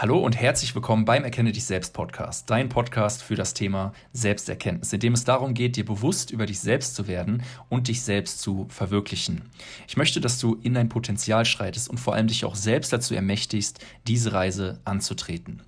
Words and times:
Hallo 0.00 0.16
und 0.16 0.34
herzlich 0.34 0.74
willkommen 0.74 1.04
beim 1.04 1.24
Erkenne 1.24 1.52
dich 1.52 1.64
selbst 1.64 1.92
Podcast, 1.92 2.48
dein 2.48 2.70
Podcast 2.70 3.22
für 3.22 3.34
das 3.34 3.52
Thema 3.52 3.92
Selbsterkenntnis, 4.14 4.94
in 4.94 5.00
dem 5.00 5.12
es 5.12 5.24
darum 5.24 5.52
geht, 5.52 5.76
dir 5.76 5.84
bewusst 5.84 6.30
über 6.30 6.46
dich 6.46 6.58
selbst 6.58 6.94
zu 6.94 7.06
werden 7.06 7.42
und 7.68 7.88
dich 7.88 8.00
selbst 8.00 8.40
zu 8.40 8.64
verwirklichen. 8.70 9.42
Ich 9.86 9.98
möchte, 9.98 10.22
dass 10.22 10.38
du 10.38 10.56
in 10.62 10.72
dein 10.72 10.88
Potenzial 10.88 11.44
schreitest 11.44 11.90
und 11.90 12.00
vor 12.00 12.14
allem 12.14 12.28
dich 12.28 12.46
auch 12.46 12.54
selbst 12.54 12.94
dazu 12.94 13.14
ermächtigst, 13.14 13.84
diese 14.06 14.32
Reise 14.32 14.80
anzutreten. 14.86 15.60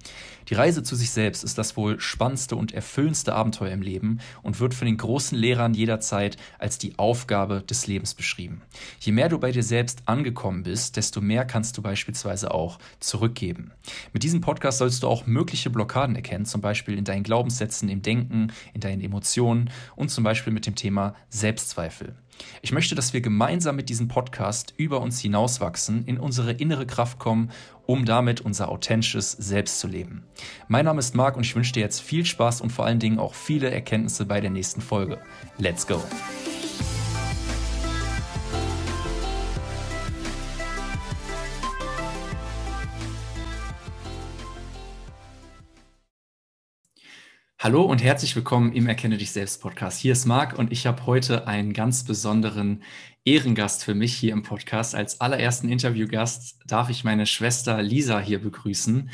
Die 0.48 0.54
Reise 0.54 0.82
zu 0.82 0.96
sich 0.96 1.10
selbst 1.10 1.44
ist 1.44 1.56
das 1.58 1.76
wohl 1.76 2.00
spannendste 2.00 2.56
und 2.56 2.72
erfüllendste 2.72 3.34
Abenteuer 3.34 3.70
im 3.70 3.82
Leben 3.82 4.18
und 4.42 4.60
wird 4.60 4.74
von 4.74 4.86
den 4.86 4.96
großen 4.96 5.38
Lehrern 5.38 5.74
jederzeit 5.74 6.36
als 6.58 6.78
die 6.78 6.98
Aufgabe 6.98 7.62
des 7.62 7.86
Lebens 7.86 8.14
beschrieben. 8.14 8.62
Je 9.00 9.12
mehr 9.12 9.28
du 9.28 9.38
bei 9.38 9.52
dir 9.52 9.62
selbst 9.62 10.02
angekommen 10.06 10.64
bist, 10.64 10.96
desto 10.96 11.20
mehr 11.20 11.44
kannst 11.44 11.78
du 11.78 11.82
beispielsweise 11.82 12.52
auch 12.52 12.78
zurückgeben. 12.98 13.72
Mit 14.12 14.21
diesem 14.22 14.40
Podcast 14.40 14.78
sollst 14.78 15.02
du 15.02 15.08
auch 15.08 15.26
mögliche 15.26 15.68
Blockaden 15.68 16.16
erkennen, 16.16 16.46
zum 16.46 16.60
Beispiel 16.60 16.96
in 16.96 17.04
deinen 17.04 17.24
Glaubenssätzen, 17.24 17.88
im 17.88 18.02
Denken, 18.02 18.52
in 18.72 18.80
deinen 18.80 19.02
Emotionen 19.02 19.70
und 19.96 20.10
zum 20.10 20.24
Beispiel 20.24 20.52
mit 20.52 20.64
dem 20.64 20.74
Thema 20.74 21.14
Selbstzweifel. 21.28 22.14
Ich 22.62 22.72
möchte, 22.72 22.94
dass 22.94 23.12
wir 23.12 23.20
gemeinsam 23.20 23.76
mit 23.76 23.88
diesem 23.88 24.08
Podcast 24.08 24.72
über 24.76 25.00
uns 25.00 25.20
hinauswachsen, 25.20 26.04
in 26.06 26.18
unsere 26.18 26.52
innere 26.52 26.86
Kraft 26.86 27.18
kommen, 27.18 27.50
um 27.84 28.04
damit 28.04 28.40
unser 28.40 28.68
authentisches 28.68 29.32
Selbst 29.32 29.80
zu 29.80 29.88
leben. 29.88 30.24
Mein 30.68 30.84
Name 30.84 31.00
ist 31.00 31.14
Marc 31.14 31.36
und 31.36 31.44
ich 31.44 31.54
wünsche 31.54 31.72
dir 31.72 31.80
jetzt 31.80 32.00
viel 32.00 32.24
Spaß 32.24 32.60
und 32.60 32.70
vor 32.70 32.86
allen 32.86 33.00
Dingen 33.00 33.18
auch 33.18 33.34
viele 33.34 33.70
Erkenntnisse 33.70 34.24
bei 34.24 34.40
der 34.40 34.50
nächsten 34.50 34.80
Folge. 34.80 35.18
Let's 35.58 35.86
go! 35.86 36.00
Hallo 47.62 47.82
und 47.82 48.02
herzlich 48.02 48.34
willkommen 48.34 48.72
im 48.72 48.88
Erkenne 48.88 49.18
dich 49.18 49.30
selbst 49.30 49.60
Podcast. 49.60 50.00
Hier 50.00 50.14
ist 50.14 50.26
Marc 50.26 50.58
und 50.58 50.72
ich 50.72 50.84
habe 50.84 51.06
heute 51.06 51.46
einen 51.46 51.72
ganz 51.72 52.02
besonderen 52.02 52.82
Ehrengast 53.24 53.84
für 53.84 53.94
mich 53.94 54.14
hier 54.16 54.32
im 54.32 54.42
Podcast. 54.42 54.96
Als 54.96 55.20
allerersten 55.20 55.68
Interviewgast 55.68 56.58
darf 56.66 56.90
ich 56.90 57.04
meine 57.04 57.24
Schwester 57.24 57.80
Lisa 57.80 58.18
hier 58.18 58.42
begrüßen. 58.42 59.10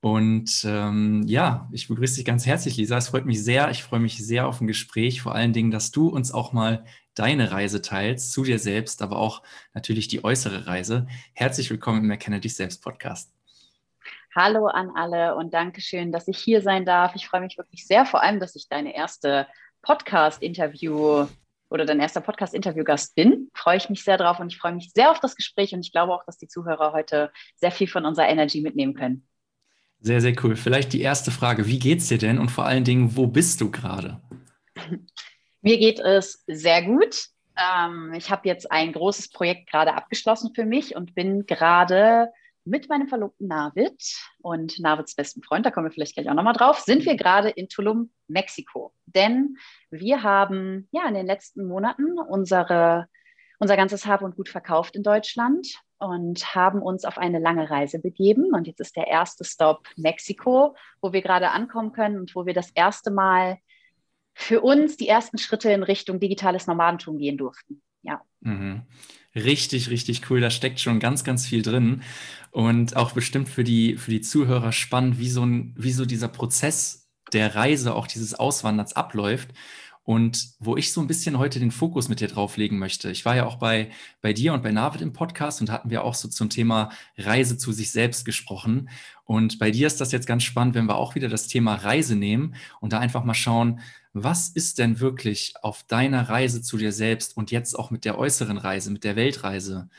Und 0.00 0.64
ähm, 0.64 1.24
ja, 1.26 1.68
ich 1.72 1.88
begrüße 1.88 2.14
dich 2.16 2.24
ganz 2.24 2.46
herzlich, 2.46 2.78
Lisa. 2.78 2.96
Es 2.96 3.08
freut 3.08 3.26
mich 3.26 3.44
sehr. 3.44 3.70
Ich 3.70 3.82
freue 3.82 4.00
mich 4.00 4.16
sehr 4.16 4.46
auf 4.46 4.62
ein 4.62 4.66
Gespräch. 4.66 5.20
Vor 5.20 5.34
allen 5.34 5.52
Dingen, 5.52 5.70
dass 5.70 5.90
du 5.90 6.08
uns 6.08 6.32
auch 6.32 6.54
mal 6.54 6.86
deine 7.12 7.52
Reise 7.52 7.82
teilst 7.82 8.32
zu 8.32 8.44
dir 8.44 8.58
selbst, 8.58 9.02
aber 9.02 9.18
auch 9.18 9.42
natürlich 9.74 10.08
die 10.08 10.24
äußere 10.24 10.66
Reise. 10.66 11.06
Herzlich 11.34 11.68
willkommen 11.68 12.04
im 12.04 12.10
Erkenne 12.10 12.40
dich 12.40 12.54
selbst 12.54 12.80
Podcast. 12.80 13.39
Hallo 14.32 14.68
an 14.68 14.92
alle 14.94 15.34
und 15.34 15.52
Dankeschön, 15.52 16.12
dass 16.12 16.28
ich 16.28 16.38
hier 16.38 16.62
sein 16.62 16.84
darf. 16.84 17.16
Ich 17.16 17.26
freue 17.26 17.40
mich 17.40 17.58
wirklich 17.58 17.84
sehr, 17.84 18.06
vor 18.06 18.22
allem, 18.22 18.38
dass 18.38 18.54
ich 18.54 18.68
deine 18.68 18.94
erste 18.94 19.48
Podcast-Interview 19.82 21.26
oder 21.68 21.84
dein 21.84 21.98
erster 21.98 22.20
Podcast-Interviewgast 22.20 23.16
bin. 23.16 23.50
Freue 23.54 23.78
ich 23.78 23.90
mich 23.90 24.04
sehr 24.04 24.18
drauf 24.18 24.38
und 24.38 24.52
ich 24.52 24.58
freue 24.58 24.72
mich 24.72 24.92
sehr 24.94 25.10
auf 25.10 25.18
das 25.18 25.34
Gespräch 25.34 25.74
und 25.74 25.80
ich 25.80 25.90
glaube 25.90 26.14
auch, 26.14 26.24
dass 26.26 26.38
die 26.38 26.46
Zuhörer 26.46 26.92
heute 26.92 27.32
sehr 27.56 27.72
viel 27.72 27.88
von 27.88 28.06
unserer 28.06 28.28
Energy 28.28 28.60
mitnehmen 28.60 28.94
können. 28.94 29.26
Sehr, 29.98 30.20
sehr 30.20 30.36
cool. 30.44 30.54
Vielleicht 30.54 30.92
die 30.92 31.00
erste 31.00 31.32
Frage. 31.32 31.66
Wie 31.66 31.80
geht's 31.80 32.06
dir 32.06 32.18
denn 32.18 32.38
und 32.38 32.50
vor 32.50 32.66
allen 32.66 32.84
Dingen, 32.84 33.16
wo 33.16 33.26
bist 33.26 33.60
du 33.60 33.72
gerade? 33.72 34.20
Mir 35.60 35.76
geht 35.76 35.98
es 35.98 36.44
sehr 36.46 36.82
gut. 36.82 37.26
Ähm, 37.58 38.14
ich 38.14 38.30
habe 38.30 38.46
jetzt 38.46 38.70
ein 38.70 38.92
großes 38.92 39.30
Projekt 39.30 39.68
gerade 39.68 39.92
abgeschlossen 39.92 40.52
für 40.54 40.64
mich 40.64 40.94
und 40.94 41.16
bin 41.16 41.46
gerade 41.46 42.30
mit 42.70 42.88
meinem 42.88 43.08
Verlobten 43.08 43.48
Navid 43.48 44.00
und 44.40 44.78
Navids 44.78 45.14
besten 45.14 45.42
Freund, 45.42 45.66
da 45.66 45.70
kommen 45.70 45.88
wir 45.88 45.92
vielleicht 45.92 46.14
gleich 46.14 46.30
auch 46.30 46.34
nochmal 46.34 46.54
drauf, 46.54 46.78
sind 46.78 47.04
wir 47.04 47.16
gerade 47.16 47.50
in 47.50 47.68
Tulum, 47.68 48.10
Mexiko. 48.28 48.94
Denn 49.06 49.56
wir 49.90 50.22
haben 50.22 50.88
ja 50.92 51.06
in 51.08 51.14
den 51.14 51.26
letzten 51.26 51.66
Monaten 51.66 52.18
unsere, 52.18 53.08
unser 53.58 53.76
ganzes 53.76 54.06
Hab 54.06 54.22
und 54.22 54.36
Gut 54.36 54.48
verkauft 54.48 54.94
in 54.94 55.02
Deutschland 55.02 55.66
und 55.98 56.54
haben 56.54 56.80
uns 56.80 57.04
auf 57.04 57.18
eine 57.18 57.40
lange 57.40 57.68
Reise 57.68 57.98
begeben. 57.98 58.54
Und 58.54 58.66
jetzt 58.66 58.80
ist 58.80 58.96
der 58.96 59.08
erste 59.08 59.44
Stop 59.44 59.88
Mexiko, 59.96 60.76
wo 61.02 61.12
wir 61.12 61.22
gerade 61.22 61.50
ankommen 61.50 61.92
können 61.92 62.20
und 62.20 62.34
wo 62.36 62.46
wir 62.46 62.54
das 62.54 62.70
erste 62.70 63.10
Mal 63.10 63.58
für 64.32 64.60
uns 64.60 64.96
die 64.96 65.08
ersten 65.08 65.38
Schritte 65.38 65.72
in 65.72 65.82
Richtung 65.82 66.20
digitales 66.20 66.68
Nomadentum 66.68 67.18
gehen 67.18 67.36
durften. 67.36 67.82
Ja. 68.02 68.22
Mhm. 68.40 68.86
Richtig, 69.34 69.90
richtig 69.90 70.28
cool. 70.30 70.40
Da 70.40 70.50
steckt 70.50 70.80
schon 70.80 70.98
ganz, 70.98 71.22
ganz 71.24 71.46
viel 71.46 71.62
drin. 71.62 72.02
Und 72.50 72.96
auch 72.96 73.12
bestimmt 73.12 73.48
für 73.48 73.62
die, 73.62 73.96
für 73.96 74.10
die 74.10 74.20
Zuhörer 74.20 74.72
spannend, 74.72 75.18
wie 75.18 75.30
so, 75.30 75.44
ein, 75.44 75.74
wie 75.78 75.92
so 75.92 76.04
dieser 76.04 76.28
Prozess 76.28 77.08
der 77.32 77.54
Reise, 77.54 77.94
auch 77.94 78.08
dieses 78.08 78.34
Auswanderns 78.34 78.94
abläuft. 78.94 79.50
Und 80.10 80.54
wo 80.58 80.76
ich 80.76 80.92
so 80.92 81.00
ein 81.00 81.06
bisschen 81.06 81.38
heute 81.38 81.60
den 81.60 81.70
Fokus 81.70 82.08
mit 82.08 82.18
dir 82.18 82.26
drauflegen 82.26 82.80
möchte. 82.80 83.12
Ich 83.12 83.24
war 83.24 83.36
ja 83.36 83.46
auch 83.46 83.60
bei, 83.60 83.92
bei 84.20 84.32
dir 84.32 84.52
und 84.52 84.60
bei 84.64 84.72
Navid 84.72 85.02
im 85.02 85.12
Podcast 85.12 85.60
und 85.60 85.70
hatten 85.70 85.88
wir 85.88 86.02
auch 86.02 86.16
so 86.16 86.26
zum 86.26 86.50
Thema 86.50 86.90
Reise 87.16 87.56
zu 87.56 87.70
sich 87.70 87.92
selbst 87.92 88.24
gesprochen. 88.24 88.90
Und 89.22 89.60
bei 89.60 89.70
dir 89.70 89.86
ist 89.86 90.00
das 90.00 90.10
jetzt 90.10 90.26
ganz 90.26 90.42
spannend, 90.42 90.74
wenn 90.74 90.86
wir 90.86 90.96
auch 90.96 91.14
wieder 91.14 91.28
das 91.28 91.46
Thema 91.46 91.76
Reise 91.76 92.16
nehmen 92.16 92.56
und 92.80 92.92
da 92.92 92.98
einfach 92.98 93.22
mal 93.22 93.34
schauen, 93.34 93.78
was 94.12 94.48
ist 94.48 94.80
denn 94.80 94.98
wirklich 94.98 95.54
auf 95.62 95.84
deiner 95.84 96.28
Reise 96.28 96.60
zu 96.60 96.76
dir 96.76 96.90
selbst 96.90 97.36
und 97.36 97.52
jetzt 97.52 97.78
auch 97.78 97.92
mit 97.92 98.04
der 98.04 98.18
äußeren 98.18 98.58
Reise, 98.58 98.90
mit 98.90 99.04
der 99.04 99.14
Weltreise 99.14 99.90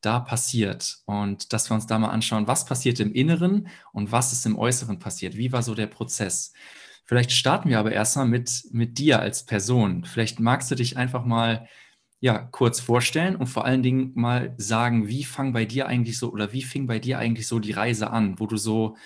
da 0.00 0.18
passiert? 0.18 1.02
Und 1.04 1.52
dass 1.52 1.70
wir 1.70 1.76
uns 1.76 1.86
da 1.86 2.00
mal 2.00 2.10
anschauen, 2.10 2.48
was 2.48 2.64
passiert 2.64 2.98
im 2.98 3.12
Inneren 3.12 3.68
und 3.92 4.10
was 4.10 4.32
ist 4.32 4.44
im 4.44 4.58
Äußeren 4.58 4.98
passiert? 4.98 5.36
Wie 5.36 5.52
war 5.52 5.62
so 5.62 5.76
der 5.76 5.86
Prozess? 5.86 6.52
Vielleicht 7.12 7.32
starten 7.32 7.68
wir 7.68 7.78
aber 7.78 7.92
erstmal 7.92 8.24
mit, 8.24 8.64
mit 8.70 8.96
dir 8.96 9.20
als 9.20 9.44
Person. 9.44 10.06
Vielleicht 10.06 10.40
magst 10.40 10.70
du 10.70 10.74
dich 10.74 10.96
einfach 10.96 11.26
mal 11.26 11.68
ja, 12.20 12.38
kurz 12.38 12.80
vorstellen 12.80 13.36
und 13.36 13.48
vor 13.48 13.66
allen 13.66 13.82
Dingen 13.82 14.12
mal 14.14 14.54
sagen, 14.56 15.08
wie 15.08 15.22
fang 15.22 15.52
bei 15.52 15.66
dir 15.66 15.88
eigentlich 15.88 16.16
so 16.16 16.32
oder 16.32 16.54
wie 16.54 16.62
fing 16.62 16.86
bei 16.86 16.98
dir 16.98 17.18
eigentlich 17.18 17.46
so 17.46 17.58
die 17.58 17.72
Reise 17.72 18.08
an, 18.08 18.40
wo 18.40 18.46
du 18.46 18.56
so 18.56 18.96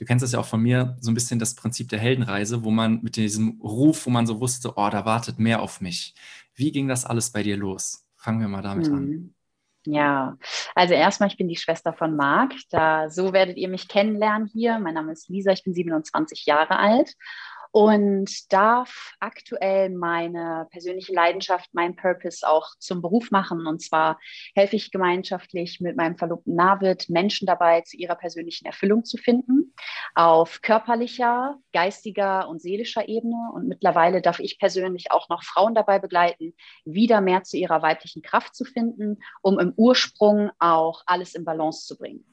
du 0.00 0.04
kennst 0.04 0.24
das 0.24 0.32
ja 0.32 0.40
auch 0.40 0.46
von 0.46 0.60
mir, 0.60 0.96
so 1.00 1.12
ein 1.12 1.14
bisschen 1.14 1.38
das 1.38 1.54
Prinzip 1.54 1.88
der 1.90 2.00
Heldenreise, 2.00 2.64
wo 2.64 2.72
man 2.72 3.02
mit 3.02 3.14
diesem 3.14 3.60
Ruf, 3.60 4.06
wo 4.06 4.10
man 4.10 4.26
so 4.26 4.40
wusste, 4.40 4.72
oh, 4.74 4.88
da 4.90 5.04
wartet 5.04 5.38
mehr 5.38 5.62
auf 5.62 5.80
mich. 5.80 6.16
Wie 6.56 6.72
ging 6.72 6.88
das 6.88 7.04
alles 7.04 7.30
bei 7.30 7.44
dir 7.44 7.56
los? 7.56 8.04
Fangen 8.16 8.40
wir 8.40 8.48
mal 8.48 8.62
damit 8.62 8.88
hm. 8.88 8.94
an. 8.94 9.34
Ja, 9.90 10.36
also 10.74 10.92
erstmal, 10.92 11.30
ich 11.30 11.38
bin 11.38 11.48
die 11.48 11.56
Schwester 11.56 11.94
von 11.94 12.14
Marc. 12.14 12.52
Da, 12.70 13.08
so 13.08 13.32
werdet 13.32 13.56
ihr 13.56 13.68
mich 13.68 13.88
kennenlernen 13.88 14.46
hier. 14.52 14.78
Mein 14.78 14.94
Name 14.94 15.12
ist 15.12 15.30
Lisa, 15.30 15.52
ich 15.52 15.64
bin 15.64 15.72
27 15.72 16.44
Jahre 16.44 16.78
alt 16.78 17.14
und 17.70 18.52
darf 18.52 19.14
aktuell 19.20 19.90
meine 19.90 20.66
persönliche 20.70 21.12
Leidenschaft, 21.12 21.68
mein 21.72 21.96
Purpose 21.96 22.48
auch 22.48 22.68
zum 22.78 23.02
Beruf 23.02 23.30
machen. 23.30 23.66
Und 23.66 23.82
zwar 23.82 24.18
helfe 24.54 24.76
ich 24.76 24.90
gemeinschaftlich 24.90 25.80
mit 25.80 25.96
meinem 25.96 26.16
Verlobten 26.16 26.54
Navid 26.54 27.08
Menschen 27.10 27.46
dabei, 27.46 27.82
zu 27.82 27.96
ihrer 27.96 28.14
persönlichen 28.14 28.66
Erfüllung 28.66 29.04
zu 29.04 29.16
finden, 29.16 29.74
auf 30.14 30.62
körperlicher, 30.62 31.58
geistiger 31.72 32.48
und 32.48 32.60
seelischer 32.60 33.08
Ebene. 33.08 33.50
Und 33.52 33.68
mittlerweile 33.68 34.22
darf 34.22 34.40
ich 34.40 34.58
persönlich 34.58 35.12
auch 35.12 35.28
noch 35.28 35.42
Frauen 35.42 35.74
dabei 35.74 35.98
begleiten, 35.98 36.54
wieder 36.84 37.20
mehr 37.20 37.42
zu 37.42 37.56
ihrer 37.56 37.82
weiblichen 37.82 38.22
Kraft 38.22 38.54
zu 38.54 38.64
finden, 38.64 39.18
um 39.42 39.58
im 39.58 39.72
Ursprung 39.76 40.50
auch 40.58 41.02
alles 41.06 41.34
in 41.34 41.44
Balance 41.44 41.86
zu 41.86 41.98
bringen. 41.98 42.24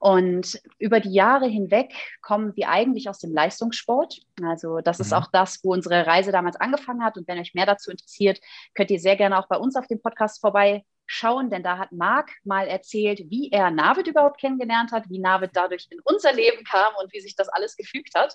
Und 0.00 0.60
über 0.78 1.00
die 1.00 1.12
Jahre 1.12 1.46
hinweg 1.46 1.92
kommen 2.22 2.54
wir 2.56 2.68
eigentlich 2.68 3.08
aus 3.08 3.18
dem 3.18 3.32
Leistungssport. 3.32 4.20
Also 4.42 4.77
das 4.82 4.98
mhm. 4.98 5.04
ist 5.04 5.12
auch 5.12 5.30
das, 5.30 5.60
wo 5.62 5.72
unsere 5.72 6.06
Reise 6.06 6.32
damals 6.32 6.56
angefangen 6.56 7.04
hat. 7.04 7.16
Und 7.16 7.28
wenn 7.28 7.38
euch 7.38 7.54
mehr 7.54 7.66
dazu 7.66 7.90
interessiert, 7.90 8.40
könnt 8.74 8.90
ihr 8.90 9.00
sehr 9.00 9.16
gerne 9.16 9.38
auch 9.38 9.48
bei 9.48 9.56
uns 9.56 9.76
auf 9.76 9.86
dem 9.86 10.00
Podcast 10.00 10.40
vorbeischauen, 10.40 11.50
denn 11.50 11.62
da 11.62 11.78
hat 11.78 11.92
Marc 11.92 12.30
mal 12.44 12.66
erzählt, 12.66 13.22
wie 13.30 13.50
er 13.50 13.70
Navid 13.70 14.06
überhaupt 14.06 14.40
kennengelernt 14.40 14.92
hat, 14.92 15.08
wie 15.08 15.18
Navid 15.18 15.50
dadurch 15.54 15.86
in 15.90 16.00
unser 16.04 16.32
Leben 16.32 16.64
kam 16.64 16.92
und 17.02 17.12
wie 17.12 17.20
sich 17.20 17.36
das 17.36 17.48
alles 17.48 17.76
gefügt 17.76 18.14
hat. 18.14 18.34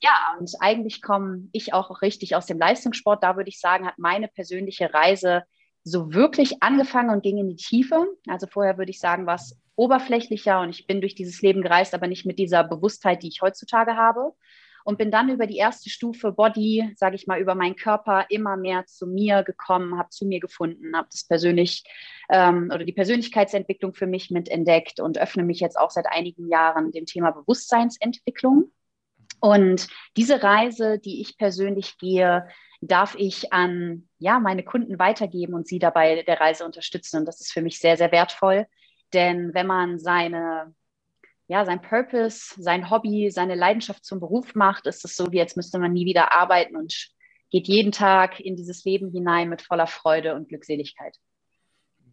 Ja, 0.00 0.36
und 0.38 0.50
eigentlich 0.60 1.00
komme 1.00 1.48
ich 1.52 1.72
auch 1.72 2.02
richtig 2.02 2.36
aus 2.36 2.46
dem 2.46 2.58
Leistungssport. 2.58 3.22
Da 3.22 3.36
würde 3.36 3.48
ich 3.48 3.60
sagen, 3.60 3.86
hat 3.86 3.98
meine 3.98 4.28
persönliche 4.28 4.92
Reise 4.92 5.44
so 5.84 6.12
wirklich 6.12 6.62
angefangen 6.62 7.10
und 7.10 7.22
ging 7.22 7.38
in 7.38 7.48
die 7.48 7.56
Tiefe. 7.56 8.06
Also 8.26 8.46
vorher 8.46 8.78
würde 8.78 8.90
ich 8.90 8.98
sagen, 8.98 9.26
war 9.26 9.36
es 9.36 9.60
oberflächlicher 9.76 10.60
und 10.60 10.70
ich 10.70 10.86
bin 10.86 11.00
durch 11.00 11.14
dieses 11.14 11.42
Leben 11.42 11.62
gereist, 11.62 11.94
aber 11.94 12.06
nicht 12.06 12.26
mit 12.26 12.38
dieser 12.38 12.64
Bewusstheit, 12.64 13.22
die 13.22 13.28
ich 13.28 13.42
heutzutage 13.42 13.96
habe. 13.96 14.32
Und 14.84 14.98
bin 14.98 15.10
dann 15.10 15.30
über 15.30 15.46
die 15.46 15.56
erste 15.56 15.88
Stufe 15.88 16.30
Body, 16.30 16.92
sage 16.96 17.16
ich 17.16 17.26
mal, 17.26 17.40
über 17.40 17.54
meinen 17.54 17.74
Körper 17.74 18.26
immer 18.28 18.56
mehr 18.56 18.84
zu 18.84 19.06
mir 19.06 19.42
gekommen, 19.42 19.98
habe 19.98 20.10
zu 20.10 20.26
mir 20.26 20.40
gefunden, 20.40 20.94
habe 20.94 21.08
das 21.10 21.26
persönlich 21.26 21.84
ähm, 22.30 22.70
oder 22.72 22.84
die 22.84 22.92
Persönlichkeitsentwicklung 22.92 23.94
für 23.94 24.06
mich 24.06 24.30
mit 24.30 24.48
entdeckt 24.48 25.00
und 25.00 25.18
öffne 25.18 25.42
mich 25.42 25.60
jetzt 25.60 25.78
auch 25.78 25.90
seit 25.90 26.06
einigen 26.06 26.48
Jahren 26.48 26.92
dem 26.92 27.06
Thema 27.06 27.30
Bewusstseinsentwicklung. 27.30 28.70
Und 29.40 29.88
diese 30.16 30.42
Reise, 30.42 30.98
die 30.98 31.20
ich 31.20 31.38
persönlich 31.38 31.98
gehe, 31.98 32.46
darf 32.80 33.14
ich 33.18 33.52
an 33.52 34.08
ja, 34.18 34.40
meine 34.40 34.64
Kunden 34.64 34.98
weitergeben 34.98 35.54
und 35.54 35.66
sie 35.66 35.78
dabei 35.78 36.22
der 36.22 36.40
Reise 36.40 36.64
unterstützen. 36.64 37.18
Und 37.18 37.26
das 37.26 37.40
ist 37.40 37.52
für 37.52 37.62
mich 37.62 37.78
sehr, 37.78 37.96
sehr 37.96 38.12
wertvoll, 38.12 38.66
denn 39.12 39.54
wenn 39.54 39.66
man 39.66 39.98
seine 39.98 40.74
ja, 41.46 41.64
sein 41.64 41.82
Purpose, 41.82 42.54
sein 42.56 42.90
Hobby, 42.90 43.30
seine 43.30 43.54
Leidenschaft 43.54 44.04
zum 44.04 44.20
Beruf 44.20 44.54
macht, 44.54 44.86
ist 44.86 45.04
es 45.04 45.16
so, 45.16 45.30
wie 45.30 45.36
jetzt 45.36 45.56
müsste 45.56 45.78
man 45.78 45.92
nie 45.92 46.06
wieder 46.06 46.32
arbeiten 46.32 46.76
und 46.76 47.10
geht 47.50 47.68
jeden 47.68 47.92
Tag 47.92 48.40
in 48.40 48.56
dieses 48.56 48.84
Leben 48.84 49.10
hinein 49.10 49.48
mit 49.48 49.62
voller 49.62 49.86
Freude 49.86 50.34
und 50.34 50.48
Glückseligkeit. 50.48 51.16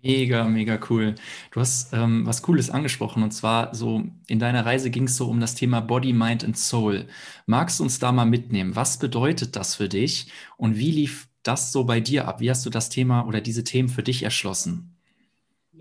Mega, 0.03 0.45
mega 0.45 0.79
cool. 0.89 1.15
Du 1.51 1.59
hast 1.59 1.93
ähm, 1.93 2.25
was 2.25 2.41
Cooles 2.41 2.71
angesprochen 2.71 3.21
und 3.21 3.31
zwar 3.31 3.73
so 3.75 4.03
in 4.27 4.39
deiner 4.39 4.65
Reise 4.65 4.89
ging 4.89 5.03
es 5.03 5.15
so 5.15 5.27
um 5.27 5.39
das 5.39 5.53
Thema 5.53 5.79
Body, 5.79 6.11
Mind 6.11 6.43
and 6.43 6.57
Soul. 6.57 7.07
Magst 7.45 7.79
du 7.79 7.83
uns 7.83 7.99
da 7.99 8.11
mal 8.11 8.25
mitnehmen? 8.25 8.75
Was 8.75 8.97
bedeutet 8.97 9.55
das 9.55 9.75
für 9.75 9.89
dich 9.89 10.31
und 10.57 10.77
wie 10.77 10.91
lief 10.91 11.29
das 11.43 11.71
so 11.71 11.83
bei 11.83 11.99
dir 11.99 12.27
ab? 12.27 12.39
Wie 12.39 12.49
hast 12.49 12.65
du 12.65 12.71
das 12.71 12.89
Thema 12.89 13.27
oder 13.27 13.41
diese 13.41 13.63
Themen 13.63 13.89
für 13.89 14.03
dich 14.03 14.23
erschlossen? 14.23 14.97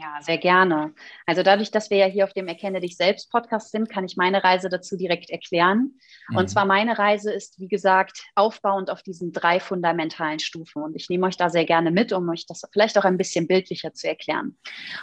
Ja, 0.00 0.16
sehr 0.22 0.38
gerne. 0.38 0.94
Also 1.26 1.42
dadurch, 1.42 1.70
dass 1.70 1.90
wir 1.90 1.98
ja 1.98 2.06
hier 2.06 2.24
auf 2.24 2.32
dem 2.32 2.48
Erkenne 2.48 2.80
dich 2.80 2.96
selbst 2.96 3.30
Podcast 3.30 3.70
sind, 3.70 3.90
kann 3.90 4.06
ich 4.06 4.16
meine 4.16 4.42
Reise 4.42 4.70
dazu 4.70 4.96
direkt 4.96 5.28
erklären. 5.28 5.98
Mhm. 6.30 6.36
Und 6.38 6.48
zwar 6.48 6.64
meine 6.64 6.98
Reise 6.98 7.30
ist, 7.30 7.60
wie 7.60 7.68
gesagt, 7.68 8.24
aufbauend 8.34 8.88
auf 8.88 9.02
diesen 9.02 9.30
drei 9.32 9.60
fundamentalen 9.60 10.38
Stufen. 10.38 10.82
Und 10.82 10.96
ich 10.96 11.10
nehme 11.10 11.26
euch 11.26 11.36
da 11.36 11.50
sehr 11.50 11.66
gerne 11.66 11.90
mit, 11.90 12.14
um 12.14 12.26
euch 12.30 12.46
das 12.46 12.62
vielleicht 12.72 12.96
auch 12.96 13.04
ein 13.04 13.18
bisschen 13.18 13.46
bildlicher 13.46 13.92
zu 13.92 14.08
erklären. 14.08 14.56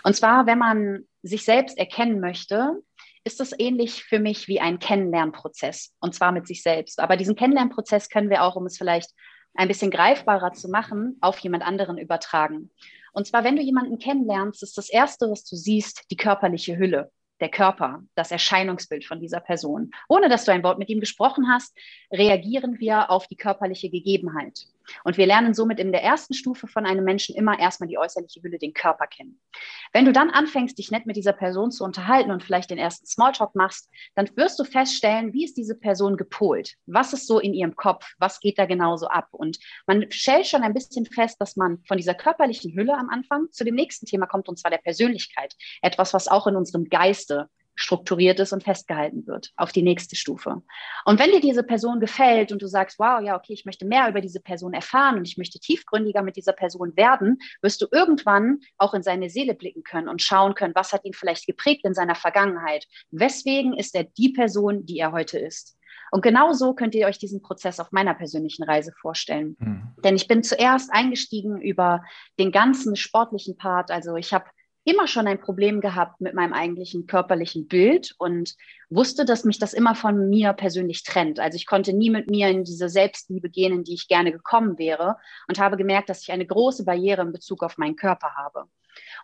Und 0.04 0.16
zwar, 0.16 0.48
wenn 0.48 0.58
man 0.58 1.04
sich 1.22 1.46
selbst 1.46 1.78
erkennen 1.78 2.20
möchte, 2.20 2.82
ist 3.24 3.40
das 3.40 3.54
ähnlich 3.60 4.04
für 4.04 4.20
mich 4.20 4.48
wie 4.48 4.62
ein 4.62 4.80
Kennenlernprozess. 4.80 5.94
Und 6.00 6.16
zwar 6.16 6.32
mit 6.32 6.48
sich 6.48 6.64
selbst. 6.64 7.00
Aber 7.00 7.18
diesen 7.18 7.36
Kennenlernprozess 7.36 8.10
können 8.10 8.32
wir 8.32 8.42
auch, 8.42 8.56
um 8.56 8.66
es 8.66 8.80
vielleicht 8.80 9.12
ein 9.54 9.68
bisschen 9.68 9.92
greifbarer 9.92 10.54
zu 10.54 10.70
machen, 10.70 11.18
auf 11.22 11.38
jemand 11.40 11.64
anderen 11.64 12.00
übertragen. 12.00 12.72
Und 13.18 13.26
zwar, 13.26 13.44
wenn 13.44 13.56
du 13.56 13.64
jemanden 13.64 13.98
kennenlernst, 13.98 14.62
ist 14.62 14.78
das 14.78 14.90
Erste, 14.90 15.28
was 15.32 15.44
du 15.44 15.56
siehst, 15.56 16.04
die 16.12 16.18
körperliche 16.18 16.78
Hülle 16.78 17.12
der 17.40 17.50
Körper, 17.50 18.04
das 18.14 18.30
Erscheinungsbild 18.30 19.06
von 19.06 19.20
dieser 19.20 19.40
Person. 19.40 19.90
Ohne 20.08 20.30
dass 20.30 20.46
du 20.46 20.52
ein 20.52 20.62
Wort 20.62 20.78
mit 20.78 20.88
ihm 20.90 21.00
gesprochen 21.00 21.48
hast, 21.50 21.76
reagieren 22.14 22.80
wir 22.80 23.10
auf 23.10 23.26
die 23.26 23.36
körperliche 23.36 23.90
Gegebenheit. 23.90 24.68
Und 25.04 25.18
wir 25.18 25.26
lernen 25.26 25.54
somit 25.54 25.80
in 25.80 25.92
der 25.92 26.04
ersten 26.04 26.34
Stufe 26.34 26.68
von 26.68 26.86
einem 26.86 27.04
Menschen 27.04 27.36
immer 27.36 27.60
erstmal 27.60 27.88
die 27.88 27.98
äußerliche 27.98 28.42
Hülle, 28.42 28.58
den 28.58 28.74
Körper 28.74 29.08
kennen. 29.08 29.40
Wenn 29.94 30.06
du 30.06 30.12
dann 30.12 30.30
anfängst, 30.30 30.78
dich 30.78 30.92
nett 30.92 31.06
mit 31.06 31.16
dieser 31.16 31.34
Person 31.34 31.72
zu 31.72 31.84
unterhalten 31.84 32.32
und 32.32 32.44
vielleicht 32.44 32.70
den 32.70 32.78
ersten 32.78 33.06
Smalltalk 33.06 33.56
machst, 33.56 33.90
dann 34.16 34.30
wirst 34.36 34.60
du 34.60 34.64
feststellen, 34.64 35.34
wie 35.34 35.46
ist 35.46 35.58
diese 35.58 35.76
Person 35.76 36.18
gepolt? 36.18 36.76
Was 36.86 37.14
ist 37.14 37.28
so 37.28 37.40
in 37.40 37.54
ihrem 37.54 37.76
Kopf? 37.76 38.14
Was 38.20 38.40
geht 38.40 38.58
da 38.60 38.66
genauso 38.66 39.08
ab? 39.08 39.28
Und 39.32 39.58
man 39.86 40.10
stellt 40.12 40.48
schon 40.48 40.64
ein 40.64 40.74
bisschen 40.74 41.06
fest, 41.06 41.38
dass 41.40 41.56
man 41.56 41.84
von 41.88 41.98
dieser 41.98 42.14
körperlichen 42.14 42.74
Hülle 42.74 42.98
am 42.98 43.10
Anfang 43.10 43.52
zu 43.52 43.64
dem 43.64 43.76
nächsten 43.76 44.06
Thema 44.06 44.26
kommt, 44.26 44.50
und 44.50 44.60
zwar 44.60 44.72
der 44.72 44.78
Persönlichkeit. 44.78 45.56
Etwas, 45.82 46.14
was 46.14 46.28
auch 46.28 46.48
in 46.48 46.56
unserem 46.56 46.86
Geiste 46.86 47.50
strukturiert 47.78 48.40
ist 48.40 48.52
und 48.52 48.64
festgehalten 48.64 49.26
wird 49.28 49.54
auf 49.56 49.72
die 49.72 49.84
nächste 49.84 50.16
Stufe. 50.16 50.64
Und 51.06 51.20
wenn 51.20 51.32
dir 51.32 51.40
diese 51.40 51.64
Person 51.64 52.00
gefällt 52.00 52.52
und 52.52 52.62
du 52.62 52.68
sagst, 52.68 53.00
wow, 53.00 53.22
ja, 53.22 53.38
okay, 53.38 53.54
ich 53.54 53.66
möchte 53.66 53.86
mehr 53.86 54.10
über 54.10 54.20
diese 54.20 54.42
Person 54.42 54.74
erfahren 54.74 55.18
und 55.18 55.28
ich 55.28 55.38
möchte 55.38 55.60
tiefgründiger 55.60 56.24
mit 56.24 56.36
dieser 56.36 56.54
Person 56.54 56.98
werden, 56.98 57.38
wirst 57.62 57.82
du 57.82 57.88
irgendwann 57.92 58.60
auch 58.78 58.94
in 58.94 59.04
seine 59.04 59.30
Seele 59.30 59.54
blicken 59.54 59.84
können 59.84 60.10
und 60.10 60.22
schauen 60.22 60.56
können, 60.56 60.76
was 60.76 60.92
hat 60.92 61.06
ihn 61.06 61.14
vielleicht 61.14 61.46
geprägt 61.46 61.86
in 61.86 61.94
seiner 61.94 62.16
Vergangenheit. 62.16 62.86
Weswegen 63.12 63.78
ist 63.78 63.96
er 63.96 64.06
die 64.06 64.30
Person, 64.30 64.86
die 64.86 64.98
er 64.98 65.12
heute 65.12 65.38
ist? 65.38 65.78
Und 66.12 66.22
genau 66.22 66.54
so 66.54 66.74
könnt 66.74 66.96
ihr 66.96 67.06
euch 67.06 67.20
diesen 67.20 67.42
Prozess 67.42 67.80
auf 67.80 67.92
meiner 67.92 68.14
persönlichen 68.14 68.64
Reise 68.64 68.92
vorstellen. 69.02 69.56
Mhm. 69.60 69.94
Denn 70.04 70.16
ich 70.16 70.28
bin 70.28 70.42
zuerst 70.42 70.92
eingestiegen 70.92 71.62
über 71.62 72.04
den 72.40 72.52
ganzen 72.52 72.96
sportlichen 72.96 73.58
Part. 73.58 73.92
Also 73.92 74.16
ich 74.16 74.34
habe 74.34 74.46
immer 74.88 75.06
schon 75.06 75.28
ein 75.28 75.42
Problem 75.42 75.82
gehabt 75.82 76.22
mit 76.22 76.34
meinem 76.34 76.54
eigentlichen 76.54 77.08
körperlichen 77.08 77.68
Bild 77.68 78.16
und 78.18 78.56
wusste, 78.90 79.26
dass 79.26 79.44
mich 79.44 79.60
das 79.60 79.74
immer 79.74 79.96
von 79.96 80.30
mir 80.30 80.54
persönlich 80.54 81.04
trennt. 81.04 81.42
Also 81.42 81.58
ich 81.58 81.66
konnte 81.66 81.92
nie 81.92 82.10
mit 82.10 82.30
mir 82.30 82.48
in 82.48 82.64
diese 82.64 82.88
Selbstliebe 82.88 83.50
gehen, 83.50 83.74
in 83.74 83.84
die 83.84 83.96
ich 83.96 84.08
gerne 84.08 84.32
gekommen 84.32 84.80
wäre 84.80 85.18
und 85.50 85.60
habe 85.60 85.76
gemerkt, 85.76 86.08
dass 86.08 86.22
ich 86.22 86.32
eine 86.32 86.46
große 86.46 86.86
Barriere 86.86 87.22
in 87.22 87.34
Bezug 87.34 87.64
auf 87.64 87.78
meinen 87.78 87.98
Körper 87.98 88.36
habe. 88.38 88.64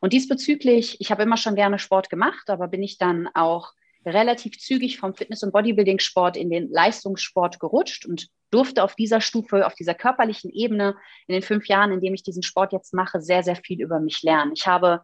Und 0.01 0.11
diesbezüglich, 0.11 0.97
ich 0.99 1.11
habe 1.11 1.23
immer 1.23 1.37
schon 1.37 1.55
gerne 1.55 1.79
Sport 1.79 2.09
gemacht, 2.09 2.49
aber 2.49 2.67
bin 2.67 2.83
ich 2.83 2.97
dann 2.97 3.29
auch 3.33 3.71
relativ 4.05 4.59
zügig 4.59 4.97
vom 4.97 5.15
Fitness- 5.15 5.43
und 5.43 5.53
Bodybuilding-Sport 5.53 6.35
in 6.35 6.49
den 6.49 6.69
Leistungssport 6.69 7.61
gerutscht 7.61 8.05
und 8.05 8.27
durfte 8.51 8.83
auf 8.83 8.95
dieser 8.95 9.21
Stufe, 9.21 9.65
auf 9.65 9.75
dieser 9.75 9.93
körperlichen 9.93 10.51
Ebene 10.51 10.95
in 11.27 11.33
den 11.33 11.41
fünf 11.41 11.67
Jahren, 11.67 11.93
in 11.93 12.01
dem 12.01 12.13
ich 12.13 12.23
diesen 12.23 12.43
Sport 12.43 12.73
jetzt 12.73 12.93
mache, 12.93 13.21
sehr, 13.21 13.43
sehr 13.43 13.55
viel 13.55 13.81
über 13.81 14.01
mich 14.01 14.21
lernen. 14.21 14.51
Ich 14.55 14.67
habe 14.67 15.01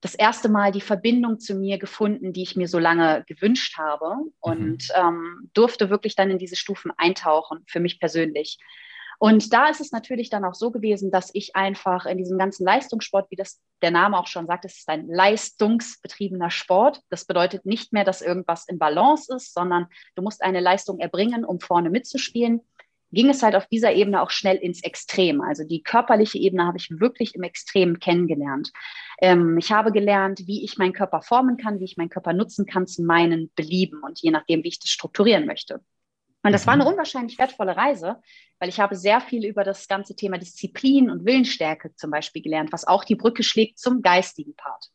das 0.00 0.14
erste 0.14 0.48
Mal 0.48 0.72
die 0.72 0.80
Verbindung 0.80 1.40
zu 1.40 1.54
mir 1.54 1.78
gefunden, 1.78 2.32
die 2.32 2.42
ich 2.42 2.56
mir 2.56 2.68
so 2.68 2.78
lange 2.78 3.24
gewünscht 3.26 3.76
habe 3.78 4.16
und 4.40 4.88
mhm. 4.88 4.94
ähm, 4.94 5.50
durfte 5.54 5.90
wirklich 5.90 6.14
dann 6.14 6.30
in 6.30 6.38
diese 6.38 6.56
Stufen 6.56 6.92
eintauchen, 6.96 7.64
für 7.66 7.80
mich 7.80 7.98
persönlich. 7.98 8.58
Und 9.20 9.52
da 9.52 9.68
ist 9.68 9.80
es 9.80 9.90
natürlich 9.90 10.30
dann 10.30 10.44
auch 10.44 10.54
so 10.54 10.70
gewesen, 10.70 11.10
dass 11.10 11.30
ich 11.34 11.56
einfach 11.56 12.06
in 12.06 12.18
diesem 12.18 12.38
ganzen 12.38 12.64
Leistungssport, 12.64 13.28
wie 13.30 13.36
das 13.36 13.60
der 13.82 13.90
Name 13.90 14.16
auch 14.16 14.28
schon 14.28 14.46
sagt, 14.46 14.64
es 14.64 14.78
ist 14.78 14.88
ein 14.88 15.08
leistungsbetriebener 15.08 16.50
Sport. 16.50 17.02
Das 17.10 17.24
bedeutet 17.24 17.66
nicht 17.66 17.92
mehr, 17.92 18.04
dass 18.04 18.22
irgendwas 18.22 18.68
in 18.68 18.78
Balance 18.78 19.34
ist, 19.34 19.52
sondern 19.52 19.88
du 20.14 20.22
musst 20.22 20.42
eine 20.42 20.60
Leistung 20.60 21.00
erbringen, 21.00 21.44
um 21.44 21.58
vorne 21.58 21.90
mitzuspielen 21.90 22.60
ging 23.12 23.30
es 23.30 23.42
halt 23.42 23.54
auf 23.54 23.66
dieser 23.66 23.92
Ebene 23.92 24.22
auch 24.22 24.30
schnell 24.30 24.56
ins 24.56 24.82
Extrem. 24.82 25.40
Also 25.40 25.64
die 25.64 25.82
körperliche 25.82 26.38
Ebene 26.38 26.66
habe 26.66 26.78
ich 26.78 26.90
wirklich 26.90 27.34
im 27.34 27.42
Extrem 27.42 27.98
kennengelernt. 27.98 28.70
Ähm, 29.20 29.58
ich 29.58 29.72
habe 29.72 29.92
gelernt, 29.92 30.46
wie 30.46 30.64
ich 30.64 30.78
meinen 30.78 30.92
Körper 30.92 31.22
formen 31.22 31.56
kann, 31.56 31.80
wie 31.80 31.84
ich 31.84 31.96
meinen 31.96 32.10
Körper 32.10 32.32
nutzen 32.32 32.66
kann 32.66 32.86
zu 32.86 33.02
meinen 33.02 33.50
Belieben 33.54 34.02
und 34.02 34.20
je 34.20 34.30
nachdem, 34.30 34.62
wie 34.62 34.68
ich 34.68 34.78
das 34.78 34.90
strukturieren 34.90 35.46
möchte. 35.46 35.80
Und 36.42 36.52
das 36.52 36.66
war 36.66 36.74
eine 36.74 36.84
mhm. 36.84 36.90
unwahrscheinlich 36.90 37.38
wertvolle 37.38 37.76
Reise, 37.76 38.20
weil 38.58 38.68
ich 38.68 38.78
habe 38.78 38.96
sehr 38.96 39.20
viel 39.20 39.44
über 39.44 39.64
das 39.64 39.88
ganze 39.88 40.14
Thema 40.14 40.38
Disziplin 40.38 41.10
und 41.10 41.24
Willensstärke 41.24 41.94
zum 41.94 42.10
Beispiel 42.10 42.42
gelernt, 42.42 42.72
was 42.72 42.86
auch 42.86 43.04
die 43.04 43.16
Brücke 43.16 43.42
schlägt 43.42 43.78
zum 43.78 44.02
geistigen 44.02 44.54
Part. 44.54 44.90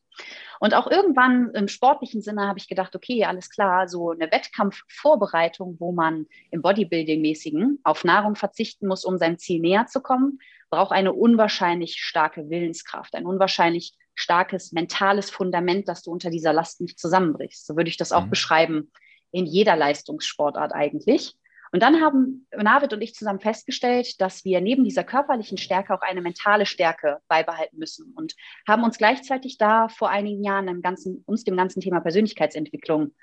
Und 0.60 0.74
auch 0.74 0.90
irgendwann 0.90 1.52
im 1.56 1.68
sportlichen 1.68 2.22
Sinne 2.22 2.48
habe 2.48 2.60
ich 2.60 2.68
gedacht, 2.68 2.96
okay, 2.96 3.26
alles 3.26 3.50
klar, 3.50 3.88
so 3.88 4.12
eine 4.12 4.32
Wettkampfvorbereitung, 4.32 5.78
wo 5.80 5.92
man 5.92 6.28
im 6.52 6.62
Bodybuilding-mäßigen 6.62 7.80
auf 7.84 8.04
Nahrung 8.04 8.36
verzichten 8.36 8.88
muss, 8.88 9.04
um 9.04 9.18
seinem 9.18 9.38
Ziel 9.38 9.60
näher 9.60 9.88
zu 9.88 10.02
kommen, 10.02 10.40
braucht 10.70 10.92
eine 10.92 11.14
unwahrscheinlich 11.14 11.98
starke 12.00 12.50
Willenskraft, 12.50 13.14
ein 13.16 13.26
unwahrscheinlich 13.26 13.94
starkes 14.16 14.72
mentales 14.72 15.30
Fundament, 15.30 15.88
dass 15.88 16.04
du 16.04 16.12
unter 16.12 16.30
dieser 16.30 16.54
Last 16.54 16.82
nicht 16.82 17.00
zusammenbrichst. 17.00 17.66
So 17.66 17.76
würde 17.76 17.90
ich 17.90 17.98
das 17.98 18.12
auch 18.12 18.26
mhm. 18.26 18.30
beschreiben 18.30 18.92
in 19.32 19.46
jeder 19.46 19.76
Leistungssportart 19.76 20.74
eigentlich. 20.74 21.36
Und 21.74 21.82
dann 21.82 22.02
haben 22.02 22.48
Navid 22.56 22.94
und 22.94 23.02
ich 23.02 23.16
zusammen 23.16 23.40
festgestellt, 23.40 24.22
dass 24.22 24.46
wir 24.46 24.62
neben 24.62 24.84
dieser 24.84 25.04
körperlichen 25.04 25.58
Stärke 25.58 25.96
auch 25.96 26.02
eine 26.02 26.22
mentale 26.22 26.68
Stärke 26.68 27.18
beibehalten 27.28 27.80
müssen 27.80 28.14
und 28.16 28.36
haben 28.68 28.84
uns 28.84 29.00
gleichzeitig 29.00 29.58
da 29.58 29.90
vor 29.90 30.12
einigen 30.12 30.44
Jahren 30.44 30.68
im 30.68 30.84
ganzen, 30.84 31.24
uns 31.26 31.44
dem 31.44 31.58
ganzen 31.58 31.82
Thema 31.82 32.00
Persönlichkeitsentwicklung 32.00 33.16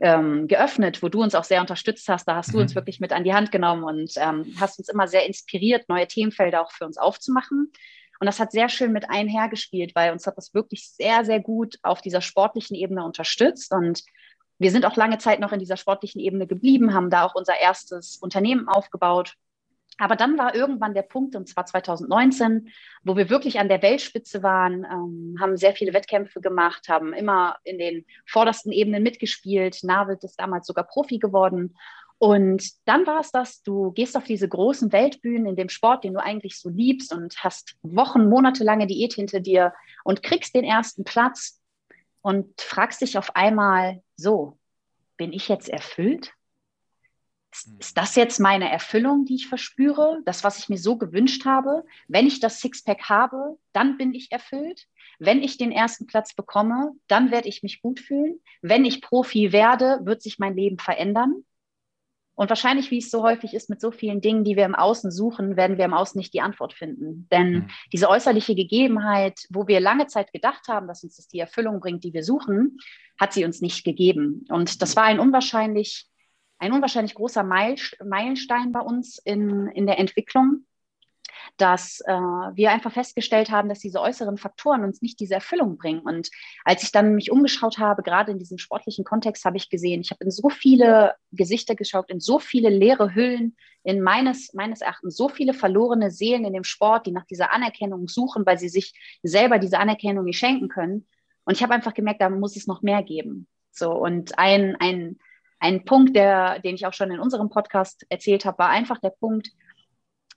ähm, 0.00 0.48
geöffnet, 0.48 1.00
wo 1.00 1.08
du 1.08 1.22
uns 1.22 1.36
auch 1.36 1.44
sehr 1.44 1.60
unterstützt 1.60 2.08
hast. 2.08 2.24
Da 2.26 2.34
hast 2.34 2.48
mhm. 2.48 2.52
du 2.54 2.58
uns 2.62 2.74
wirklich 2.74 2.98
mit 2.98 3.12
an 3.12 3.22
die 3.22 3.34
Hand 3.34 3.52
genommen 3.52 3.84
und 3.84 4.14
ähm, 4.16 4.52
hast 4.58 4.80
uns 4.80 4.88
immer 4.88 5.06
sehr 5.06 5.24
inspiriert, 5.24 5.88
neue 5.88 6.08
Themenfelder 6.08 6.60
auch 6.60 6.72
für 6.72 6.86
uns 6.86 6.98
aufzumachen. 6.98 7.70
Und 8.18 8.26
das 8.26 8.40
hat 8.40 8.50
sehr 8.50 8.68
schön 8.68 8.92
mit 8.92 9.10
einhergespielt, 9.10 9.94
weil 9.94 10.10
uns 10.10 10.26
hat 10.26 10.36
das 10.36 10.54
wirklich 10.54 10.88
sehr, 10.88 11.24
sehr 11.24 11.38
gut 11.38 11.78
auf 11.82 12.00
dieser 12.00 12.20
sportlichen 12.20 12.74
Ebene 12.74 13.04
unterstützt. 13.04 13.72
Und 13.72 14.02
wir 14.62 14.70
sind 14.70 14.86
auch 14.86 14.96
lange 14.96 15.18
Zeit 15.18 15.40
noch 15.40 15.52
in 15.52 15.58
dieser 15.58 15.76
sportlichen 15.76 16.20
Ebene 16.20 16.46
geblieben, 16.46 16.94
haben 16.94 17.10
da 17.10 17.24
auch 17.24 17.34
unser 17.34 17.58
erstes 17.60 18.16
Unternehmen 18.16 18.68
aufgebaut. 18.68 19.34
Aber 19.98 20.16
dann 20.16 20.38
war 20.38 20.54
irgendwann 20.54 20.94
der 20.94 21.02
Punkt, 21.02 21.36
und 21.36 21.48
zwar 21.48 21.66
2019, 21.66 22.68
wo 23.04 23.16
wir 23.16 23.28
wirklich 23.28 23.58
an 23.60 23.68
der 23.68 23.82
Weltspitze 23.82 24.42
waren, 24.42 24.84
ähm, 24.84 25.36
haben 25.38 25.56
sehr 25.56 25.74
viele 25.74 25.92
Wettkämpfe 25.92 26.40
gemacht, 26.40 26.88
haben 26.88 27.12
immer 27.12 27.56
in 27.64 27.78
den 27.78 28.06
vordersten 28.26 28.72
Ebenen 28.72 29.02
mitgespielt. 29.02 29.80
Navid 29.82 30.24
ist 30.24 30.40
damals 30.40 30.66
sogar 30.66 30.84
Profi 30.84 31.18
geworden. 31.18 31.76
Und 32.18 32.62
dann 32.86 33.06
war 33.06 33.20
es 33.20 33.32
das, 33.32 33.62
du 33.62 33.90
gehst 33.92 34.16
auf 34.16 34.24
diese 34.24 34.48
großen 34.48 34.92
Weltbühnen 34.92 35.46
in 35.46 35.56
dem 35.56 35.68
Sport, 35.68 36.04
den 36.04 36.14
du 36.14 36.22
eigentlich 36.22 36.58
so 36.58 36.68
liebst 36.68 37.12
und 37.12 37.36
hast 37.42 37.74
Wochen, 37.82 38.28
monatelange 38.28 38.86
Diät 38.86 39.14
hinter 39.14 39.40
dir 39.40 39.74
und 40.04 40.22
kriegst 40.22 40.54
den 40.54 40.64
ersten 40.64 41.04
Platz 41.04 41.61
und 42.22 42.60
fragst 42.60 43.00
dich 43.00 43.18
auf 43.18 43.36
einmal, 43.36 44.02
so, 44.16 44.58
bin 45.16 45.32
ich 45.32 45.48
jetzt 45.48 45.68
erfüllt? 45.68 46.32
Ist, 47.52 47.66
hm. 47.66 47.76
ist 47.80 47.96
das 47.98 48.16
jetzt 48.16 48.40
meine 48.40 48.70
Erfüllung, 48.70 49.24
die 49.24 49.34
ich 49.34 49.48
verspüre? 49.48 50.20
Das, 50.24 50.42
was 50.44 50.58
ich 50.58 50.68
mir 50.68 50.78
so 50.78 50.96
gewünscht 50.96 51.44
habe? 51.44 51.84
Wenn 52.08 52.26
ich 52.26 52.40
das 52.40 52.60
Sixpack 52.60 53.08
habe, 53.08 53.58
dann 53.72 53.98
bin 53.98 54.14
ich 54.14 54.32
erfüllt. 54.32 54.86
Wenn 55.18 55.42
ich 55.42 55.58
den 55.58 55.72
ersten 55.72 56.06
Platz 56.06 56.34
bekomme, 56.34 56.92
dann 57.08 57.30
werde 57.30 57.48
ich 57.48 57.62
mich 57.62 57.82
gut 57.82 58.00
fühlen. 58.00 58.40
Wenn 58.62 58.84
ich 58.84 59.02
Profi 59.02 59.52
werde, 59.52 60.00
wird 60.04 60.22
sich 60.22 60.38
mein 60.38 60.56
Leben 60.56 60.78
verändern. 60.78 61.44
Und 62.42 62.48
wahrscheinlich, 62.48 62.90
wie 62.90 62.98
es 62.98 63.08
so 63.08 63.22
häufig 63.22 63.54
ist 63.54 63.70
mit 63.70 63.80
so 63.80 63.92
vielen 63.92 64.20
Dingen, 64.20 64.42
die 64.42 64.56
wir 64.56 64.64
im 64.64 64.74
Außen 64.74 65.12
suchen, 65.12 65.56
werden 65.56 65.78
wir 65.78 65.84
im 65.84 65.94
Außen 65.94 66.18
nicht 66.18 66.34
die 66.34 66.40
Antwort 66.40 66.72
finden. 66.72 67.28
Denn 67.30 67.52
mhm. 67.52 67.70
diese 67.92 68.08
äußerliche 68.08 68.56
Gegebenheit, 68.56 69.46
wo 69.48 69.68
wir 69.68 69.78
lange 69.78 70.08
Zeit 70.08 70.32
gedacht 70.32 70.66
haben, 70.66 70.88
dass 70.88 71.04
uns 71.04 71.14
das 71.14 71.28
die 71.28 71.38
Erfüllung 71.38 71.78
bringt, 71.78 72.02
die 72.02 72.12
wir 72.12 72.24
suchen, 72.24 72.78
hat 73.16 73.32
sie 73.32 73.44
uns 73.44 73.60
nicht 73.60 73.84
gegeben. 73.84 74.44
Und 74.48 74.82
das 74.82 74.96
war 74.96 75.04
ein 75.04 75.20
unwahrscheinlich, 75.20 76.08
ein 76.58 76.72
unwahrscheinlich 76.72 77.14
großer 77.14 77.44
Meilenstein 77.44 78.72
bei 78.72 78.80
uns 78.80 79.18
in, 79.18 79.68
in 79.68 79.86
der 79.86 80.00
Entwicklung, 80.00 80.64
dass 81.56 82.00
äh, 82.06 82.12
wir 82.12 82.70
einfach 82.70 82.92
festgestellt 82.92 83.50
haben, 83.50 83.68
dass 83.68 83.80
diese 83.80 84.00
äußeren 84.00 84.38
Faktoren 84.38 84.84
uns 84.84 85.02
nicht 85.02 85.20
diese 85.20 85.34
Erfüllung 85.34 85.76
bringen. 85.76 86.00
Und 86.00 86.30
als 86.64 86.82
ich 86.82 86.92
dann 86.92 87.14
mich 87.14 87.30
umgeschaut 87.30 87.78
habe, 87.78 88.02
gerade 88.02 88.32
in 88.32 88.38
diesem 88.38 88.58
sportlichen 88.58 89.04
Kontext, 89.04 89.44
habe 89.44 89.56
ich 89.56 89.70
gesehen, 89.70 90.00
ich 90.00 90.10
habe 90.10 90.24
in 90.24 90.30
so 90.30 90.48
viele 90.48 91.14
Gesichter 91.30 91.74
geschaut, 91.74 92.10
in 92.10 92.20
so 92.20 92.38
viele 92.38 92.68
leere 92.68 93.14
Hüllen, 93.14 93.56
in 93.84 94.00
meines, 94.00 94.54
meines 94.54 94.80
Erachtens 94.80 95.16
so 95.16 95.28
viele 95.28 95.54
verlorene 95.54 96.10
Seelen 96.10 96.44
in 96.44 96.52
dem 96.52 96.64
Sport, 96.64 97.06
die 97.06 97.12
nach 97.12 97.26
dieser 97.26 97.52
Anerkennung 97.52 98.08
suchen, 98.08 98.46
weil 98.46 98.58
sie 98.58 98.68
sich 98.68 98.94
selber 99.22 99.58
diese 99.58 99.78
Anerkennung 99.78 100.24
nicht 100.24 100.38
schenken 100.38 100.68
können. 100.68 101.06
Und 101.44 101.56
ich 101.56 101.62
habe 101.62 101.74
einfach 101.74 101.94
gemerkt, 101.94 102.20
da 102.20 102.30
muss 102.30 102.56
es 102.56 102.66
noch 102.66 102.82
mehr 102.82 103.02
geben. 103.02 103.48
So, 103.72 103.90
und 103.90 104.38
ein, 104.38 104.76
ein, 104.78 105.18
ein 105.58 105.84
Punkt, 105.84 106.14
der, 106.14 106.60
den 106.60 106.74
ich 106.74 106.86
auch 106.86 106.92
schon 106.92 107.10
in 107.10 107.18
unserem 107.18 107.48
Podcast 107.48 108.06
erzählt 108.08 108.44
habe, 108.44 108.58
war 108.58 108.68
einfach 108.68 108.98
der 108.98 109.10
Punkt, 109.10 109.50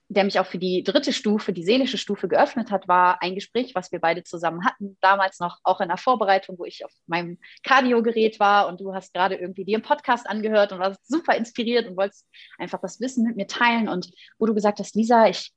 der 0.08 0.24
mich 0.24 0.40
auch 0.40 0.46
für 0.46 0.60
die 0.60 0.84
dritte 0.84 1.12
Stufe, 1.14 1.52
die 1.52 1.64
seelische 1.64 1.98
Stufe 1.98 2.28
geöffnet 2.28 2.70
hat, 2.70 2.88
war 2.88 3.22
ein 3.22 3.34
Gespräch, 3.34 3.74
was 3.74 3.92
wir 3.92 4.00
beide 4.00 4.24
zusammen 4.24 4.64
hatten, 4.64 4.98
damals 5.02 5.40
noch 5.40 5.60
auch 5.64 5.82
in 5.82 5.88
der 5.88 5.98
Vorbereitung, 5.98 6.60
wo 6.60 6.66
ich 6.66 6.86
auf 6.86 6.92
meinem 7.08 7.40
Cardio-Gerät 7.64 8.40
war 8.40 8.68
und 8.68 8.80
du 8.82 8.94
hast 8.94 9.14
gerade 9.14 9.36
irgendwie 9.36 9.66
dir 9.66 9.78
einen 9.78 9.84
Podcast 9.84 10.30
angehört 10.30 10.72
und 10.72 10.80
warst 10.80 11.08
super 11.08 11.36
inspiriert 11.36 11.88
und 11.88 11.98
wolltest 11.98 12.28
einfach 12.60 12.80
das 12.82 13.00
Wissen 13.00 13.24
mit 13.26 13.36
mir 13.36 13.48
teilen. 13.48 13.90
Und 13.90 14.12
wo 14.38 14.46
du 14.46 14.54
gesagt 14.54 14.80
hast, 14.80 14.96
Lisa, 14.96 15.28
ich, 15.28 15.52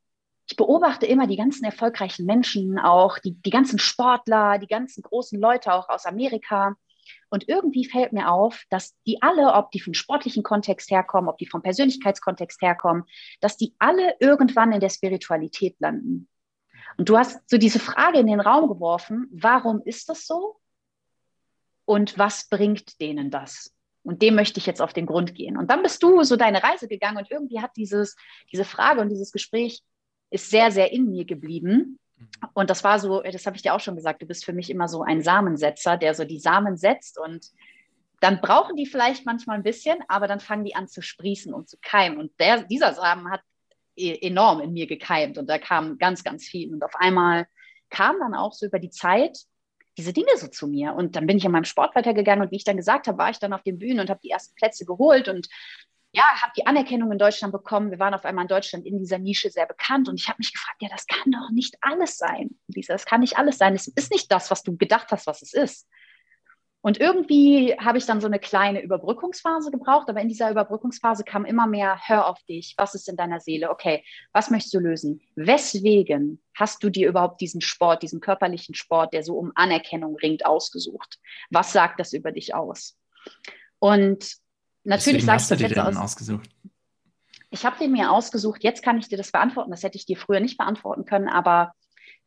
ich 0.48 0.56
beobachte 0.56 1.04
immer 1.04 1.26
die 1.26 1.36
ganzen 1.36 1.64
erfolgreichen 1.64 2.24
Menschen, 2.24 2.78
auch 2.78 3.18
die, 3.18 3.34
die 3.34 3.50
ganzen 3.50 3.78
Sportler, 3.78 4.58
die 4.58 4.66
ganzen 4.66 5.02
großen 5.02 5.38
Leute 5.38 5.74
auch 5.74 5.90
aus 5.90 6.06
Amerika 6.06 6.74
und 7.30 7.48
irgendwie 7.48 7.84
fällt 7.84 8.12
mir 8.12 8.30
auf, 8.30 8.64
dass 8.70 8.96
die 9.06 9.22
alle, 9.22 9.54
ob 9.54 9.70
die 9.70 9.80
vom 9.80 9.94
sportlichen 9.94 10.42
Kontext 10.42 10.90
herkommen, 10.90 11.28
ob 11.28 11.38
die 11.38 11.46
vom 11.46 11.62
Persönlichkeitskontext 11.62 12.60
herkommen, 12.62 13.04
dass 13.40 13.56
die 13.56 13.74
alle 13.78 14.14
irgendwann 14.20 14.72
in 14.72 14.80
der 14.80 14.90
Spiritualität 14.90 15.76
landen. 15.78 16.28
Und 16.96 17.08
du 17.08 17.16
hast 17.16 17.40
so 17.48 17.58
diese 17.58 17.78
Frage 17.78 18.18
in 18.18 18.26
den 18.26 18.40
Raum 18.40 18.68
geworfen, 18.68 19.28
warum 19.30 19.82
ist 19.84 20.08
das 20.08 20.26
so? 20.26 20.56
Und 21.84 22.18
was 22.18 22.48
bringt 22.48 23.00
denen 23.00 23.30
das? 23.30 23.74
Und 24.02 24.22
dem 24.22 24.34
möchte 24.34 24.58
ich 24.58 24.66
jetzt 24.66 24.80
auf 24.80 24.92
den 24.92 25.06
Grund 25.06 25.34
gehen. 25.34 25.56
Und 25.56 25.70
dann 25.70 25.82
bist 25.82 26.02
du 26.02 26.22
so 26.22 26.36
deine 26.36 26.62
Reise 26.62 26.88
gegangen 26.88 27.18
und 27.18 27.30
irgendwie 27.30 27.60
hat 27.60 27.72
dieses, 27.76 28.16
diese 28.52 28.64
Frage 28.64 29.00
und 29.00 29.10
dieses 29.10 29.32
Gespräch 29.32 29.82
ist 30.30 30.50
sehr, 30.50 30.70
sehr 30.70 30.92
in 30.92 31.10
mir 31.10 31.24
geblieben. 31.24 31.98
Und 32.54 32.70
das 32.70 32.84
war 32.84 32.98
so, 32.98 33.22
das 33.22 33.46
habe 33.46 33.56
ich 33.56 33.62
dir 33.62 33.74
auch 33.74 33.80
schon 33.80 33.96
gesagt, 33.96 34.22
du 34.22 34.26
bist 34.26 34.44
für 34.44 34.52
mich 34.52 34.70
immer 34.70 34.88
so 34.88 35.02
ein 35.02 35.22
Samensetzer, 35.22 35.96
der 35.96 36.14
so 36.14 36.24
die 36.24 36.40
Samen 36.40 36.76
setzt 36.76 37.18
und 37.18 37.50
dann 38.20 38.40
brauchen 38.40 38.76
die 38.76 38.86
vielleicht 38.86 39.26
manchmal 39.26 39.56
ein 39.56 39.62
bisschen, 39.62 39.98
aber 40.08 40.26
dann 40.26 40.40
fangen 40.40 40.64
die 40.64 40.74
an 40.74 40.88
zu 40.88 41.02
sprießen 41.02 41.54
und 41.54 41.68
zu 41.68 41.76
keimen. 41.80 42.18
Und 42.18 42.32
der, 42.40 42.62
dieser 42.64 42.92
Samen 42.94 43.30
hat 43.30 43.42
e, 43.96 44.26
enorm 44.26 44.60
in 44.60 44.72
mir 44.72 44.86
gekeimt 44.86 45.38
und 45.38 45.48
da 45.48 45.58
kam 45.58 45.98
ganz, 45.98 46.24
ganz 46.24 46.44
viel. 46.44 46.72
Und 46.72 46.82
auf 46.82 46.96
einmal 46.96 47.46
kam 47.90 48.18
dann 48.18 48.34
auch 48.34 48.52
so 48.52 48.66
über 48.66 48.80
die 48.80 48.90
Zeit 48.90 49.38
diese 49.96 50.12
Dinge 50.12 50.36
so 50.36 50.48
zu 50.48 50.66
mir. 50.66 50.94
Und 50.94 51.16
dann 51.16 51.26
bin 51.26 51.38
ich 51.38 51.46
an 51.46 51.52
meinem 51.52 51.64
Sport 51.64 51.94
weitergegangen 51.94 52.44
und 52.44 52.50
wie 52.50 52.56
ich 52.56 52.64
dann 52.64 52.76
gesagt 52.76 53.08
habe, 53.08 53.18
war 53.18 53.30
ich 53.30 53.38
dann 53.38 53.52
auf 53.52 53.62
den 53.62 53.78
Bühnen 53.78 54.00
und 54.00 54.10
habe 54.10 54.20
die 54.22 54.30
ersten 54.30 54.54
Plätze 54.54 54.84
geholt 54.84 55.28
und 55.28 55.48
ja, 56.12 56.24
habe 56.40 56.52
die 56.56 56.66
Anerkennung 56.66 57.12
in 57.12 57.18
Deutschland 57.18 57.52
bekommen. 57.52 57.90
Wir 57.90 57.98
waren 57.98 58.14
auf 58.14 58.24
einmal 58.24 58.44
in 58.44 58.48
Deutschland 58.48 58.86
in 58.86 58.98
dieser 58.98 59.18
Nische 59.18 59.50
sehr 59.50 59.66
bekannt 59.66 60.08
und 60.08 60.18
ich 60.18 60.28
habe 60.28 60.38
mich 60.38 60.52
gefragt, 60.52 60.80
ja, 60.80 60.88
das 60.88 61.06
kann 61.06 61.30
doch 61.30 61.50
nicht 61.50 61.76
alles 61.80 62.16
sein, 62.16 62.58
Lisa, 62.68 62.94
das 62.94 63.04
kann 63.04 63.20
nicht 63.20 63.38
alles 63.38 63.58
sein. 63.58 63.74
Es 63.74 63.88
ist 63.88 64.10
nicht 64.10 64.32
das, 64.32 64.50
was 64.50 64.62
du 64.62 64.76
gedacht 64.76 65.08
hast, 65.10 65.26
was 65.26 65.42
es 65.42 65.52
ist. 65.52 65.86
Und 66.80 67.00
irgendwie 67.00 67.74
habe 67.78 67.98
ich 67.98 68.06
dann 68.06 68.20
so 68.20 68.28
eine 68.28 68.38
kleine 68.38 68.80
Überbrückungsphase 68.80 69.72
gebraucht, 69.72 70.08
aber 70.08 70.20
in 70.20 70.28
dieser 70.28 70.50
Überbrückungsphase 70.50 71.24
kam 71.24 71.44
immer 71.44 71.66
mehr, 71.66 71.98
hör 72.06 72.26
auf 72.28 72.40
dich, 72.44 72.74
was 72.78 72.94
ist 72.94 73.08
in 73.08 73.16
deiner 73.16 73.40
Seele, 73.40 73.70
okay, 73.70 74.04
was 74.32 74.48
möchtest 74.48 74.74
du 74.74 74.78
lösen? 74.78 75.20
Weswegen 75.34 76.40
hast 76.54 76.82
du 76.82 76.88
dir 76.88 77.08
überhaupt 77.08 77.40
diesen 77.40 77.60
Sport, 77.60 78.04
diesen 78.04 78.20
körperlichen 78.20 78.76
Sport, 78.76 79.12
der 79.12 79.24
so 79.24 79.36
um 79.36 79.50
Anerkennung 79.56 80.16
ringt, 80.16 80.46
ausgesucht? 80.46 81.18
Was 81.50 81.72
sagt 81.72 81.98
das 81.98 82.12
über 82.12 82.30
dich 82.30 82.54
aus? 82.54 82.96
Und 83.80 84.38
Natürlich 84.88 85.26
sagst 85.26 85.50
du 85.50 85.56
dir 85.56 85.68
den 85.68 85.78
aus. 85.80 85.96
ausgesucht. 85.96 86.48
Ich 87.50 87.66
habe 87.66 87.78
den 87.78 87.92
mir 87.92 88.10
ausgesucht. 88.10 88.64
Jetzt 88.64 88.82
kann 88.82 88.98
ich 88.98 89.08
dir 89.08 89.18
das 89.18 89.32
beantworten. 89.32 89.70
Das 89.70 89.82
hätte 89.82 89.96
ich 89.96 90.06
dir 90.06 90.16
früher 90.16 90.40
nicht 90.40 90.56
beantworten 90.56 91.04
können. 91.04 91.28
Aber 91.28 91.72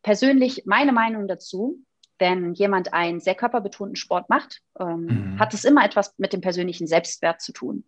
persönlich 0.04 0.64
meine 0.66 0.92
Meinung 0.92 1.28
dazu, 1.28 1.80
wenn 2.20 2.54
jemand 2.54 2.94
einen 2.94 3.20
sehr 3.20 3.34
körperbetonten 3.34 3.96
Sport 3.96 4.30
macht, 4.30 4.62
ähm, 4.80 5.06
mhm. 5.06 5.40
hat 5.40 5.56
es 5.56 5.64
immer 5.64 5.84
etwas 5.84 6.14
mit 6.20 6.34
dem 6.34 6.42
persönlichen 6.42 6.86
Selbstwert 6.86 7.42
zu 7.42 7.52
tun. 7.52 7.84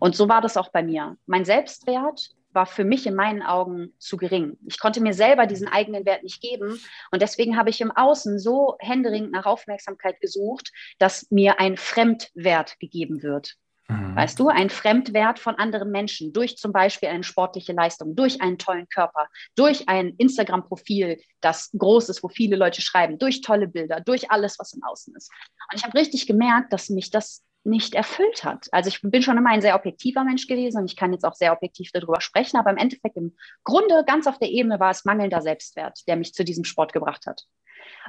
Und 0.00 0.16
so 0.16 0.26
war 0.26 0.40
das 0.40 0.56
auch 0.56 0.70
bei 0.72 0.82
mir. 0.82 1.18
Mein 1.26 1.44
Selbstwert 1.44 2.30
war 2.52 2.64
für 2.64 2.84
mich 2.84 3.06
in 3.06 3.14
meinen 3.14 3.42
Augen 3.42 3.92
zu 3.98 4.16
gering. 4.16 4.56
Ich 4.66 4.80
konnte 4.80 5.02
mir 5.02 5.12
selber 5.12 5.46
diesen 5.46 5.68
eigenen 5.68 6.06
Wert 6.06 6.22
nicht 6.22 6.40
geben. 6.40 6.80
Und 7.10 7.20
deswegen 7.20 7.58
habe 7.58 7.68
ich 7.68 7.82
im 7.82 7.90
Außen 7.90 8.38
so 8.38 8.76
händeringend 8.78 9.32
nach 9.32 9.44
Aufmerksamkeit 9.44 10.18
gesucht, 10.20 10.72
dass 10.98 11.30
mir 11.30 11.60
ein 11.60 11.76
Fremdwert 11.76 12.80
gegeben 12.80 13.22
wird. 13.22 13.58
Mhm. 13.88 14.16
Weißt 14.16 14.38
du, 14.38 14.48
ein 14.48 14.70
Fremdwert 14.70 15.38
von 15.38 15.56
anderen 15.56 15.90
Menschen 15.90 16.32
durch 16.32 16.56
zum 16.56 16.72
Beispiel 16.72 17.08
eine 17.08 17.24
sportliche 17.24 17.72
Leistung, 17.72 18.16
durch 18.16 18.40
einen 18.40 18.58
tollen 18.58 18.88
Körper, 18.88 19.28
durch 19.56 19.88
ein 19.88 20.14
Instagram-Profil, 20.16 21.20
das 21.40 21.70
groß 21.76 22.08
ist, 22.08 22.22
wo 22.22 22.28
viele 22.28 22.56
Leute 22.56 22.80
schreiben, 22.80 23.18
durch 23.18 23.42
tolle 23.42 23.68
Bilder, 23.68 24.00
durch 24.00 24.30
alles, 24.30 24.58
was 24.58 24.72
im 24.72 24.82
Außen 24.82 25.14
ist. 25.14 25.30
Und 25.70 25.78
ich 25.78 25.84
habe 25.84 25.98
richtig 25.98 26.26
gemerkt, 26.26 26.72
dass 26.72 26.88
mich 26.88 27.10
das 27.10 27.44
nicht 27.64 27.94
erfüllt 27.94 28.44
hat. 28.44 28.68
Also 28.72 28.88
ich 28.88 29.00
bin 29.02 29.22
schon 29.22 29.38
immer 29.38 29.50
ein 29.50 29.62
sehr 29.62 29.74
objektiver 29.74 30.24
Mensch 30.24 30.46
gewesen 30.46 30.78
und 30.78 30.90
ich 30.90 30.96
kann 30.96 31.12
jetzt 31.12 31.24
auch 31.24 31.34
sehr 31.34 31.52
objektiv 31.52 31.90
darüber 31.92 32.20
sprechen, 32.20 32.58
aber 32.58 32.70
im 32.70 32.76
Endeffekt 32.76 33.16
im 33.16 33.36
Grunde 33.64 34.04
ganz 34.06 34.26
auf 34.26 34.38
der 34.38 34.50
Ebene 34.50 34.78
war 34.80 34.90
es 34.90 35.04
mangelnder 35.04 35.40
Selbstwert, 35.40 36.06
der 36.06 36.16
mich 36.16 36.34
zu 36.34 36.44
diesem 36.44 36.64
Sport 36.64 36.92
gebracht 36.92 37.26
hat. 37.26 37.44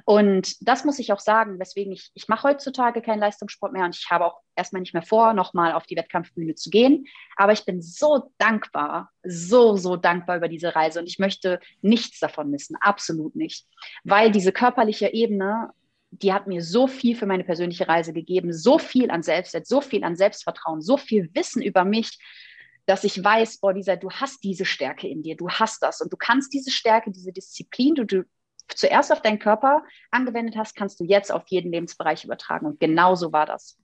Und 0.03 0.55
das 0.67 0.83
muss 0.83 0.99
ich 0.99 1.11
auch 1.11 1.19
sagen, 1.19 1.59
weswegen 1.59 1.93
ich, 1.93 2.11
ich 2.13 2.27
mache 2.27 2.49
heutzutage 2.49 3.01
keinen 3.01 3.19
Leistungssport 3.19 3.73
mehr 3.73 3.85
und 3.85 3.95
ich 3.95 4.09
habe 4.09 4.25
auch 4.25 4.41
erstmal 4.55 4.81
nicht 4.81 4.93
mehr 4.93 5.03
vor, 5.03 5.33
nochmal 5.33 5.73
auf 5.73 5.85
die 5.85 5.95
Wettkampfbühne 5.95 6.55
zu 6.55 6.69
gehen. 6.69 7.05
Aber 7.37 7.53
ich 7.53 7.65
bin 7.65 7.81
so 7.81 8.31
dankbar, 8.37 9.09
so, 9.23 9.75
so 9.77 9.95
dankbar 9.95 10.37
über 10.37 10.47
diese 10.47 10.75
Reise 10.75 10.99
und 10.99 11.07
ich 11.07 11.19
möchte 11.19 11.59
nichts 11.81 12.19
davon 12.19 12.49
missen, 12.51 12.75
absolut 12.79 13.35
nicht. 13.35 13.67
Weil 14.03 14.31
diese 14.31 14.51
körperliche 14.51 15.13
Ebene, 15.13 15.69
die 16.11 16.33
hat 16.33 16.47
mir 16.47 16.61
so 16.61 16.87
viel 16.87 17.15
für 17.15 17.25
meine 17.25 17.43
persönliche 17.43 17.87
Reise 17.87 18.13
gegeben, 18.13 18.53
so 18.53 18.79
viel 18.79 19.11
an 19.11 19.23
Selbstwert, 19.23 19.67
so 19.67 19.81
viel 19.81 20.03
an 20.03 20.15
Selbstvertrauen, 20.15 20.81
so 20.81 20.97
viel 20.97 21.29
Wissen 21.33 21.61
über 21.61 21.83
mich, 21.83 22.17
dass 22.85 23.03
ich 23.03 23.23
weiß, 23.23 23.59
boah, 23.59 23.73
dieser, 23.73 23.97
du 23.97 24.11
hast 24.11 24.43
diese 24.43 24.65
Stärke 24.65 25.07
in 25.07 25.23
dir, 25.23 25.35
du 25.35 25.49
hast 25.49 25.81
das 25.81 26.01
und 26.01 26.13
du 26.13 26.17
kannst 26.17 26.53
diese 26.53 26.71
Stärke, 26.71 27.11
diese 27.11 27.31
Disziplin, 27.31 27.95
du, 27.95 28.05
du 28.05 28.23
zuerst 28.67 29.11
auf 29.11 29.21
deinen 29.21 29.39
Körper 29.39 29.83
angewendet 30.11 30.55
hast, 30.55 30.75
kannst 30.75 30.99
du 30.99 31.03
jetzt 31.03 31.31
auf 31.31 31.43
jeden 31.47 31.71
Lebensbereich 31.71 32.23
übertragen. 32.23 32.65
Und 32.65 32.79
genau 32.79 33.15
so 33.15 33.31
war 33.31 33.45
das. 33.45 33.77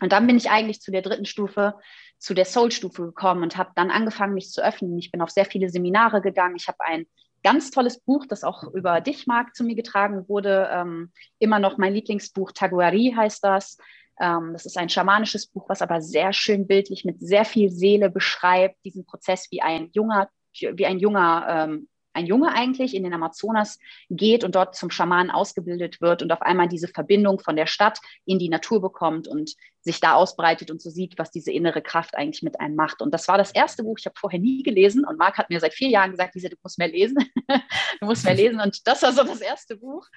Und 0.00 0.12
dann 0.12 0.26
bin 0.26 0.36
ich 0.36 0.50
eigentlich 0.50 0.80
zu 0.80 0.90
der 0.90 1.02
dritten 1.02 1.24
Stufe, 1.24 1.74
zu 2.18 2.34
der 2.34 2.44
Soul-Stufe 2.44 3.02
gekommen 3.02 3.42
und 3.42 3.56
habe 3.56 3.70
dann 3.74 3.90
angefangen, 3.90 4.34
mich 4.34 4.50
zu 4.50 4.64
öffnen. 4.64 4.98
Ich 4.98 5.10
bin 5.10 5.22
auf 5.22 5.30
sehr 5.30 5.46
viele 5.46 5.68
Seminare 5.68 6.20
gegangen. 6.20 6.56
Ich 6.56 6.68
habe 6.68 6.78
ein 6.80 7.06
ganz 7.46 7.70
tolles 7.70 8.00
Buch, 8.00 8.26
das 8.26 8.42
auch 8.42 8.64
über 8.74 9.00
dich, 9.00 9.28
Marc, 9.28 9.54
zu 9.54 9.62
mir 9.62 9.76
getragen 9.76 10.28
wurde. 10.28 10.68
Ähm, 10.72 11.12
immer 11.38 11.60
noch 11.60 11.78
mein 11.78 11.94
Lieblingsbuch, 11.94 12.50
Taguari 12.50 13.14
heißt 13.16 13.44
das. 13.44 13.78
Ähm, 14.18 14.52
das 14.52 14.66
ist 14.66 14.76
ein 14.76 14.88
schamanisches 14.88 15.46
Buch, 15.46 15.68
was 15.68 15.80
aber 15.80 16.00
sehr 16.02 16.32
schön 16.32 16.66
bildlich 16.66 17.04
mit 17.04 17.20
sehr 17.20 17.44
viel 17.44 17.70
Seele 17.70 18.10
beschreibt, 18.10 18.84
diesen 18.84 19.06
Prozess, 19.06 19.46
wie 19.52 19.62
ein 19.62 19.90
junger, 19.92 20.28
wie 20.58 20.86
ein 20.86 20.98
junger 20.98 21.46
ähm, 21.48 21.88
ein 22.14 22.26
Junge 22.26 22.52
eigentlich 22.52 22.94
in 22.94 23.04
den 23.04 23.12
Amazonas 23.12 23.78
geht 24.08 24.42
und 24.42 24.54
dort 24.54 24.74
zum 24.74 24.90
Schamanen 24.90 25.30
ausgebildet 25.30 26.00
wird 26.00 26.22
und 26.22 26.32
auf 26.32 26.40
einmal 26.40 26.66
diese 26.66 26.88
Verbindung 26.88 27.38
von 27.38 27.56
der 27.56 27.66
Stadt 27.66 28.00
in 28.24 28.38
die 28.38 28.48
Natur 28.48 28.80
bekommt 28.80 29.28
und 29.28 29.54
sich 29.86 30.00
da 30.00 30.14
ausbreitet 30.14 30.72
und 30.72 30.82
so 30.82 30.90
sieht, 30.90 31.16
was 31.16 31.30
diese 31.30 31.52
innere 31.52 31.80
Kraft 31.80 32.16
eigentlich 32.16 32.42
mit 32.42 32.58
einem 32.58 32.74
macht. 32.74 33.00
Und 33.00 33.14
das 33.14 33.28
war 33.28 33.38
das 33.38 33.52
erste 33.52 33.84
Buch, 33.84 33.96
ich 34.00 34.06
habe 34.06 34.18
vorher 34.18 34.40
nie 34.40 34.64
gelesen 34.64 35.06
und 35.06 35.16
Marc 35.16 35.38
hat 35.38 35.48
mir 35.48 35.60
seit 35.60 35.74
vier 35.74 35.88
Jahren 35.88 36.10
gesagt, 36.10 36.34
Lisa, 36.34 36.48
du 36.48 36.56
musst 36.60 36.76
mehr 36.76 36.88
lesen, 36.88 37.18
du 38.00 38.06
musst 38.06 38.24
mehr 38.24 38.34
lesen 38.34 38.60
und 38.60 38.84
das 38.84 39.02
war 39.02 39.12
so 39.12 39.22
das 39.22 39.40
erste 39.40 39.76
Buch, 39.76 40.08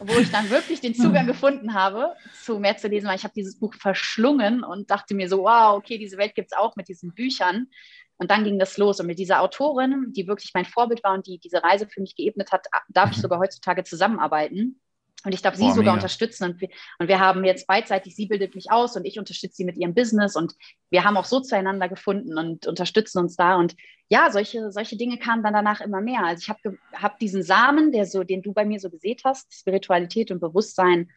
wo 0.00 0.18
ich 0.18 0.30
dann 0.30 0.48
wirklich 0.48 0.80
den 0.80 0.94
Zugang 0.94 1.26
gefunden 1.26 1.74
habe, 1.74 2.16
zu 2.42 2.58
mehr 2.58 2.78
zu 2.78 2.88
lesen, 2.88 3.06
weil 3.06 3.16
ich 3.16 3.24
habe 3.24 3.34
dieses 3.34 3.58
Buch 3.58 3.74
verschlungen 3.74 4.64
und 4.64 4.90
dachte 4.90 5.14
mir 5.14 5.28
so, 5.28 5.42
wow, 5.42 5.76
okay, 5.76 5.98
diese 5.98 6.16
Welt 6.16 6.34
gibt 6.34 6.52
es 6.52 6.58
auch 6.58 6.74
mit 6.74 6.88
diesen 6.88 7.12
Büchern. 7.12 7.68
Und 8.16 8.30
dann 8.30 8.44
ging 8.44 8.58
das 8.58 8.78
los. 8.78 9.00
Und 9.00 9.06
mit 9.06 9.18
dieser 9.18 9.40
Autorin, 9.40 10.12
die 10.12 10.28
wirklich 10.28 10.52
mein 10.54 10.64
Vorbild 10.64 11.02
war 11.02 11.14
und 11.14 11.26
die 11.26 11.38
diese 11.38 11.62
Reise 11.62 11.88
für 11.88 12.00
mich 12.00 12.14
geebnet 12.14 12.52
hat, 12.52 12.66
darf 12.88 13.10
ich 13.10 13.16
mhm. 13.16 13.22
sogar 13.22 13.40
heutzutage 13.40 13.82
zusammenarbeiten. 13.82 14.80
Und 15.24 15.34
ich 15.34 15.42
darf 15.42 15.54
sie 15.54 15.62
Boah, 15.62 15.70
sogar 15.70 15.94
mega. 15.94 15.94
unterstützen. 15.94 16.44
Und 16.44 16.60
wir, 16.60 16.68
und 16.98 17.08
wir 17.08 17.20
haben 17.20 17.44
jetzt 17.44 17.66
beidseitig, 17.66 18.16
sie 18.16 18.26
bildet 18.26 18.54
mich 18.54 18.70
aus 18.70 18.96
und 18.96 19.04
ich 19.04 19.18
unterstütze 19.18 19.56
sie 19.56 19.64
mit 19.64 19.76
ihrem 19.76 19.94
Business. 19.94 20.34
Und 20.34 20.54
wir 20.90 21.04
haben 21.04 21.16
auch 21.16 21.24
so 21.24 21.40
zueinander 21.40 21.88
gefunden 21.88 22.36
und 22.36 22.66
unterstützen 22.66 23.18
uns 23.18 23.36
da. 23.36 23.56
Und 23.56 23.76
ja, 24.08 24.30
solche, 24.30 24.72
solche 24.72 24.96
Dinge 24.96 25.18
kamen 25.18 25.42
dann 25.42 25.54
danach 25.54 25.80
immer 25.80 26.00
mehr. 26.00 26.24
Also 26.24 26.42
ich 26.42 26.48
habe 26.48 26.78
hab 26.92 27.18
diesen 27.18 27.42
Samen, 27.42 27.92
der 27.92 28.06
so, 28.06 28.24
den 28.24 28.42
du 28.42 28.52
bei 28.52 28.64
mir 28.64 28.80
so 28.80 28.90
gesät 28.90 29.22
hast, 29.24 29.52
Spiritualität 29.54 30.30
und 30.30 30.40
Bewusstsein, 30.40 31.10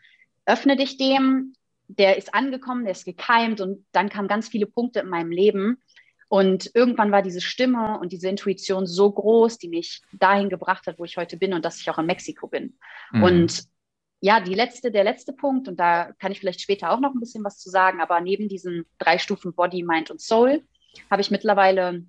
öffne 0.45 0.75
dich 0.75 0.97
dem, 0.97 1.53
der 1.87 2.17
ist 2.17 2.33
angekommen, 2.33 2.83
der 2.83 2.91
ist 2.91 3.05
gekeimt 3.05 3.59
und 3.61 3.85
dann 3.91 4.09
kamen 4.09 4.27
ganz 4.27 4.47
viele 4.49 4.67
Punkte 4.67 4.99
in 4.99 5.09
meinem 5.09 5.31
Leben. 5.31 5.81
Und 6.27 6.71
irgendwann 6.73 7.11
war 7.11 7.21
diese 7.21 7.41
Stimme 7.41 7.99
und 7.99 8.11
diese 8.11 8.29
Intuition 8.29 8.87
so 8.87 9.11
groß, 9.11 9.57
die 9.57 9.69
mich 9.69 10.01
dahin 10.11 10.49
gebracht 10.49 10.87
hat, 10.87 10.97
wo 10.99 11.05
ich 11.05 11.17
heute 11.17 11.37
bin 11.37 11.53
und 11.53 11.63
dass 11.63 11.79
ich 11.79 11.89
auch 11.89 11.99
in 11.99 12.07
Mexiko 12.07 12.47
bin. 12.47 12.77
Mhm. 13.11 13.23
Und 13.23 13.74
ja, 14.21 14.39
die 14.39 14.53
letzte, 14.53 14.91
der 14.91 15.03
letzte 15.03 15.33
Punkt, 15.33 15.67
und 15.67 15.79
da 15.79 16.11
kann 16.13 16.31
ich 16.31 16.39
vielleicht 16.39 16.61
später 16.61 16.91
auch 16.91 16.99
noch 16.99 17.13
ein 17.13 17.19
bisschen 17.19 17.43
was 17.43 17.59
zu 17.59 17.69
sagen, 17.69 18.01
aber 18.01 18.21
neben 18.21 18.47
diesen 18.47 18.85
drei 18.97 19.17
Stufen 19.17 19.53
Body, 19.53 19.83
Mind 19.83 20.09
und 20.11 20.21
Soul 20.21 20.63
habe 21.11 21.21
ich 21.21 21.31
mittlerweile 21.31 22.05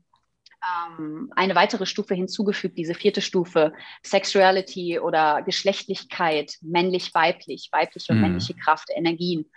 ähm, 0.88 1.32
eine 1.34 1.54
weitere 1.54 1.86
Stufe 1.86 2.14
hinzugefügt, 2.14 2.78
diese 2.78 2.94
vierte 2.94 3.20
Stufe, 3.20 3.72
Sexuality 4.02 4.98
oder 4.98 5.42
Geschlechtlichkeit, 5.42 6.56
männlich-weiblich, 6.62 7.68
weibliche 7.72 8.12
und 8.12 8.18
mhm. 8.18 8.22
männliche 8.24 8.54
Kraft, 8.54 8.88
Energien. 8.94 9.50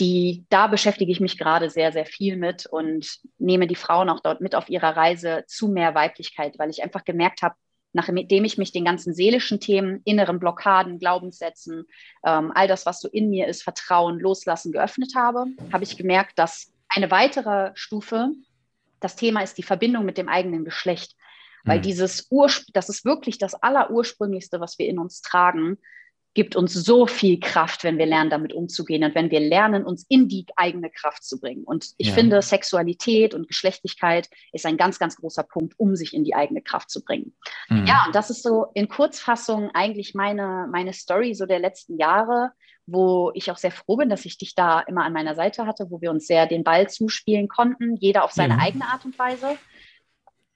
Die, 0.00 0.44
da 0.48 0.68
beschäftige 0.68 1.10
ich 1.10 1.18
mich 1.18 1.38
gerade 1.38 1.70
sehr, 1.70 1.90
sehr 1.90 2.06
viel 2.06 2.36
mit 2.36 2.66
und 2.66 3.18
nehme 3.38 3.66
die 3.66 3.74
Frauen 3.74 4.08
auch 4.08 4.20
dort 4.20 4.40
mit 4.40 4.54
auf 4.54 4.68
ihrer 4.68 4.96
Reise 4.96 5.44
zu 5.48 5.66
mehr 5.66 5.96
Weiblichkeit, 5.96 6.56
weil 6.58 6.70
ich 6.70 6.84
einfach 6.84 7.04
gemerkt 7.04 7.42
habe, 7.42 7.56
nachdem 7.98 8.44
ich 8.44 8.58
mich 8.58 8.70
den 8.70 8.84
ganzen 8.84 9.12
seelischen 9.12 9.58
Themen, 9.58 10.02
inneren 10.04 10.38
Blockaden, 10.38 11.00
Glaubenssätzen, 11.00 11.84
ähm, 12.24 12.52
all 12.54 12.68
das, 12.68 12.86
was 12.86 13.00
so 13.00 13.08
in 13.08 13.28
mir 13.28 13.48
ist, 13.48 13.64
Vertrauen, 13.64 14.20
Loslassen 14.20 14.70
geöffnet 14.70 15.14
habe, 15.16 15.46
habe 15.72 15.84
ich 15.84 15.96
gemerkt, 15.96 16.38
dass 16.38 16.72
eine 16.88 17.10
weitere 17.10 17.72
Stufe 17.74 18.30
das 19.00 19.16
Thema 19.16 19.42
ist 19.42 19.58
die 19.58 19.62
Verbindung 19.62 20.04
mit 20.04 20.18
dem 20.18 20.28
eigenen 20.28 20.64
Geschlecht. 20.64 21.14
Weil 21.64 21.78
mhm. 21.78 21.82
dieses 21.82 22.28
Urspr 22.30 22.70
das 22.72 22.88
ist 22.88 23.04
wirklich 23.04 23.38
das 23.38 23.54
Allerursprünglichste, 23.54 24.60
was 24.60 24.78
wir 24.78 24.86
in 24.86 24.98
uns 24.98 25.20
tragen 25.20 25.78
gibt 26.38 26.54
uns 26.54 26.72
so 26.72 27.08
viel 27.08 27.40
Kraft, 27.40 27.82
wenn 27.82 27.98
wir 27.98 28.06
lernen, 28.06 28.30
damit 28.30 28.52
umzugehen 28.52 29.02
und 29.02 29.16
wenn 29.16 29.28
wir 29.28 29.40
lernen, 29.40 29.84
uns 29.84 30.06
in 30.08 30.28
die 30.28 30.46
eigene 30.54 30.88
Kraft 30.88 31.24
zu 31.24 31.40
bringen. 31.40 31.64
Und 31.64 31.94
ich 31.96 32.10
ja. 32.10 32.14
finde, 32.14 32.40
Sexualität 32.42 33.34
und 33.34 33.48
Geschlechtlichkeit 33.48 34.30
ist 34.52 34.64
ein 34.64 34.76
ganz, 34.76 35.00
ganz 35.00 35.16
großer 35.16 35.42
Punkt, 35.42 35.74
um 35.78 35.96
sich 35.96 36.14
in 36.14 36.22
die 36.22 36.36
eigene 36.36 36.62
Kraft 36.62 36.90
zu 36.90 37.02
bringen. 37.02 37.34
Mhm. 37.68 37.86
Ja, 37.86 38.04
und 38.06 38.14
das 38.14 38.30
ist 38.30 38.44
so 38.44 38.68
in 38.74 38.88
Kurzfassung 38.88 39.72
eigentlich 39.74 40.14
meine, 40.14 40.68
meine 40.70 40.92
Story 40.92 41.34
so 41.34 41.44
der 41.44 41.58
letzten 41.58 41.98
Jahre, 41.98 42.52
wo 42.86 43.32
ich 43.34 43.50
auch 43.50 43.58
sehr 43.58 43.72
froh 43.72 43.96
bin, 43.96 44.08
dass 44.08 44.24
ich 44.24 44.38
dich 44.38 44.54
da 44.54 44.78
immer 44.82 45.04
an 45.04 45.12
meiner 45.12 45.34
Seite 45.34 45.66
hatte, 45.66 45.90
wo 45.90 46.00
wir 46.00 46.12
uns 46.12 46.28
sehr 46.28 46.46
den 46.46 46.62
Ball 46.62 46.88
zuspielen 46.88 47.48
konnten, 47.48 47.96
jeder 47.96 48.22
auf 48.22 48.30
seine 48.30 48.54
ja. 48.54 48.60
eigene 48.60 48.84
Art 48.84 49.04
und 49.04 49.18
Weise. 49.18 49.58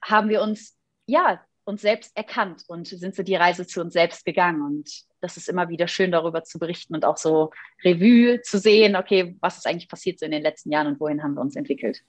Haben 0.00 0.28
wir 0.28 0.42
uns 0.42 0.78
ja 1.08 1.40
uns 1.64 1.82
selbst 1.82 2.16
erkannt 2.16 2.62
und 2.68 2.86
sind 2.86 3.16
so 3.16 3.24
die 3.24 3.34
Reise 3.34 3.66
zu 3.66 3.80
uns 3.80 3.94
selbst 3.94 4.24
gegangen. 4.24 4.62
Und 4.62 4.88
das 5.22 5.36
ist 5.36 5.48
immer 5.48 5.68
wieder 5.68 5.88
schön, 5.88 6.12
darüber 6.12 6.44
zu 6.44 6.58
berichten 6.58 6.94
und 6.94 7.04
auch 7.04 7.16
so 7.16 7.50
Revue 7.84 8.42
zu 8.42 8.58
sehen, 8.58 8.96
okay, 8.96 9.36
was 9.40 9.58
ist 9.58 9.66
eigentlich 9.66 9.88
passiert 9.88 10.18
so 10.18 10.26
in 10.26 10.32
den 10.32 10.42
letzten 10.42 10.70
Jahren 10.70 10.88
und 10.88 11.00
wohin 11.00 11.22
haben 11.22 11.34
wir 11.34 11.40
uns 11.40 11.56
entwickelt. 11.56 12.02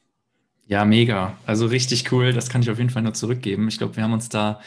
Ja, 0.66 0.86
mega. 0.86 1.38
Also 1.46 1.68
richtig 1.68 2.12
cool. 2.12 2.34
Das 2.34 2.50
kann 2.50 2.62
ich 2.62 2.70
auf 2.70 2.78
jeden 2.78 2.90
Fall 2.90 3.04
nur 3.04 3.14
zurückgeben. 3.14 3.68
Ich 3.68 3.78
glaube, 3.78 3.96
wir 3.96 4.04
haben 4.04 4.14
uns 4.14 4.30
da 4.30 4.62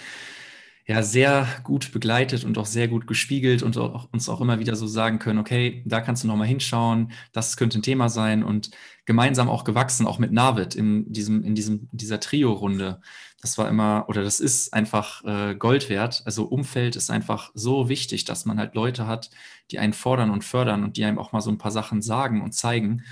ja 0.87 1.03
sehr 1.03 1.49
gut 1.65 1.91
begleitet 1.93 2.45
und 2.45 2.59
auch 2.59 2.67
sehr 2.67 2.87
gut 2.87 3.09
gespiegelt 3.09 3.63
und 3.63 3.77
auch, 3.77 4.09
uns 4.13 4.29
auch 4.29 4.41
immer 4.41 4.61
wieder 4.61 4.77
so 4.77 4.87
sagen 4.87 5.19
können, 5.19 5.41
okay, 5.41 5.83
da 5.85 6.01
kannst 6.01 6.23
du 6.23 6.29
nochmal 6.29 6.47
hinschauen, 6.47 7.11
das 7.33 7.57
könnte 7.57 7.79
ein 7.79 7.83
Thema 7.83 8.09
sein 8.09 8.45
und 8.45 8.71
gemeinsam 9.05 9.49
auch 9.49 9.65
gewachsen, 9.65 10.07
auch 10.07 10.21
mit 10.21 10.31
Navid 10.31 10.77
in 10.77 11.13
diesem, 11.13 11.43
in 11.43 11.57
diesem, 11.57 11.89
dieser 11.91 12.21
Trio-Runde. 12.21 13.01
Das 13.47 13.59
war 13.59 13.69
immer, 13.69 14.07
oder 14.09 14.25
das 14.25 14.41
ist 14.41 14.75
einfach 14.75 15.23
äh, 15.23 15.55
Gold 15.55 15.89
wert. 15.89 16.21
Also 16.25 16.47
Umfeld 16.47 16.97
ist 16.97 17.11
einfach 17.11 17.53
so 17.55 17.89
wichtig, 17.89 18.25
dass 18.25 18.45
man 18.45 18.59
halt 18.59 18.75
Leute 18.75 19.07
hat, 19.07 19.31
die 19.71 19.79
einen 19.79 19.93
fordern 19.93 20.31
und 20.31 20.43
fördern 20.43 20.83
und 20.83 20.97
die 20.97 21.05
einem 21.05 21.21
auch 21.21 21.31
mal 21.31 21.41
so 21.41 21.53
ein 21.53 21.57
paar 21.57 21.71
Sachen 21.71 22.03
sagen 22.03 22.43
und 22.43 22.55
zeigen. 22.57 23.05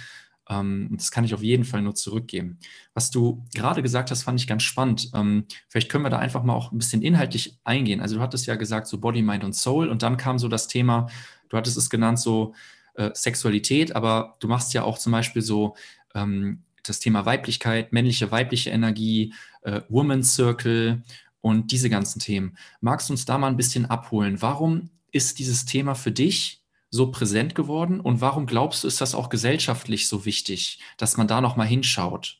Ähm, 0.50 0.88
das 0.90 1.12
kann 1.12 1.22
ich 1.22 1.34
auf 1.34 1.42
jeden 1.44 1.62
Fall 1.62 1.82
nur 1.82 1.94
zurückgeben. 1.94 2.58
Was 2.94 3.12
du 3.12 3.44
gerade 3.54 3.80
gesagt 3.80 4.10
hast, 4.10 4.24
fand 4.24 4.40
ich 4.40 4.48
ganz 4.48 4.64
spannend. 4.64 5.12
Ähm, 5.14 5.44
vielleicht 5.68 5.88
können 5.88 6.02
wir 6.02 6.10
da 6.10 6.18
einfach 6.18 6.42
mal 6.42 6.54
auch 6.54 6.72
ein 6.72 6.78
bisschen 6.78 7.02
inhaltlich 7.02 7.56
eingehen. 7.62 8.00
Also 8.00 8.16
du 8.16 8.20
hattest 8.20 8.46
ja 8.46 8.56
gesagt, 8.56 8.88
so 8.88 8.98
Body, 8.98 9.22
Mind 9.22 9.44
und 9.44 9.54
Soul 9.54 9.88
und 9.88 10.02
dann 10.02 10.16
kam 10.16 10.40
so 10.40 10.48
das 10.48 10.66
Thema, 10.66 11.06
du 11.48 11.56
hattest 11.56 11.76
es 11.76 11.90
genannt, 11.90 12.18
so 12.18 12.54
äh, 12.94 13.10
Sexualität, 13.14 13.94
aber 13.94 14.34
du 14.40 14.48
machst 14.48 14.74
ja 14.74 14.82
auch 14.82 14.98
zum 14.98 15.12
Beispiel 15.12 15.42
so 15.42 15.76
ähm, 16.12 16.64
das 16.88 17.00
Thema 17.00 17.26
Weiblichkeit, 17.26 17.92
männliche, 17.92 18.30
weibliche 18.30 18.70
Energie, 18.70 19.34
äh, 19.62 19.80
Woman's 19.88 20.34
Circle 20.34 21.02
und 21.40 21.72
diese 21.72 21.90
ganzen 21.90 22.20
Themen. 22.20 22.56
Magst 22.80 23.08
du 23.08 23.12
uns 23.12 23.24
da 23.24 23.38
mal 23.38 23.48
ein 23.48 23.56
bisschen 23.56 23.86
abholen? 23.86 24.40
Warum 24.40 24.90
ist 25.12 25.38
dieses 25.38 25.64
Thema 25.64 25.94
für 25.94 26.10
dich 26.10 26.62
so 26.90 27.10
präsent 27.10 27.54
geworden 27.54 28.00
und 28.00 28.20
warum 28.20 28.46
glaubst 28.46 28.84
du, 28.84 28.88
ist 28.88 29.00
das 29.00 29.14
auch 29.14 29.28
gesellschaftlich 29.28 30.08
so 30.08 30.24
wichtig, 30.24 30.80
dass 30.96 31.16
man 31.16 31.26
da 31.26 31.40
noch 31.40 31.56
mal 31.56 31.66
hinschaut 31.66 32.38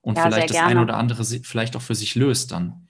und 0.00 0.16
ja, 0.16 0.24
vielleicht 0.24 0.50
das 0.50 0.56
eine 0.58 0.82
oder 0.82 0.96
andere 0.96 1.24
vielleicht 1.24 1.76
auch 1.76 1.82
für 1.82 1.94
sich 1.94 2.16
löst 2.16 2.50
dann? 2.50 2.88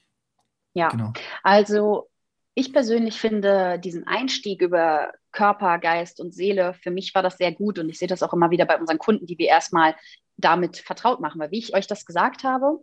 Ja, 0.75 0.88
genau. 0.88 1.12
also 1.43 2.09
ich 2.55 2.73
persönlich 2.73 3.21
finde 3.21 3.79
diesen 3.79 4.07
Einstieg 4.07 4.62
über 4.62 5.12
Körper, 5.31 5.79
Geist 5.79 6.21
und 6.21 6.35
Seele, 6.35 6.75
für 6.75 6.91
mich 6.91 7.14
war 7.14 7.23
das 7.23 7.37
sehr 7.37 7.53
gut 7.53 7.79
und 7.79 7.88
ich 7.88 7.99
sehe 7.99 8.09
das 8.09 8.23
auch 8.23 8.33
immer 8.33 8.51
wieder 8.51 8.64
bei 8.64 8.79
unseren 8.79 8.99
Kunden, 8.99 9.27
die 9.27 9.38
wir 9.38 9.49
erstmal 9.49 9.95
damit 10.38 10.79
vertraut 10.79 11.20
machen. 11.20 11.40
Weil 11.40 11.51
wie 11.51 11.59
ich 11.59 11.74
euch 11.74 11.87
das 11.87 12.07
gesagt 12.07 12.44
habe, 12.44 12.83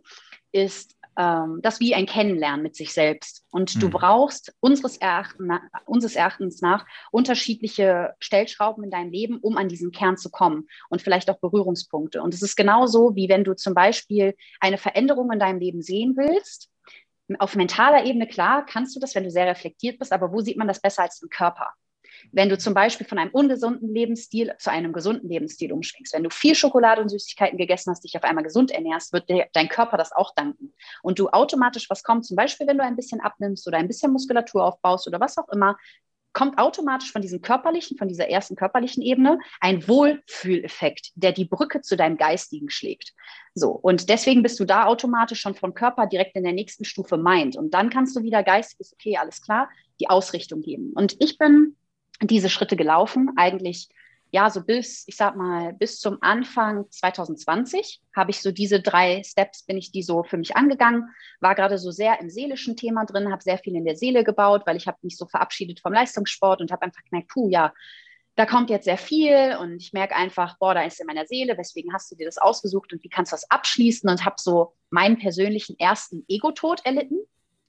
ist 0.52 0.96
ähm, 1.18 1.60
das 1.62 1.80
wie 1.80 1.94
ein 1.94 2.06
Kennenlernen 2.06 2.62
mit 2.62 2.76
sich 2.76 2.92
selbst. 2.92 3.44
Und 3.50 3.74
mhm. 3.74 3.80
du 3.80 3.90
brauchst 3.90 4.54
unseres, 4.60 4.96
Erachten, 4.98 5.50
unseres 5.86 6.14
Erachtens 6.14 6.60
nach 6.60 6.86
unterschiedliche 7.10 8.14
Stellschrauben 8.20 8.84
in 8.84 8.90
deinem 8.90 9.10
Leben, 9.10 9.38
um 9.38 9.56
an 9.56 9.68
diesen 9.68 9.90
Kern 9.90 10.16
zu 10.16 10.30
kommen 10.30 10.68
und 10.88 11.02
vielleicht 11.02 11.30
auch 11.30 11.40
Berührungspunkte. 11.40 12.22
Und 12.22 12.34
es 12.34 12.42
ist 12.42 12.56
genauso, 12.56 13.16
wie 13.16 13.28
wenn 13.28 13.44
du 13.44 13.54
zum 13.54 13.74
Beispiel 13.74 14.34
eine 14.60 14.78
Veränderung 14.78 15.32
in 15.32 15.38
deinem 15.38 15.58
Leben 15.58 15.82
sehen 15.82 16.16
willst. 16.16 16.70
Auf 17.38 17.56
mentaler 17.56 18.04
Ebene, 18.04 18.28
klar, 18.28 18.64
kannst 18.64 18.94
du 18.94 19.00
das, 19.00 19.14
wenn 19.14 19.24
du 19.24 19.30
sehr 19.30 19.46
reflektiert 19.46 19.98
bist, 19.98 20.12
aber 20.12 20.32
wo 20.32 20.40
sieht 20.40 20.56
man 20.56 20.68
das 20.68 20.80
besser 20.80 21.02
als 21.02 21.20
im 21.22 21.28
Körper? 21.28 21.70
Wenn 22.32 22.48
du 22.48 22.58
zum 22.58 22.74
Beispiel 22.74 23.06
von 23.06 23.18
einem 23.18 23.30
ungesunden 23.30 23.92
Lebensstil 23.92 24.52
zu 24.58 24.70
einem 24.70 24.92
gesunden 24.92 25.28
Lebensstil 25.28 25.72
umschwingst, 25.72 26.14
wenn 26.14 26.24
du 26.24 26.30
viel 26.30 26.54
Schokolade 26.54 27.00
und 27.02 27.08
Süßigkeiten 27.08 27.58
gegessen 27.58 27.90
hast, 27.90 28.04
dich 28.04 28.16
auf 28.16 28.24
einmal 28.24 28.44
gesund 28.44 28.70
ernährst, 28.70 29.12
wird 29.12 29.28
der, 29.28 29.48
dein 29.52 29.68
Körper 29.68 29.96
das 29.96 30.12
auch 30.12 30.34
danken. 30.34 30.72
Und 31.02 31.18
du 31.18 31.28
automatisch 31.28 31.88
was 31.90 32.02
kommt, 32.02 32.24
zum 32.24 32.36
Beispiel, 32.36 32.66
wenn 32.66 32.78
du 32.78 32.84
ein 32.84 32.96
bisschen 32.96 33.20
abnimmst 33.20 33.66
oder 33.66 33.78
ein 33.78 33.88
bisschen 33.88 34.12
Muskulatur 34.12 34.64
aufbaust 34.64 35.06
oder 35.08 35.20
was 35.20 35.38
auch 35.38 35.48
immer, 35.48 35.76
kommt 36.36 36.58
automatisch 36.58 37.12
von 37.12 37.22
diesem 37.22 37.40
körperlichen, 37.40 37.96
von 37.96 38.08
dieser 38.08 38.28
ersten 38.28 38.56
körperlichen 38.56 39.02
Ebene 39.02 39.38
ein 39.58 39.88
Wohlfühleffekt, 39.88 41.12
der 41.14 41.32
die 41.32 41.46
Brücke 41.46 41.80
zu 41.80 41.96
deinem 41.96 42.18
Geistigen 42.18 42.68
schlägt. 42.68 43.14
So, 43.54 43.70
und 43.70 44.10
deswegen 44.10 44.42
bist 44.42 44.60
du 44.60 44.66
da 44.66 44.84
automatisch 44.84 45.40
schon 45.40 45.54
vom 45.54 45.72
Körper 45.72 46.06
direkt 46.06 46.36
in 46.36 46.44
der 46.44 46.52
nächsten 46.52 46.84
Stufe 46.84 47.16
meint. 47.16 47.56
Und 47.56 47.72
dann 47.72 47.88
kannst 47.88 48.14
du 48.16 48.22
wieder 48.22 48.42
geistiges, 48.42 48.92
okay, 48.92 49.16
alles 49.16 49.40
klar, 49.40 49.70
die 49.98 50.10
Ausrichtung 50.10 50.60
geben. 50.60 50.92
Und 50.94 51.16
ich 51.20 51.38
bin 51.38 51.74
diese 52.22 52.48
Schritte 52.48 52.76
gelaufen, 52.76 53.30
eigentlich 53.36 53.88
ja, 54.32 54.50
so 54.50 54.62
bis, 54.62 55.04
ich 55.06 55.16
sag 55.16 55.36
mal, 55.36 55.72
bis 55.72 56.00
zum 56.00 56.18
Anfang 56.20 56.90
2020 56.90 58.02
habe 58.14 58.30
ich 58.30 58.42
so 58.42 58.50
diese 58.50 58.80
drei 58.80 59.22
Steps, 59.24 59.62
bin 59.62 59.78
ich 59.78 59.92
die 59.92 60.02
so 60.02 60.24
für 60.24 60.36
mich 60.36 60.56
angegangen, 60.56 61.08
war 61.40 61.54
gerade 61.54 61.78
so 61.78 61.90
sehr 61.90 62.20
im 62.20 62.28
seelischen 62.28 62.76
Thema 62.76 63.04
drin, 63.04 63.30
habe 63.30 63.42
sehr 63.42 63.58
viel 63.58 63.76
in 63.76 63.84
der 63.84 63.96
Seele 63.96 64.24
gebaut, 64.24 64.62
weil 64.66 64.76
ich 64.76 64.88
habe 64.88 64.98
mich 65.02 65.16
so 65.16 65.26
verabschiedet 65.26 65.80
vom 65.80 65.92
Leistungssport 65.92 66.60
und 66.60 66.72
habe 66.72 66.82
einfach 66.82 67.02
gemerkt, 67.08 67.28
puh, 67.28 67.48
ja, 67.48 67.72
da 68.34 68.44
kommt 68.44 68.68
jetzt 68.68 68.84
sehr 68.84 68.98
viel 68.98 69.56
und 69.60 69.76
ich 69.76 69.92
merke 69.92 70.14
einfach, 70.14 70.58
boah, 70.58 70.74
da 70.74 70.82
ist 70.82 71.00
in 71.00 71.06
meiner 71.06 71.26
Seele, 71.26 71.56
weswegen 71.56 71.94
hast 71.94 72.10
du 72.10 72.16
dir 72.16 72.26
das 72.26 72.36
ausgesucht 72.36 72.92
und 72.92 73.02
wie 73.02 73.08
kannst 73.08 73.32
du 73.32 73.34
das 73.34 73.50
abschließen? 73.50 74.10
Und 74.10 74.26
habe 74.26 74.36
so 74.38 74.74
meinen 74.90 75.18
persönlichen 75.18 75.78
ersten 75.78 76.24
Ego-Tod 76.28 76.84
erlitten 76.84 77.20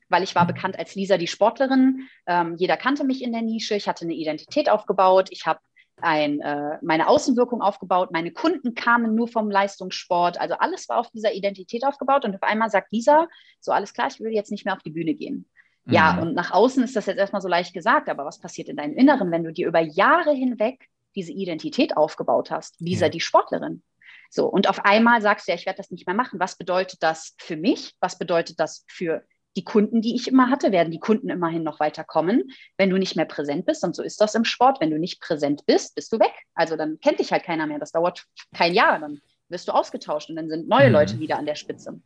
weil 0.09 0.23
ich 0.23 0.35
war 0.35 0.43
mhm. 0.43 0.47
bekannt 0.47 0.79
als 0.79 0.95
Lisa 0.95 1.17
die 1.17 1.27
Sportlerin. 1.27 2.07
Ähm, 2.25 2.55
jeder 2.57 2.77
kannte 2.77 3.03
mich 3.03 3.23
in 3.23 3.31
der 3.31 3.41
Nische. 3.41 3.75
Ich 3.75 3.87
hatte 3.87 4.05
eine 4.05 4.13
Identität 4.13 4.69
aufgebaut. 4.69 5.29
Ich 5.31 5.45
habe 5.45 5.59
ein, 6.01 6.41
äh, 6.41 6.77
meine 6.81 7.07
Außenwirkung 7.07 7.61
aufgebaut. 7.61 8.11
Meine 8.11 8.31
Kunden 8.31 8.75
kamen 8.75 9.15
nur 9.15 9.27
vom 9.27 9.49
Leistungssport. 9.49 10.39
Also 10.39 10.55
alles 10.55 10.87
war 10.89 10.99
auf 10.99 11.09
dieser 11.09 11.33
Identität 11.33 11.83
aufgebaut. 11.85 12.25
Und 12.25 12.35
auf 12.35 12.43
einmal 12.43 12.69
sagt 12.69 12.91
Lisa, 12.91 13.27
so 13.59 13.71
alles 13.71 13.93
klar, 13.93 14.07
ich 14.07 14.19
will 14.19 14.31
jetzt 14.31 14.51
nicht 14.51 14.65
mehr 14.65 14.75
auf 14.75 14.83
die 14.83 14.91
Bühne 14.91 15.13
gehen. 15.13 15.49
Mhm. 15.85 15.93
Ja, 15.93 16.19
und 16.19 16.35
nach 16.35 16.51
außen 16.51 16.83
ist 16.83 16.95
das 16.95 17.07
jetzt 17.07 17.17
erstmal 17.17 17.41
so 17.41 17.47
leicht 17.47 17.73
gesagt, 17.73 18.09
aber 18.09 18.25
was 18.25 18.39
passiert 18.39 18.69
in 18.69 18.77
deinem 18.77 18.95
Inneren, 18.95 19.31
wenn 19.31 19.43
du 19.43 19.51
dir 19.51 19.67
über 19.67 19.79
Jahre 19.79 20.31
hinweg 20.31 20.87
diese 21.15 21.31
Identität 21.31 21.97
aufgebaut 21.97 22.51
hast? 22.51 22.79
Lisa 22.79 23.05
ja. 23.05 23.09
die 23.09 23.21
Sportlerin. 23.21 23.81
So, 24.29 24.47
und 24.47 24.69
auf 24.69 24.85
einmal 24.85 25.21
sagst 25.21 25.47
du 25.47 25.51
ja, 25.51 25.55
ich 25.57 25.65
werde 25.65 25.77
das 25.77 25.89
nicht 25.89 26.05
mehr 26.05 26.15
machen. 26.15 26.39
Was 26.39 26.57
bedeutet 26.57 27.01
das 27.01 27.35
für 27.39 27.55
mich? 27.55 27.95
Was 27.99 28.17
bedeutet 28.17 28.59
das 28.59 28.83
für 28.87 29.23
die 29.57 29.63
Kunden, 29.63 30.01
die 30.01 30.15
ich 30.15 30.27
immer 30.27 30.51
hatte, 30.51 30.71
werden 30.71 30.91
die 30.91 30.99
Kunden 30.99 31.29
immerhin 31.29 31.63
noch 31.63 31.79
weiterkommen, 31.79 32.51
wenn 32.77 32.91
du 32.91 32.97
nicht 32.97 33.15
mehr 33.15 33.25
präsent 33.25 33.65
bist. 33.65 33.83
Und 33.83 33.95
so 33.95 34.03
ist 34.03 34.21
das 34.21 34.35
im 34.35 34.45
Sport. 34.45 34.79
Wenn 34.79 34.91
du 34.91 34.99
nicht 34.99 35.19
präsent 35.19 35.65
bist, 35.65 35.95
bist 35.95 36.13
du 36.13 36.19
weg. 36.19 36.31
Also 36.53 36.77
dann 36.77 36.99
kennt 36.99 37.19
dich 37.19 37.31
halt 37.31 37.43
keiner 37.43 37.65
mehr. 37.65 37.79
Das 37.79 37.91
dauert 37.91 38.25
kein 38.55 38.75
Jahr. 38.75 38.99
Dann 38.99 39.19
wirst 39.49 39.67
du 39.67 39.71
ausgetauscht 39.71 40.29
und 40.29 40.35
dann 40.35 40.47
sind 40.47 40.69
neue 40.69 40.87
mhm. 40.87 40.93
Leute 40.93 41.19
wieder 41.19 41.39
an 41.39 41.47
der 41.47 41.55
Spitze. 41.55 41.99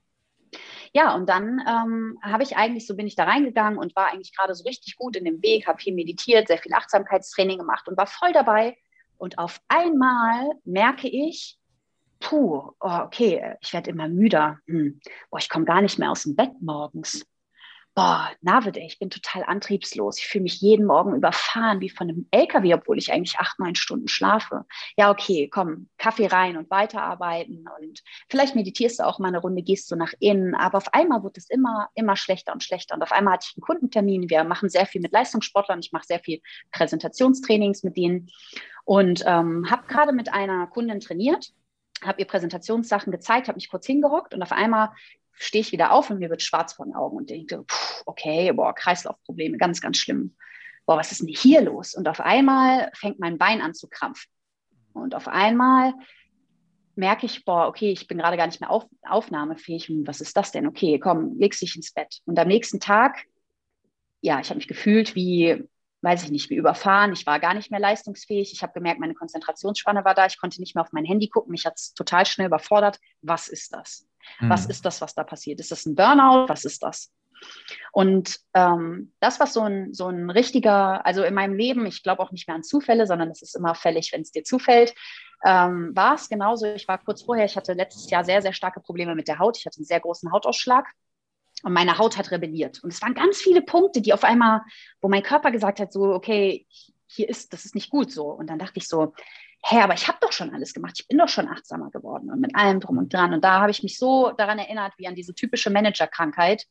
Ja, 0.93 1.13
und 1.13 1.27
dann 1.27 1.59
ähm, 1.67 2.17
habe 2.21 2.43
ich 2.43 2.55
eigentlich, 2.55 2.87
so 2.87 2.95
bin 2.95 3.07
ich 3.07 3.15
da 3.15 3.25
reingegangen 3.25 3.77
und 3.77 3.95
war 3.95 4.11
eigentlich 4.11 4.35
gerade 4.35 4.55
so 4.55 4.63
richtig 4.63 4.95
gut 4.95 5.17
in 5.17 5.25
dem 5.25 5.41
Weg, 5.41 5.67
habe 5.67 5.81
viel 5.81 5.93
meditiert, 5.93 6.47
sehr 6.47 6.57
viel 6.57 6.73
Achtsamkeitstraining 6.73 7.57
gemacht 7.57 7.87
und 7.87 7.97
war 7.97 8.07
voll 8.07 8.31
dabei. 8.31 8.77
Und 9.17 9.37
auf 9.37 9.59
einmal 9.67 10.51
merke 10.63 11.09
ich, 11.09 11.57
puh, 12.19 12.71
oh, 12.79 12.99
okay, 13.03 13.55
ich 13.61 13.73
werde 13.73 13.89
immer 13.89 14.07
müder. 14.07 14.57
Hm. 14.67 15.01
Boah, 15.29 15.39
ich 15.39 15.49
komme 15.49 15.65
gar 15.65 15.81
nicht 15.81 15.99
mehr 15.99 16.11
aus 16.11 16.23
dem 16.23 16.35
Bett 16.35 16.51
morgens 16.61 17.25
boah, 17.93 18.29
Navid, 18.41 18.77
ich 18.77 18.99
bin 18.99 19.09
total 19.09 19.43
antriebslos. 19.43 20.17
Ich 20.19 20.27
fühle 20.27 20.43
mich 20.43 20.61
jeden 20.61 20.85
Morgen 20.85 21.15
überfahren 21.15 21.81
wie 21.81 21.89
von 21.89 22.09
einem 22.09 22.27
LKW, 22.31 22.73
obwohl 22.73 22.97
ich 22.97 23.11
eigentlich 23.11 23.37
acht, 23.39 23.59
neun 23.59 23.75
Stunden 23.75 24.07
schlafe. 24.07 24.65
Ja, 24.97 25.11
okay, 25.11 25.49
komm, 25.49 25.89
Kaffee 25.97 26.27
rein 26.27 26.57
und 26.57 26.69
weiterarbeiten 26.69 27.65
und 27.79 28.01
vielleicht 28.29 28.55
meditierst 28.55 28.99
du 28.99 29.05
auch 29.05 29.19
mal 29.19 29.27
eine 29.27 29.39
Runde, 29.39 29.61
gehst 29.61 29.91
du 29.91 29.95
nach 29.95 30.13
innen. 30.19 30.55
Aber 30.55 30.77
auf 30.77 30.93
einmal 30.93 31.23
wird 31.23 31.37
es 31.37 31.49
immer, 31.49 31.89
immer 31.93 32.15
schlechter 32.15 32.53
und 32.53 32.63
schlechter. 32.63 32.95
Und 32.95 33.03
auf 33.03 33.11
einmal 33.11 33.33
hatte 33.33 33.47
ich 33.49 33.57
einen 33.57 33.63
Kundentermin. 33.63 34.29
Wir 34.29 34.43
machen 34.45 34.69
sehr 34.69 34.85
viel 34.85 35.01
mit 35.01 35.11
Leistungssportlern. 35.11 35.79
Ich 35.79 35.91
mache 35.91 36.05
sehr 36.05 36.19
viel 36.19 36.41
Präsentationstrainings 36.71 37.83
mit 37.83 37.97
denen 37.97 38.29
und 38.85 39.23
ähm, 39.25 39.69
habe 39.69 39.87
gerade 39.87 40.13
mit 40.13 40.33
einer 40.33 40.67
Kundin 40.67 40.99
trainiert 40.99 41.51
habe 42.03 42.19
ihr 42.19 42.25
Präsentationssachen 42.25 43.11
gezeigt, 43.11 43.47
habe 43.47 43.57
mich 43.57 43.69
kurz 43.69 43.85
hingehockt 43.85 44.33
und 44.33 44.41
auf 44.41 44.51
einmal 44.51 44.89
stehe 45.41 45.61
ich 45.61 45.71
wieder 45.71 45.91
auf 45.91 46.09
und 46.09 46.19
mir 46.19 46.29
wird 46.29 46.41
schwarz 46.41 46.73
vor 46.73 46.85
den 46.85 46.95
Augen 46.95 47.17
und 47.17 47.29
denke, 47.29 47.65
okay, 48.05 48.51
boah, 48.51 48.73
Kreislaufprobleme, 48.73 49.57
ganz, 49.57 49.81
ganz 49.81 49.97
schlimm. 49.97 50.35
Boah, 50.85 50.97
was 50.97 51.11
ist 51.11 51.21
denn 51.21 51.27
hier 51.27 51.61
los? 51.61 51.95
Und 51.95 52.07
auf 52.07 52.19
einmal 52.19 52.91
fängt 52.93 53.19
mein 53.19 53.37
Bein 53.37 53.61
an 53.61 53.73
zu 53.73 53.87
krampfen. 53.87 54.31
Und 54.93 55.15
auf 55.15 55.27
einmal 55.27 55.93
merke 56.95 57.25
ich, 57.25 57.43
boah, 57.43 57.67
okay, 57.67 57.91
ich 57.91 58.07
bin 58.07 58.19
gerade 58.19 58.37
gar 58.37 58.45
nicht 58.45 58.61
mehr 58.61 58.69
auf, 58.69 58.85
aufnahmefähig. 59.01 59.89
Und 59.89 60.05
was 60.05 60.21
ist 60.21 60.37
das 60.37 60.51
denn? 60.51 60.67
Okay, 60.67 60.99
komm, 60.99 61.37
legst 61.39 61.61
dich 61.61 61.75
ins 61.75 61.91
Bett. 61.91 62.19
Und 62.25 62.37
am 62.37 62.47
nächsten 62.47 62.79
Tag, 62.79 63.25
ja, 64.21 64.39
ich 64.39 64.49
habe 64.49 64.57
mich 64.57 64.67
gefühlt 64.67 65.15
wie, 65.15 65.67
weiß 66.01 66.23
ich 66.23 66.31
nicht, 66.31 66.51
wie 66.51 66.55
überfahren. 66.55 67.13
Ich 67.13 67.25
war 67.25 67.39
gar 67.39 67.55
nicht 67.55 67.71
mehr 67.71 67.79
leistungsfähig. 67.79 68.53
Ich 68.53 68.61
habe 68.61 68.73
gemerkt, 68.73 68.99
meine 68.99 69.15
Konzentrationsspanne 69.15 70.05
war 70.05 70.13
da. 70.13 70.27
Ich 70.27 70.39
konnte 70.39 70.59
nicht 70.59 70.75
mehr 70.75 70.83
auf 70.83 70.91
mein 70.91 71.05
Handy 71.05 71.29
gucken. 71.29 71.51
Mich 71.51 71.65
hat 71.65 71.77
es 71.77 71.93
total 71.95 72.27
schnell 72.27 72.47
überfordert. 72.47 72.99
Was 73.21 73.47
ist 73.47 73.73
das? 73.73 74.07
Mhm. 74.39 74.49
Was 74.49 74.65
ist 74.65 74.85
das, 74.85 75.01
was 75.01 75.13
da 75.13 75.23
passiert? 75.23 75.59
Ist 75.59 75.71
das 75.71 75.85
ein 75.85 75.95
Burnout? 75.95 76.47
Was 76.47 76.65
ist 76.65 76.83
das? 76.83 77.11
Und 77.91 78.39
ähm, 78.53 79.13
das, 79.19 79.39
was 79.39 79.53
so 79.53 79.61
ein, 79.61 79.93
so 79.93 80.07
ein 80.07 80.29
richtiger, 80.29 81.05
also 81.05 81.23
in 81.23 81.33
meinem 81.33 81.55
Leben, 81.55 81.85
ich 81.85 82.03
glaube 82.03 82.21
auch 82.21 82.31
nicht 82.31 82.47
mehr 82.47 82.55
an 82.55 82.63
Zufälle, 82.63 83.07
sondern 83.07 83.29
es 83.29 83.41
ist 83.41 83.55
immer 83.55 83.75
fällig, 83.75 84.11
wenn 84.13 84.21
es 84.21 84.31
dir 84.31 84.43
zufällt, 84.43 84.93
ähm, 85.43 85.91
war 85.95 86.15
es 86.15 86.29
genauso. 86.29 86.67
Ich 86.67 86.87
war 86.87 86.99
kurz 86.99 87.23
vorher, 87.23 87.45
ich 87.45 87.55
hatte 87.55 87.73
letztes 87.73 88.09
Jahr 88.09 88.23
sehr, 88.23 88.41
sehr 88.41 88.53
starke 88.53 88.79
Probleme 88.79 89.15
mit 89.15 89.27
der 89.27 89.39
Haut. 89.39 89.57
Ich 89.57 89.65
hatte 89.65 89.77
einen 89.77 89.85
sehr 89.85 89.99
großen 89.99 90.31
Hautausschlag 90.31 90.85
und 91.63 91.73
meine 91.73 91.97
Haut 91.97 92.17
hat 92.17 92.31
rebelliert. 92.31 92.83
Und 92.83 92.93
es 92.93 93.01
waren 93.01 93.13
ganz 93.13 93.37
viele 93.37 93.61
Punkte, 93.61 94.01
die 94.01 94.13
auf 94.13 94.23
einmal, 94.23 94.61
wo 95.01 95.09
mein 95.09 95.23
Körper 95.23 95.51
gesagt 95.51 95.79
hat, 95.79 95.91
so, 95.91 96.13
okay, 96.13 96.67
hier 97.07 97.27
ist, 97.27 97.53
das 97.53 97.65
ist 97.65 97.75
nicht 97.75 97.89
gut 97.89 98.11
so. 98.11 98.27
Und 98.27 98.49
dann 98.49 98.59
dachte 98.59 98.77
ich 98.77 98.87
so, 98.87 99.13
hä, 99.63 99.81
aber 99.81 99.93
ich 99.93 100.07
habe 100.07 100.17
doch 100.21 100.31
schon 100.31 100.53
alles 100.53 100.73
gemacht, 100.73 100.93
ich 100.99 101.07
bin 101.07 101.17
doch 101.17 101.29
schon 101.29 101.47
achtsamer 101.47 101.91
geworden 101.91 102.31
und 102.31 102.39
mit 102.41 102.55
allem 102.55 102.79
drum 102.79 102.97
und 102.97 103.13
dran. 103.13 103.33
Und 103.33 103.43
da 103.43 103.61
habe 103.61 103.71
ich 103.71 103.83
mich 103.83 103.97
so 103.97 104.31
daran 104.31 104.59
erinnert, 104.59 104.93
wie 104.97 105.07
an 105.07 105.15
diese 105.15 105.33
typische 105.33 105.69
Managerkrankheit. 105.69 106.65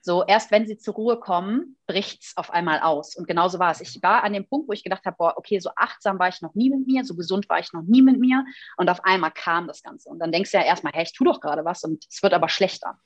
So, 0.00 0.24
erst 0.24 0.52
wenn 0.52 0.68
sie 0.68 0.78
zur 0.78 0.94
Ruhe 0.94 1.18
kommen, 1.18 1.76
bricht 1.88 2.22
es 2.22 2.36
auf 2.36 2.50
einmal 2.52 2.78
aus. 2.78 3.16
Und 3.16 3.26
genauso 3.26 3.58
war 3.58 3.72
es. 3.72 3.80
Ich 3.80 4.00
war 4.04 4.22
an 4.22 4.34
dem 4.34 4.46
Punkt, 4.46 4.68
wo 4.68 4.72
ich 4.72 4.84
gedacht 4.84 5.04
habe, 5.04 5.16
boah, 5.18 5.34
okay, 5.36 5.58
so 5.58 5.70
achtsam 5.74 6.20
war 6.20 6.28
ich 6.28 6.40
noch 6.42 6.54
nie 6.54 6.70
mit 6.70 6.86
mir, 6.86 7.04
so 7.04 7.16
gesund 7.16 7.48
war 7.48 7.58
ich 7.58 7.72
noch 7.72 7.82
nie 7.82 8.02
mit 8.02 8.20
mir. 8.20 8.44
Und 8.76 8.88
auf 8.88 9.04
einmal 9.04 9.32
kam 9.32 9.66
das 9.66 9.82
Ganze. 9.82 10.08
Und 10.08 10.20
dann 10.20 10.30
denkst 10.30 10.52
du 10.52 10.58
ja 10.58 10.64
erstmal, 10.64 10.92
hä, 10.94 11.02
ich 11.02 11.12
tue 11.12 11.26
doch 11.26 11.40
gerade 11.40 11.64
was 11.64 11.82
und 11.82 12.06
es 12.08 12.22
wird 12.22 12.34
aber 12.34 12.48
schlechter. 12.48 13.00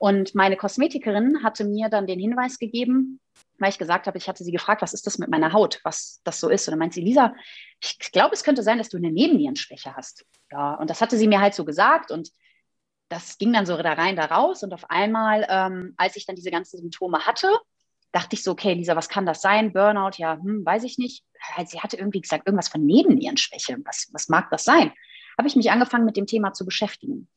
Und 0.00 0.34
meine 0.34 0.56
Kosmetikerin 0.56 1.44
hatte 1.44 1.64
mir 1.64 1.88
dann 1.88 2.08
den 2.08 2.18
Hinweis 2.18 2.58
gegeben, 2.58 3.20
weil 3.60 3.70
ich 3.70 3.78
gesagt 3.78 4.06
habe, 4.06 4.18
ich 4.18 4.28
hatte 4.28 4.42
sie 4.42 4.52
gefragt, 4.52 4.82
was 4.82 4.94
ist 4.94 5.06
das 5.06 5.18
mit 5.18 5.30
meiner 5.30 5.52
Haut, 5.52 5.80
was 5.84 6.20
das 6.24 6.40
so 6.40 6.48
ist. 6.48 6.66
Und 6.66 6.72
dann 6.72 6.78
meint 6.78 6.94
sie, 6.94 7.02
Lisa, 7.02 7.34
ich 7.80 7.98
glaube, 7.98 8.34
es 8.34 8.42
könnte 8.42 8.62
sein, 8.62 8.78
dass 8.78 8.88
du 8.88 8.96
eine 8.96 9.12
Nebennierenschwäche 9.12 9.94
hast. 9.94 10.24
Ja, 10.50 10.74
und 10.74 10.90
das 10.90 11.00
hatte 11.00 11.16
sie 11.16 11.28
mir 11.28 11.40
halt 11.40 11.54
so 11.54 11.64
gesagt 11.64 12.10
und 12.10 12.30
das 13.08 13.38
ging 13.38 13.52
dann 13.52 13.66
so 13.66 13.76
da 13.76 13.92
rein, 13.92 14.16
da 14.16 14.24
raus. 14.26 14.62
Und 14.62 14.72
auf 14.72 14.88
einmal, 14.88 15.46
ähm, 15.48 15.94
als 15.96 16.16
ich 16.16 16.26
dann 16.26 16.36
diese 16.36 16.50
ganzen 16.50 16.78
Symptome 16.78 17.26
hatte, 17.26 17.48
dachte 18.12 18.34
ich 18.34 18.42
so, 18.42 18.52
okay, 18.52 18.72
Lisa, 18.72 18.96
was 18.96 19.08
kann 19.08 19.26
das 19.26 19.42
sein? 19.42 19.72
Burnout, 19.72 20.16
ja, 20.16 20.34
hm, 20.34 20.64
weiß 20.64 20.84
ich 20.84 20.98
nicht. 20.98 21.24
Sie 21.66 21.80
hatte 21.80 21.96
irgendwie 21.96 22.20
gesagt, 22.20 22.46
irgendwas 22.46 22.68
von 22.68 22.84
Nebennierenschwäche. 22.84 23.76
Was, 23.84 24.08
was 24.12 24.28
mag 24.28 24.50
das 24.50 24.64
sein? 24.64 24.92
Habe 25.38 25.48
ich 25.48 25.56
mich 25.56 25.70
angefangen, 25.70 26.04
mit 26.04 26.16
dem 26.16 26.26
Thema 26.26 26.52
zu 26.52 26.64
beschäftigen 26.64 27.28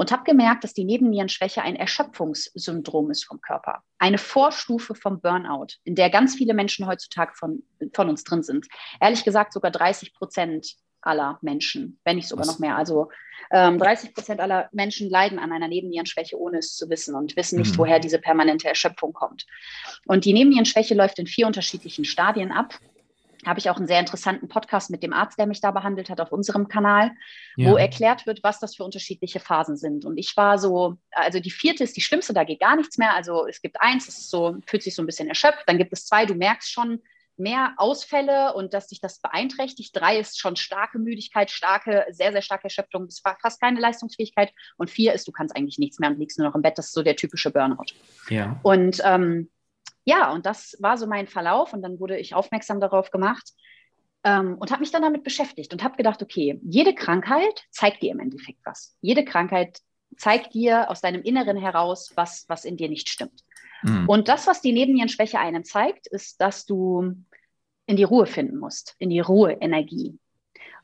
und 0.00 0.12
habe 0.12 0.24
gemerkt, 0.24 0.64
dass 0.64 0.72
die 0.72 0.84
Nebennierenschwäche 0.84 1.60
ein 1.60 1.76
Erschöpfungssyndrom 1.76 3.10
ist 3.10 3.26
vom 3.26 3.42
Körper. 3.42 3.82
Eine 3.98 4.16
Vorstufe 4.16 4.94
vom 4.94 5.20
Burnout, 5.20 5.74
in 5.84 5.94
der 5.94 6.08
ganz 6.08 6.36
viele 6.36 6.54
Menschen 6.54 6.86
heutzutage 6.86 7.32
von, 7.34 7.62
von 7.92 8.08
uns 8.08 8.24
drin 8.24 8.42
sind. 8.42 8.66
Ehrlich 8.98 9.24
gesagt 9.24 9.52
sogar 9.52 9.70
30 9.70 10.14
Prozent 10.14 10.76
aller 11.02 11.38
Menschen, 11.42 12.00
wenn 12.02 12.16
nicht 12.16 12.28
sogar 12.28 12.46
Was? 12.46 12.54
noch 12.54 12.60
mehr. 12.60 12.76
Also 12.76 13.10
ähm, 13.50 13.76
30 13.76 14.14
Prozent 14.14 14.40
aller 14.40 14.70
Menschen 14.72 15.10
leiden 15.10 15.38
an 15.38 15.52
einer 15.52 15.68
Nebennierenschwäche, 15.68 16.38
ohne 16.40 16.60
es 16.60 16.76
zu 16.76 16.88
wissen 16.88 17.14
und 17.14 17.36
wissen 17.36 17.58
nicht, 17.58 17.74
mhm. 17.74 17.78
woher 17.78 18.00
diese 18.00 18.18
permanente 18.18 18.68
Erschöpfung 18.68 19.12
kommt. 19.12 19.44
Und 20.06 20.24
die 20.24 20.32
Nebennierenschwäche 20.32 20.94
läuft 20.94 21.18
in 21.18 21.26
vier 21.26 21.46
unterschiedlichen 21.46 22.06
Stadien 22.06 22.52
ab 22.52 22.72
habe 23.46 23.58
ich 23.58 23.70
auch 23.70 23.76
einen 23.76 23.86
sehr 23.86 24.00
interessanten 24.00 24.48
Podcast 24.48 24.90
mit 24.90 25.02
dem 25.02 25.12
Arzt, 25.12 25.38
der 25.38 25.46
mich 25.46 25.60
da 25.60 25.70
behandelt 25.70 26.10
hat, 26.10 26.20
auf 26.20 26.32
unserem 26.32 26.68
Kanal, 26.68 27.12
ja. 27.56 27.70
wo 27.70 27.76
erklärt 27.76 28.26
wird, 28.26 28.42
was 28.42 28.60
das 28.60 28.76
für 28.76 28.84
unterschiedliche 28.84 29.40
Phasen 29.40 29.76
sind. 29.76 30.04
Und 30.04 30.18
ich 30.18 30.36
war 30.36 30.58
so, 30.58 30.96
also 31.12 31.40
die 31.40 31.50
vierte 31.50 31.84
ist 31.84 31.96
die 31.96 32.00
schlimmste, 32.00 32.34
da 32.34 32.44
geht 32.44 32.60
gar 32.60 32.76
nichts 32.76 32.98
mehr. 32.98 33.14
Also 33.14 33.46
es 33.46 33.62
gibt 33.62 33.80
eins, 33.80 34.06
das 34.06 34.18
ist 34.18 34.30
so, 34.30 34.56
fühlt 34.66 34.82
sich 34.82 34.94
so 34.94 35.02
ein 35.02 35.06
bisschen 35.06 35.28
erschöpft. 35.28 35.64
Dann 35.66 35.78
gibt 35.78 35.92
es 35.92 36.06
zwei, 36.06 36.26
du 36.26 36.34
merkst 36.34 36.70
schon 36.70 37.00
mehr 37.40 37.72
Ausfälle 37.78 38.54
und 38.54 38.74
dass 38.74 38.88
dich 38.88 39.00
das 39.00 39.20
beeinträchtigt. 39.20 39.96
Drei 39.96 40.18
ist 40.18 40.38
schon 40.38 40.56
starke 40.56 40.98
Müdigkeit, 40.98 41.50
starke, 41.50 42.06
sehr, 42.10 42.32
sehr 42.32 42.42
starke 42.42 42.64
Erschöpfung, 42.64 43.06
bis 43.06 43.20
fast 43.20 43.60
keine 43.60 43.80
Leistungsfähigkeit. 43.80 44.52
Und 44.76 44.90
vier 44.90 45.14
ist, 45.14 45.26
du 45.26 45.32
kannst 45.32 45.56
eigentlich 45.56 45.78
nichts 45.78 45.98
mehr 45.98 46.10
und 46.10 46.18
liegst 46.18 46.38
nur 46.38 46.46
noch 46.48 46.54
im 46.54 46.62
Bett. 46.62 46.78
Das 46.78 46.86
ist 46.86 46.92
so 46.92 47.02
der 47.02 47.16
typische 47.16 47.50
Burnout. 47.50 47.94
Ja. 48.28 48.60
Und 48.62 49.00
ähm, 49.04 49.50
ja, 50.04 50.32
und 50.32 50.46
das 50.46 50.76
war 50.80 50.96
so 50.96 51.06
mein 51.06 51.26
Verlauf 51.26 51.72
und 51.72 51.82
dann 51.82 52.00
wurde 52.00 52.18
ich 52.18 52.34
aufmerksam 52.34 52.80
darauf 52.80 53.10
gemacht 53.10 53.52
ähm, 54.24 54.56
und 54.58 54.70
habe 54.70 54.80
mich 54.80 54.90
dann 54.90 55.02
damit 55.02 55.24
beschäftigt 55.24 55.72
und 55.72 55.84
habe 55.84 55.96
gedacht, 55.96 56.22
okay, 56.22 56.60
jede 56.62 56.94
Krankheit 56.94 57.64
zeigt 57.70 58.02
dir 58.02 58.12
im 58.12 58.20
Endeffekt 58.20 58.60
was. 58.64 58.96
Jede 59.00 59.24
Krankheit 59.24 59.80
zeigt 60.16 60.54
dir 60.54 60.90
aus 60.90 61.00
deinem 61.00 61.22
Inneren 61.22 61.56
heraus, 61.56 62.12
was, 62.16 62.44
was 62.48 62.64
in 62.64 62.76
dir 62.76 62.88
nicht 62.88 63.08
stimmt. 63.08 63.44
Mhm. 63.82 64.08
Und 64.08 64.28
das, 64.28 64.46
was 64.46 64.60
die 64.60 64.72
Nebennierenschwäche 64.72 65.38
einem 65.38 65.64
zeigt, 65.64 66.06
ist, 66.06 66.40
dass 66.40 66.66
du 66.66 67.14
in 67.86 67.96
die 67.96 68.04
Ruhe 68.04 68.26
finden 68.26 68.58
musst, 68.58 68.94
in 68.98 69.10
die 69.10 69.20
Ruhe-Energie. 69.20 70.18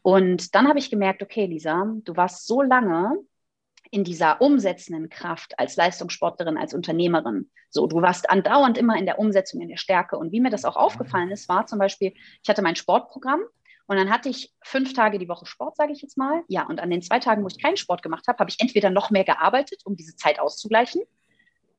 Und 0.02 0.54
dann 0.54 0.68
habe 0.68 0.78
ich 0.78 0.90
gemerkt, 0.90 1.22
okay, 1.22 1.46
Lisa, 1.46 1.92
du 2.04 2.16
warst 2.16 2.46
so 2.46 2.62
lange 2.62 3.18
in 3.96 4.04
dieser 4.04 4.42
umsetzenden 4.42 5.08
Kraft 5.08 5.58
als 5.58 5.74
Leistungssportlerin, 5.76 6.58
als 6.58 6.74
Unternehmerin. 6.74 7.50
So, 7.70 7.86
du 7.86 8.02
warst 8.02 8.28
andauernd 8.28 8.76
immer 8.76 8.94
in 8.98 9.06
der 9.06 9.18
Umsetzung, 9.18 9.62
in 9.62 9.70
der 9.70 9.78
Stärke. 9.78 10.18
Und 10.18 10.32
wie 10.32 10.40
mir 10.40 10.50
das 10.50 10.66
auch 10.66 10.76
aufgefallen 10.76 11.30
ist, 11.30 11.48
war 11.48 11.64
zum 11.64 11.78
Beispiel, 11.78 12.12
ich 12.42 12.48
hatte 12.50 12.60
mein 12.60 12.76
Sportprogramm 12.76 13.40
und 13.86 13.96
dann 13.96 14.10
hatte 14.10 14.28
ich 14.28 14.52
fünf 14.62 14.92
Tage 14.92 15.18
die 15.18 15.30
Woche 15.30 15.46
Sport, 15.46 15.76
sage 15.76 15.92
ich 15.92 16.02
jetzt 16.02 16.18
mal. 16.18 16.42
Ja, 16.46 16.66
und 16.66 16.78
an 16.78 16.90
den 16.90 17.00
zwei 17.00 17.20
Tagen, 17.20 17.42
wo 17.42 17.46
ich 17.46 17.62
keinen 17.62 17.78
Sport 17.78 18.02
gemacht 18.02 18.28
habe, 18.28 18.38
habe 18.38 18.50
ich 18.50 18.60
entweder 18.60 18.90
noch 18.90 19.10
mehr 19.10 19.24
gearbeitet, 19.24 19.80
um 19.86 19.96
diese 19.96 20.14
Zeit 20.14 20.40
auszugleichen, 20.40 21.00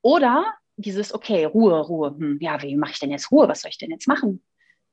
oder 0.01 0.55
dieses, 0.75 1.13
okay, 1.13 1.45
Ruhe, 1.45 1.79
Ruhe. 1.79 2.15
Hm, 2.17 2.39
ja, 2.41 2.59
wie 2.63 2.75
mache 2.77 2.93
ich 2.93 2.99
denn 2.99 3.11
jetzt 3.11 3.31
Ruhe? 3.31 3.47
Was 3.47 3.61
soll 3.61 3.69
ich 3.69 3.77
denn 3.77 3.91
jetzt 3.91 4.07
machen? 4.07 4.43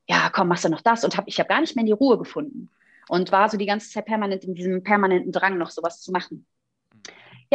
Ja, 0.07 0.29
komm, 0.31 0.49
machst 0.49 0.65
du 0.65 0.69
noch 0.69 0.81
das? 0.81 1.03
Und 1.03 1.17
hab, 1.17 1.27
ich 1.27 1.39
habe 1.39 1.49
gar 1.49 1.61
nicht 1.61 1.75
mehr 1.75 1.81
in 1.81 1.87
die 1.87 1.91
Ruhe 1.91 2.19
gefunden. 2.19 2.69
Und 3.07 3.31
war 3.31 3.49
so 3.49 3.57
die 3.57 3.65
ganze 3.65 3.89
Zeit 3.89 4.05
permanent 4.05 4.43
in 4.43 4.53
diesem 4.53 4.83
permanenten 4.83 5.31
Drang, 5.31 5.57
noch 5.57 5.71
sowas 5.71 6.01
zu 6.01 6.11
machen. 6.11 6.45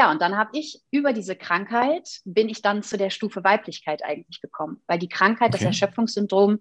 Ja, 0.00 0.10
und 0.10 0.22
dann 0.22 0.38
habe 0.38 0.58
ich 0.58 0.80
über 0.90 1.12
diese 1.12 1.36
Krankheit, 1.36 2.22
bin 2.24 2.48
ich 2.48 2.62
dann 2.62 2.82
zu 2.82 2.96
der 2.96 3.10
Stufe 3.10 3.44
Weiblichkeit 3.44 4.02
eigentlich 4.02 4.40
gekommen, 4.40 4.80
weil 4.86 4.98
die 4.98 5.10
Krankheit, 5.10 5.48
okay. 5.48 5.58
das 5.58 5.62
Erschöpfungssyndrom, 5.62 6.60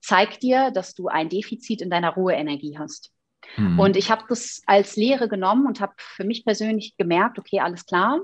zeigt 0.00 0.42
dir, 0.42 0.70
dass 0.70 0.94
du 0.94 1.08
ein 1.08 1.28
Defizit 1.28 1.82
in 1.82 1.90
deiner 1.90 2.14
Ruheenergie 2.14 2.78
hast. 2.78 3.12
Mhm. 3.58 3.78
Und 3.78 3.96
ich 3.98 4.10
habe 4.10 4.24
das 4.30 4.62
als 4.64 4.96
Lehre 4.96 5.28
genommen 5.28 5.66
und 5.66 5.82
habe 5.82 5.92
für 5.98 6.24
mich 6.24 6.46
persönlich 6.46 6.96
gemerkt, 6.96 7.38
okay, 7.38 7.60
alles 7.60 7.84
klar, 7.84 8.22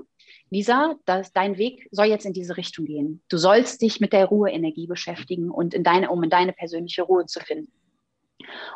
Lisa, 0.49 0.95
das, 1.05 1.31
dein 1.31 1.59
Weg 1.59 1.87
soll 1.91 2.07
jetzt 2.07 2.25
in 2.25 2.33
diese 2.33 2.57
Richtung 2.57 2.85
gehen. 2.85 3.21
Du 3.29 3.37
sollst 3.37 3.83
dich 3.83 3.99
mit 3.99 4.13
der 4.13 4.25
Ruheenergie 4.25 4.87
beschäftigen 4.87 5.51
und 5.51 5.75
in 5.75 5.83
deine, 5.83 6.09
um 6.09 6.23
in 6.23 6.31
deine 6.31 6.53
persönliche 6.53 7.03
Ruhe 7.03 7.27
zu 7.27 7.39
finden. 7.39 7.71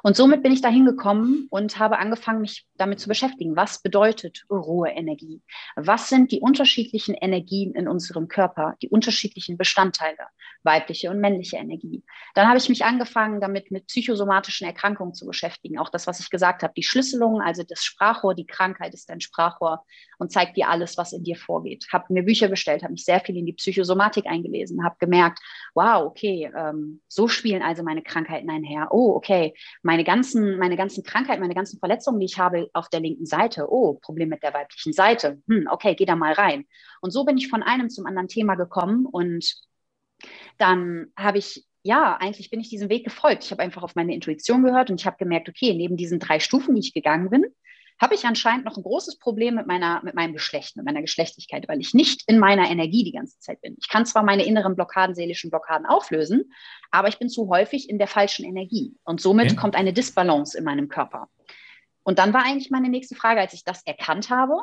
Und 0.04 0.16
somit 0.16 0.42
bin 0.42 0.52
ich 0.52 0.62
dahin 0.62 0.86
gekommen 0.86 1.48
und 1.50 1.80
habe 1.80 2.00
angefangen, 2.00 2.42
mich 2.42 2.66
damit 2.76 3.00
zu 3.00 3.10
beschäftigen. 3.10 3.56
Was 3.56 3.82
bedeutet 3.82 4.46
Ruheenergie? 4.50 5.42
Was 5.76 6.10
sind 6.10 6.32
die 6.32 6.40
unterschiedlichen 6.40 7.14
Energien 7.14 7.74
in 7.74 7.88
unserem 7.88 8.28
Körper, 8.28 8.76
die 8.82 8.90
unterschiedlichen 8.90 9.58
Bestandteile, 9.58 10.28
weibliche 10.64 11.10
und 11.10 11.20
männliche 11.20 11.58
Energie? 11.58 12.04
Dann 12.36 12.48
habe 12.48 12.58
ich 12.58 12.70
mich 12.70 12.86
angefangen, 12.86 13.42
damit 13.42 13.72
mit 13.72 13.88
psychosomatischen 13.88 14.68
Erkrankungen 14.68 15.14
zu 15.14 15.26
beschäftigen. 15.26 15.80
Auch 15.80 15.90
das, 15.90 16.08
was 16.08 16.20
ich 16.20 16.30
gesagt 16.30 16.64
habe, 16.64 16.74
die 16.76 16.84
Schlüsselung, 16.84 17.42
also 17.42 17.64
das 17.64 17.84
Sprachrohr, 17.84 18.36
die 18.36 18.46
Krankheit 18.46 18.94
ist 18.94 19.10
dein 19.10 19.22
Sprachrohr 19.22 19.84
und 20.18 20.32
zeigt 20.32 20.58
dir 20.58 20.70
alles, 20.70 20.98
was 20.98 21.14
in 21.14 21.24
dir 21.24 21.36
vorgeht. 21.36 21.88
Habe 21.92 22.14
mir 22.14 22.24
Bücher 22.24 22.48
bestellt, 22.48 22.84
habe 22.84 22.94
mich 22.94 23.06
sehr 23.06 23.20
viel 23.20 23.38
in 23.38 23.46
die 23.46 23.54
Psychosomatik 23.54 24.26
eingelesen, 24.26 24.84
habe 24.84 24.96
gemerkt, 25.00 25.40
wow, 25.74 26.06
okay, 26.06 26.52
ähm, 26.56 27.02
so 27.08 27.28
spielen 27.28 27.62
also 27.62 27.84
meine 27.84 28.02
Krankheiten 28.02 28.50
einher. 28.50 28.90
Oh, 28.92 29.14
okay, 29.16 29.54
meine 29.82 30.04
ganzen, 30.04 30.58
meine 30.58 30.76
ganzen 30.76 31.04
Krankheiten, 31.04 31.42
meine 31.42 31.56
ganzen 31.56 31.80
Verletzungen, 31.80 32.20
die 32.20 32.26
ich 32.26 32.38
habe 32.38 32.70
auf 32.74 32.90
der 32.90 33.00
linken 33.00 33.26
Seite, 33.26 33.68
oh, 33.70 33.96
Problem 33.96 34.30
mit 34.30 34.44
der 34.44 34.54
weiblichen 34.54 34.94
Seite, 34.94 35.42
hm, 35.48 35.68
okay, 35.72 35.96
geh 35.96 36.06
da 36.06 36.16
mal 36.16 36.34
rein. 36.34 36.66
Und 37.02 37.12
so 37.12 37.26
bin 37.26 37.38
ich 37.38 37.50
von 37.50 37.64
einem 37.64 37.90
zum 37.90 38.06
anderen 38.06 38.28
Thema 38.28 38.56
gekommen 38.56 39.06
und 39.06 39.56
dann 40.58 41.08
habe 41.18 41.38
ich 41.38 41.66
ja, 41.82 42.18
eigentlich 42.18 42.50
bin 42.50 42.60
ich 42.60 42.70
diesem 42.70 42.90
Weg 42.90 43.06
gefolgt. 43.06 43.46
Ich 43.46 43.52
habe 43.52 43.64
einfach 43.64 43.84
auf 43.84 43.96
meine 43.96 44.14
Intuition 44.14 44.64
gehört 44.64 44.90
und 44.90 45.00
ich 45.00 45.08
habe 45.08 45.18
gemerkt, 45.18 45.48
okay, 45.48 45.74
neben 45.74 45.96
diesen 45.96 46.20
drei 46.20 46.40
Stufen, 46.40 46.76
die 46.76 46.82
ich 46.82 46.94
gegangen 46.94 47.30
bin, 47.30 47.46
habe 48.02 48.16
ich 48.16 48.26
anscheinend 48.26 48.66
noch 48.66 48.78
ein 48.78 48.84
großes 48.84 49.20
Problem 49.20 49.56
mit 49.56 49.68
meiner, 49.68 50.02
mit 50.04 50.16
meinem 50.16 50.34
Geschlecht, 50.34 50.78
mit 50.78 50.86
meiner 50.86 51.02
Geschlechtlichkeit, 51.02 51.68
weil 51.68 51.82
ich 51.82 51.94
nicht 51.94 52.24
in 52.28 52.40
meiner 52.40 52.70
Energie 52.70 53.04
die 53.04 53.12
ganze 53.12 53.38
Zeit 53.40 53.62
bin. 53.62 53.76
Ich 53.80 53.90
kann 53.90 54.06
zwar 54.06 54.24
meine 54.24 54.46
inneren 54.46 54.76
Blockaden, 54.76 55.16
seelischen 55.16 55.50
Blockaden 55.50 55.86
auflösen, 55.86 56.52
aber 56.92 57.10
ich 57.10 57.20
bin 57.20 57.30
zu 57.30 57.50
häufig 57.50 57.90
in 57.90 57.98
der 57.98 58.08
falschen 58.08 58.46
Energie. 58.46 58.96
Und 59.04 59.20
somit 59.20 59.48
okay. 59.48 59.56
kommt 59.56 59.76
eine 59.76 59.92
Disbalance 59.92 60.58
in 60.58 60.64
meinem 60.64 60.88
Körper. 60.88 61.28
Und 62.04 62.20
dann 62.20 62.34
war 62.34 62.46
eigentlich 62.46 62.72
meine 62.72 62.90
nächste 62.90 63.16
Frage, 63.16 63.42
als 63.42 63.54
ich 63.54 63.66
das 63.66 63.84
erkannt 63.84 64.30
habe, 64.30 64.56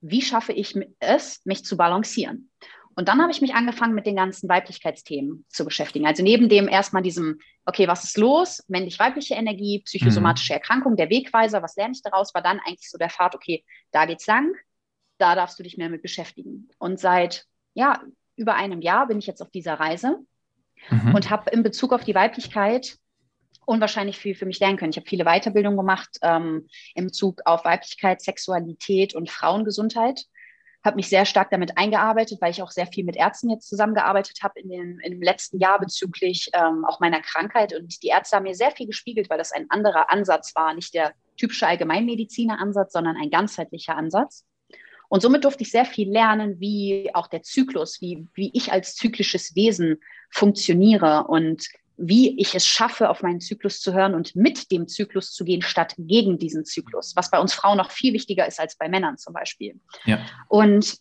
wie 0.00 0.22
schaffe 0.22 0.54
ich 0.54 0.74
es, 1.00 1.44
mich 1.44 1.64
zu 1.64 1.76
balancieren? 1.76 2.50
Und 2.96 3.08
dann 3.08 3.22
habe 3.22 3.30
ich 3.30 3.40
mich 3.40 3.54
angefangen, 3.54 3.94
mit 3.94 4.06
den 4.06 4.16
ganzen 4.16 4.48
Weiblichkeitsthemen 4.48 5.44
zu 5.48 5.64
beschäftigen. 5.64 6.06
Also 6.06 6.22
neben 6.22 6.48
dem 6.48 6.68
erstmal 6.68 7.02
diesem, 7.02 7.38
okay, 7.64 7.88
was 7.88 8.04
ist 8.04 8.18
los? 8.18 8.62
Männlich-weibliche 8.68 9.34
Energie, 9.34 9.82
psychosomatische 9.84 10.52
mhm. 10.52 10.58
Erkrankung, 10.58 10.96
der 10.96 11.08
Wegweiser, 11.08 11.62
was 11.62 11.76
lerne 11.76 11.92
ich 11.94 12.02
daraus? 12.02 12.34
War 12.34 12.42
dann 12.42 12.60
eigentlich 12.60 12.90
so 12.90 12.98
der 12.98 13.10
Pfad, 13.10 13.34
okay, 13.34 13.64
da 13.92 14.06
geht's 14.06 14.26
lang, 14.26 14.52
da 15.18 15.34
darfst 15.34 15.58
du 15.58 15.62
dich 15.62 15.78
mehr 15.78 15.88
mit 15.88 16.02
beschäftigen. 16.02 16.68
Und 16.78 16.98
seit, 16.98 17.46
ja, 17.74 18.02
über 18.36 18.54
einem 18.54 18.80
Jahr 18.80 19.06
bin 19.06 19.18
ich 19.18 19.26
jetzt 19.26 19.40
auf 19.40 19.50
dieser 19.50 19.74
Reise 19.74 20.18
mhm. 20.90 21.14
und 21.14 21.30
habe 21.30 21.50
in 21.50 21.62
Bezug 21.62 21.92
auf 21.92 22.04
die 22.04 22.14
Weiblichkeit 22.14 22.98
unwahrscheinlich 23.66 24.18
viel 24.18 24.34
für 24.34 24.46
mich 24.46 24.58
lernen 24.58 24.78
können. 24.78 24.90
Ich 24.90 24.96
habe 24.96 25.08
viele 25.08 25.24
Weiterbildungen 25.24 25.76
gemacht 25.76 26.18
ähm, 26.22 26.66
in 26.94 27.04
Bezug 27.04 27.40
auf 27.44 27.64
Weiblichkeit, 27.64 28.20
Sexualität 28.20 29.14
und 29.14 29.30
Frauengesundheit 29.30 30.24
habe 30.84 30.96
mich 30.96 31.08
sehr 31.08 31.26
stark 31.26 31.50
damit 31.50 31.76
eingearbeitet, 31.76 32.40
weil 32.40 32.52
ich 32.52 32.62
auch 32.62 32.70
sehr 32.70 32.86
viel 32.86 33.04
mit 33.04 33.16
Ärzten 33.16 33.50
jetzt 33.50 33.68
zusammengearbeitet 33.68 34.38
habe 34.42 34.60
in 34.60 34.68
dem, 34.70 34.98
im 35.00 35.20
letzten 35.20 35.58
Jahr 35.58 35.78
bezüglich 35.78 36.50
ähm, 36.54 36.84
auch 36.86 37.00
meiner 37.00 37.20
Krankheit. 37.20 37.74
Und 37.74 38.02
die 38.02 38.08
Ärzte 38.08 38.36
haben 38.36 38.44
mir 38.44 38.54
sehr 38.54 38.70
viel 38.70 38.86
gespiegelt, 38.86 39.28
weil 39.28 39.38
das 39.38 39.52
ein 39.52 39.66
anderer 39.68 40.10
Ansatz 40.10 40.54
war, 40.54 40.72
nicht 40.74 40.94
der 40.94 41.12
typische 41.36 41.66
Allgemeinmediziner-Ansatz, 41.66 42.92
sondern 42.92 43.16
ein 43.16 43.30
ganzheitlicher 43.30 43.96
Ansatz. 43.96 44.46
Und 45.08 45.22
somit 45.22 45.44
durfte 45.44 45.64
ich 45.64 45.70
sehr 45.70 45.84
viel 45.84 46.10
lernen, 46.10 46.60
wie 46.60 47.10
auch 47.14 47.26
der 47.26 47.42
Zyklus, 47.42 48.00
wie, 48.00 48.28
wie 48.34 48.50
ich 48.54 48.72
als 48.72 48.94
zyklisches 48.94 49.56
Wesen 49.56 49.98
funktioniere 50.30 51.24
und 51.26 51.66
wie 52.02 52.40
ich 52.40 52.54
es 52.54 52.66
schaffe, 52.66 53.10
auf 53.10 53.22
meinen 53.22 53.40
Zyklus 53.40 53.80
zu 53.80 53.92
hören 53.92 54.14
und 54.14 54.34
mit 54.34 54.72
dem 54.72 54.88
Zyklus 54.88 55.32
zu 55.32 55.44
gehen, 55.44 55.60
statt 55.60 55.94
gegen 55.98 56.38
diesen 56.38 56.64
Zyklus, 56.64 57.14
was 57.14 57.30
bei 57.30 57.38
uns 57.38 57.52
Frauen 57.52 57.76
noch 57.76 57.90
viel 57.90 58.14
wichtiger 58.14 58.46
ist 58.46 58.58
als 58.58 58.76
bei 58.76 58.88
Männern 58.88 59.18
zum 59.18 59.34
Beispiel. 59.34 59.78
Ja. 60.06 60.18
Und 60.48 60.96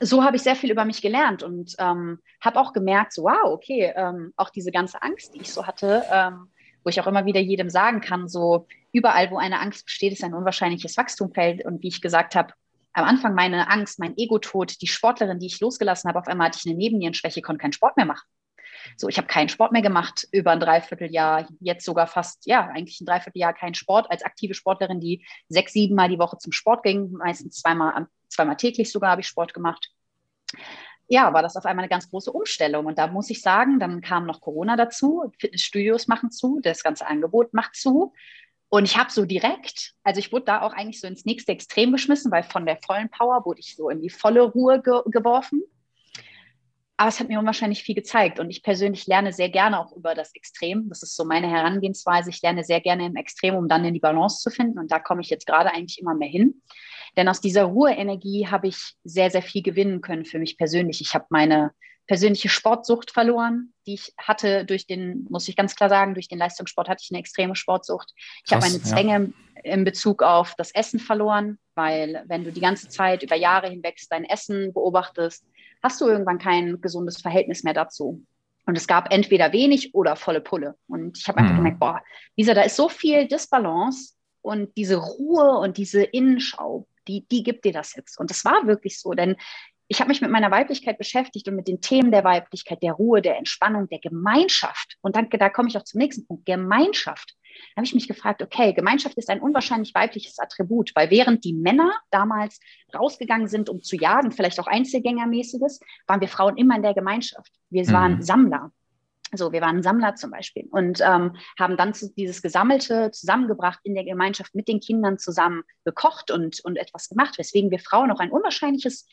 so 0.00 0.24
habe 0.24 0.36
ich 0.36 0.42
sehr 0.42 0.56
viel 0.56 0.70
über 0.70 0.86
mich 0.86 1.02
gelernt 1.02 1.42
und 1.42 1.74
ähm, 1.78 2.20
habe 2.40 2.58
auch 2.58 2.72
gemerkt, 2.72 3.12
so, 3.12 3.24
wow, 3.24 3.52
okay, 3.52 3.92
ähm, 3.94 4.32
auch 4.36 4.48
diese 4.48 4.72
ganze 4.72 5.02
Angst, 5.02 5.34
die 5.34 5.42
ich 5.42 5.52
so 5.52 5.66
hatte, 5.66 6.04
ähm, 6.10 6.48
wo 6.82 6.88
ich 6.88 6.98
auch 7.00 7.06
immer 7.06 7.26
wieder 7.26 7.40
jedem 7.40 7.68
sagen 7.68 8.00
kann, 8.00 8.26
so 8.26 8.66
überall, 8.92 9.30
wo 9.30 9.36
eine 9.36 9.60
Angst 9.60 9.84
besteht, 9.84 10.14
ist 10.14 10.24
ein 10.24 10.32
unwahrscheinliches 10.32 10.96
Wachstumfeld. 10.96 11.66
Und 11.66 11.82
wie 11.82 11.88
ich 11.88 12.00
gesagt 12.00 12.34
habe, 12.34 12.54
am 12.94 13.04
Anfang 13.04 13.34
meine 13.34 13.68
Angst, 13.68 13.98
mein 13.98 14.16
Ego-Tod, 14.16 14.80
die 14.80 14.86
Sportlerin, 14.86 15.38
die 15.38 15.46
ich 15.46 15.60
losgelassen 15.60 16.08
habe, 16.08 16.18
auf 16.18 16.26
einmal 16.26 16.48
hatte 16.48 16.60
ich 16.62 16.70
eine 16.70 16.78
Nebennierenschwäche, 16.78 17.42
konnte 17.42 17.60
keinen 17.60 17.74
Sport 17.74 17.98
mehr 17.98 18.06
machen. 18.06 18.26
So, 18.96 19.08
ich 19.08 19.16
habe 19.18 19.26
keinen 19.26 19.48
Sport 19.48 19.72
mehr 19.72 19.82
gemacht 19.82 20.26
über 20.32 20.52
ein 20.52 20.60
Dreivierteljahr, 20.60 21.48
jetzt 21.60 21.84
sogar 21.84 22.06
fast, 22.06 22.46
ja, 22.46 22.68
eigentlich 22.68 23.00
ein 23.00 23.06
Dreivierteljahr 23.06 23.54
keinen 23.54 23.74
Sport 23.74 24.10
als 24.10 24.22
aktive 24.22 24.54
Sportlerin, 24.54 25.00
die 25.00 25.24
sechs, 25.48 25.72
sieben 25.72 25.94
Mal 25.94 26.08
die 26.08 26.18
Woche 26.18 26.38
zum 26.38 26.52
Sport 26.52 26.82
ging, 26.82 27.12
meistens 27.12 27.60
zweimal, 27.60 28.06
zweimal 28.28 28.56
täglich 28.56 28.90
sogar 28.90 29.10
habe 29.10 29.20
ich 29.20 29.28
Sport 29.28 29.54
gemacht. 29.54 29.90
Ja, 31.08 31.32
war 31.32 31.42
das 31.42 31.56
auf 31.56 31.64
einmal 31.66 31.82
eine 31.82 31.90
ganz 31.90 32.08
große 32.08 32.30
Umstellung. 32.30 32.86
Und 32.86 32.96
da 32.96 33.08
muss 33.08 33.30
ich 33.30 33.42
sagen, 33.42 33.80
dann 33.80 34.00
kam 34.00 34.26
noch 34.26 34.40
Corona 34.40 34.76
dazu, 34.76 35.32
Fitnessstudios 35.38 36.06
machen 36.06 36.30
zu, 36.30 36.60
das 36.62 36.84
ganze 36.84 37.06
Angebot 37.06 37.52
macht 37.52 37.74
zu. 37.74 38.12
Und 38.68 38.84
ich 38.84 38.96
habe 38.96 39.10
so 39.10 39.24
direkt, 39.24 39.94
also 40.04 40.20
ich 40.20 40.30
wurde 40.30 40.44
da 40.44 40.62
auch 40.62 40.72
eigentlich 40.72 41.00
so 41.00 41.08
ins 41.08 41.24
nächste 41.24 41.50
Extrem 41.50 41.90
geschmissen, 41.90 42.30
weil 42.30 42.44
von 42.44 42.64
der 42.64 42.78
vollen 42.86 43.10
Power 43.10 43.44
wurde 43.44 43.58
ich 43.58 43.74
so 43.74 43.90
in 43.90 44.00
die 44.00 44.10
volle 44.10 44.42
Ruhe 44.42 44.80
ge 44.80 45.02
geworfen. 45.06 45.64
Aber 47.00 47.08
es 47.08 47.18
hat 47.18 47.28
mir 47.28 47.38
unwahrscheinlich 47.38 47.82
viel 47.82 47.94
gezeigt. 47.94 48.38
Und 48.40 48.50
ich 48.50 48.62
persönlich 48.62 49.06
lerne 49.06 49.32
sehr 49.32 49.48
gerne 49.48 49.80
auch 49.80 49.96
über 49.96 50.14
das 50.14 50.34
Extrem. 50.34 50.86
Das 50.90 51.02
ist 51.02 51.16
so 51.16 51.24
meine 51.24 51.48
Herangehensweise. 51.48 52.28
Ich 52.28 52.42
lerne 52.42 52.62
sehr 52.62 52.82
gerne 52.82 53.06
im 53.06 53.16
Extrem, 53.16 53.54
um 53.54 53.68
dann 53.68 53.86
in 53.86 53.94
die 53.94 54.00
Balance 54.00 54.42
zu 54.42 54.50
finden. 54.50 54.78
Und 54.78 54.92
da 54.92 54.98
komme 54.98 55.22
ich 55.22 55.30
jetzt 55.30 55.46
gerade 55.46 55.72
eigentlich 55.72 55.98
immer 55.98 56.14
mehr 56.14 56.28
hin. 56.28 56.60
Denn 57.16 57.26
aus 57.26 57.40
dieser 57.40 57.64
Ruheenergie 57.64 58.48
habe 58.48 58.68
ich 58.68 58.96
sehr, 59.02 59.30
sehr 59.30 59.40
viel 59.40 59.62
gewinnen 59.62 60.02
können 60.02 60.26
für 60.26 60.38
mich 60.38 60.58
persönlich. 60.58 61.00
Ich 61.00 61.14
habe 61.14 61.24
meine 61.30 61.70
persönliche 62.06 62.50
Sportsucht 62.50 63.12
verloren, 63.12 63.72
die 63.86 63.94
ich 63.94 64.12
hatte 64.18 64.66
durch 64.66 64.86
den, 64.86 65.26
muss 65.30 65.48
ich 65.48 65.56
ganz 65.56 65.76
klar 65.76 65.88
sagen, 65.88 66.12
durch 66.12 66.28
den 66.28 66.38
Leistungssport 66.38 66.90
hatte 66.90 67.02
ich 67.02 67.10
eine 67.12 67.20
extreme 67.20 67.56
Sportsucht. 67.56 68.12
Ich 68.44 68.52
habe 68.52 68.66
meine 68.66 68.82
Zwänge 68.82 69.32
ja. 69.64 69.72
in 69.72 69.84
Bezug 69.84 70.22
auf 70.22 70.54
das 70.58 70.70
Essen 70.72 71.00
verloren, 71.00 71.58
weil 71.74 72.24
wenn 72.26 72.44
du 72.44 72.52
die 72.52 72.60
ganze 72.60 72.90
Zeit 72.90 73.22
über 73.22 73.36
Jahre 73.36 73.70
hinweg 73.70 73.98
dein 74.10 74.24
Essen 74.24 74.74
beobachtest, 74.74 75.46
hast 75.82 76.00
du 76.00 76.06
irgendwann 76.06 76.38
kein 76.38 76.80
gesundes 76.80 77.20
Verhältnis 77.20 77.62
mehr 77.62 77.74
dazu. 77.74 78.24
Und 78.66 78.76
es 78.76 78.86
gab 78.86 79.12
entweder 79.12 79.52
wenig 79.52 79.94
oder 79.94 80.16
volle 80.16 80.40
Pulle. 80.40 80.76
Und 80.86 81.18
ich 81.18 81.26
habe 81.28 81.38
einfach 81.38 81.52
mhm. 81.52 81.58
gemerkt, 81.58 81.80
boah, 81.80 82.02
Lisa, 82.36 82.54
da 82.54 82.62
ist 82.62 82.76
so 82.76 82.88
viel 82.88 83.26
Disbalance 83.26 84.14
und 84.42 84.76
diese 84.76 84.96
Ruhe 84.96 85.58
und 85.58 85.76
diese 85.76 86.02
Innenschau, 86.02 86.86
die, 87.08 87.26
die 87.26 87.42
gibt 87.42 87.64
dir 87.64 87.72
das 87.72 87.94
jetzt. 87.96 88.18
Und 88.18 88.30
das 88.30 88.44
war 88.44 88.66
wirklich 88.66 89.00
so, 89.00 89.12
denn 89.12 89.36
ich 89.88 90.00
habe 90.00 90.08
mich 90.08 90.20
mit 90.20 90.30
meiner 90.30 90.52
Weiblichkeit 90.52 90.98
beschäftigt 90.98 91.48
und 91.48 91.56
mit 91.56 91.66
den 91.66 91.80
Themen 91.80 92.12
der 92.12 92.22
Weiblichkeit, 92.22 92.80
der 92.80 92.92
Ruhe, 92.92 93.20
der 93.20 93.38
Entspannung, 93.38 93.88
der 93.88 93.98
Gemeinschaft. 93.98 94.96
Und 95.00 95.16
dann, 95.16 95.28
da 95.30 95.48
komme 95.48 95.68
ich 95.68 95.76
auch 95.76 95.82
zum 95.82 95.98
nächsten 95.98 96.26
Punkt, 96.26 96.46
Gemeinschaft. 96.46 97.34
Habe 97.76 97.86
ich 97.86 97.94
mich 97.94 98.08
gefragt, 98.08 98.42
okay, 98.42 98.72
Gemeinschaft 98.72 99.16
ist 99.16 99.30
ein 99.30 99.40
unwahrscheinlich 99.40 99.94
weibliches 99.94 100.38
Attribut, 100.38 100.92
weil 100.94 101.10
während 101.10 101.44
die 101.44 101.52
Männer 101.52 101.92
damals 102.10 102.60
rausgegangen 102.94 103.48
sind, 103.48 103.68
um 103.68 103.82
zu 103.82 103.96
jagen, 103.96 104.32
vielleicht 104.32 104.60
auch 104.60 104.66
Einzelgängermäßiges, 104.66 105.80
waren 106.06 106.20
wir 106.20 106.28
Frauen 106.28 106.56
immer 106.56 106.76
in 106.76 106.82
der 106.82 106.94
Gemeinschaft. 106.94 107.52
Wir 107.70 107.84
mhm. 107.84 107.92
waren 107.92 108.22
Sammler. 108.22 108.72
So, 109.32 109.52
wir 109.52 109.60
waren 109.60 109.82
Sammler 109.82 110.16
zum 110.16 110.32
Beispiel 110.32 110.66
und 110.72 111.00
ähm, 111.00 111.36
haben 111.56 111.76
dann 111.76 111.94
dieses 112.16 112.42
Gesammelte 112.42 113.12
zusammengebracht 113.12 113.78
in 113.84 113.94
der 113.94 114.04
Gemeinschaft 114.04 114.56
mit 114.56 114.66
den 114.66 114.80
Kindern 114.80 115.18
zusammen 115.18 115.62
gekocht 115.84 116.32
und, 116.32 116.58
und 116.64 116.76
etwas 116.76 117.08
gemacht, 117.08 117.38
weswegen 117.38 117.70
wir 117.70 117.78
Frauen 117.78 118.10
auch 118.10 118.18
ein 118.18 118.32
unwahrscheinliches 118.32 119.06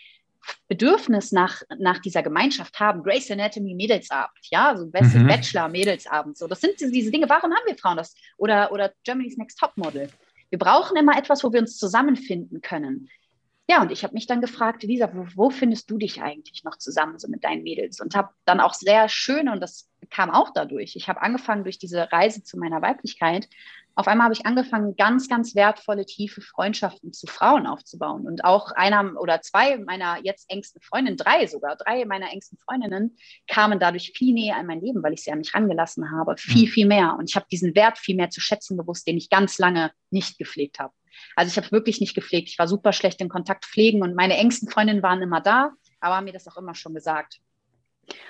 Bedürfnis 0.68 1.32
nach, 1.32 1.62
nach 1.78 2.00
dieser 2.00 2.24
Gemeinschaft 2.24 2.80
haben. 2.80 3.04
Grace 3.04 3.32
Anatomy 3.32 3.76
Mädelsabend, 3.76 4.38
ja, 4.50 4.76
so 4.76 4.86
mhm. 4.86 5.28
Bachelor 5.28 5.70
Mädelsabend. 5.70 6.38
So, 6.38 6.48
das 6.48 6.62
sind 6.62 6.80
diese 6.80 7.12
Dinge. 7.12 7.30
Warum 7.30 7.52
haben 7.52 7.66
wir 7.66 7.78
Frauen 7.78 7.98
das? 7.98 8.16
Oder, 8.38 8.72
oder 8.72 8.92
Germany's 9.04 9.38
Next 9.38 9.60
Top 9.60 9.78
Model. 9.78 10.10
Wir 10.50 10.60
brauchen 10.60 10.98
immer 10.98 11.18
etwas, 11.18 11.44
wo 11.44 11.52
wir 11.52 11.60
uns 11.60 11.78
zusammenfinden 11.78 12.62
können. 12.62 13.10
Ja, 13.70 13.82
und 13.82 13.92
ich 13.92 14.04
habe 14.04 14.14
mich 14.14 14.28
dann 14.28 14.40
gefragt, 14.40 14.84
Lisa, 14.84 15.14
wo, 15.14 15.26
wo, 15.36 15.50
findest 15.50 15.92
du 15.92 15.98
dich 15.98 16.22
eigentlich 16.22 16.64
noch 16.64 16.78
zusammen 16.78 17.20
so 17.20 17.28
mit 17.28 17.44
deinen 17.44 17.64
Mädels? 17.64 18.00
Und 18.00 18.16
habe 18.16 18.30
dann 18.46 18.62
auch 18.62 18.74
sehr 18.74 19.10
schön, 19.10 19.50
und 19.50 19.60
das 19.60 19.90
kam 20.10 20.30
auch 20.30 20.52
dadurch, 20.54 20.96
ich 20.96 21.10
habe 21.10 21.22
angefangen 21.22 21.66
durch 21.66 21.78
diese 21.78 22.10
Reise 22.12 22.44
zu 22.44 22.58
meiner 22.58 22.82
Weiblichkeit, 22.82 23.50
auf 23.98 24.08
einmal 24.08 24.26
habe 24.26 24.36
ich 24.36 24.46
angefangen, 24.46 24.96
ganz, 24.96 25.28
ganz 25.28 25.56
wertvolle, 25.56 26.06
tiefe 26.06 26.40
Freundschaften 26.40 27.14
zu 27.14 27.26
Frauen 27.26 27.66
aufzubauen. 27.66 28.28
Und 28.28 28.46
auch 28.46 28.72
einer 28.72 29.20
oder 29.20 29.42
zwei 29.42 29.80
meiner 29.80 30.20
jetzt 30.24 30.52
engsten 30.52 30.82
Freundinnen, 30.84 31.18
drei 31.18 31.48
sogar, 31.48 31.76
drei 31.78 32.06
meiner 32.06 32.32
engsten 32.32 32.60
Freundinnen 32.60 33.18
kamen 33.48 33.80
dadurch 33.80 34.14
viel 34.16 34.36
näher 34.36 34.60
in 34.60 34.68
mein 34.68 34.82
Leben, 34.82 35.02
weil 35.02 35.14
ich 35.14 35.24
sie 35.24 35.32
an 35.32 35.40
mich 35.40 35.56
rangelassen 35.56 36.12
habe. 36.12 36.36
Viel, 36.38 36.68
mhm. 36.68 36.72
viel 36.72 36.86
mehr. 36.86 37.16
Und 37.18 37.28
ich 37.28 37.36
habe 37.36 37.48
diesen 37.52 37.74
Wert 37.74 37.98
viel 37.98 38.16
mehr 38.16 38.30
zu 38.30 38.40
schätzen 38.40 38.78
gewusst, 38.78 39.08
den 39.08 39.18
ich 39.18 39.32
ganz 39.32 39.58
lange 39.58 39.92
nicht 40.12 40.38
gepflegt 40.38 40.78
habe. 40.78 40.94
Also 41.36 41.50
ich 41.50 41.58
habe 41.58 41.72
wirklich 41.72 42.00
nicht 42.00 42.14
gepflegt. 42.14 42.50
Ich 42.50 42.60
war 42.60 42.68
super 42.68 42.94
schlecht 42.94 43.20
in 43.20 43.30
Kontakt 43.30 43.66
pflegen 43.66 44.04
und 44.04 44.14
meine 44.14 44.38
engsten 44.38 44.70
Freundinnen 44.70 45.02
waren 45.02 45.24
immer 45.24 45.42
da, 45.42 45.72
aber 46.02 46.18
haben 46.18 46.26
mir 46.26 46.34
das 46.34 46.48
auch 46.48 46.58
immer 46.58 46.76
schon 46.76 46.94
gesagt. 46.94 47.40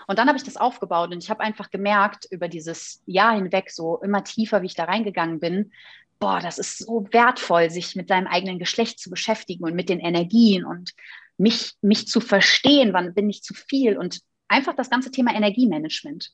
Und 0.08 0.20
dann 0.20 0.28
habe 0.28 0.38
ich 0.38 0.44
das 0.44 0.58
aufgebaut 0.58 1.12
und 1.12 1.24
ich 1.24 1.30
habe 1.30 1.42
einfach 1.42 1.70
gemerkt, 1.70 2.28
über 2.32 2.48
dieses 2.48 3.04
Jahr 3.06 3.36
hinweg, 3.36 3.70
so 3.72 3.98
immer 4.02 4.24
tiefer, 4.24 4.62
wie 4.62 4.68
ich 4.68 4.76
da 4.76 4.86
reingegangen 4.86 5.40
bin, 5.40 5.72
boah, 6.20 6.40
das 6.40 6.58
ist 6.58 6.80
so 6.80 7.08
wertvoll, 7.12 7.70
sich 7.70 7.96
mit 7.96 8.08
seinem 8.08 8.28
eigenen 8.28 8.60
Geschlecht 8.60 9.00
zu 9.00 9.10
beschäftigen 9.10 9.64
und 9.64 9.76
mit 9.76 9.90
den 9.90 10.00
Energien 10.00 10.66
und 10.66 10.94
mich, 11.38 11.74
mich 11.82 12.08
zu 12.08 12.20
verstehen, 12.20 12.94
wann 12.94 13.14
bin 13.14 13.30
ich 13.30 13.44
zu 13.44 13.54
viel 13.54 13.98
und 13.98 14.22
einfach 14.48 14.76
das 14.76 14.90
ganze 14.90 15.12
Thema 15.12 15.36
Energiemanagement. 15.36 16.32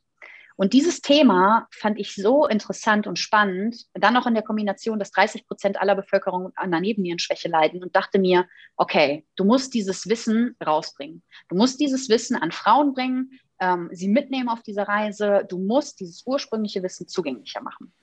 Und 0.56 0.74
dieses 0.74 1.02
Thema 1.02 1.68
fand 1.72 2.00
ich 2.00 2.16
so 2.16 2.46
interessant 2.48 3.08
und 3.08 3.20
spannend, 3.20 3.86
dann 3.94 4.14
noch 4.14 4.28
in 4.28 4.34
der 4.34 4.44
Kombination, 4.44 5.00
dass 5.00 5.12
30 5.12 5.48
Prozent 5.48 5.82
aller 5.82 5.96
Bevölkerung 5.96 6.52
an 6.56 6.74
einer 6.74 6.80
Nebennierenschwäche 6.80 7.50
leiden 7.50 7.82
und 7.84 7.96
dachte 7.96 8.20
mir, 8.20 8.46
okay, 8.76 9.26
du 9.36 9.46
musst 9.46 9.74
dieses 9.74 10.08
Wissen 10.08 10.56
rausbringen. 10.66 11.24
Du 11.50 11.56
musst 11.56 11.80
dieses 11.80 12.10
Wissen 12.10 12.36
an 12.36 12.52
Frauen 12.52 12.94
bringen, 12.94 13.40
ähm, 13.60 13.90
sie 13.92 14.08
mitnehmen 14.08 14.50
auf 14.50 14.62
diese 14.62 14.88
Reise. 14.88 15.46
Du 15.48 15.58
musst 15.58 16.00
dieses 16.00 16.24
ursprüngliche 16.26 16.84
Wissen 16.84 17.08
zugänglicher 17.08 17.62
machen. 17.62 17.94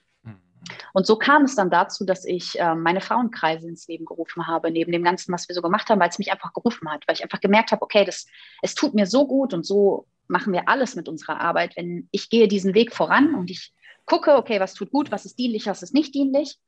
Und 0.93 1.07
so 1.07 1.17
kam 1.17 1.45
es 1.45 1.57
dann 1.57 1.71
dazu, 1.71 2.05
dass 2.05 2.25
ich 2.25 2.59
äh, 2.59 2.75
meine 2.75 3.01
Frauenkreise 3.01 3.69
ins 3.69 3.87
Leben 3.89 4.05
gerufen 4.05 4.47
habe, 4.47 4.71
neben 4.71 4.93
dem 4.93 5.05
Ganzen, 5.05 5.33
was 5.33 5.49
wir 5.49 5.55
so 5.55 5.63
gemacht 5.63 5.89
haben, 5.89 6.01
weil 6.01 6.09
es 6.09 6.19
mich 6.19 6.33
einfach 6.33 6.53
gerufen 6.53 6.91
hat, 6.91 7.07
weil 7.07 7.17
ich 7.17 7.23
einfach 7.23 7.41
gemerkt 7.41 7.73
habe, 7.73 7.83
okay, 7.83 8.05
das, 8.05 8.27
es 8.63 8.75
tut 8.75 8.95
mir 8.95 9.07
so 9.07 9.27
gut 9.27 9.55
und 9.55 9.65
so 9.65 10.07
machen 10.29 10.53
wir 10.53 10.69
alles 10.69 10.95
mit 10.95 11.09
unserer 11.09 11.41
Arbeit, 11.41 11.77
wenn 11.77 12.09
ich 12.13 12.31
gehe 12.31 12.49
diesen 12.49 12.75
Weg 12.75 12.95
voran 12.95 13.35
und 13.35 13.51
ich 13.51 13.73
gucke, 14.07 14.37
okay, 14.37 14.61
was 14.61 14.75
tut 14.75 14.91
gut, 14.91 15.11
was 15.11 15.25
ist 15.25 15.39
dienlich, 15.39 15.67
was 15.67 15.83
ist 15.83 15.95
nicht 15.95 16.15
dienlich. 16.15 16.59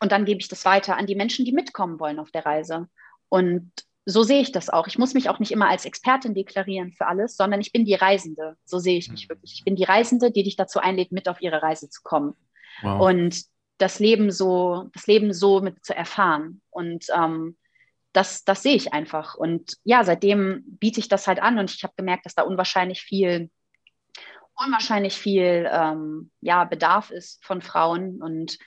Und 0.00 0.12
dann 0.12 0.24
gebe 0.24 0.40
ich 0.40 0.48
das 0.48 0.64
weiter 0.64 0.96
an 0.96 1.06
die 1.06 1.14
Menschen, 1.14 1.44
die 1.44 1.52
mitkommen 1.52 2.00
wollen 2.00 2.18
auf 2.18 2.30
der 2.30 2.44
Reise. 2.44 2.88
Und 3.28 3.70
so 4.04 4.22
sehe 4.22 4.40
ich 4.40 4.52
das 4.52 4.68
auch. 4.68 4.88
Ich 4.88 4.98
muss 4.98 5.14
mich 5.14 5.28
auch 5.28 5.38
nicht 5.38 5.52
immer 5.52 5.68
als 5.68 5.84
Expertin 5.84 6.34
deklarieren 6.34 6.92
für 6.92 7.06
alles, 7.06 7.36
sondern 7.36 7.60
ich 7.60 7.72
bin 7.72 7.84
die 7.84 7.94
Reisende. 7.94 8.56
So 8.64 8.78
sehe 8.78 8.98
ich 8.98 9.10
mich 9.10 9.26
mhm. 9.26 9.30
wirklich. 9.30 9.54
Ich 9.54 9.64
bin 9.64 9.76
die 9.76 9.84
Reisende, 9.84 10.30
die 10.30 10.42
dich 10.42 10.56
dazu 10.56 10.80
einlädt, 10.80 11.12
mit 11.12 11.28
auf 11.28 11.40
ihre 11.40 11.62
Reise 11.62 11.88
zu 11.88 12.02
kommen. 12.02 12.34
Wow. 12.80 13.08
Und 13.08 13.44
das 13.78 13.98
Leben 13.98 14.30
so, 14.30 14.88
das 14.92 15.06
Leben 15.06 15.32
so 15.32 15.60
mit 15.60 15.84
zu 15.84 15.94
erfahren. 15.94 16.62
Und 16.70 17.06
ähm, 17.14 17.56
das, 18.12 18.44
das 18.44 18.62
sehe 18.62 18.74
ich 18.74 18.92
einfach. 18.92 19.34
Und 19.34 19.76
ja, 19.84 20.04
seitdem 20.04 20.62
biete 20.78 21.00
ich 21.00 21.08
das 21.08 21.26
halt 21.26 21.40
an 21.42 21.58
und 21.58 21.70
ich 21.70 21.82
habe 21.82 21.94
gemerkt, 21.96 22.26
dass 22.26 22.34
da 22.34 22.42
unwahrscheinlich 22.42 23.02
viel, 23.02 23.50
unwahrscheinlich 24.54 25.16
viel 25.16 25.68
ähm, 25.70 26.30
ja, 26.40 26.64
Bedarf 26.64 27.10
ist 27.10 27.44
von 27.44 27.62
Frauen. 27.62 28.22
Und 28.22 28.58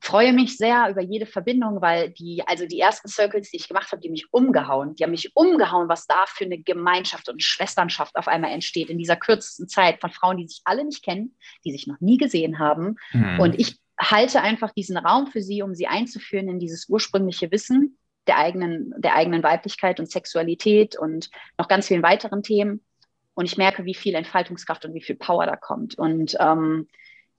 freue 0.00 0.32
mich 0.32 0.56
sehr 0.56 0.88
über 0.90 1.02
jede 1.02 1.26
Verbindung, 1.26 1.80
weil 1.80 2.10
die, 2.10 2.42
also 2.46 2.66
die 2.66 2.80
ersten 2.80 3.08
Circles, 3.08 3.50
die 3.50 3.56
ich 3.56 3.68
gemacht 3.68 3.90
habe, 3.90 4.00
die 4.00 4.10
mich 4.10 4.26
umgehauen, 4.32 4.94
die 4.94 5.04
haben 5.04 5.10
mich 5.10 5.34
umgehauen, 5.34 5.88
was 5.88 6.06
da 6.06 6.24
für 6.26 6.44
eine 6.44 6.58
Gemeinschaft 6.58 7.28
und 7.28 7.42
Schwesternschaft 7.42 8.16
auf 8.16 8.28
einmal 8.28 8.52
entsteht 8.52 8.90
in 8.90 8.98
dieser 8.98 9.16
kürzesten 9.16 9.68
Zeit 9.68 10.00
von 10.00 10.10
Frauen, 10.10 10.38
die 10.38 10.46
sich 10.46 10.60
alle 10.64 10.84
nicht 10.84 11.02
kennen, 11.02 11.36
die 11.64 11.72
sich 11.72 11.86
noch 11.86 12.00
nie 12.00 12.16
gesehen 12.16 12.58
haben. 12.58 12.96
Mhm. 13.12 13.40
Und 13.40 13.58
ich 13.58 13.78
halte 14.00 14.40
einfach 14.40 14.72
diesen 14.72 14.96
Raum 14.96 15.26
für 15.26 15.42
sie, 15.42 15.62
um 15.62 15.74
sie 15.74 15.88
einzuführen 15.88 16.48
in 16.48 16.60
dieses 16.60 16.88
ursprüngliche 16.88 17.50
Wissen 17.50 17.98
der 18.28 18.38
eigenen, 18.38 18.94
der 18.98 19.14
eigenen 19.14 19.42
Weiblichkeit 19.42 19.98
und 19.98 20.10
Sexualität 20.10 20.96
und 20.96 21.30
noch 21.56 21.66
ganz 21.66 21.88
vielen 21.88 22.02
weiteren 22.02 22.42
Themen. 22.42 22.84
Und 23.34 23.46
ich 23.46 23.56
merke, 23.56 23.84
wie 23.84 23.94
viel 23.94 24.14
Entfaltungskraft 24.14 24.84
und 24.84 24.94
wie 24.94 25.02
viel 25.02 25.16
Power 25.16 25.46
da 25.46 25.56
kommt. 25.56 25.96
Und 25.96 26.36
ähm, 26.38 26.88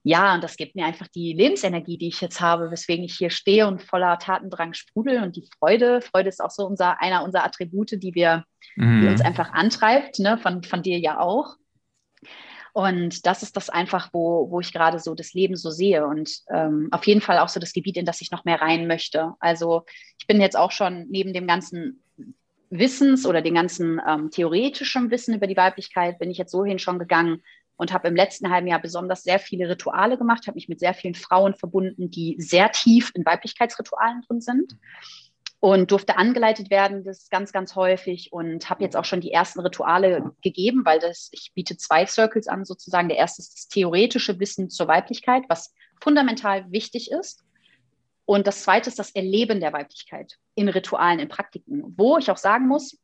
ja, 0.03 0.33
und 0.33 0.43
das 0.43 0.55
gibt 0.55 0.75
mir 0.75 0.85
einfach 0.85 1.07
die 1.07 1.33
Lebensenergie, 1.33 1.97
die 1.97 2.07
ich 2.07 2.21
jetzt 2.21 2.39
habe, 2.39 2.71
weswegen 2.71 3.03
ich 3.03 3.17
hier 3.17 3.29
stehe 3.29 3.67
und 3.67 3.83
voller 3.83 4.17
Tatendrang 4.17 4.73
sprudel 4.73 5.21
und 5.21 5.35
die 5.35 5.47
Freude. 5.57 6.01
Freude 6.01 6.29
ist 6.29 6.41
auch 6.41 6.51
so 6.51 6.65
unser, 6.65 7.01
einer 7.01 7.23
unserer 7.23 7.43
Attribute, 7.43 7.91
die 8.01 8.15
wir, 8.15 8.45
mhm. 8.75 9.01
die 9.01 9.07
uns 9.07 9.21
einfach 9.21 9.51
antreibt, 9.51 10.19
ne? 10.19 10.37
von, 10.37 10.63
von 10.63 10.83
dir 10.83 10.97
ja 10.99 11.19
auch. 11.19 11.57
Und 12.71 13.25
das 13.25 13.43
ist 13.43 13.57
das 13.57 13.69
einfach, 13.69 14.09
wo, 14.13 14.49
wo 14.51 14.61
ich 14.61 14.71
gerade 14.71 14.99
so 14.99 15.15
das 15.15 15.33
Leben 15.33 15.57
so 15.57 15.69
sehe 15.69 16.05
und 16.05 16.31
ähm, 16.49 16.87
auf 16.91 17.05
jeden 17.05 17.19
Fall 17.19 17.39
auch 17.39 17.49
so 17.49 17.59
das 17.59 17.73
Gebiet, 17.73 17.97
in 17.97 18.05
das 18.05 18.21
ich 18.21 18.31
noch 18.31 18.45
mehr 18.45 18.61
rein 18.61 18.87
möchte. 18.87 19.33
Also 19.39 19.83
ich 20.17 20.27
bin 20.27 20.39
jetzt 20.39 20.57
auch 20.57 20.71
schon 20.71 21.07
neben 21.09 21.33
dem 21.33 21.47
ganzen 21.47 22.03
Wissens 22.69 23.25
oder 23.25 23.41
dem 23.41 23.55
ganzen 23.55 23.99
ähm, 24.07 24.29
theoretischen 24.29 25.09
Wissen 25.11 25.33
über 25.33 25.47
die 25.47 25.57
Weiblichkeit, 25.57 26.19
bin 26.19 26.29
ich 26.29 26.37
jetzt 26.37 26.51
so 26.51 26.63
hin 26.63 26.79
schon 26.79 26.99
gegangen, 26.99 27.41
und 27.79 27.93
habe 27.93 28.09
im 28.09 28.15
letzten 28.15 28.49
halben 28.49 28.67
Jahr 28.67 28.81
besonders 28.81 29.23
sehr 29.23 29.39
viele 29.39 29.69
Rituale 29.69 30.17
gemacht, 30.17 30.47
habe 30.47 30.55
mich 30.55 30.67
mit 30.67 30.81
sehr 30.81 30.93
vielen 30.93 31.15
Frauen 31.15 31.55
verbunden, 31.55 32.11
die 32.11 32.35
sehr 32.37 32.71
tief 32.73 33.09
in 33.15 33.25
Weiblichkeitsritualen 33.25 34.21
drin 34.27 34.41
sind 34.41 34.75
und 35.61 35.89
durfte 35.89 36.17
angeleitet 36.17 36.69
werden, 36.69 37.05
das 37.05 37.29
ganz, 37.29 37.53
ganz 37.53 37.75
häufig 37.75 38.33
und 38.33 38.69
habe 38.69 38.83
jetzt 38.83 38.97
auch 38.97 39.05
schon 39.05 39.21
die 39.21 39.31
ersten 39.31 39.61
Rituale 39.61 40.33
gegeben, 40.41 40.81
weil 40.83 40.99
das, 40.99 41.29
ich 41.31 41.53
biete 41.55 41.77
zwei 41.77 42.05
Circles 42.05 42.49
an 42.49 42.65
sozusagen. 42.65 43.07
Der 43.07 43.17
erste 43.17 43.41
ist 43.41 43.53
das 43.55 43.67
theoretische 43.69 44.37
Wissen 44.41 44.69
zur 44.69 44.89
Weiblichkeit, 44.89 45.43
was 45.47 45.73
fundamental 46.01 46.69
wichtig 46.69 47.09
ist. 47.11 47.45
Und 48.25 48.45
das 48.45 48.63
zweite 48.63 48.89
ist 48.89 48.99
das 48.99 49.11
Erleben 49.11 49.61
der 49.61 49.71
Weiblichkeit 49.71 50.35
in 50.53 50.67
Ritualen, 50.67 51.19
in 51.19 51.29
Praktiken, 51.29 51.93
wo 51.95 52.17
ich 52.17 52.29
auch 52.29 52.37
sagen 52.37 52.67
muss, 52.67 52.97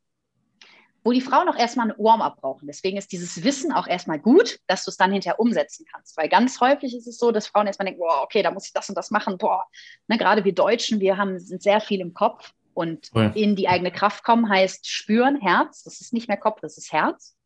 wo 1.06 1.12
die 1.12 1.20
Frauen 1.20 1.48
auch 1.48 1.56
erstmal 1.56 1.92
ein 1.92 1.98
Warm-up 1.98 2.40
brauchen. 2.40 2.66
Deswegen 2.66 2.96
ist 2.96 3.12
dieses 3.12 3.44
Wissen 3.44 3.70
auch 3.70 3.86
erstmal 3.86 4.18
gut, 4.18 4.58
dass 4.66 4.84
du 4.84 4.90
es 4.90 4.96
dann 4.96 5.12
hinterher 5.12 5.38
umsetzen 5.38 5.86
kannst. 5.88 6.16
Weil 6.16 6.28
ganz 6.28 6.60
häufig 6.60 6.96
ist 6.96 7.06
es 7.06 7.16
so, 7.16 7.30
dass 7.30 7.46
Frauen 7.46 7.68
erstmal 7.68 7.86
denken, 7.86 8.00
boah, 8.00 8.24
okay, 8.24 8.42
da 8.42 8.50
muss 8.50 8.66
ich 8.66 8.72
das 8.72 8.88
und 8.88 8.96
das 8.96 9.12
machen. 9.12 9.38
Boah, 9.38 9.66
ne, 10.08 10.18
gerade 10.18 10.44
wir 10.44 10.52
Deutschen, 10.52 10.98
wir 10.98 11.16
haben, 11.16 11.38
sind 11.38 11.62
sehr 11.62 11.80
viel 11.80 12.00
im 12.00 12.12
Kopf 12.12 12.52
und 12.74 13.12
ja. 13.14 13.28
in 13.36 13.54
die 13.54 13.68
eigene 13.68 13.92
Kraft 13.92 14.24
kommen 14.24 14.48
heißt 14.48 14.90
spüren, 14.90 15.40
Herz. 15.40 15.84
Das 15.84 16.00
ist 16.00 16.12
nicht 16.12 16.26
mehr 16.26 16.38
Kopf, 16.38 16.58
das 16.60 16.76
ist 16.76 16.92
Herz. 16.92 17.36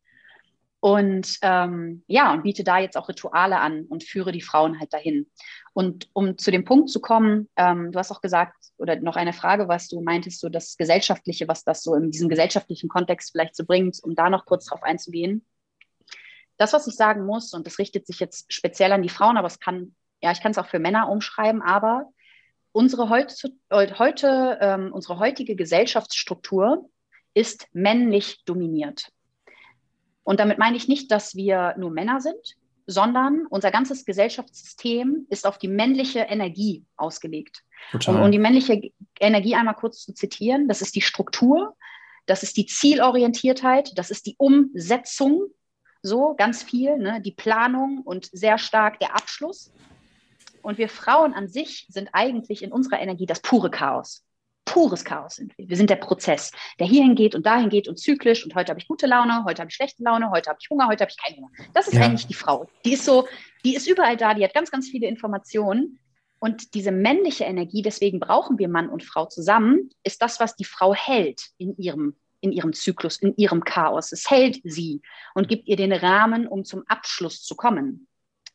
Und 0.79 1.37
ähm, 1.43 2.03
ja, 2.07 2.33
und 2.33 2.41
biete 2.41 2.63
da 2.63 2.79
jetzt 2.79 2.97
auch 2.97 3.09
Rituale 3.09 3.59
an 3.59 3.85
und 3.85 4.03
führe 4.03 4.31
die 4.31 4.41
Frauen 4.41 4.79
halt 4.79 4.91
dahin. 4.91 5.27
Und 5.73 6.09
um 6.13 6.37
zu 6.37 6.51
dem 6.51 6.65
Punkt 6.65 6.89
zu 6.89 6.99
kommen, 6.99 7.47
ähm, 7.55 7.91
du 7.91 7.99
hast 7.99 8.11
auch 8.11 8.21
gesagt, 8.21 8.55
oder 8.77 8.97
noch 8.97 9.15
eine 9.15 9.31
Frage, 9.31 9.67
was 9.67 9.87
du 9.87 10.01
meintest, 10.01 10.41
so 10.41 10.49
das 10.49 10.75
Gesellschaftliche, 10.75 11.47
was 11.47 11.63
das 11.63 11.81
so 11.81 11.95
in 11.95 12.11
diesem 12.11 12.27
gesellschaftlichen 12.27 12.89
Kontext 12.89 13.31
vielleicht 13.31 13.55
so 13.55 13.65
bringt, 13.65 13.99
um 14.03 14.15
da 14.15 14.29
noch 14.29 14.45
kurz 14.45 14.65
drauf 14.65 14.83
einzugehen. 14.83 15.45
Das, 16.57 16.73
was 16.73 16.87
ich 16.87 16.95
sagen 16.95 17.25
muss, 17.25 17.53
und 17.53 17.65
das 17.65 17.79
richtet 17.79 18.05
sich 18.05 18.19
jetzt 18.19 18.51
speziell 18.51 18.91
an 18.91 19.01
die 19.01 19.09
Frauen, 19.09 19.37
aber 19.37 19.47
es 19.47 19.59
kann, 19.59 19.95
ja, 20.21 20.31
ich 20.31 20.41
kann 20.41 20.51
es 20.51 20.57
auch 20.57 20.67
für 20.67 20.79
Männer 20.79 21.09
umschreiben, 21.09 21.61
aber 21.61 22.11
unsere 22.73 23.09
heute, 23.09 23.33
heute 23.71 24.57
ähm, 24.61 24.91
unsere 24.91 25.19
heutige 25.19 25.55
Gesellschaftsstruktur 25.55 26.89
ist 27.33 27.67
männlich 27.71 28.43
dominiert. 28.43 29.07
Und 30.23 30.39
damit 30.39 30.59
meine 30.59 30.77
ich 30.77 30.87
nicht, 30.87 31.11
dass 31.11 31.35
wir 31.35 31.75
nur 31.77 31.91
Männer 31.91 32.19
sind, 32.19 32.55
sondern 32.87 33.45
unser 33.47 33.71
ganzes 33.71 34.05
Gesellschaftssystem 34.05 35.27
ist 35.29 35.45
auf 35.45 35.57
die 35.57 35.67
männliche 35.67 36.19
Energie 36.19 36.85
ausgelegt. 36.97 37.63
Um, 38.07 38.21
um 38.21 38.31
die 38.31 38.39
männliche 38.39 38.91
Energie 39.19 39.55
einmal 39.55 39.75
kurz 39.75 40.03
zu 40.03 40.13
zitieren, 40.13 40.67
das 40.67 40.81
ist 40.81 40.95
die 40.95 41.01
Struktur, 41.01 41.75
das 42.25 42.43
ist 42.43 42.57
die 42.57 42.65
Zielorientiertheit, 42.65 43.97
das 43.97 44.11
ist 44.11 44.25
die 44.25 44.35
Umsetzung, 44.37 45.47
so 46.03 46.33
ganz 46.35 46.63
viel, 46.63 46.97
ne, 46.97 47.21
die 47.21 47.31
Planung 47.31 48.01
und 48.03 48.29
sehr 48.31 48.57
stark 48.57 48.99
der 48.99 49.15
Abschluss. 49.15 49.71
Und 50.61 50.77
wir 50.77 50.89
Frauen 50.89 51.33
an 51.33 51.47
sich 51.47 51.87
sind 51.89 52.09
eigentlich 52.13 52.63
in 52.63 52.71
unserer 52.71 52.99
Energie 52.99 53.25
das 53.25 53.41
pure 53.41 53.69
Chaos 53.69 54.23
pures 54.65 55.03
Chaos 55.03 55.35
sind 55.35 55.57
wir. 55.57 55.67
Wir 55.67 55.77
sind 55.77 55.89
der 55.89 55.95
Prozess, 55.97 56.51
der 56.79 56.87
hierhin 56.87 57.15
geht 57.15 57.35
und 57.35 57.45
dahin 57.45 57.69
geht 57.69 57.87
und 57.87 57.99
zyklisch. 57.99 58.43
Und 58.45 58.55
heute 58.55 58.69
habe 58.69 58.79
ich 58.79 58.87
gute 58.87 59.07
Laune, 59.07 59.43
heute 59.45 59.61
habe 59.61 59.69
ich 59.69 59.75
schlechte 59.75 60.03
Laune, 60.03 60.31
heute 60.31 60.49
habe 60.49 60.59
ich 60.61 60.69
Hunger, 60.69 60.87
heute 60.87 61.03
habe 61.03 61.11
ich 61.11 61.21
keinen 61.21 61.37
Hunger. 61.37 61.49
Das 61.73 61.87
ist 61.87 61.95
ja. 61.95 62.01
eigentlich 62.01 62.27
die 62.27 62.33
Frau. 62.33 62.67
Die 62.85 62.93
ist 62.93 63.05
so, 63.05 63.27
die 63.65 63.75
ist 63.75 63.87
überall 63.87 64.17
da, 64.17 64.33
die 64.33 64.43
hat 64.43 64.53
ganz, 64.53 64.71
ganz 64.71 64.89
viele 64.89 65.07
Informationen. 65.07 65.99
Und 66.39 66.73
diese 66.73 66.91
männliche 66.91 67.43
Energie, 67.43 67.83
deswegen 67.83 68.19
brauchen 68.19 68.57
wir 68.57 68.67
Mann 68.67 68.89
und 68.89 69.03
Frau 69.03 69.27
zusammen, 69.27 69.91
ist 70.03 70.21
das, 70.21 70.39
was 70.39 70.55
die 70.55 70.65
Frau 70.65 70.95
hält 70.95 71.49
in 71.57 71.77
ihrem, 71.77 72.15
in 72.39 72.51
ihrem 72.51 72.73
Zyklus, 72.73 73.17
in 73.17 73.35
ihrem 73.35 73.63
Chaos. 73.63 74.11
Es 74.11 74.29
hält 74.29 74.59
sie 74.63 75.01
und 75.35 75.47
gibt 75.47 75.67
ihr 75.67 75.75
den 75.75 75.93
Rahmen, 75.93 76.47
um 76.47 76.65
zum 76.65 76.83
Abschluss 76.87 77.43
zu 77.43 77.55
kommen. 77.55 78.07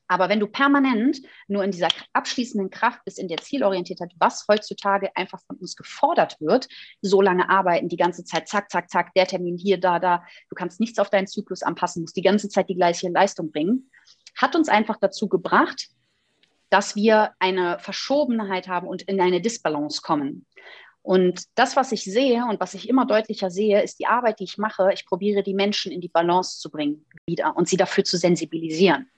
Aber 0.08 0.28
wenn 0.28 0.40
du 0.40 0.46
permanent 0.46 1.20
nur 1.48 1.64
in 1.64 1.70
dieser 1.70 1.88
abschließenden 2.12 2.70
Kraft 2.70 3.00
bist, 3.04 3.18
in 3.18 3.28
der 3.28 3.38
Zielorientiertheit, 3.38 4.12
was 4.18 4.46
heutzutage 4.48 5.10
einfach 5.16 5.40
von 5.46 5.56
uns 5.56 5.76
gefordert 5.76 6.36
wird, 6.40 6.68
so 7.02 7.20
lange 7.20 7.48
arbeiten, 7.48 7.88
die 7.88 7.96
ganze 7.96 8.24
Zeit, 8.24 8.48
zack, 8.48 8.70
zack, 8.70 8.90
zack, 8.90 9.14
der 9.14 9.26
Termin 9.26 9.56
hier, 9.56 9.78
da, 9.78 9.98
da, 9.98 10.24
du 10.48 10.54
kannst 10.54 10.80
nichts 10.80 10.98
auf 10.98 11.10
deinen 11.10 11.26
Zyklus 11.26 11.62
anpassen, 11.62 12.02
musst 12.02 12.16
die 12.16 12.22
ganze 12.22 12.48
Zeit 12.48 12.68
die 12.68 12.76
gleiche 12.76 13.08
Leistung 13.08 13.50
bringen, 13.50 13.90
hat 14.36 14.54
uns 14.54 14.68
einfach 14.68 14.96
dazu 15.00 15.28
gebracht, 15.28 15.88
dass 16.70 16.96
wir 16.96 17.32
eine 17.38 17.78
Verschobenheit 17.78 18.68
haben 18.68 18.88
und 18.88 19.02
in 19.02 19.20
eine 19.20 19.40
Disbalance 19.40 20.02
kommen. 20.02 20.46
Und 21.02 21.44
das, 21.54 21.76
was 21.76 21.92
ich 21.92 22.02
sehe 22.02 22.44
und 22.46 22.58
was 22.58 22.74
ich 22.74 22.88
immer 22.88 23.06
deutlicher 23.06 23.48
sehe, 23.48 23.80
ist 23.80 24.00
die 24.00 24.06
Arbeit, 24.06 24.40
die 24.40 24.44
ich 24.44 24.58
mache. 24.58 24.90
Ich 24.92 25.06
probiere, 25.06 25.44
die 25.44 25.54
Menschen 25.54 25.92
in 25.92 26.00
die 26.00 26.08
Balance 26.08 26.58
zu 26.58 26.68
bringen 26.68 27.06
wieder 27.26 27.56
und 27.56 27.68
sie 27.68 27.76
dafür 27.76 28.02
zu 28.02 28.16
sensibilisieren. 28.16 29.08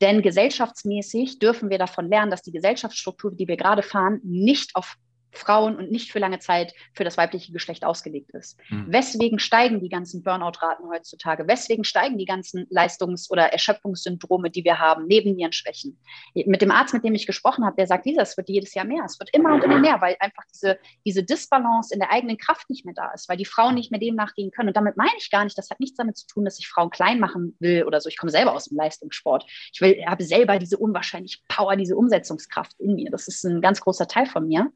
Denn 0.00 0.22
gesellschaftsmäßig 0.22 1.38
dürfen 1.38 1.68
wir 1.68 1.78
davon 1.78 2.08
lernen, 2.08 2.30
dass 2.30 2.42
die 2.42 2.52
Gesellschaftsstruktur, 2.52 3.32
die 3.32 3.48
wir 3.48 3.56
gerade 3.56 3.82
fahren, 3.82 4.20
nicht 4.24 4.74
auf 4.74 4.96
Frauen 5.32 5.76
und 5.76 5.90
nicht 5.90 6.10
für 6.10 6.18
lange 6.18 6.38
Zeit 6.38 6.74
für 6.92 7.04
das 7.04 7.16
weibliche 7.16 7.52
Geschlecht 7.52 7.84
ausgelegt 7.84 8.30
ist. 8.32 8.58
Mhm. 8.68 8.86
Weswegen 8.88 9.38
steigen 9.38 9.80
die 9.80 9.88
ganzen 9.88 10.22
Burnout-Raten 10.22 10.88
heutzutage? 10.88 11.46
Weswegen 11.46 11.84
steigen 11.84 12.18
die 12.18 12.24
ganzen 12.24 12.66
Leistungs- 12.70 13.30
oder 13.30 13.52
Erschöpfungssyndrome, 13.52 14.50
die 14.50 14.64
wir 14.64 14.78
haben, 14.78 15.06
neben 15.06 15.38
ihren 15.38 15.52
Schwächen? 15.52 15.98
Mit 16.34 16.62
dem 16.62 16.70
Arzt, 16.70 16.94
mit 16.94 17.04
dem 17.04 17.14
ich 17.14 17.26
gesprochen 17.26 17.64
habe, 17.64 17.76
der 17.76 17.86
sagt, 17.86 18.06
Lisa, 18.06 18.22
es 18.22 18.36
wird 18.36 18.48
jedes 18.48 18.74
Jahr 18.74 18.84
mehr. 18.84 19.04
Es 19.04 19.18
wird 19.18 19.30
immer 19.32 19.54
und 19.54 19.64
immer 19.64 19.78
mehr, 19.78 20.00
weil 20.00 20.16
einfach 20.20 20.44
diese, 20.52 20.78
diese 21.06 21.22
Disbalance 21.22 21.94
in 21.94 22.00
der 22.00 22.10
eigenen 22.10 22.38
Kraft 22.38 22.68
nicht 22.68 22.84
mehr 22.84 22.94
da 22.94 23.12
ist, 23.12 23.28
weil 23.28 23.36
die 23.36 23.44
Frauen 23.44 23.74
nicht 23.74 23.90
mehr 23.90 24.00
dem 24.00 24.16
nachgehen 24.16 24.50
können. 24.50 24.68
Und 24.68 24.76
damit 24.76 24.96
meine 24.96 25.10
ich 25.18 25.30
gar 25.30 25.44
nicht, 25.44 25.56
das 25.56 25.70
hat 25.70 25.80
nichts 25.80 25.96
damit 25.96 26.16
zu 26.16 26.26
tun, 26.26 26.44
dass 26.44 26.58
ich 26.58 26.68
Frauen 26.68 26.90
klein 26.90 27.20
machen 27.20 27.56
will 27.60 27.84
oder 27.84 28.00
so. 28.00 28.08
Ich 28.08 28.18
komme 28.18 28.30
selber 28.30 28.54
aus 28.54 28.66
dem 28.66 28.76
Leistungssport. 28.76 29.46
Ich 29.72 29.80
will, 29.80 30.04
habe 30.06 30.24
selber 30.24 30.58
diese 30.58 30.76
unwahrscheinliche 30.76 31.38
Power, 31.48 31.76
diese 31.76 31.96
Umsetzungskraft 31.96 32.78
in 32.80 32.94
mir. 32.94 33.10
Das 33.10 33.28
ist 33.28 33.44
ein 33.44 33.60
ganz 33.60 33.80
großer 33.80 34.08
Teil 34.08 34.26
von 34.26 34.46
mir. 34.46 34.72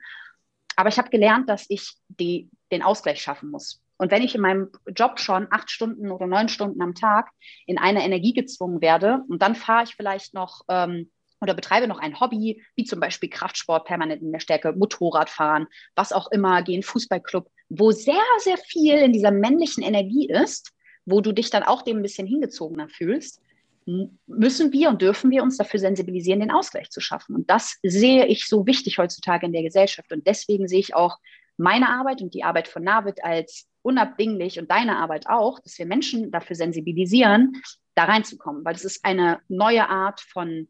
Aber 0.77 0.89
ich 0.89 0.99
habe 0.99 1.11
gelernt, 1.11 1.49
dass 1.49 1.67
ich 1.69 1.95
die, 2.09 2.51
den 2.71 2.83
Ausgleich 2.83 3.21
schaffen 3.21 3.51
muss. 3.51 3.83
Und 3.97 4.11
wenn 4.11 4.23
ich 4.23 4.35
in 4.35 4.41
meinem 4.41 4.71
Job 4.95 5.21
schon 5.21 5.47
acht 5.51 5.71
Stunden 5.71 6.11
oder 6.11 6.27
neun 6.27 6.49
Stunden 6.49 6.83
am 6.83 6.95
Tag 6.95 7.31
in 7.67 7.79
eine 7.79 8.05
Energie 8.05 8.33
gezwungen 8.33 8.81
werde 8.81 9.21
und 9.29 9.41
dann 9.41 9.55
fahre 9.55 9.85
ich 9.85 9.95
vielleicht 9.95 10.35
noch 10.35 10.63
ähm, 10.69 11.11
oder 11.41 11.55
betreibe 11.55 11.87
noch 11.87 11.99
ein 11.99 12.19
Hobby, 12.19 12.65
wie 12.75 12.85
zum 12.85 13.01
Beispiel 13.01 13.29
Kraftsport, 13.29 13.85
permanent 13.85 14.23
in 14.23 14.33
der 14.33 14.41
Stärke, 14.41 14.73
Motorradfahren, 14.73 15.67
was 15.95 16.13
auch 16.13 16.31
immer, 16.33 16.63
gehen 16.63 16.83
Fußballclub, 16.83 17.49
wo 17.69 17.93
sehr, 17.93 18.23
sehr 18.39 18.57
viel 18.57 18.95
in 18.95 19.13
dieser 19.13 19.31
männlichen 19.31 19.85
Energie 19.85 20.29
ist, 20.29 20.73
wo 21.05 21.21
du 21.21 21.33
dich 21.33 21.51
dann 21.51 21.63
auch 21.63 21.83
dem 21.83 21.99
ein 21.99 22.03
bisschen 22.03 22.27
hingezogener 22.27 22.89
fühlst, 22.89 23.43
müssen 23.87 24.73
wir 24.73 24.89
und 24.89 25.03
dürfen 25.03 25.31
wir 25.31 25.43
uns 25.43 25.57
dafür 25.57 25.79
sensibilisieren, 25.81 26.41
den 26.41 26.51
Ausgleich 26.51 26.91
zu 26.91 27.01
schaffen. 27.01 27.35
Und 27.35 27.51
das 27.51 27.79
sehe 27.83 28.27
ich 28.27 28.49
so 28.49 28.67
wichtig 28.67 28.99
heutzutage 28.99 29.47
in 29.47 29.53
der 29.53 29.63
Gesellschaft. 29.63 30.13
Und 30.13 30.27
deswegen 30.27 30.69
sehe 30.69 30.81
ich 30.81 30.95
auch 30.95 31.19
meine 31.57 31.89
Arbeit 31.91 32.23
und 32.23 32.35
die 32.35 32.45
Arbeit 32.45 32.69
von 32.69 32.83
Navid 32.83 33.23
als 33.23 33.69
unabdinglich 33.83 34.59
und 34.59 34.71
deine 34.71 34.97
Arbeit 34.97 35.27
auch, 35.29 35.61
dass 35.61 35.79
wir 35.79 35.87
Menschen 35.87 36.31
dafür 36.31 36.57
sensibilisieren, 36.57 37.63
da 37.95 38.05
reinzukommen, 38.05 38.65
weil 38.65 38.75
es 38.75 38.85
ist 38.85 39.05
eine 39.05 39.41
neue 39.49 39.89
Art 39.89 40.21
von, 40.21 40.69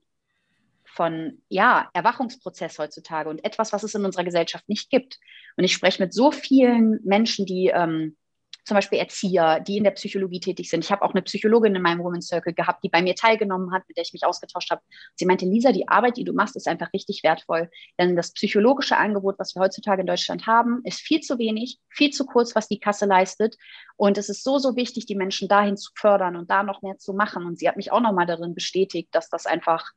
von 0.85 1.41
ja, 1.49 1.89
Erwachungsprozess 1.95 2.79
heutzutage 2.79 3.31
und 3.31 3.45
etwas, 3.45 3.73
was 3.73 3.85
es 3.85 3.95
in 3.95 4.05
unserer 4.05 4.25
Gesellschaft 4.25 4.69
nicht 4.69 4.91
gibt. 4.91 5.19
Und 5.57 5.65
ich 5.65 5.73
spreche 5.73 6.03
mit 6.03 6.13
so 6.13 6.33
vielen 6.33 7.01
Menschen, 7.05 7.47
die 7.47 7.69
ähm, 7.69 8.17
zum 8.65 8.77
Beispiel 8.77 8.99
Erzieher, 8.99 9.61
die 9.61 9.77
in 9.77 9.85
der 9.85 9.91
Psychologie 9.93 10.41
tätig 10.41 10.71
sind. 10.71 10.85
Ich 10.85 10.91
habe 10.91 11.03
auch 11.03 11.13
eine 11.13 11.23
Psychologin 11.23 11.75
in 11.75 11.83
meinem 11.83 12.03
Women's 12.03 12.29
Circle 12.29 12.55
gehabt, 12.55 12.83
die 12.83 12.89
bei 12.89 13.03
mir 13.03 13.15
teilgenommen 13.15 13.73
hat, 13.73 13.83
mit 13.89 13.97
der 13.97 14.03
ich 14.03 14.13
mich 14.13 14.25
ausgetauscht 14.25 14.71
habe. 14.71 14.81
Sie 15.17 15.27
meinte, 15.27 15.45
Lisa, 15.45 15.71
die 15.71 15.87
Arbeit, 15.87 16.17
die 16.17 16.25
du 16.25 16.33
machst, 16.33 16.57
ist 16.57 16.67
einfach 16.67 16.93
richtig 16.93 17.23
wertvoll. 17.23 17.71
Denn 17.99 18.17
das 18.17 18.33
psychologische 18.33 18.97
Angebot, 18.97 19.39
was 19.39 19.55
wir 19.55 19.61
heutzutage 19.61 20.01
in 20.01 20.07
Deutschland 20.07 20.47
haben, 20.47 20.81
ist 20.85 21.01
viel 21.01 21.21
zu 21.21 21.39
wenig, 21.39 21.79
viel 21.91 22.11
zu 22.11 22.25
kurz, 22.25 22.57
was 22.57 22.69
die 22.69 22.81
Kasse 22.81 23.05
leistet. 23.05 23.57
Und 23.97 24.17
es 24.17 24.29
ist 24.29 24.43
so, 24.43 24.59
so 24.59 24.77
wichtig, 24.77 25.07
die 25.07 25.15
Menschen 25.15 25.47
dahin 25.49 25.77
zu 25.77 25.91
fördern 25.95 26.37
und 26.37 26.51
da 26.51 26.63
noch 26.63 26.81
mehr 26.81 26.97
zu 26.99 27.13
machen. 27.13 27.45
Und 27.45 27.59
sie 27.59 27.69
hat 27.69 27.77
mich 27.77 27.93
auch 27.93 28.01
nochmal 28.01 28.27
darin 28.27 28.55
bestätigt, 28.55 29.09
dass 29.13 29.29
das 29.29 29.47
einfach 29.47 29.91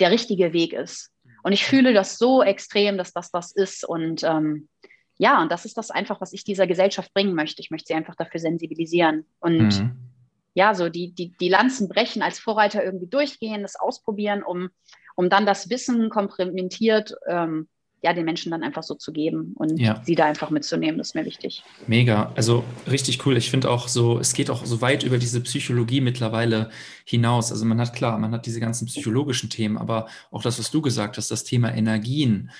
der 0.00 0.10
richtige 0.10 0.52
Weg 0.52 0.72
ist. 0.72 1.10
Und 1.42 1.52
ich 1.52 1.64
fühle 1.64 1.92
das 1.92 2.18
so 2.18 2.42
extrem, 2.42 2.98
dass 2.98 3.12
das 3.12 3.30
das 3.30 3.52
ist. 3.52 3.84
Und 3.84 4.22
ähm, 4.24 4.68
ja, 5.18 5.40
und 5.42 5.50
das 5.50 5.64
ist 5.64 5.78
das 5.78 5.90
einfach, 5.90 6.20
was 6.20 6.32
ich 6.32 6.44
dieser 6.44 6.66
Gesellschaft 6.66 7.12
bringen 7.14 7.34
möchte. 7.34 7.62
Ich 7.62 7.70
möchte 7.70 7.88
sie 7.88 7.94
einfach 7.94 8.16
dafür 8.16 8.40
sensibilisieren 8.40 9.24
und 9.40 9.80
mhm. 9.80 9.96
ja, 10.54 10.74
so 10.74 10.88
die, 10.88 11.12
die, 11.12 11.32
die 11.40 11.48
Lanzen 11.48 11.88
brechen, 11.88 12.22
als 12.22 12.38
Vorreiter 12.38 12.84
irgendwie 12.84 13.08
durchgehen, 13.08 13.62
das 13.62 13.76
ausprobieren, 13.76 14.42
um, 14.42 14.68
um 15.14 15.30
dann 15.30 15.46
das 15.46 15.70
Wissen 15.70 16.10
komplementiert, 16.10 17.14
ähm, 17.28 17.68
ja, 18.02 18.12
den 18.12 18.26
Menschen 18.26 18.52
dann 18.52 18.62
einfach 18.62 18.82
so 18.82 18.94
zu 18.94 19.10
geben 19.12 19.54
und 19.56 19.80
ja. 19.80 20.02
sie 20.04 20.14
da 20.14 20.26
einfach 20.26 20.50
mitzunehmen, 20.50 20.98
das 20.98 21.08
ist 21.08 21.14
mir 21.14 21.24
wichtig. 21.24 21.64
Mega, 21.86 22.30
also 22.36 22.62
richtig 22.88 23.24
cool. 23.26 23.36
Ich 23.36 23.50
finde 23.50 23.70
auch 23.70 23.88
so, 23.88 24.18
es 24.18 24.34
geht 24.34 24.50
auch 24.50 24.64
so 24.66 24.80
weit 24.80 25.02
über 25.02 25.18
diese 25.18 25.40
Psychologie 25.40 26.00
mittlerweile 26.00 26.70
hinaus. 27.04 27.50
Also 27.50 27.64
man 27.64 27.80
hat 27.80 27.94
klar, 27.94 28.18
man 28.18 28.32
hat 28.32 28.46
diese 28.46 28.60
ganzen 28.60 28.86
psychologischen 28.86 29.48
Themen, 29.48 29.78
aber 29.78 30.08
auch 30.30 30.42
das, 30.42 30.58
was 30.58 30.70
du 30.70 30.82
gesagt 30.82 31.16
hast, 31.16 31.30
das 31.30 31.42
Thema 31.42 31.74
Energien, 31.74 32.50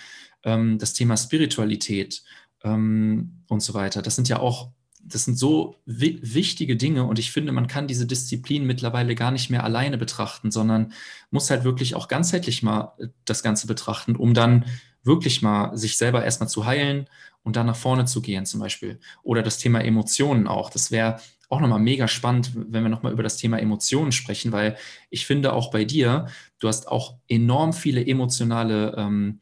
ähm, 0.43 0.79
das 0.79 0.95
Thema 0.95 1.17
Spiritualität, 1.17 2.23
ähm, 2.63 3.43
und 3.49 3.61
so 3.61 3.75
weiter. 3.75 4.03
Das 4.03 4.17
sind 4.17 4.29
ja 4.29 4.39
auch, 4.39 4.71
das 5.03 5.25
sind 5.25 5.39
so 5.39 5.77
wi 5.87 6.19
wichtige 6.23 6.77
Dinge 6.77 7.05
und 7.05 7.19
ich 7.19 7.31
finde, 7.31 7.53
man 7.53 7.69
kann 7.69 7.87
diese 7.87 8.07
Disziplin 8.07 8.67
mittlerweile 8.67 9.15
gar 9.15 9.31
nicht 9.31 9.51
mehr 9.51 9.65
alleine 9.65 9.99
betrachten, 9.99 10.51
sondern 10.51 10.93
muss 11.31 11.51
halt 11.51 11.65
wirklich 11.65 11.95
auch 11.95 12.09
ganzheitlich 12.09 12.63
mal 12.63 12.93
äh, 12.99 13.09
das 13.25 13.43
Ganze 13.43 13.67
betrachten, 13.67 14.17
um 14.17 14.35
dann 14.35 14.65
wirklich 15.03 15.41
mal 15.43 15.77
sich 15.77 15.97
selber 15.97 16.25
erstmal 16.25 16.49
zu 16.49 16.67
heilen 16.67 17.09
und 17.43 17.55
dann 17.55 17.67
nach 17.67 17.77
vorne 17.77 18.07
zu 18.07 18.21
gehen 18.21 18.45
zum 18.45 18.61
Beispiel. 18.61 18.99
Oder 19.23 19.43
das 19.43 19.59
Thema 19.59 19.81
Emotionen 19.81 20.49
auch. 20.49 20.69
Das 20.69 20.91
wäre 20.91 21.21
auch 21.49 21.61
nochmal 21.61 21.79
mega 21.79 22.09
spannend, 22.09 22.51
wenn 22.55 22.83
wir 22.83 22.89
nochmal 22.89 23.13
über 23.13 23.23
das 23.23 23.37
Thema 23.37 23.59
Emotionen 23.59 24.11
sprechen, 24.13 24.51
weil 24.51 24.77
ich 25.11 25.27
finde 25.27 25.53
auch 25.53 25.71
bei 25.71 25.85
dir, 25.85 26.27
du 26.59 26.67
hast 26.69 26.89
auch 26.89 27.19
enorm 27.29 27.73
viele 27.73 28.05
emotionale 28.05 28.95
ähm, 28.97 29.39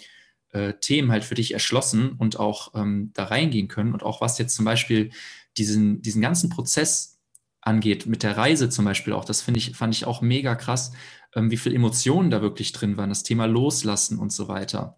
äh, 0.55 0.75
Themen 0.75 1.11
halt 1.11 1.25
für 1.25 1.35
dich 1.35 1.53
erschlossen 1.53 2.13
und 2.13 2.39
auch 2.39 2.75
ähm, 2.75 3.11
da 3.13 3.25
reingehen 3.25 3.69
können. 3.69 3.93
Und 3.93 4.03
auch 4.03 4.21
was 4.21 4.39
jetzt 4.39 4.55
zum 4.55 4.65
Beispiel 4.65 5.11
diesen, 5.57 6.01
diesen 6.01 6.23
ganzen 6.23 6.49
Prozess 6.49 7.19
angeht, 7.61 8.07
mit 8.07 8.23
der 8.23 8.37
Reise 8.37 8.69
zum 8.71 8.85
Beispiel 8.85 9.13
auch, 9.13 9.25
das 9.25 9.43
finde 9.43 9.59
ich, 9.59 9.77
fand 9.77 9.95
ich 9.95 10.07
auch 10.07 10.21
mega 10.21 10.55
krass, 10.55 10.93
ähm, 11.35 11.51
wie 11.51 11.57
viele 11.57 11.75
Emotionen 11.75 12.31
da 12.31 12.41
wirklich 12.41 12.73
drin 12.73 12.97
waren, 12.97 13.09
das 13.09 13.25
Thema 13.25 13.47
Loslassen 13.47 14.19
und 14.19 14.33
so 14.33 14.49
weiter. 14.49 14.97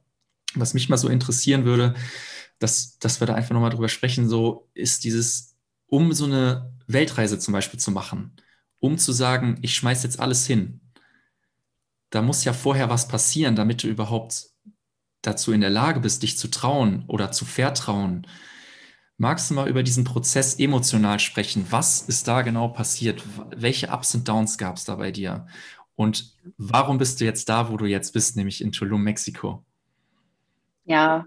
Was 0.54 0.74
mich 0.74 0.88
mal 0.88 0.98
so 0.98 1.08
interessieren 1.08 1.64
würde, 1.64 1.94
dass, 2.58 2.98
dass 2.98 3.20
wir 3.20 3.26
da 3.26 3.34
einfach 3.34 3.54
nochmal 3.54 3.70
drüber 3.70 3.88
sprechen, 3.88 4.28
so 4.28 4.68
ist 4.74 5.04
dieses, 5.04 5.56
um 5.86 6.12
so 6.12 6.26
eine 6.26 6.72
Weltreise 6.86 7.38
zum 7.38 7.52
Beispiel 7.52 7.80
zu 7.80 7.90
machen, 7.90 8.36
um 8.78 8.98
zu 8.98 9.12
sagen, 9.12 9.58
ich 9.62 9.74
schmeiß 9.74 10.02
jetzt 10.02 10.20
alles 10.20 10.46
hin. 10.46 10.80
Da 12.10 12.20
muss 12.20 12.44
ja 12.44 12.52
vorher 12.52 12.90
was 12.90 13.08
passieren, 13.08 13.56
damit 13.56 13.82
du 13.82 13.88
überhaupt 13.88 14.55
dazu 15.26 15.52
in 15.52 15.60
der 15.60 15.70
Lage 15.70 16.00
bist, 16.00 16.22
dich 16.22 16.38
zu 16.38 16.48
trauen 16.48 17.04
oder 17.08 17.32
zu 17.32 17.44
vertrauen. 17.44 18.26
Magst 19.18 19.50
du 19.50 19.54
mal 19.54 19.68
über 19.68 19.82
diesen 19.82 20.04
Prozess 20.04 20.58
emotional 20.58 21.20
sprechen? 21.20 21.66
Was 21.70 22.02
ist 22.02 22.28
da 22.28 22.42
genau 22.42 22.68
passiert? 22.68 23.22
Welche 23.56 23.88
Ups 23.88 24.14
und 24.14 24.28
Downs 24.28 24.58
gab 24.58 24.76
es 24.76 24.84
da 24.84 24.96
bei 24.96 25.10
dir? 25.10 25.46
Und 25.94 26.36
warum 26.58 26.98
bist 26.98 27.20
du 27.20 27.24
jetzt 27.24 27.48
da, 27.48 27.70
wo 27.70 27.78
du 27.78 27.86
jetzt 27.86 28.12
bist, 28.12 28.36
nämlich 28.36 28.60
in 28.60 28.72
Tulum, 28.72 29.02
Mexiko? 29.02 29.64
Ja, 30.84 31.26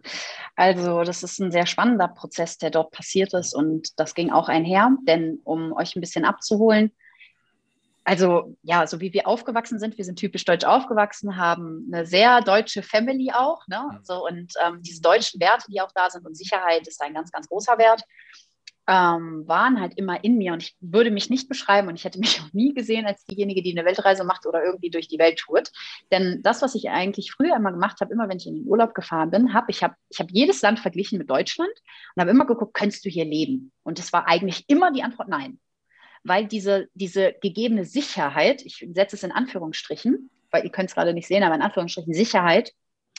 also 0.56 1.04
das 1.04 1.24
ist 1.24 1.40
ein 1.40 1.52
sehr 1.52 1.66
spannender 1.66 2.08
Prozess, 2.08 2.58
der 2.58 2.70
dort 2.70 2.92
passiert 2.92 3.34
ist 3.34 3.54
und 3.54 4.00
das 4.00 4.14
ging 4.14 4.32
auch 4.32 4.48
einher, 4.48 4.96
denn 5.06 5.40
um 5.44 5.74
euch 5.74 5.96
ein 5.96 6.02
bisschen 6.02 6.24
abzuholen, 6.24 6.92
also 8.10 8.58
ja, 8.64 8.88
so 8.88 9.00
wie 9.02 9.14
wir 9.14 9.28
aufgewachsen 9.28 9.78
sind, 9.78 9.96
wir 10.00 10.04
sind 10.04 10.18
typisch 10.18 10.44
deutsch 10.44 10.66
aufgewachsen, 10.66 11.38
haben 11.38 11.88
eine 11.94 12.08
sehr 12.08 12.42
deutsche 12.42 12.82
Family 12.82 13.32
auch, 13.32 13.68
ne? 13.68 13.84
Mhm. 13.92 14.00
So, 14.02 14.26
und 14.26 14.52
ähm, 14.66 14.82
diese 14.82 15.00
deutschen 15.00 15.40
Werte, 15.40 15.66
die 15.70 15.80
auch 15.80 15.92
da 15.94 16.10
sind 16.10 16.26
und 16.26 16.36
Sicherheit 16.36 16.88
ist 16.88 17.04
ein 17.04 17.14
ganz, 17.14 17.32
ganz 17.32 17.48
großer 17.48 17.78
Wert, 17.78 18.02
ähm, 18.88 19.48
waren 19.48 19.80
halt 19.80 19.96
immer 19.96 20.24
in 20.24 20.40
mir 20.40 20.54
und 20.54 20.64
ich 20.64 20.76
würde 20.80 21.12
mich 21.12 21.30
nicht 21.30 21.48
beschreiben 21.50 21.88
und 21.88 21.98
ich 21.98 22.04
hätte 22.04 22.18
mich 22.18 22.42
auch 22.42 22.52
nie 22.52 22.74
gesehen 22.74 23.06
als 23.06 23.24
diejenige, 23.26 23.62
die 23.62 23.78
eine 23.78 23.86
Weltreise 23.86 24.24
macht 24.24 24.48
oder 24.48 24.64
irgendwie 24.64 24.90
durch 24.90 25.08
die 25.08 25.20
Welt 25.20 25.38
tourt. 25.38 25.72
Denn 26.12 26.42
das, 26.42 26.64
was 26.64 26.74
ich 26.74 26.90
eigentlich 26.90 27.32
früher 27.32 27.56
immer 27.56 27.72
gemacht 27.72 28.02
habe, 28.02 28.12
immer 28.12 28.28
wenn 28.28 28.38
ich 28.38 28.48
in 28.48 28.56
den 28.56 28.68
Urlaub 28.68 28.96
gefahren 28.96 29.30
bin, 29.30 29.54
habe 29.54 29.70
ich 29.70 29.84
habe 29.84 29.94
ich 30.10 30.20
hab 30.20 30.32
jedes 30.32 30.64
Land 30.64 30.80
verglichen 30.80 31.20
mit 31.20 31.30
Deutschland 31.30 31.74
und 32.16 32.22
habe 32.22 32.32
immer 32.32 32.48
geguckt, 32.48 32.74
könntest 32.74 33.06
du 33.06 33.10
hier 33.10 33.26
leben? 33.26 33.72
Und 33.84 34.00
es 34.00 34.12
war 34.12 34.28
eigentlich 34.28 34.64
immer 34.68 34.92
die 34.92 35.04
Antwort 35.04 35.28
nein 35.28 35.60
weil 36.24 36.48
diese, 36.48 36.88
diese 36.94 37.34
gegebene 37.42 37.86
Sicherheit, 37.86 38.62
ich 38.66 38.86
setze 38.94 39.16
es 39.16 39.24
in 39.24 39.32
Anführungsstrichen, 39.32 40.30
weil 40.52 40.64
ihr 40.64 40.72
könnt 40.72 40.90
es 40.90 40.96
gerade 40.96 41.14
nicht 41.14 41.28
sehen, 41.28 41.44
aber 41.44 41.56
in 41.56 41.62
Anführungsstrichen 41.62 42.14
Sicherheit, 42.14 42.74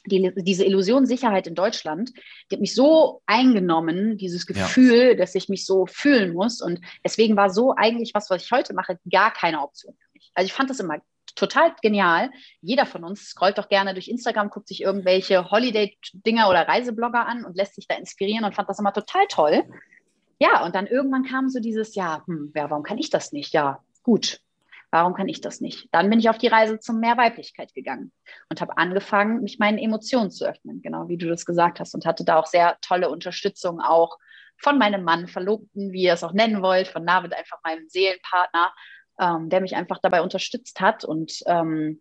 die, 0.06 0.32
diese 0.36 0.64
Illusion 0.64 1.06
Sicherheit 1.06 1.46
in 1.46 1.54
Deutschland, 1.54 2.12
die 2.50 2.56
hat 2.56 2.60
mich 2.60 2.74
so 2.74 3.22
eingenommen, 3.26 4.16
dieses 4.16 4.46
Gefühl, 4.46 5.08
ja. 5.08 5.14
dass 5.14 5.34
ich 5.34 5.48
mich 5.48 5.66
so 5.66 5.86
fühlen 5.86 6.32
muss. 6.32 6.62
Und 6.62 6.80
deswegen 7.04 7.36
war 7.36 7.50
so 7.50 7.74
eigentlich 7.76 8.12
was, 8.14 8.30
was 8.30 8.44
ich 8.44 8.50
heute 8.50 8.74
mache, 8.74 8.98
gar 9.10 9.32
keine 9.32 9.60
Option 9.60 9.94
für 9.98 10.08
mich. 10.14 10.30
Also 10.34 10.46
ich 10.46 10.52
fand 10.52 10.70
das 10.70 10.80
immer 10.80 10.98
total 11.34 11.74
genial. 11.82 12.30
Jeder 12.60 12.86
von 12.86 13.04
uns 13.04 13.28
scrollt 13.28 13.58
doch 13.58 13.68
gerne 13.68 13.92
durch 13.92 14.08
Instagram, 14.08 14.50
guckt 14.50 14.68
sich 14.68 14.82
irgendwelche 14.82 15.50
Holiday-Dinger 15.50 16.48
oder 16.48 16.66
Reiseblogger 16.66 17.26
an 17.26 17.44
und 17.44 17.56
lässt 17.56 17.74
sich 17.74 17.86
da 17.86 17.94
inspirieren 17.96 18.44
und 18.44 18.54
fand 18.54 18.68
das 18.68 18.78
immer 18.78 18.92
total 18.92 19.26
toll 19.28 19.64
ja, 20.40 20.64
und 20.64 20.74
dann 20.74 20.86
irgendwann 20.86 21.24
kam 21.24 21.48
so 21.50 21.60
dieses, 21.60 21.94
ja, 21.94 22.22
hm, 22.26 22.52
ja, 22.54 22.70
warum 22.70 22.82
kann 22.82 22.98
ich 22.98 23.10
das 23.10 23.32
nicht? 23.32 23.52
Ja, 23.52 23.84
gut, 24.02 24.40
warum 24.90 25.14
kann 25.14 25.28
ich 25.28 25.40
das 25.42 25.60
nicht? 25.60 25.88
Dann 25.92 26.08
bin 26.08 26.18
ich 26.18 26.30
auf 26.30 26.38
die 26.38 26.46
Reise 26.46 26.80
zum 26.80 26.98
Mehr 26.98 27.18
Weiblichkeit 27.18 27.74
gegangen 27.74 28.10
und 28.48 28.60
habe 28.60 28.78
angefangen, 28.78 29.42
mich 29.42 29.58
meinen 29.58 29.78
Emotionen 29.78 30.30
zu 30.30 30.46
öffnen, 30.46 30.80
genau 30.80 31.08
wie 31.08 31.18
du 31.18 31.28
das 31.28 31.44
gesagt 31.44 31.78
hast, 31.78 31.94
und 31.94 32.06
hatte 32.06 32.24
da 32.24 32.38
auch 32.38 32.46
sehr 32.46 32.78
tolle 32.80 33.10
Unterstützung 33.10 33.80
auch 33.80 34.18
von 34.56 34.78
meinem 34.78 35.04
Mann, 35.04 35.28
Verlobten, 35.28 35.92
wie 35.92 36.02
ihr 36.02 36.14
es 36.14 36.24
auch 36.24 36.32
nennen 36.32 36.62
wollt, 36.62 36.88
von 36.88 37.04
Navid, 37.04 37.34
einfach 37.34 37.58
meinem 37.62 37.88
Seelenpartner, 37.88 38.72
ähm, 39.18 39.50
der 39.50 39.60
mich 39.60 39.76
einfach 39.76 39.98
dabei 40.02 40.22
unterstützt 40.22 40.80
hat 40.80 41.04
und 41.04 41.32
ähm, 41.46 42.00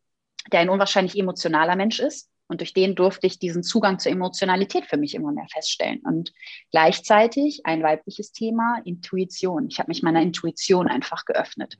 der 0.52 0.62
ein 0.62 0.70
unwahrscheinlich 0.70 1.18
emotionaler 1.18 1.76
Mensch 1.76 2.00
ist 2.00 2.30
Und 2.50 2.62
durch 2.62 2.74
den 2.74 2.96
durfte 2.96 3.28
ich 3.28 3.40
diesen 3.40 3.64
Zugang 3.64 4.00
zur 4.00 4.12
Emotionalität 4.12 4.88
für 4.88 4.98
mich 4.98 5.16
immer 5.16 5.32
mehr 5.32 5.48
feststellen. 5.52 6.02
Und 6.04 6.34
gleichzeitig 6.72 7.62
ein 7.64 7.84
weibliches 7.84 8.32
Thema, 8.32 8.82
Intuition. 8.84 9.68
Ich 9.70 9.80
habe 9.80 9.90
mich 9.90 10.04
meiner 10.04 10.22
Intuition 10.22 10.88
einfach 10.88 11.26
geöffnet. 11.26 11.78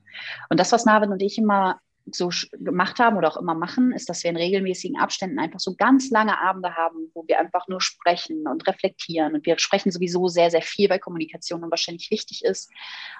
Und 0.50 0.60
das, 0.60 0.72
was 0.72 0.86
Marvin 0.86 1.12
und 1.12 1.22
ich 1.22 1.38
immer 1.38 1.80
so 2.16 2.30
gemacht 2.54 3.00
haben 3.00 3.18
oder 3.18 3.30
auch 3.30 3.38
immer 3.38 3.54
machen, 3.54 3.92
ist, 3.92 4.10
dass 4.10 4.24
wir 4.24 4.30
in 4.30 4.38
regelmäßigen 4.38 5.00
Abständen 5.00 5.40
einfach 5.40 5.60
so 5.60 5.76
ganz 5.76 6.10
lange 6.10 6.40
Abende 6.40 6.76
haben, 6.76 7.12
wo 7.14 7.24
wir 7.28 7.40
einfach 7.40 7.68
nur 7.68 7.82
sprechen 7.82 8.48
und 8.48 8.68
reflektieren. 8.68 9.36
Und 9.36 9.46
wir 9.46 9.58
sprechen 9.60 9.92
sowieso 9.92 10.28
sehr, 10.28 10.52
sehr 10.52 10.62
viel, 10.62 10.90
weil 10.90 11.00
Kommunikation 11.00 11.62
wahrscheinlich 11.70 12.10
wichtig 12.12 12.44
ist. 12.44 12.72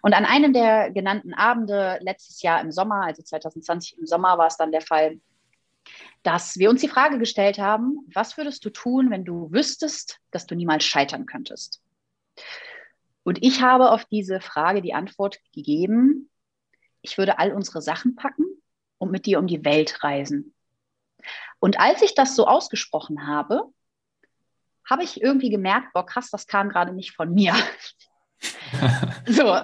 Und 0.02 0.14
an 0.14 0.26
einem 0.26 0.54
der 0.54 0.92
genannten 0.92 1.34
Abende 1.34 2.00
letztes 2.02 2.42
Jahr 2.42 2.62
im 2.62 2.72
Sommer, 2.72 3.06
also 3.06 3.22
2020 3.22 3.98
im 4.00 4.06
Sommer, 4.06 4.38
war 4.38 4.48
es 4.48 4.58
dann 4.58 4.72
der 4.72 4.82
Fall, 4.82 5.20
dass 6.24 6.58
wir 6.58 6.70
uns 6.70 6.82
die 6.82 6.90
Frage 6.90 7.18
gestellt 7.18 7.60
haben, 7.60 8.00
was 8.14 8.38
würdest 8.38 8.64
du 8.66 8.70
tun, 8.70 9.10
wenn 9.10 9.26
du 9.26 9.52
wüsstest, 9.52 10.20
dass 10.32 10.46
du 10.46 10.56
niemals 10.56 10.84
scheitern 10.84 11.26
könntest? 11.26 11.82
Und 13.24 13.44
ich 13.44 13.62
habe 13.62 13.92
auf 13.92 14.06
diese 14.06 14.42
Frage 14.42 14.82
die 14.82 14.94
Antwort 14.94 15.40
gegeben, 15.54 16.30
ich 17.02 17.18
würde 17.18 17.40
all 17.40 17.54
unsere 17.54 17.82
Sachen 17.82 18.16
packen 18.16 18.46
und 18.98 19.12
mit 19.12 19.26
dir 19.26 19.40
um 19.40 19.48
die 19.48 19.64
Welt 19.64 20.04
reisen. 20.04 20.54
Und 21.60 21.80
als 21.80 22.02
ich 22.02 22.16
das 22.16 22.36
so 22.36 22.48
ausgesprochen 22.48 23.28
habe, 23.28 23.64
habe 24.90 25.04
ich 25.04 25.22
irgendwie 25.22 25.50
gemerkt, 25.50 25.94
boah, 25.94 26.06
krass, 26.06 26.30
das 26.32 26.48
kam 26.48 26.70
gerade 26.70 26.94
nicht 26.94 27.16
von 27.16 27.34
mir. 27.34 27.54
so, 29.28 29.60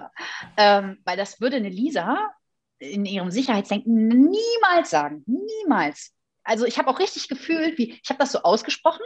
ähm, 0.58 1.00
weil 1.04 1.18
das 1.18 1.42
würde 1.42 1.58
eine 1.58 1.70
Lisa 1.70 2.18
in 2.80 3.06
ihrem 3.06 3.32
Sicherheitsdenken 3.32 4.08
niemals 4.08 4.90
sagen. 4.90 5.24
Niemals. 5.26 6.15
Also 6.46 6.66
ich 6.66 6.78
habe 6.78 6.90
auch 6.90 7.00
richtig 7.00 7.28
gefühlt, 7.28 7.78
wie 7.78 8.00
ich 8.02 8.10
habe 8.10 8.20
das 8.20 8.32
so 8.32 8.44
ausgesprochen 8.44 9.04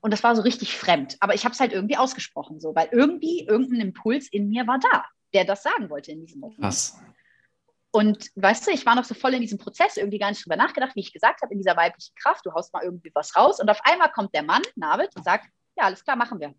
und 0.00 0.10
das 0.12 0.24
war 0.24 0.34
so 0.34 0.42
richtig 0.42 0.76
fremd. 0.76 1.16
Aber 1.20 1.34
ich 1.34 1.44
habe 1.44 1.52
es 1.52 1.60
halt 1.60 1.72
irgendwie 1.72 1.96
ausgesprochen, 1.96 2.60
so, 2.60 2.74
weil 2.74 2.88
irgendwie 2.90 3.46
irgendein 3.46 3.80
Impuls 3.80 4.28
in 4.28 4.48
mir 4.48 4.66
war 4.66 4.80
da, 4.80 5.04
der 5.32 5.44
das 5.44 5.62
sagen 5.62 5.90
wollte 5.90 6.10
in 6.10 6.26
diesem 6.26 6.40
Moment. 6.40 6.60
Was? 6.62 6.98
Und 7.92 8.30
weißt 8.36 8.66
du, 8.66 8.70
ich 8.70 8.86
war 8.86 8.94
noch 8.94 9.04
so 9.04 9.14
voll 9.14 9.34
in 9.34 9.42
diesem 9.42 9.58
Prozess, 9.58 9.98
irgendwie 9.98 10.18
gar 10.18 10.30
nicht 10.30 10.44
drüber 10.44 10.56
nachgedacht, 10.56 10.96
wie 10.96 11.00
ich 11.00 11.12
gesagt 11.12 11.42
habe, 11.42 11.52
in 11.52 11.60
dieser 11.60 11.76
weiblichen 11.76 12.14
Kraft, 12.14 12.44
du 12.46 12.52
haust 12.52 12.72
mal 12.72 12.82
irgendwie 12.82 13.12
was 13.14 13.36
raus. 13.36 13.60
Und 13.60 13.68
auf 13.70 13.80
einmal 13.84 14.10
kommt 14.10 14.34
der 14.34 14.42
Mann, 14.42 14.62
Navid, 14.76 15.14
und 15.14 15.24
sagt, 15.24 15.46
ja, 15.76 15.84
alles 15.84 16.02
klar, 16.02 16.16
machen 16.16 16.40
wir. 16.40 16.54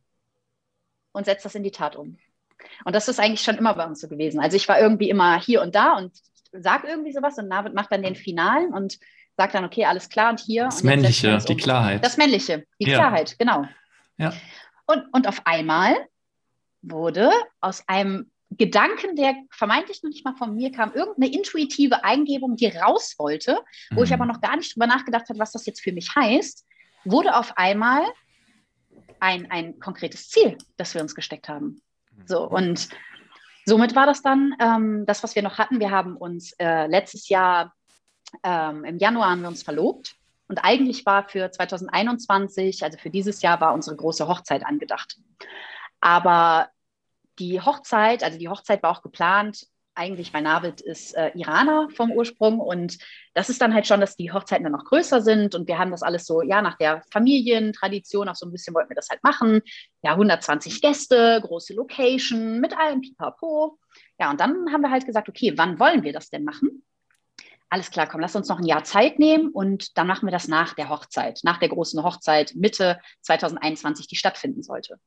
Und 1.11 1.25
setzt 1.25 1.43
das 1.43 1.55
in 1.55 1.63
die 1.63 1.71
Tat 1.71 1.95
um. 1.95 2.19
Und 2.85 2.95
das 2.95 3.07
ist 3.07 3.19
eigentlich 3.19 3.41
schon 3.41 3.57
immer 3.57 3.73
bei 3.73 3.85
uns 3.85 3.99
so 3.99 4.07
gewesen. 4.07 4.39
Also 4.39 4.57
ich 4.57 4.67
war 4.69 4.79
irgendwie 4.79 5.09
immer 5.09 5.39
hier 5.41 5.63
und 5.63 5.73
da 5.73 5.97
und 5.97 6.15
sag 6.51 6.83
irgendwie 6.83 7.11
sowas 7.11 7.37
und 7.39 7.47
Navid 7.47 7.73
macht 7.73 7.91
dann 7.91 8.03
den 8.03 8.15
Finalen 8.15 8.71
und 8.71 8.99
sagt 9.37 9.55
dann, 9.55 9.65
okay, 9.65 9.85
alles 9.85 10.09
klar 10.09 10.29
und 10.31 10.39
hier. 10.39 10.65
Das 10.65 10.81
und 10.81 10.85
Männliche, 10.85 11.37
die 11.47 11.57
Klarheit. 11.57 12.05
Das 12.05 12.17
Männliche, 12.17 12.65
die 12.79 12.89
ja. 12.89 12.97
Klarheit, 12.97 13.35
genau. 13.39 13.65
Ja. 14.17 14.33
Und, 14.85 15.05
und 15.11 15.27
auf 15.27 15.41
einmal 15.45 15.95
wurde 16.81 17.31
aus 17.61 17.87
einem 17.87 18.31
Gedanken, 18.57 19.15
der 19.15 19.35
vermeintlich 19.49 20.03
noch 20.03 20.09
nicht 20.09 20.25
mal 20.25 20.35
von 20.35 20.55
mir 20.55 20.71
kam, 20.71 20.93
irgendeine 20.93 21.33
intuitive 21.33 22.03
Eingebung, 22.03 22.55
die 22.55 22.67
raus 22.67 23.15
wollte, 23.17 23.59
wo 23.91 23.99
mhm. 24.01 24.05
ich 24.05 24.13
aber 24.13 24.25
noch 24.25 24.41
gar 24.41 24.55
nicht 24.55 24.75
drüber 24.75 24.87
nachgedacht 24.87 25.27
habe, 25.29 25.39
was 25.39 25.51
das 25.51 25.65
jetzt 25.65 25.81
für 25.81 25.91
mich 25.91 26.13
heißt, 26.15 26.65
wurde 27.05 27.35
auf 27.35 27.57
einmal 27.57 28.03
ein, 29.19 29.49
ein 29.49 29.79
konkretes 29.79 30.29
Ziel, 30.29 30.57
das 30.77 30.93
wir 30.93 31.01
uns 31.01 31.15
gesteckt 31.15 31.49
haben. 31.49 31.81
So, 32.25 32.47
und 32.47 32.89
somit 33.65 33.95
war 33.95 34.05
das 34.05 34.21
dann 34.21 34.53
ähm, 34.59 35.05
das, 35.07 35.23
was 35.23 35.35
wir 35.35 35.41
noch 35.41 35.57
hatten. 35.57 35.79
Wir 35.79 35.91
haben 35.91 36.15
uns 36.15 36.53
äh, 36.59 36.85
letztes 36.87 37.29
Jahr 37.29 37.73
ähm, 38.43 38.83
im 38.85 38.97
Januar 38.97 39.31
haben 39.31 39.41
wir 39.41 39.49
uns 39.49 39.63
verlobt. 39.63 40.15
Und 40.47 40.59
eigentlich 40.59 41.05
war 41.05 41.27
für 41.27 41.49
2021, 41.49 42.83
also 42.83 42.97
für 42.97 43.09
dieses 43.09 43.41
Jahr, 43.41 43.61
war 43.61 43.73
unsere 43.73 43.95
große 43.95 44.27
Hochzeit 44.27 44.65
angedacht. 44.65 45.17
Aber 45.99 46.69
die 47.39 47.61
Hochzeit, 47.61 48.23
also 48.23 48.37
die 48.37 48.49
Hochzeit 48.49 48.83
war 48.83 48.91
auch 48.91 49.01
geplant. 49.01 49.65
Eigentlich, 49.95 50.33
mein 50.33 50.43
Navid 50.43 50.81
ist 50.81 51.15
äh, 51.15 51.31
Iraner 51.35 51.87
vom 51.95 52.11
Ursprung 52.11 52.59
und 52.59 52.97
das 53.35 53.49
ist 53.49 53.61
dann 53.61 53.73
halt 53.75 53.85
schon, 53.85 53.99
dass 54.01 54.15
die 54.15 54.31
Hochzeiten 54.31 54.63
dann 54.63 54.73
noch 54.73 54.85
größer 54.85 55.21
sind 55.21 55.53
und 55.53 55.67
wir 55.67 55.77
haben 55.77 55.91
das 55.91 56.01
alles 56.01 56.25
so, 56.25 56.41
ja, 56.41 56.63
nach 56.63 56.77
der 56.77 57.03
Familientradition 57.11 58.27
auch 58.27 58.35
so 58.35 58.47
ein 58.47 58.51
bisschen 58.51 58.73
wollten 58.73 58.89
wir 58.89 58.95
das 58.95 59.09
halt 59.09 59.23
machen. 59.23 59.61
Ja, 60.01 60.11
120 60.11 60.81
Gäste, 60.81 61.39
große 61.43 61.73
Location 61.75 62.59
mit 62.59 62.75
allem 62.75 63.01
Pipapo. 63.01 63.77
Ja, 64.19 64.31
und 64.31 64.39
dann 64.39 64.71
haben 64.71 64.81
wir 64.81 64.89
halt 64.89 65.05
gesagt, 65.05 65.29
okay, 65.29 65.53
wann 65.55 65.79
wollen 65.79 66.03
wir 66.03 66.13
das 66.13 66.29
denn 66.29 66.43
machen? 66.43 66.83
Alles 67.73 67.89
klar, 67.89 68.05
komm, 68.07 68.21
lass 68.21 68.35
uns 68.35 68.49
noch 68.49 68.59
ein 68.59 68.67
Jahr 68.67 68.83
Zeit 68.83 69.17
nehmen 69.17 69.49
und 69.49 69.97
dann 69.97 70.05
machen 70.05 70.27
wir 70.27 70.31
das 70.31 70.47
nach 70.47 70.75
der 70.75 70.89
Hochzeit, 70.89 71.39
nach 71.41 71.57
der 71.57 71.69
großen 71.69 72.03
Hochzeit 72.03 72.53
Mitte 72.53 72.99
2021, 73.21 74.05
die 74.05 74.15
stattfinden 74.15 74.61
sollte. 74.61 74.99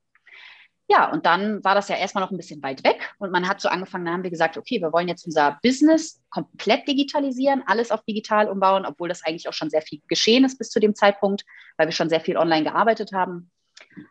Ja, 0.88 1.12
und 1.12 1.26
dann 1.26 1.62
war 1.62 1.76
das 1.76 1.88
ja 1.88 1.94
erstmal 1.94 2.24
noch 2.24 2.32
ein 2.32 2.36
bisschen 2.36 2.60
weit 2.64 2.82
weg 2.82 3.14
und 3.20 3.30
man 3.30 3.46
hat 3.46 3.60
so 3.60 3.68
angefangen, 3.68 4.04
dann 4.04 4.14
haben 4.14 4.24
wir 4.24 4.32
gesagt, 4.32 4.58
okay, 4.58 4.80
wir 4.80 4.92
wollen 4.92 5.06
jetzt 5.06 5.24
unser 5.26 5.60
Business 5.62 6.20
komplett 6.28 6.88
digitalisieren, 6.88 7.62
alles 7.66 7.92
auf 7.92 8.02
digital 8.02 8.48
umbauen, 8.48 8.84
obwohl 8.84 9.08
das 9.08 9.22
eigentlich 9.22 9.48
auch 9.48 9.52
schon 9.52 9.70
sehr 9.70 9.82
viel 9.82 10.00
geschehen 10.08 10.44
ist 10.44 10.58
bis 10.58 10.70
zu 10.70 10.80
dem 10.80 10.96
Zeitpunkt, 10.96 11.44
weil 11.76 11.86
wir 11.86 11.92
schon 11.92 12.08
sehr 12.08 12.20
viel 12.20 12.36
online 12.36 12.64
gearbeitet 12.64 13.12
haben. 13.12 13.52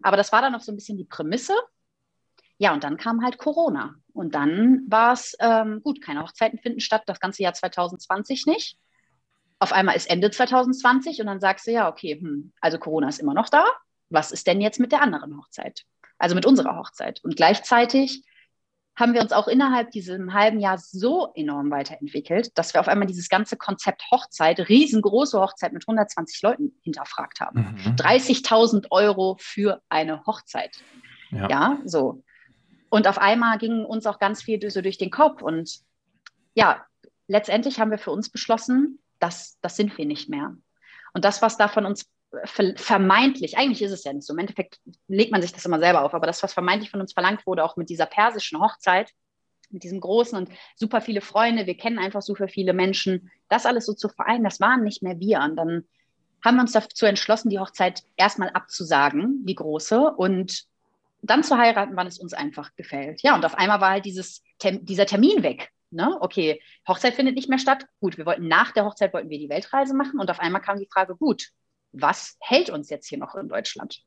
Aber 0.01 0.15
das 0.15 0.31
war 0.31 0.41
dann 0.41 0.53
noch 0.53 0.61
so 0.61 0.71
ein 0.71 0.77
bisschen 0.77 0.97
die 0.97 1.03
Prämisse. 1.03 1.55
Ja, 2.57 2.73
und 2.73 2.83
dann 2.83 2.97
kam 2.97 3.23
halt 3.23 3.37
Corona. 3.37 3.95
Und 4.13 4.35
dann 4.35 4.83
war 4.87 5.13
es, 5.13 5.35
ähm, 5.39 5.81
gut, 5.83 6.01
keine 6.01 6.21
Hochzeiten 6.21 6.59
finden 6.59 6.79
statt, 6.79 7.03
das 7.05 7.19
ganze 7.19 7.43
Jahr 7.43 7.53
2020 7.53 8.45
nicht. 8.45 8.77
Auf 9.59 9.73
einmal 9.73 9.95
ist 9.95 10.09
Ende 10.09 10.31
2020 10.31 11.19
und 11.21 11.27
dann 11.27 11.39
sagst 11.39 11.67
du, 11.67 11.71
ja, 11.71 11.89
okay, 11.89 12.19
hm, 12.19 12.53
also 12.61 12.77
Corona 12.77 13.09
ist 13.09 13.19
immer 13.19 13.33
noch 13.33 13.49
da. 13.49 13.65
Was 14.09 14.31
ist 14.31 14.47
denn 14.47 14.61
jetzt 14.61 14.79
mit 14.79 14.91
der 14.91 15.01
anderen 15.01 15.37
Hochzeit? 15.37 15.85
also 16.17 16.35
mit 16.35 16.45
unserer 16.45 16.77
Hochzeit. 16.77 17.23
Und 17.23 17.35
gleichzeitig 17.35 18.23
haben 18.97 19.13
wir 19.13 19.21
uns 19.21 19.33
auch 19.33 19.49
innerhalb 19.49 19.91
diesem 19.91 20.33
halben 20.33 20.59
Jahr 20.59 20.77
so 20.77 21.33
enorm 21.35 21.69
weiterentwickelt, 21.69 22.57
dass 22.57 22.73
wir 22.73 22.79
auf 22.79 22.87
einmal 22.87 23.07
dieses 23.07 23.27
ganze 23.27 23.57
Konzept 23.57 24.03
Hochzeit, 24.09 24.69
riesengroße 24.69 25.39
Hochzeit 25.39 25.73
mit 25.73 25.83
120 25.83 26.41
Leuten 26.41 26.79
hinterfragt 26.81 27.41
haben. 27.41 27.75
Mhm. 27.85 27.95
30.000 27.95 28.87
Euro 28.91 29.35
für 29.39 29.81
eine 29.89 30.25
Hochzeit. 30.25 30.77
Ja. 31.31 31.49
ja, 31.49 31.77
so. 31.83 32.23
Und 32.95 33.09
auf 33.09 33.17
einmal 33.17 33.57
ging 33.57 33.83
uns 33.83 34.05
auch 34.05 34.19
ganz 34.19 34.41
viel 34.41 34.71
so 34.71 34.81
durch 34.81 34.97
den 34.97 35.11
Kopf. 35.11 35.41
Und 35.41 35.81
ja, 36.53 36.85
letztendlich 37.27 37.77
haben 37.77 37.91
wir 37.91 37.97
für 37.97 38.11
uns 38.11 38.29
beschlossen, 38.29 38.99
dass 39.19 39.59
das 39.59 39.75
sind 39.75 39.97
wir 39.97 40.05
nicht 40.05 40.29
mehr. 40.29 40.55
Und 41.13 41.25
das, 41.25 41.41
was 41.41 41.57
da 41.57 41.67
von 41.67 41.85
uns 41.85 42.09
vermeintlich, 42.45 43.57
eigentlich 43.57 43.81
ist 43.81 43.91
es 43.91 44.05
ja 44.05 44.13
nicht 44.13 44.25
so, 44.25 44.31
im 44.31 44.39
Endeffekt 44.39 44.79
legt 45.09 45.33
man 45.33 45.41
sich 45.41 45.51
das 45.51 45.65
immer 45.65 45.79
selber 45.79 46.05
auf, 46.05 46.13
aber 46.13 46.25
das, 46.25 46.41
was 46.41 46.53
vermeintlich 46.53 46.89
von 46.89 47.01
uns 47.01 47.11
verlangt 47.11 47.45
wurde, 47.45 47.65
auch 47.65 47.75
mit 47.75 47.89
dieser 47.89 48.05
persischen 48.05 48.61
Hochzeit, 48.61 49.11
mit 49.69 49.83
diesem 49.83 49.99
großen 49.99 50.37
und 50.37 50.49
super 50.77 51.01
viele 51.01 51.19
Freunde, 51.19 51.65
wir 51.65 51.75
kennen 51.75 51.99
einfach 51.99 52.21
super 52.21 52.47
viele 52.47 52.71
Menschen, 52.71 53.29
das 53.49 53.65
alles 53.65 53.87
so 53.87 53.93
zu 53.93 54.07
vereinen, 54.07 54.45
das 54.45 54.61
waren 54.61 54.85
nicht 54.85 55.03
mehr 55.03 55.19
wir. 55.19 55.41
Und 55.41 55.57
dann 55.57 55.83
haben 56.45 56.55
wir 56.55 56.61
uns 56.61 56.71
dazu 56.71 57.05
entschlossen, 57.05 57.49
die 57.49 57.59
Hochzeit 57.59 58.03
erstmal 58.15 58.51
abzusagen, 58.51 59.45
die 59.45 59.55
große, 59.55 60.13
und 60.15 60.65
dann 61.21 61.43
zu 61.43 61.57
heiraten, 61.57 61.95
wann 61.95 62.07
es 62.07 62.19
uns 62.19 62.33
einfach 62.33 62.75
gefällt. 62.75 63.21
Ja, 63.23 63.35
und 63.35 63.45
auf 63.45 63.55
einmal 63.55 63.81
war 63.81 63.91
halt 63.91 64.05
dieses, 64.05 64.43
dieser 64.61 65.05
Termin 65.05 65.43
weg. 65.43 65.71
Ne? 65.91 66.17
Okay, 66.19 66.61
Hochzeit 66.87 67.15
findet 67.15 67.35
nicht 67.35 67.49
mehr 67.49 67.59
statt. 67.59 67.85
Gut, 67.99 68.17
wir 68.17 68.25
wollten 68.25 68.47
nach 68.47 68.71
der 68.71 68.85
Hochzeit 68.85 69.13
wollten 69.13 69.29
wir 69.29 69.39
die 69.39 69.49
Weltreise 69.49 69.95
machen 69.95 70.19
und 70.19 70.29
auf 70.29 70.39
einmal 70.39 70.61
kam 70.61 70.77
die 70.77 70.89
Frage, 70.91 71.15
gut, 71.15 71.49
was 71.91 72.37
hält 72.41 72.69
uns 72.69 72.89
jetzt 72.89 73.07
hier 73.07 73.17
noch 73.17 73.35
in 73.35 73.47
Deutschland? 73.47 74.01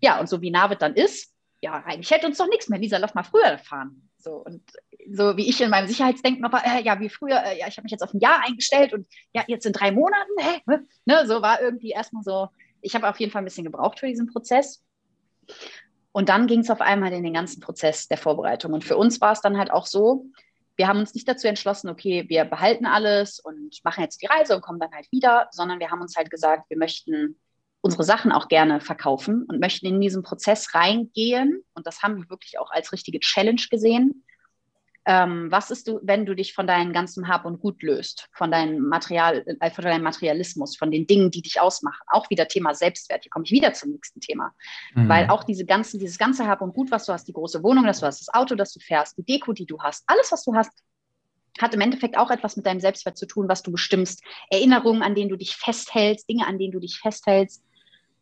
Ja, 0.00 0.18
und 0.18 0.28
so 0.28 0.40
wie 0.40 0.50
Navid 0.50 0.80
dann 0.80 0.94
ist, 0.94 1.32
ja, 1.60 1.74
eigentlich 1.84 2.10
hält 2.10 2.24
uns 2.24 2.38
doch 2.38 2.48
nichts 2.48 2.68
mehr. 2.68 2.80
Lisa, 2.80 2.96
lass 2.96 3.14
mal 3.14 3.22
früher 3.22 3.58
fahren. 3.58 4.08
So, 4.18 4.36
und 4.36 4.62
so 5.10 5.36
wie 5.36 5.48
ich 5.48 5.60
in 5.60 5.70
meinem 5.70 5.86
Sicherheitsdenken 5.86 6.42
noch 6.42 6.52
war, 6.52 6.64
äh, 6.64 6.82
ja, 6.82 6.98
wie 6.98 7.08
früher, 7.08 7.42
äh, 7.44 7.58
ja, 7.58 7.68
ich 7.68 7.76
habe 7.76 7.84
mich 7.84 7.92
jetzt 7.92 8.02
auf 8.02 8.14
ein 8.14 8.20
Jahr 8.20 8.44
eingestellt 8.44 8.92
und 8.92 9.06
ja, 9.32 9.44
jetzt 9.46 9.66
in 9.66 9.72
drei 9.72 9.92
Monaten, 9.92 10.30
hä? 10.38 10.78
Ne, 11.04 11.26
so 11.26 11.42
war 11.42 11.60
irgendwie 11.60 11.90
erstmal 11.90 12.22
so, 12.24 12.48
ich 12.80 12.94
habe 12.94 13.08
auf 13.08 13.18
jeden 13.20 13.30
Fall 13.30 13.42
ein 13.42 13.44
bisschen 13.44 13.64
gebraucht 13.64 14.00
für 14.00 14.06
diesen 14.06 14.26
Prozess. 14.26 14.84
Und 16.12 16.28
dann 16.28 16.46
ging 16.46 16.60
es 16.60 16.70
auf 16.70 16.80
einmal 16.80 17.12
in 17.12 17.24
den 17.24 17.34
ganzen 17.34 17.60
Prozess 17.60 18.06
der 18.06 18.18
Vorbereitung. 18.18 18.72
Und 18.72 18.84
für 18.84 18.96
uns 18.96 19.20
war 19.20 19.32
es 19.32 19.40
dann 19.40 19.58
halt 19.58 19.70
auch 19.70 19.86
so, 19.86 20.26
wir 20.76 20.88
haben 20.88 21.00
uns 21.00 21.14
nicht 21.14 21.28
dazu 21.28 21.48
entschlossen, 21.48 21.88
okay, 21.88 22.24
wir 22.28 22.44
behalten 22.44 22.86
alles 22.86 23.40
und 23.40 23.78
machen 23.84 24.02
jetzt 24.02 24.22
die 24.22 24.26
Reise 24.26 24.54
und 24.54 24.62
kommen 24.62 24.80
dann 24.80 24.92
halt 24.92 25.10
wieder, 25.10 25.48
sondern 25.50 25.80
wir 25.80 25.90
haben 25.90 26.00
uns 26.00 26.16
halt 26.16 26.30
gesagt, 26.30 26.68
wir 26.70 26.78
möchten 26.78 27.38
unsere 27.82 28.04
Sachen 28.04 28.32
auch 28.32 28.48
gerne 28.48 28.80
verkaufen 28.80 29.44
und 29.48 29.60
möchten 29.60 29.86
in 29.86 30.00
diesen 30.00 30.22
Prozess 30.22 30.74
reingehen. 30.74 31.62
Und 31.74 31.86
das 31.86 32.02
haben 32.02 32.16
wir 32.16 32.30
wirklich 32.30 32.58
auch 32.58 32.70
als 32.70 32.92
richtige 32.92 33.20
Challenge 33.20 33.62
gesehen, 33.70 34.24
ähm, 35.04 35.50
was 35.50 35.70
ist 35.70 35.88
du, 35.88 35.98
wenn 36.02 36.26
du 36.26 36.34
dich 36.34 36.54
von 36.54 36.66
deinem 36.66 36.92
ganzen 36.92 37.26
Hab 37.26 37.44
und 37.44 37.60
Gut 37.60 37.82
löst, 37.82 38.28
von 38.32 38.52
deinem 38.52 38.88
Material, 38.88 39.44
äh, 39.58 39.70
von 39.70 39.84
deinem 39.84 40.04
Materialismus, 40.04 40.76
von 40.76 40.92
den 40.92 41.06
Dingen, 41.06 41.30
die 41.30 41.42
dich 41.42 41.60
ausmachen? 41.60 42.02
Auch 42.06 42.30
wieder 42.30 42.46
Thema 42.46 42.74
Selbstwert. 42.74 43.24
Hier 43.24 43.30
komme 43.30 43.44
ich 43.44 43.50
wieder 43.50 43.72
zum 43.72 43.90
nächsten 43.90 44.20
Thema. 44.20 44.54
Mhm. 44.94 45.08
Weil 45.08 45.28
auch 45.30 45.42
diese 45.42 45.64
ganzen, 45.64 45.98
dieses 45.98 46.18
ganze 46.18 46.46
Hab 46.46 46.60
und 46.60 46.74
Gut, 46.74 46.92
was 46.92 47.06
du 47.06 47.12
hast, 47.12 47.26
die 47.26 47.32
große 47.32 47.62
Wohnung, 47.64 47.84
das 47.84 47.98
du 48.00 48.06
hast, 48.06 48.20
das 48.20 48.32
Auto, 48.32 48.54
das 48.54 48.72
du 48.72 48.80
fährst, 48.80 49.18
die 49.18 49.24
Deko, 49.24 49.52
die 49.52 49.66
du 49.66 49.80
hast, 49.80 50.04
alles, 50.06 50.30
was 50.30 50.44
du 50.44 50.54
hast, 50.54 50.70
hat 51.60 51.74
im 51.74 51.80
Endeffekt 51.80 52.16
auch 52.16 52.30
etwas 52.30 52.56
mit 52.56 52.64
deinem 52.64 52.80
Selbstwert 52.80 53.18
zu 53.18 53.26
tun, 53.26 53.48
was 53.48 53.62
du 53.62 53.72
bestimmst. 53.72 54.22
Erinnerungen, 54.50 55.02
an 55.02 55.14
denen 55.14 55.28
du 55.28 55.36
dich 55.36 55.56
festhältst, 55.56 56.28
Dinge, 56.28 56.46
an 56.46 56.58
denen 56.58 56.72
du 56.72 56.78
dich 56.78 56.98
festhältst. 56.98 57.62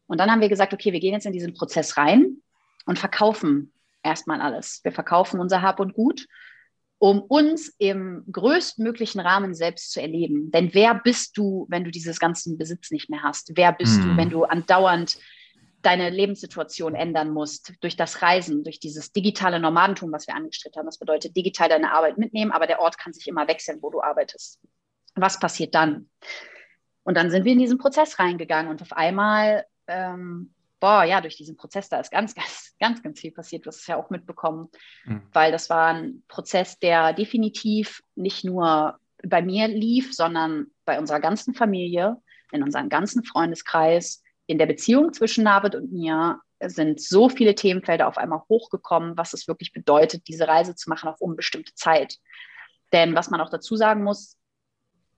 Und 0.07 0.19
dann 0.19 0.31
haben 0.31 0.41
wir 0.41 0.49
gesagt, 0.49 0.73
okay, 0.73 0.93
wir 0.93 1.01
gehen 1.01 1.13
jetzt 1.13 1.27
in 1.27 1.33
diesen 1.33 1.55
Prozess 1.55 1.97
rein 1.97 2.39
und 2.87 2.99
verkaufen 2.99 3.73
erstmal 4.03 4.41
alles. 4.41 4.81
Wir 4.83 4.93
verkaufen 4.93 5.41
unser 5.41 5.63
Hab 5.63 5.79
und 5.79 5.95
Gut, 5.95 6.27
um 7.01 7.23
uns 7.23 7.75
im 7.79 8.25
größtmöglichen 8.31 9.23
Rahmen 9.23 9.55
selbst 9.55 9.91
zu 9.91 10.03
erleben. 10.03 10.51
Denn 10.51 10.75
wer 10.75 10.95
bist 10.95 11.37
du, 11.39 11.67
wenn 11.71 11.83
du 11.83 11.91
dieses 11.91 12.21
ganzen 12.21 12.59
Besitz 12.59 12.91
nicht 12.91 13.09
mehr 13.09 13.23
hast? 13.23 13.53
Wer 13.55 13.73
bist 13.73 13.99
mm. 13.99 14.03
du, 14.03 14.09
hm. 14.11 14.17
wenn 14.19 14.31
du 14.31 14.45
andauernd 14.45 15.17
deine 15.81 16.11
Lebenssituation 16.11 16.95
ändern 16.95 17.31
musst 17.31 17.73
durch 17.81 17.97
das 17.97 18.21
Reisen, 18.21 18.65
durch 18.65 18.81
dieses 18.81 19.13
digitale 19.13 19.59
Nomadentum, 19.61 20.13
was 20.13 20.27
wir 20.27 20.35
angestrebt 20.35 20.77
haben. 20.77 20.85
Das 20.85 20.99
bedeutet 20.99 21.35
digital 21.35 21.71
deine 21.71 21.91
Arbeit 21.93 22.19
mitnehmen, 22.19 22.53
aber 22.53 22.67
der 22.67 22.81
Ort 22.81 22.99
kann 22.99 23.15
sich 23.15 23.27
immer 23.29 23.49
wechseln, 23.49 23.79
wo 23.81 23.89
du 23.89 24.03
arbeitest. 24.03 24.61
Was 25.15 25.41
passiert 25.41 25.75
dann? 25.75 26.11
Und 27.03 27.17
dann 27.17 27.31
sind 27.31 27.47
wir 27.47 27.53
in 27.53 27.59
diesen 27.59 27.79
Prozess 27.79 28.19
reingegangen 28.19 28.71
und 28.71 28.83
auf 28.83 28.93
einmal, 28.93 29.65
ähm, 29.87 30.53
boah, 30.81 31.05
ja, 31.05 31.21
durch 31.21 31.37
diesen 31.37 31.57
Prozess, 31.57 31.89
da 31.89 32.01
ist 32.01 32.11
ganz, 32.11 32.35
ganz, 32.35 32.75
ganz, 32.81 33.03
ganz 33.03 33.21
viel 33.21 33.33
passiert. 33.33 33.65
Du 33.65 33.69
hast 33.69 33.81
es 33.81 33.87
ja 33.87 33.97
auch 33.97 34.11
mitbekommen, 34.11 34.69
mhm. 35.05 35.23
weil 35.33 35.53
das 35.53 35.71
war 35.71 35.95
ein 35.95 36.25
Prozess, 36.27 36.79
der 36.79 37.13
definitiv 37.13 38.03
nicht 38.17 38.45
nur 38.45 38.99
bei 39.23 39.43
mir 39.43 39.69
lief, 39.69 40.15
sondern 40.15 40.69
bei 40.85 40.99
unserer 40.99 41.21
ganzen 41.21 41.55
Familie, 41.55 42.17
in 42.53 42.63
unserem 42.63 42.89
ganzen 42.89 43.23
Freundeskreis, 43.23 44.23
in 44.47 44.59
der 44.59 44.67
Beziehung 44.67 45.13
zwischen 45.13 45.45
David 45.45 45.75
und 45.77 45.93
mir 45.93 46.41
sind 46.63 47.01
so 47.01 47.29
viele 47.29 47.55
Themenfelder 47.55 48.09
auf 48.09 48.19
einmal 48.19 48.43
hochgekommen, 48.49 49.17
was 49.17 49.33
es 49.33 49.47
wirklich 49.49 49.73
bedeutet, 49.73 50.27
diese 50.29 50.49
Reise 50.49 50.75
zu 50.75 50.91
machen 50.91 51.09
auf 51.09 51.21
unbestimmte 51.21 51.75
Zeit. 51.75 52.17
Denn 52.93 53.15
was 53.15 53.31
man 53.31 53.41
auch 53.41 53.51
dazu 53.51 53.77
sagen 53.77 54.03
muss, 54.03 54.37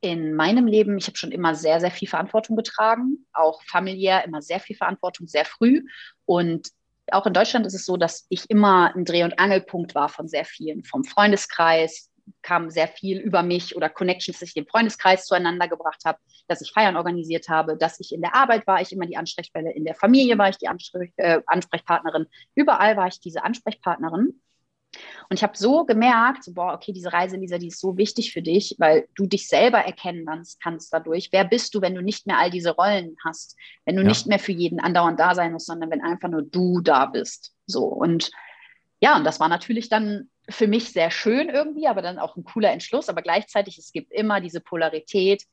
in 0.03 0.35
meinem 0.35 0.67
Leben, 0.67 0.99
ich 0.99 1.07
habe 1.07 1.17
schon 1.17 1.33
immer 1.33 1.55
sehr, 1.55 1.81
sehr 1.81 1.93
viel 1.93 2.09
Verantwortung 2.09 2.57
getragen, 2.57 3.25
auch 3.33 3.63
familiär 3.63 4.25
immer 4.25 4.43
sehr 4.43 4.61
viel 4.61 4.77
Verantwortung, 4.77 5.29
sehr 5.29 5.45
früh. 5.45 5.85
Und 6.27 6.69
auch 7.11 7.25
in 7.25 7.33
Deutschland 7.33 7.67
ist 7.67 7.75
es 7.75 7.87
so, 7.87 7.97
dass 7.97 8.27
ich 8.29 8.51
immer 8.51 8.95
ein 8.95 9.05
Dreh- 9.05 9.23
und 9.23 9.39
Angelpunkt 9.39 9.95
war 9.95 10.09
von 10.09 10.29
sehr 10.29 10.45
vielen, 10.45 10.83
vom 10.85 11.05
Freundeskreis, 11.05 12.11
kam 12.43 12.71
sehr 12.71 12.89
viel 12.89 13.19
über 13.19 13.43
mich 13.43 13.77
oder 13.77 13.89
Connections, 13.89 14.41
dass 14.41 14.49
ich 14.49 14.55
den 14.55 14.67
Freundeskreis 14.67 15.25
zueinander 15.27 15.69
gebracht 15.69 16.03
habe, 16.05 16.19
dass 16.49 16.61
ich 16.61 16.73
Feiern 16.73 16.97
organisiert 16.97 17.49
habe, 17.49 17.77
dass 17.77 18.01
ich 18.01 18.13
in 18.13 18.23
der 18.23 18.35
Arbeit 18.35 18.67
war, 18.67 18.81
ich 18.81 18.93
immer 18.93 19.07
die 19.07 19.17
Ansprechstelle, 19.17 19.73
in 19.73 19.85
der 19.85 19.95
Familie 19.95 20.37
war 20.37 20.49
ich 20.49 20.59
die 20.59 20.69
Ansprech 20.69 21.13
äh, 21.17 21.41
Ansprechpartnerin, 21.47 22.27
überall 22.55 22.97
war 22.97 23.07
ich 23.07 23.21
diese 23.21 23.45
Ansprechpartnerin. 23.45 24.41
Und 25.29 25.39
ich 25.39 25.43
habe 25.43 25.57
so 25.57 25.85
gemerkt, 25.85 26.45
so, 26.45 26.53
boah, 26.53 26.75
okay, 26.75 26.93
diese 26.93 27.13
Reise, 27.13 27.37
Lisa, 27.37 27.59
die 27.59 27.69
ist 27.69 27.81
so 27.81 27.97
wichtig 27.97 28.33
für 28.33 28.43
dich, 28.43 28.75
weil 28.79 29.09
du 29.15 29.27
dich 29.27 29.49
selber 29.49 29.79
erkennen 29.79 30.27
kannst 30.63 30.93
dadurch. 30.93 31.29
Wer 31.33 31.45
bist 31.45 31.75
du, 31.75 31.81
wenn 31.81 31.95
du 31.95 32.03
nicht 32.03 32.27
mehr 32.27 32.39
all 32.39 32.51
diese 32.51 32.75
Rollen 32.75 33.17
hast? 33.25 33.57
Wenn 33.85 33.97
du 33.97 34.03
ja. 34.03 34.09
nicht 34.09 34.27
mehr 34.27 34.39
für 34.39 34.53
jeden 34.53 34.81
andauernd 34.81 35.19
da 35.19 35.35
sein 35.35 35.53
musst, 35.53 35.67
sondern 35.67 35.91
wenn 35.91 36.03
einfach 36.03 36.29
nur 36.29 36.43
du 36.43 36.81
da 36.81 37.07
bist. 37.07 37.55
So. 37.67 37.85
Und 37.85 38.31
ja, 39.01 39.17
und 39.17 39.25
das 39.25 39.41
war 39.41 39.49
natürlich 39.49 39.89
dann 39.89 40.31
für 40.49 40.67
mich 40.67 40.93
sehr 40.93 41.11
schön 41.11 41.49
irgendwie, 41.49 41.87
aber 41.87 42.03
dann 42.03 42.19
auch 42.19 42.37
ein 42.37 42.45
cooler 42.45 42.73
Entschluss. 42.73 43.09
Aber 43.09 43.23
gleichzeitig, 43.23 43.79
es 43.79 43.93
gibt 43.93 44.13
immer 44.13 44.41
diese 44.41 44.61
Polarität. 44.61 45.45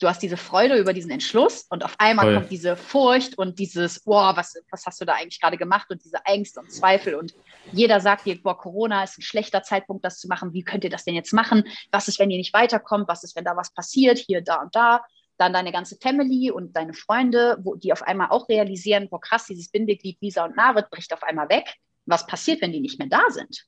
Du 0.00 0.08
hast 0.08 0.22
diese 0.22 0.38
Freude 0.38 0.78
über 0.78 0.94
diesen 0.94 1.10
Entschluss 1.10 1.66
und 1.68 1.84
auf 1.84 1.94
einmal 1.98 2.24
Voll. 2.24 2.34
kommt 2.34 2.50
diese 2.50 2.74
Furcht 2.74 3.36
und 3.36 3.58
dieses, 3.58 4.00
boah, 4.00 4.34
was, 4.34 4.54
was 4.70 4.86
hast 4.86 4.98
du 4.98 5.04
da 5.04 5.12
eigentlich 5.12 5.40
gerade 5.40 5.58
gemacht 5.58 5.90
und 5.90 6.02
diese 6.02 6.16
Ängste 6.24 6.60
und 6.60 6.72
Zweifel 6.72 7.14
und 7.14 7.34
jeder 7.72 8.00
sagt 8.00 8.24
dir, 8.24 8.42
boah, 8.42 8.56
Corona 8.56 9.04
ist 9.04 9.18
ein 9.18 9.22
schlechter 9.22 9.62
Zeitpunkt, 9.62 10.02
das 10.02 10.18
zu 10.18 10.26
machen. 10.26 10.54
Wie 10.54 10.62
könnt 10.62 10.84
ihr 10.84 10.90
das 10.90 11.04
denn 11.04 11.14
jetzt 11.14 11.34
machen? 11.34 11.64
Was 11.92 12.08
ist, 12.08 12.18
wenn 12.18 12.30
ihr 12.30 12.38
nicht 12.38 12.54
weiterkommt? 12.54 13.08
Was 13.08 13.24
ist, 13.24 13.36
wenn 13.36 13.44
da 13.44 13.56
was 13.58 13.74
passiert? 13.74 14.18
Hier, 14.18 14.40
da 14.40 14.62
und 14.62 14.74
da. 14.74 15.04
Dann 15.36 15.52
deine 15.52 15.70
ganze 15.70 15.96
Family 15.96 16.50
und 16.50 16.74
deine 16.76 16.94
Freunde, 16.94 17.58
wo 17.62 17.74
die 17.74 17.92
auf 17.92 18.02
einmal 18.02 18.28
auch 18.30 18.48
realisieren, 18.48 19.08
boah, 19.10 19.20
krass, 19.20 19.44
dieses 19.46 19.68
Bindeglied 19.68 20.16
Lisa 20.22 20.46
und 20.46 20.56
Narit 20.56 20.88
bricht 20.90 21.12
auf 21.12 21.22
einmal 21.22 21.50
weg. 21.50 21.74
Was 22.06 22.26
passiert, 22.26 22.62
wenn 22.62 22.72
die 22.72 22.80
nicht 22.80 22.98
mehr 22.98 23.08
da 23.08 23.22
sind? 23.28 23.66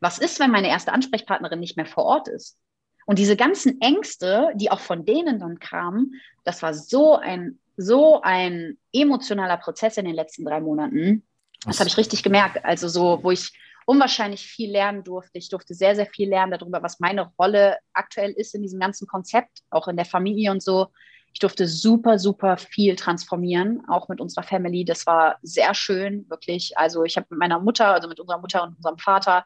Was 0.00 0.18
ist, 0.18 0.40
wenn 0.40 0.50
meine 0.50 0.68
erste 0.68 0.92
Ansprechpartnerin 0.92 1.60
nicht 1.60 1.76
mehr 1.76 1.86
vor 1.86 2.04
Ort 2.04 2.28
ist? 2.28 2.58
Und 3.10 3.18
diese 3.18 3.34
ganzen 3.34 3.80
Ängste, 3.80 4.52
die 4.54 4.70
auch 4.70 4.78
von 4.78 5.04
denen 5.04 5.40
dann 5.40 5.58
kamen, 5.58 6.14
das 6.44 6.62
war 6.62 6.72
so 6.72 7.16
ein, 7.16 7.58
so 7.76 8.20
ein 8.22 8.78
emotionaler 8.92 9.56
Prozess 9.56 9.96
in 9.96 10.04
den 10.04 10.14
letzten 10.14 10.44
drei 10.44 10.60
Monaten. 10.60 11.26
Das 11.66 11.80
habe 11.80 11.88
ich 11.88 11.96
richtig 11.96 12.22
gemerkt. 12.22 12.64
Also 12.64 12.86
so, 12.86 13.18
wo 13.24 13.32
ich 13.32 13.50
unwahrscheinlich 13.84 14.46
viel 14.46 14.70
lernen 14.70 15.02
durfte. 15.02 15.38
Ich 15.38 15.48
durfte 15.48 15.74
sehr, 15.74 15.96
sehr 15.96 16.06
viel 16.06 16.28
lernen 16.28 16.52
darüber, 16.52 16.84
was 16.84 17.00
meine 17.00 17.32
Rolle 17.36 17.78
aktuell 17.94 18.30
ist 18.30 18.54
in 18.54 18.62
diesem 18.62 18.78
ganzen 18.78 19.08
Konzept, 19.08 19.58
auch 19.70 19.88
in 19.88 19.96
der 19.96 20.06
Familie 20.06 20.52
und 20.52 20.62
so. 20.62 20.86
Ich 21.32 21.40
durfte 21.40 21.66
super, 21.66 22.16
super 22.16 22.58
viel 22.58 22.94
transformieren, 22.94 23.82
auch 23.88 24.08
mit 24.08 24.20
unserer 24.20 24.44
Family. 24.44 24.84
Das 24.84 25.04
war 25.08 25.38
sehr 25.42 25.74
schön, 25.74 26.30
wirklich. 26.30 26.78
Also 26.78 27.02
ich 27.02 27.16
habe 27.16 27.26
mit 27.30 27.40
meiner 27.40 27.58
Mutter, 27.58 27.88
also 27.88 28.06
mit 28.06 28.20
unserer 28.20 28.38
Mutter 28.38 28.62
und 28.62 28.76
unserem 28.76 28.98
Vater 28.98 29.44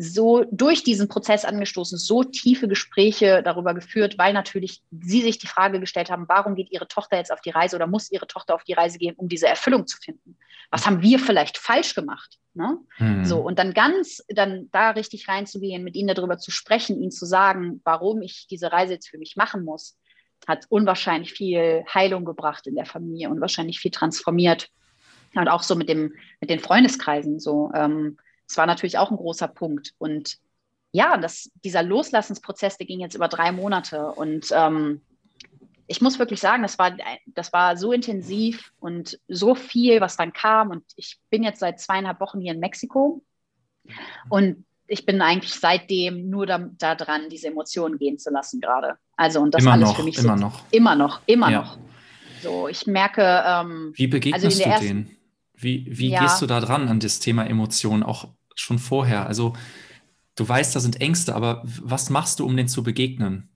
so 0.00 0.44
durch 0.52 0.84
diesen 0.84 1.08
Prozess 1.08 1.44
angestoßen, 1.44 1.98
so 1.98 2.22
tiefe 2.22 2.68
Gespräche 2.68 3.42
darüber 3.42 3.74
geführt, 3.74 4.16
weil 4.16 4.32
natürlich 4.32 4.80
sie 4.92 5.22
sich 5.22 5.38
die 5.38 5.48
Frage 5.48 5.80
gestellt 5.80 6.08
haben, 6.08 6.26
warum 6.28 6.54
geht 6.54 6.70
ihre 6.70 6.86
Tochter 6.86 7.16
jetzt 7.16 7.32
auf 7.32 7.40
die 7.40 7.50
Reise 7.50 7.74
oder 7.74 7.88
muss 7.88 8.08
ihre 8.12 8.28
Tochter 8.28 8.54
auf 8.54 8.62
die 8.62 8.74
Reise 8.74 8.98
gehen, 8.98 9.16
um 9.16 9.28
diese 9.28 9.48
Erfüllung 9.48 9.88
zu 9.88 9.96
finden? 9.96 10.38
Was 10.70 10.86
haben 10.86 11.02
wir 11.02 11.18
vielleicht 11.18 11.58
falsch 11.58 11.96
gemacht? 11.96 12.38
Ne? 12.54 12.78
Mhm. 12.98 13.24
So, 13.24 13.40
und 13.40 13.58
dann 13.58 13.74
ganz, 13.74 14.24
dann 14.28 14.68
da 14.70 14.90
richtig 14.90 15.26
reinzugehen, 15.26 15.82
mit 15.82 15.96
ihnen 15.96 16.14
darüber 16.14 16.38
zu 16.38 16.52
sprechen, 16.52 17.02
ihnen 17.02 17.10
zu 17.10 17.26
sagen, 17.26 17.80
warum 17.82 18.22
ich 18.22 18.46
diese 18.48 18.70
Reise 18.70 18.92
jetzt 18.92 19.08
für 19.08 19.18
mich 19.18 19.34
machen 19.34 19.64
muss, 19.64 19.96
hat 20.46 20.66
unwahrscheinlich 20.68 21.32
viel 21.32 21.82
Heilung 21.92 22.24
gebracht 22.24 22.68
in 22.68 22.76
der 22.76 22.86
Familie, 22.86 23.30
unwahrscheinlich 23.30 23.80
viel 23.80 23.90
transformiert. 23.90 24.68
Und 25.34 25.48
auch 25.48 25.64
so 25.64 25.74
mit 25.74 25.88
dem, 25.88 26.14
mit 26.40 26.50
den 26.50 26.60
Freundeskreisen 26.60 27.40
so. 27.40 27.72
Ähm, 27.74 28.16
das 28.48 28.56
war 28.56 28.66
natürlich 28.66 28.98
auch 28.98 29.10
ein 29.10 29.16
großer 29.16 29.48
Punkt. 29.48 29.92
Und 29.98 30.38
ja, 30.92 31.16
das, 31.18 31.50
dieser 31.62 31.82
Loslassensprozess, 31.82 32.78
der 32.78 32.86
ging 32.86 33.00
jetzt 33.00 33.14
über 33.14 33.28
drei 33.28 33.52
Monate. 33.52 34.06
Und 34.12 34.48
ähm, 34.52 35.02
ich 35.86 36.00
muss 36.00 36.18
wirklich 36.18 36.40
sagen, 36.40 36.62
das 36.62 36.78
war, 36.78 36.96
das 37.26 37.52
war 37.52 37.76
so 37.76 37.92
intensiv 37.92 38.72
und 38.80 39.20
so 39.28 39.54
viel, 39.54 40.00
was 40.00 40.16
dann 40.16 40.32
kam. 40.32 40.70
Und 40.70 40.82
ich 40.96 41.18
bin 41.30 41.42
jetzt 41.42 41.60
seit 41.60 41.78
zweieinhalb 41.80 42.20
Wochen 42.20 42.40
hier 42.40 42.52
in 42.52 42.60
Mexiko. 42.60 43.22
Und 44.30 44.64
ich 44.86 45.04
bin 45.04 45.20
eigentlich 45.20 45.52
seitdem 45.52 46.30
nur 46.30 46.46
da, 46.46 46.58
da 46.58 46.94
dran, 46.94 47.28
diese 47.30 47.48
Emotionen 47.48 47.98
gehen 47.98 48.18
zu 48.18 48.30
lassen 48.30 48.60
gerade. 48.60 48.96
Also 49.16 49.40
und 49.40 49.54
das 49.54 49.62
immer 49.62 49.72
alles 49.72 49.90
noch, 49.90 49.96
für 49.96 50.02
mich 50.02 50.18
immer 50.18 50.38
so, 50.38 50.44
noch. 50.44 50.62
Immer 50.70 50.94
noch, 50.94 51.20
immer 51.26 51.50
ja. 51.50 51.60
noch. 51.60 51.78
So, 52.42 52.68
ich 52.68 52.86
merke. 52.86 53.42
Ähm, 53.44 53.92
Wie 53.94 54.06
begegnest 54.06 54.44
also 54.44 54.58
du 54.58 54.64
ersten, 54.64 54.86
denen? 54.86 55.16
Wie, 55.54 55.86
wie 55.90 56.10
ja. 56.10 56.20
gehst 56.22 56.40
du 56.40 56.46
da 56.46 56.60
dran 56.60 56.88
an 56.88 57.00
das 57.00 57.18
Thema 57.18 57.44
Emotionen, 57.44 58.02
auch 58.02 58.28
schon 58.60 58.78
vorher? 58.78 59.26
Also 59.26 59.54
du 60.36 60.48
weißt, 60.48 60.74
da 60.74 60.80
sind 60.80 61.00
Ängste, 61.00 61.34
aber 61.34 61.62
was 61.64 62.10
machst 62.10 62.40
du, 62.40 62.46
um 62.46 62.56
denen 62.56 62.68
zu 62.68 62.82
begegnen? 62.82 63.50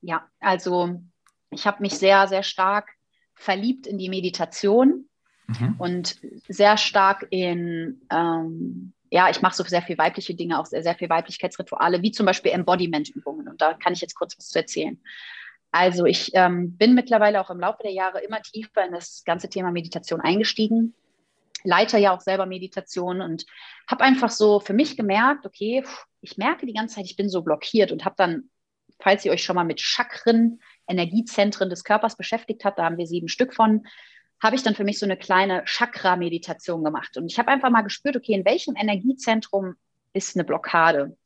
Ja, 0.00 0.26
also 0.40 1.00
ich 1.50 1.66
habe 1.66 1.82
mich 1.82 1.94
sehr, 1.94 2.28
sehr 2.28 2.42
stark 2.42 2.88
verliebt 3.34 3.86
in 3.86 3.98
die 3.98 4.08
Meditation 4.08 5.06
mhm. 5.46 5.74
und 5.78 6.16
sehr 6.48 6.76
stark 6.76 7.26
in, 7.30 8.00
ähm, 8.10 8.92
ja, 9.10 9.28
ich 9.28 9.42
mache 9.42 9.56
so 9.56 9.64
sehr 9.64 9.82
viel 9.82 9.98
weibliche 9.98 10.34
Dinge, 10.34 10.58
auch 10.58 10.66
sehr, 10.66 10.82
sehr 10.82 10.94
viel 10.94 11.08
Weiblichkeitsrituale, 11.08 12.02
wie 12.02 12.12
zum 12.12 12.26
Beispiel 12.26 12.52
Embodiment-Übungen. 12.52 13.48
Und 13.48 13.60
da 13.60 13.74
kann 13.74 13.92
ich 13.92 14.00
jetzt 14.00 14.14
kurz 14.14 14.36
was 14.38 14.48
zu 14.48 14.58
erzählen. 14.58 15.00
Also 15.72 16.04
ich 16.04 16.30
ähm, 16.34 16.76
bin 16.76 16.94
mittlerweile 16.94 17.40
auch 17.40 17.50
im 17.50 17.60
Laufe 17.60 17.82
der 17.82 17.92
Jahre 17.92 18.20
immer 18.20 18.42
tiefer 18.42 18.84
in 18.84 18.92
das 18.92 19.22
ganze 19.24 19.48
Thema 19.48 19.70
Meditation 19.70 20.20
eingestiegen, 20.20 20.94
leite 21.64 21.98
ja 21.98 22.14
auch 22.14 22.20
selber 22.20 22.46
Meditation 22.46 23.20
und 23.20 23.44
habe 23.86 24.04
einfach 24.04 24.30
so 24.30 24.60
für 24.60 24.72
mich 24.72 24.96
gemerkt, 24.96 25.46
okay, 25.46 25.84
ich 26.20 26.36
merke 26.36 26.66
die 26.66 26.72
ganze 26.72 26.96
Zeit, 26.96 27.06
ich 27.06 27.16
bin 27.16 27.28
so 27.28 27.42
blockiert 27.42 27.92
und 27.92 28.04
habe 28.04 28.14
dann, 28.16 28.50
falls 29.00 29.24
ihr 29.24 29.32
euch 29.32 29.42
schon 29.42 29.56
mal 29.56 29.64
mit 29.64 29.80
Chakren, 29.80 30.60
Energiezentren 30.86 31.70
des 31.70 31.84
Körpers 31.84 32.16
beschäftigt 32.16 32.64
habt, 32.64 32.78
da 32.78 32.84
haben 32.84 32.98
wir 32.98 33.06
sieben 33.06 33.28
Stück 33.28 33.54
von, 33.54 33.86
habe 34.42 34.56
ich 34.56 34.62
dann 34.62 34.74
für 34.74 34.84
mich 34.84 34.98
so 34.98 35.06
eine 35.06 35.16
kleine 35.16 35.64
Chakra-Meditation 35.64 36.82
gemacht. 36.82 37.16
Und 37.16 37.30
ich 37.30 37.38
habe 37.38 37.50
einfach 37.50 37.70
mal 37.70 37.82
gespürt, 37.82 38.16
okay, 38.16 38.32
in 38.32 38.44
welchem 38.44 38.74
Energiezentrum 38.74 39.74
ist 40.12 40.36
eine 40.36 40.44
Blockade? 40.44 41.16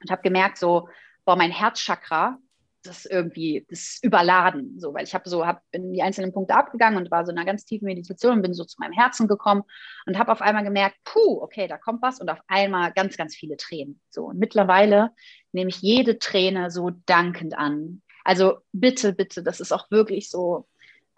Und 0.00 0.10
habe 0.10 0.22
gemerkt, 0.22 0.58
so, 0.58 0.88
boah, 1.24 1.36
mein 1.36 1.50
Herzchakra, 1.50 2.38
das 2.82 3.04
irgendwie, 3.04 3.66
das 3.68 3.98
überladen, 4.02 4.78
so, 4.78 4.94
weil 4.94 5.04
ich 5.04 5.14
habe 5.14 5.28
so, 5.28 5.46
hab, 5.46 5.62
bin 5.70 5.92
die 5.92 6.02
einzelnen 6.02 6.32
Punkte 6.32 6.54
abgegangen 6.54 6.98
und 6.98 7.10
war 7.10 7.24
so 7.24 7.32
in 7.32 7.38
einer 7.38 7.46
ganz 7.46 7.64
tiefen 7.64 7.86
Meditation 7.86 8.34
und 8.34 8.42
bin 8.42 8.54
so 8.54 8.64
zu 8.64 8.76
meinem 8.80 8.92
Herzen 8.92 9.28
gekommen 9.28 9.62
und 10.06 10.18
habe 10.18 10.32
auf 10.32 10.40
einmal 10.40 10.64
gemerkt, 10.64 10.96
puh, 11.04 11.42
okay, 11.42 11.68
da 11.68 11.76
kommt 11.76 12.02
was 12.02 12.20
und 12.20 12.30
auf 12.30 12.40
einmal 12.46 12.92
ganz, 12.92 13.16
ganz 13.16 13.34
viele 13.34 13.56
Tränen. 13.56 14.00
So, 14.10 14.26
und 14.26 14.38
mittlerweile 14.38 15.10
nehme 15.52 15.70
ich 15.70 15.80
jede 15.82 16.18
Träne 16.18 16.70
so 16.70 16.90
dankend 17.06 17.56
an. 17.56 18.02
Also 18.24 18.58
bitte, 18.72 19.12
bitte, 19.12 19.42
das 19.42 19.60
ist 19.60 19.72
auch 19.72 19.90
wirklich 19.90 20.30
so 20.30 20.68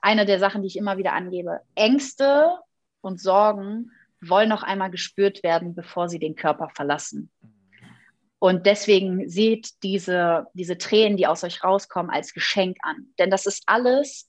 eine 0.01 0.25
der 0.27 0.39
Sachen, 0.39 0.63
die 0.63 0.69
ich 0.69 0.77
immer 0.77 0.97
wieder 0.97 1.13
angebe. 1.13 1.61
Ängste 1.75 2.59
und 3.01 3.21
Sorgen 3.21 3.91
wollen 4.21 4.49
noch 4.49 4.63
einmal 4.63 4.91
gespürt 4.91 5.43
werden, 5.43 5.75
bevor 5.75 6.09
sie 6.09 6.19
den 6.19 6.37
Körper 6.37 6.69
verlassen. 6.75 7.31
Und 8.41 8.67
deswegen 8.67 9.29
seht 9.29 9.83
diese, 9.83 10.47
diese 10.55 10.79
Tränen, 10.79 11.17
die 11.17 11.27
aus 11.27 11.45
euch 11.45 11.63
rauskommen, 11.63 12.11
als 12.11 12.33
Geschenk 12.33 12.79
an. 12.83 13.13
Denn 13.19 13.31
das 13.31 13.47
ist 13.47 13.63
alles 13.67 14.29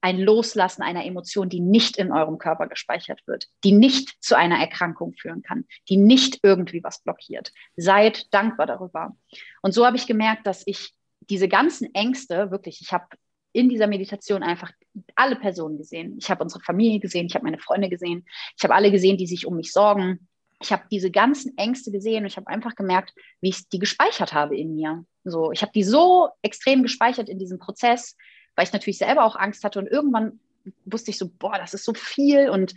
ein 0.00 0.18
Loslassen 0.18 0.82
einer 0.82 1.04
Emotion, 1.04 1.48
die 1.48 1.60
nicht 1.60 1.96
in 1.96 2.10
eurem 2.12 2.38
Körper 2.38 2.66
gespeichert 2.66 3.20
wird, 3.26 3.46
die 3.62 3.72
nicht 3.72 4.16
zu 4.20 4.36
einer 4.36 4.58
Erkrankung 4.58 5.14
führen 5.14 5.42
kann, 5.42 5.64
die 5.88 5.96
nicht 5.96 6.40
irgendwie 6.42 6.82
was 6.82 7.02
blockiert. 7.02 7.52
Seid 7.76 8.32
dankbar 8.34 8.66
darüber. 8.66 9.16
Und 9.60 9.72
so 9.72 9.86
habe 9.86 9.96
ich 9.96 10.06
gemerkt, 10.06 10.46
dass 10.46 10.66
ich 10.66 10.92
diese 11.20 11.46
ganzen 11.46 11.94
Ängste, 11.94 12.50
wirklich, 12.50 12.80
ich 12.80 12.92
habe 12.92 13.06
in 13.52 13.68
dieser 13.68 13.86
Meditation 13.86 14.42
einfach 14.42 14.72
alle 15.14 15.36
Personen 15.36 15.76
gesehen. 15.76 16.16
Ich 16.18 16.30
habe 16.30 16.42
unsere 16.42 16.62
Familie 16.64 17.00
gesehen, 17.00 17.26
ich 17.26 17.34
habe 17.34 17.44
meine 17.44 17.58
Freunde 17.58 17.88
gesehen, 17.88 18.24
ich 18.56 18.64
habe 18.64 18.74
alle 18.74 18.90
gesehen, 18.90 19.18
die 19.18 19.26
sich 19.26 19.46
um 19.46 19.56
mich 19.56 19.72
sorgen. 19.72 20.26
Ich 20.62 20.72
habe 20.72 20.84
diese 20.90 21.10
ganzen 21.10 21.56
Ängste 21.58 21.90
gesehen 21.90 22.24
und 22.24 22.30
ich 22.30 22.36
habe 22.36 22.46
einfach 22.46 22.74
gemerkt, 22.74 23.12
wie 23.40 23.50
ich 23.50 23.68
die 23.68 23.78
gespeichert 23.78 24.32
habe 24.32 24.56
in 24.56 24.74
mir. 24.74 25.04
So, 25.24 25.52
ich 25.52 25.62
habe 25.62 25.72
die 25.72 25.84
so 25.84 26.28
extrem 26.42 26.82
gespeichert 26.82 27.28
in 27.28 27.38
diesem 27.38 27.58
Prozess, 27.58 28.16
weil 28.56 28.66
ich 28.66 28.72
natürlich 28.72 28.98
selber 28.98 29.24
auch 29.24 29.36
Angst 29.36 29.64
hatte 29.64 29.78
und 29.78 29.86
irgendwann 29.86 30.40
wusste 30.84 31.10
ich 31.10 31.18
so, 31.18 31.28
boah, 31.28 31.58
das 31.58 31.74
ist 31.74 31.84
so 31.84 31.94
viel 31.94 32.48
und 32.48 32.74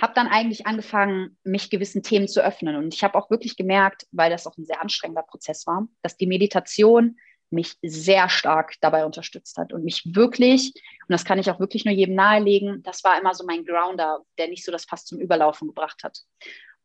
habe 0.00 0.12
dann 0.14 0.28
eigentlich 0.28 0.66
angefangen, 0.66 1.38
mich 1.42 1.70
gewissen 1.70 2.02
Themen 2.02 2.28
zu 2.28 2.44
öffnen. 2.44 2.76
Und 2.76 2.94
ich 2.94 3.02
habe 3.02 3.14
auch 3.16 3.30
wirklich 3.30 3.56
gemerkt, 3.56 4.06
weil 4.12 4.30
das 4.30 4.46
auch 4.46 4.56
ein 4.58 4.66
sehr 4.66 4.82
anstrengender 4.82 5.22
Prozess 5.22 5.66
war, 5.66 5.88
dass 6.02 6.16
die 6.16 6.26
Meditation 6.26 7.16
mich 7.50 7.76
sehr 7.82 8.28
stark 8.28 8.74
dabei 8.80 9.06
unterstützt 9.06 9.56
hat 9.56 9.72
und 9.72 9.84
mich 9.84 10.02
wirklich, 10.14 10.72
und 10.74 11.12
das 11.12 11.24
kann 11.24 11.38
ich 11.38 11.50
auch 11.50 11.60
wirklich 11.60 11.84
nur 11.84 11.94
jedem 11.94 12.16
nahelegen, 12.16 12.82
das 12.82 13.04
war 13.04 13.18
immer 13.18 13.34
so 13.34 13.44
mein 13.46 13.64
Grounder, 13.64 14.20
der 14.36 14.48
nicht 14.48 14.64
so 14.64 14.72
das 14.72 14.84
Fass 14.84 15.04
zum 15.04 15.20
Überlaufen 15.20 15.68
gebracht 15.68 16.02
hat. 16.02 16.18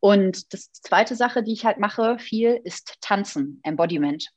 Und 0.02 0.52
das 0.52 0.72
zweite 0.72 1.14
Sache, 1.14 1.44
die 1.44 1.52
ich 1.52 1.64
halt 1.64 1.78
mache, 1.78 2.18
viel, 2.18 2.60
ist 2.64 2.96
Tanzen, 3.00 3.60
Embodiment 3.62 4.32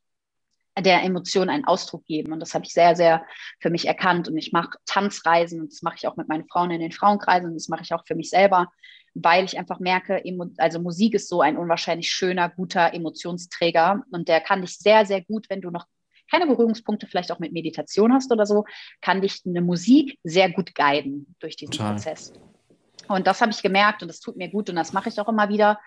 der 0.77 1.03
Emotion 1.03 1.49
einen 1.49 1.65
Ausdruck 1.65 2.05
geben. 2.05 2.33
Und 2.33 2.39
das 2.39 2.53
habe 2.53 2.65
ich 2.65 2.73
sehr, 2.73 2.95
sehr 2.95 3.25
für 3.59 3.71
mich 3.71 3.87
erkannt. 3.87 4.27
Und 4.27 4.37
ich 4.37 4.51
mache 4.51 4.77
Tanzreisen 4.85 5.61
und 5.61 5.71
das 5.71 5.81
mache 5.81 5.95
ich 5.97 6.07
auch 6.07 6.17
mit 6.17 6.27
meinen 6.27 6.47
Frauen 6.47 6.69
in 6.69 6.81
den 6.81 6.91
Frauenkreisen 6.91 7.49
und 7.49 7.55
das 7.55 7.67
mache 7.67 7.81
ich 7.81 7.93
auch 7.93 8.05
für 8.05 8.13
mich 8.13 8.29
selber, 8.29 8.71
weil 9.15 9.45
ich 9.45 9.57
einfach 9.57 9.79
merke, 9.79 10.21
also 10.57 10.79
Musik 10.79 11.15
ist 11.15 11.29
so 11.29 11.41
ein 11.41 11.57
unwahrscheinlich 11.57 12.11
schöner, 12.11 12.49
guter 12.49 12.93
Emotionsträger 12.93 14.03
und 14.11 14.27
der 14.27 14.41
kann 14.41 14.61
dich 14.61 14.77
sehr, 14.77 15.07
sehr 15.07 15.23
gut, 15.23 15.49
wenn 15.49 15.61
du 15.61 15.71
noch 15.71 15.87
keine 16.29 16.45
Berührungspunkte 16.45 17.07
vielleicht 17.07 17.31
auch 17.31 17.39
mit 17.39 17.53
Meditation 17.53 18.13
hast 18.13 18.31
oder 18.31 18.45
so, 18.45 18.65
kann 19.01 19.21
dich 19.21 19.41
eine 19.45 19.61
Musik 19.61 20.19
sehr 20.23 20.51
gut 20.51 20.75
guiden 20.75 21.35
durch 21.39 21.55
diesen 21.55 21.71
Total. 21.71 21.93
Prozess. 21.93 22.33
Und 23.07 23.27
das 23.27 23.41
habe 23.41 23.51
ich 23.51 23.61
gemerkt 23.61 24.01
und 24.01 24.07
das 24.07 24.19
tut 24.19 24.37
mir 24.37 24.49
gut 24.49 24.69
und 24.69 24.75
das 24.75 24.93
mache 24.93 25.09
ich 25.09 25.19
auch 25.19 25.29
immer 25.29 25.49
wieder, 25.49 25.79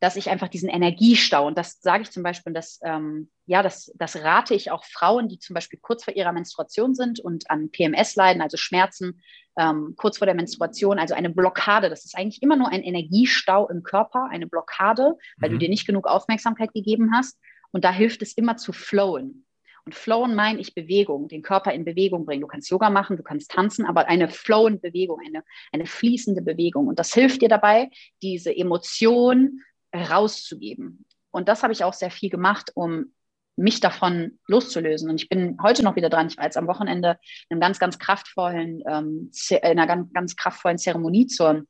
dass 0.00 0.16
ich 0.16 0.30
einfach 0.30 0.48
diesen 0.48 0.70
Energiestau, 0.70 1.46
und 1.46 1.58
das 1.58 1.80
sage 1.82 2.04
ich 2.04 2.10
zum 2.10 2.22
Beispiel, 2.22 2.54
das, 2.54 2.80
ähm, 2.82 3.30
ja, 3.44 3.62
das, 3.62 3.92
das 3.96 4.16
rate 4.16 4.54
ich 4.54 4.70
auch 4.70 4.84
Frauen, 4.84 5.28
die 5.28 5.38
zum 5.38 5.52
Beispiel 5.52 5.78
kurz 5.80 6.04
vor 6.04 6.16
ihrer 6.16 6.32
Menstruation 6.32 6.94
sind 6.94 7.20
und 7.20 7.50
an 7.50 7.70
PMS 7.70 8.16
leiden, 8.16 8.40
also 8.40 8.56
Schmerzen 8.56 9.20
ähm, 9.58 9.94
kurz 9.96 10.16
vor 10.16 10.26
der 10.26 10.34
Menstruation, 10.34 10.98
also 10.98 11.14
eine 11.14 11.28
Blockade. 11.28 11.90
Das 11.90 12.06
ist 12.06 12.16
eigentlich 12.16 12.42
immer 12.42 12.56
nur 12.56 12.68
ein 12.68 12.82
Energiestau 12.82 13.68
im 13.68 13.82
Körper, 13.82 14.28
eine 14.30 14.46
Blockade, 14.46 15.16
weil 15.36 15.50
mhm. 15.50 15.54
du 15.54 15.58
dir 15.58 15.68
nicht 15.68 15.86
genug 15.86 16.06
Aufmerksamkeit 16.06 16.72
gegeben 16.72 17.10
hast. 17.14 17.38
Und 17.70 17.84
da 17.84 17.92
hilft 17.92 18.22
es 18.22 18.32
immer 18.32 18.56
zu 18.56 18.72
flowen. 18.72 19.44
Und 19.84 19.94
flowen 19.94 20.34
meine 20.34 20.60
ich 20.60 20.74
Bewegung, 20.74 21.28
den 21.28 21.42
Körper 21.42 21.72
in 21.72 21.84
Bewegung 21.84 22.24
bringen. 22.24 22.42
Du 22.42 22.46
kannst 22.46 22.70
Yoga 22.70 22.90
machen, 22.90 23.16
du 23.16 23.22
kannst 23.22 23.50
tanzen, 23.50 23.86
aber 23.86 24.08
eine 24.08 24.28
flowende 24.28 24.80
Bewegung, 24.80 25.20
eine, 25.24 25.44
eine 25.72 25.86
fließende 25.86 26.42
Bewegung. 26.42 26.86
Und 26.86 26.98
das 26.98 27.12
hilft 27.12 27.42
dir 27.42 27.48
dabei, 27.48 27.90
diese 28.22 28.54
Emotion 28.54 29.62
rauszugeben. 29.94 31.04
Und 31.30 31.48
das 31.48 31.62
habe 31.62 31.72
ich 31.72 31.84
auch 31.84 31.94
sehr 31.94 32.10
viel 32.10 32.30
gemacht, 32.30 32.72
um 32.74 33.12
mich 33.56 33.80
davon 33.80 34.38
loszulösen. 34.46 35.10
Und 35.10 35.20
ich 35.20 35.28
bin 35.28 35.58
heute 35.62 35.82
noch 35.82 35.96
wieder 35.96 36.08
dran. 36.08 36.28
Ich 36.28 36.36
war 36.36 36.44
jetzt 36.44 36.56
am 36.56 36.66
Wochenende 36.66 37.18
in 37.48 37.54
einem 37.54 37.60
ganz, 37.60 37.78
ganz 37.78 37.98
kraftvollen, 37.98 38.82
ähm, 38.88 39.30
in 39.50 39.58
einer 39.62 39.86
ganz, 39.86 40.12
ganz 40.12 40.36
kraftvollen 40.36 40.78
Zeremonie 40.78 41.26
zur 41.26 41.64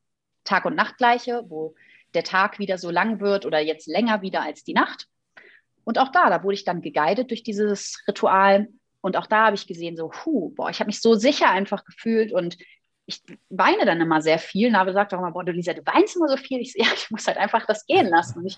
Tag- 0.44 0.64
und 0.64 0.76
Nachtgleiche, 0.76 1.44
wo 1.48 1.74
der 2.14 2.24
Tag 2.24 2.58
wieder 2.58 2.78
so 2.78 2.90
lang 2.90 3.20
wird 3.20 3.44
oder 3.44 3.60
jetzt 3.60 3.86
länger 3.86 4.22
wieder 4.22 4.42
als 4.42 4.64
die 4.64 4.74
Nacht. 4.74 5.06
Und 5.84 5.98
auch 5.98 6.12
da, 6.12 6.30
da 6.30 6.42
wurde 6.42 6.54
ich 6.54 6.64
dann 6.64 6.82
geguidet 6.82 7.30
durch 7.30 7.42
dieses 7.42 8.02
Ritual. 8.06 8.68
Und 9.00 9.16
auch 9.16 9.26
da 9.26 9.46
habe 9.46 9.56
ich 9.56 9.66
gesehen, 9.66 9.96
so, 9.96 10.12
hu, 10.24 10.50
boah, 10.50 10.70
ich 10.70 10.80
habe 10.80 10.88
mich 10.88 11.00
so 11.00 11.14
sicher 11.14 11.50
einfach 11.50 11.84
gefühlt 11.84 12.32
und 12.32 12.56
ich 13.10 13.22
weine 13.48 13.84
dann 13.84 14.00
immer 14.00 14.22
sehr 14.22 14.38
viel. 14.38 14.70
Nabe 14.70 14.92
sagt 14.92 15.12
auch 15.12 15.18
immer, 15.18 15.32
boah, 15.32 15.44
du 15.44 15.52
Lisa, 15.52 15.72
du 15.72 15.84
weinst 15.84 16.16
immer 16.16 16.28
so 16.28 16.36
viel. 16.36 16.60
Ich, 16.60 16.74
ja, 16.76 16.86
ich 16.94 17.10
muss 17.10 17.26
halt 17.26 17.36
einfach 17.36 17.66
das 17.66 17.86
gehen 17.86 18.06
lassen. 18.06 18.38
Und 18.38 18.46
ich 18.46 18.56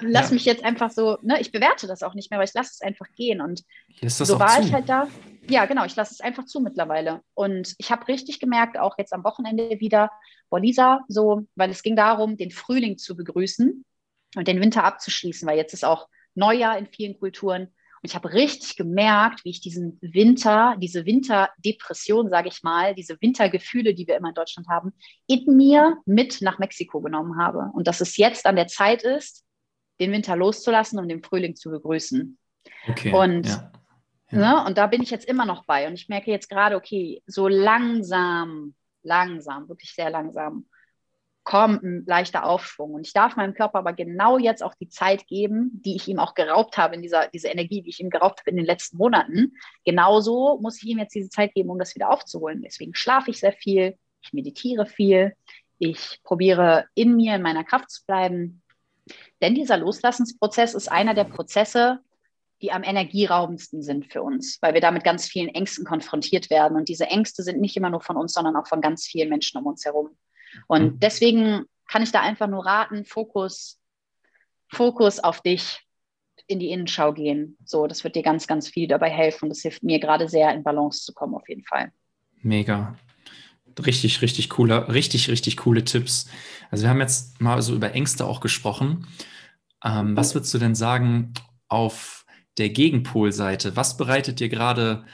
lasse 0.00 0.28
ja. 0.28 0.34
mich 0.34 0.44
jetzt 0.44 0.64
einfach 0.64 0.90
so, 0.90 1.18
ne, 1.22 1.40
ich 1.40 1.52
bewerte 1.52 1.86
das 1.86 2.02
auch 2.02 2.14
nicht 2.14 2.30
mehr, 2.30 2.38
weil 2.38 2.46
ich 2.46 2.54
lasse 2.54 2.72
es 2.74 2.80
einfach 2.80 3.06
gehen. 3.16 3.40
Und 3.40 3.62
so 4.02 4.38
war 4.38 4.60
zu. 4.60 4.68
ich 4.68 4.72
halt 4.72 4.88
da. 4.88 5.08
Ja, 5.48 5.66
genau, 5.66 5.84
ich 5.84 5.96
lasse 5.96 6.14
es 6.14 6.20
einfach 6.20 6.44
zu 6.44 6.60
mittlerweile. 6.60 7.20
Und 7.34 7.74
ich 7.78 7.90
habe 7.90 8.08
richtig 8.08 8.40
gemerkt, 8.40 8.78
auch 8.78 8.96
jetzt 8.98 9.12
am 9.12 9.24
Wochenende 9.24 9.80
wieder, 9.80 10.10
boah, 10.50 10.60
Lisa, 10.60 11.00
so, 11.08 11.46
weil 11.54 11.70
es 11.70 11.82
ging 11.82 11.96
darum, 11.96 12.36
den 12.36 12.50
Frühling 12.50 12.98
zu 12.98 13.16
begrüßen 13.16 13.84
und 14.36 14.48
den 14.48 14.60
Winter 14.60 14.84
abzuschließen, 14.84 15.46
weil 15.48 15.56
jetzt 15.56 15.74
ist 15.74 15.84
auch 15.84 16.08
Neujahr 16.34 16.78
in 16.78 16.86
vielen 16.86 17.18
Kulturen. 17.18 17.62
Und 17.62 18.10
ich 18.10 18.14
habe 18.14 18.32
richtig 18.32 18.76
gemerkt, 18.76 19.44
wie 19.44 19.50
ich 19.50 19.60
diesen 19.60 19.98
Winter, 20.02 20.76
diese 20.78 21.06
Winterdepression, 21.06 22.28
sage 22.28 22.48
ich 22.48 22.62
mal, 22.62 22.94
diese 22.94 23.16
Wintergefühle, 23.20 23.94
die 23.94 24.06
wir 24.06 24.16
immer 24.16 24.28
in 24.28 24.34
Deutschland 24.34 24.68
haben, 24.68 24.92
in 25.26 25.56
mir 25.56 25.96
mit 26.04 26.42
nach 26.42 26.58
Mexiko 26.58 27.00
genommen 27.00 27.38
habe. 27.38 27.70
Und 27.72 27.86
dass 27.86 28.00
es 28.00 28.16
jetzt 28.16 28.46
an 28.46 28.56
der 28.56 28.66
Zeit 28.66 29.02
ist, 29.02 29.44
den 30.00 30.12
Winter 30.12 30.36
loszulassen 30.36 30.98
und 30.98 31.08
den 31.08 31.22
Frühling 31.22 31.56
zu 31.56 31.70
begrüßen. 31.70 32.38
Okay, 32.88 33.12
und, 33.12 33.46
ja. 33.46 33.72
Ja. 34.30 34.38
Ne, 34.38 34.66
und 34.66 34.76
da 34.76 34.86
bin 34.86 35.02
ich 35.02 35.10
jetzt 35.10 35.26
immer 35.26 35.46
noch 35.46 35.64
bei. 35.64 35.86
Und 35.86 35.94
ich 35.94 36.08
merke 36.08 36.30
jetzt 36.30 36.50
gerade, 36.50 36.76
okay, 36.76 37.22
so 37.26 37.48
langsam, 37.48 38.74
langsam, 39.02 39.68
wirklich 39.68 39.94
sehr 39.94 40.10
langsam 40.10 40.66
kommt 41.44 41.82
ein 41.82 42.04
leichter 42.06 42.44
Aufschwung. 42.44 42.94
Und 42.94 43.06
ich 43.06 43.12
darf 43.12 43.36
meinem 43.36 43.54
Körper 43.54 43.78
aber 43.78 43.92
genau 43.92 44.38
jetzt 44.38 44.62
auch 44.62 44.74
die 44.74 44.88
Zeit 44.88 45.26
geben, 45.26 45.70
die 45.84 45.94
ich 45.94 46.08
ihm 46.08 46.18
auch 46.18 46.34
geraubt 46.34 46.78
habe, 46.78 46.94
in 46.94 47.02
dieser 47.02 47.28
diese 47.28 47.48
Energie, 47.48 47.82
die 47.82 47.90
ich 47.90 48.00
ihm 48.00 48.10
geraubt 48.10 48.40
habe 48.40 48.50
in 48.50 48.56
den 48.56 48.64
letzten 48.64 48.96
Monaten. 48.96 49.52
Genauso 49.84 50.58
muss 50.60 50.82
ich 50.82 50.88
ihm 50.88 50.98
jetzt 50.98 51.14
diese 51.14 51.28
Zeit 51.28 51.54
geben, 51.54 51.70
um 51.70 51.78
das 51.78 51.94
wieder 51.94 52.10
aufzuholen. 52.10 52.62
Deswegen 52.62 52.94
schlafe 52.94 53.30
ich 53.30 53.40
sehr 53.40 53.52
viel, 53.52 53.96
ich 54.22 54.32
meditiere 54.32 54.86
viel, 54.86 55.34
ich 55.78 56.20
probiere 56.24 56.86
in 56.94 57.14
mir, 57.14 57.34
in 57.34 57.42
meiner 57.42 57.64
Kraft 57.64 57.90
zu 57.90 58.04
bleiben. 58.06 58.62
Denn 59.42 59.54
dieser 59.54 59.76
Loslassensprozess 59.76 60.74
ist 60.74 60.90
einer 60.90 61.12
der 61.12 61.24
Prozesse, 61.24 62.00
die 62.62 62.72
am 62.72 62.82
energieraubendsten 62.82 63.82
sind 63.82 64.10
für 64.10 64.22
uns, 64.22 64.58
weil 64.62 64.72
wir 64.72 64.80
da 64.80 64.90
mit 64.90 65.04
ganz 65.04 65.26
vielen 65.26 65.48
Ängsten 65.48 65.84
konfrontiert 65.84 66.48
werden. 66.48 66.78
Und 66.78 66.88
diese 66.88 67.06
Ängste 67.06 67.42
sind 67.42 67.60
nicht 67.60 67.76
immer 67.76 67.90
nur 67.90 68.00
von 68.00 68.16
uns, 68.16 68.32
sondern 68.32 68.56
auch 68.56 68.66
von 68.66 68.80
ganz 68.80 69.04
vielen 69.06 69.28
Menschen 69.28 69.58
um 69.58 69.66
uns 69.66 69.84
herum. 69.84 70.16
Und 70.66 70.84
mhm. 70.84 71.00
deswegen 71.00 71.64
kann 71.88 72.02
ich 72.02 72.12
da 72.12 72.20
einfach 72.20 72.48
nur 72.48 72.64
raten, 72.64 73.04
Fokus, 73.04 73.80
Fokus 74.68 75.20
auf 75.20 75.40
dich 75.40 75.80
in 76.46 76.58
die 76.58 76.70
Innenschau 76.70 77.12
gehen. 77.12 77.56
So, 77.64 77.86
das 77.86 78.04
wird 78.04 78.16
dir 78.16 78.22
ganz, 78.22 78.46
ganz 78.46 78.68
viel 78.68 78.88
dabei 78.88 79.10
helfen. 79.10 79.48
Das 79.48 79.60
hilft 79.60 79.82
mir 79.82 79.98
gerade 79.98 80.28
sehr, 80.28 80.52
in 80.52 80.62
Balance 80.62 81.04
zu 81.04 81.12
kommen, 81.12 81.34
auf 81.34 81.48
jeden 81.48 81.64
Fall. 81.64 81.92
Mega. 82.42 82.96
Richtig, 83.84 84.22
richtig 84.22 84.50
cooler, 84.50 84.92
richtig, 84.92 85.28
richtig 85.28 85.56
coole 85.56 85.84
Tipps. 85.84 86.28
Also 86.70 86.84
wir 86.84 86.90
haben 86.90 87.00
jetzt 87.00 87.40
mal 87.40 87.60
so 87.62 87.74
über 87.74 87.92
Ängste 87.92 88.26
auch 88.26 88.40
gesprochen. 88.40 89.06
Ähm, 89.84 90.16
was 90.16 90.34
würdest 90.34 90.54
du 90.54 90.58
denn 90.58 90.74
sagen 90.74 91.32
auf 91.68 92.24
der 92.58 92.68
Gegenpolseite? 92.68 93.74
Was 93.76 93.96
bereitet 93.96 94.38
dir 94.38 94.48
gerade 94.48 95.04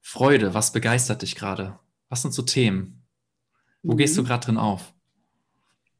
Freude? 0.00 0.52
Was 0.52 0.72
begeistert 0.72 1.22
dich 1.22 1.36
gerade? 1.36 1.78
Was 2.08 2.22
sind 2.22 2.34
so 2.34 2.42
Themen? 2.42 3.01
Wo 3.82 3.92
mhm. 3.92 3.96
gehst 3.96 4.16
du 4.16 4.22
mhm. 4.22 4.26
gerade 4.26 4.46
drin 4.46 4.58
auf? 4.58 4.92